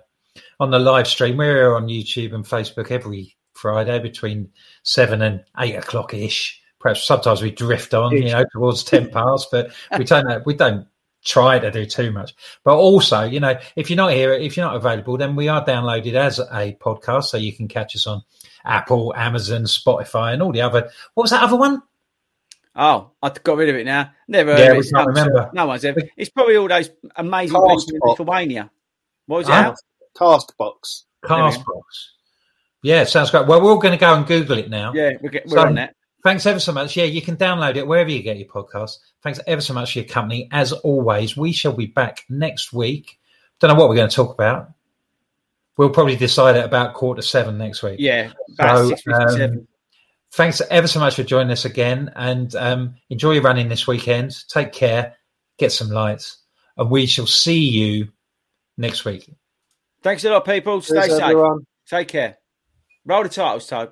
on 0.59 0.69
the 0.69 0.77
live 0.77 1.07
stream. 1.07 1.37
We're 1.37 1.75
on 1.75 1.87
YouTube 1.87 2.33
and 2.33 2.45
Facebook 2.45 2.91
every 2.91 3.35
Friday 3.53 3.97
between 3.99 4.51
seven 4.83 5.23
and 5.23 5.43
eight 5.59 5.75
o'clock 5.75 6.13
ish. 6.13 6.61
Perhaps 6.79 7.03
sometimes 7.03 7.41
we 7.41 7.49
drift 7.49 7.93
on, 7.95 8.11
you 8.11 8.25
know, 8.25 8.45
towards 8.53 8.83
ten 8.83 9.09
past, 9.09 9.47
but 9.51 9.73
we 9.97 10.03
don't 10.03 10.45
we 10.45 10.53
don't 10.53 10.85
try 11.25 11.57
to 11.57 11.71
do 11.71 11.85
too 11.87 12.11
much. 12.11 12.35
But 12.63 12.75
also, 12.75 13.23
you 13.23 13.39
know, 13.39 13.57
if 13.75 13.89
you're 13.89 13.97
not 13.97 14.13
here, 14.13 14.33
if 14.33 14.55
you're 14.55 14.65
not 14.65 14.75
available, 14.75 15.17
then 15.17 15.35
we 15.35 15.47
are 15.47 15.65
downloaded 15.65 16.13
as 16.13 16.37
a 16.37 16.77
podcast, 16.79 17.25
so 17.25 17.37
you 17.37 17.53
can 17.53 17.67
catch 17.67 17.95
us 17.95 18.05
on 18.05 18.21
Apple, 18.63 19.11
Amazon, 19.15 19.63
Spotify, 19.63 20.33
and 20.33 20.43
all 20.43 20.51
the 20.51 20.61
other. 20.61 20.91
What 21.15 21.23
was 21.23 21.31
that 21.31 21.43
other 21.43 21.57
one? 21.57 21.81
Oh, 22.75 23.11
I 23.21 23.29
got 23.29 23.57
rid 23.57 23.69
of 23.69 23.75
it 23.75 23.85
now. 23.85 24.11
Never. 24.27 24.57
Yeah, 24.57 24.73
we 24.73 24.89
can't 24.89 25.07
remember. 25.07 25.51
No 25.53 25.67
one's 25.67 25.85
ever. 25.85 26.01
It's 26.17 26.29
probably 26.29 26.57
all 26.57 26.67
those 26.67 26.89
amazing 27.15 27.55
Cast 27.55 27.87
people 27.87 28.07
in 28.07 28.09
Lithuania. 28.19 28.71
What 29.27 29.45
was 29.45 29.49
it? 29.49 29.75
Castbox. 30.17 31.03
Castbox. 31.23 31.83
Yeah, 32.81 33.03
sounds 33.05 33.31
great. 33.31 33.47
Well, 33.47 33.61
we're 33.61 33.71
all 33.71 33.77
going 33.77 33.97
to 33.97 33.99
go 33.99 34.13
and 34.13 34.25
Google 34.25 34.57
it 34.57 34.69
now. 34.69 34.91
Yeah, 34.93 35.11
we're, 35.21 35.31
we're 35.45 35.47
so, 35.47 35.67
on 35.67 35.75
that. 35.75 35.95
Thanks 36.23 36.45
ever 36.45 36.59
so 36.59 36.71
much. 36.71 36.97
Yeah, 36.97 37.05
you 37.05 37.21
can 37.21 37.37
download 37.37 37.75
it 37.75 37.87
wherever 37.87 38.09
you 38.09 38.21
get 38.21 38.37
your 38.37 38.47
podcast. 38.47 38.97
Thanks 39.21 39.39
ever 39.45 39.61
so 39.61 39.73
much 39.73 39.93
for 39.93 39.99
your 39.99 40.07
company. 40.07 40.49
As 40.51 40.71
always, 40.71 41.37
we 41.37 41.51
shall 41.51 41.73
be 41.73 41.85
back 41.85 42.25
next 42.29 42.73
week. 42.73 43.19
Don't 43.59 43.69
know 43.69 43.75
what 43.75 43.87
we're 43.87 43.95
going 43.95 44.09
to 44.09 44.15
talk 44.15 44.33
about. 44.33 44.71
We'll 45.77 45.89
probably 45.89 46.15
decide 46.15 46.55
at 46.55 46.65
about 46.65 46.93
quarter 46.93 47.21
seven 47.21 47.57
next 47.57 47.83
week. 47.83 47.97
Yeah, 47.99 48.31
so, 48.57 48.93
um, 49.13 49.67
thanks 50.33 50.61
ever 50.69 50.87
so 50.87 50.99
much 50.99 51.15
for 51.15 51.23
joining 51.23 51.51
us 51.51 51.65
again, 51.65 52.11
and 52.15 52.53
um, 52.55 52.95
enjoy 53.09 53.33
your 53.33 53.43
running 53.43 53.69
this 53.69 53.87
weekend. 53.87 54.35
Take 54.49 54.73
care, 54.73 55.15
get 55.57 55.71
some 55.71 55.89
lights, 55.89 56.37
and 56.77 56.89
we 56.89 57.05
shall 57.05 57.27
see 57.27 57.59
you 57.59 58.09
next 58.77 59.05
week. 59.05 59.29
Thanks 60.01 60.23
a 60.25 60.29
lot, 60.29 60.45
people. 60.45 60.81
Stay 60.81 60.95
Cheers, 60.95 61.11
safe. 61.11 61.21
Everyone. 61.21 61.65
Take 61.87 62.09
care. 62.09 62.37
Roll 63.05 63.23
the 63.23 63.29
titles, 63.29 63.67
Toad. 63.67 63.91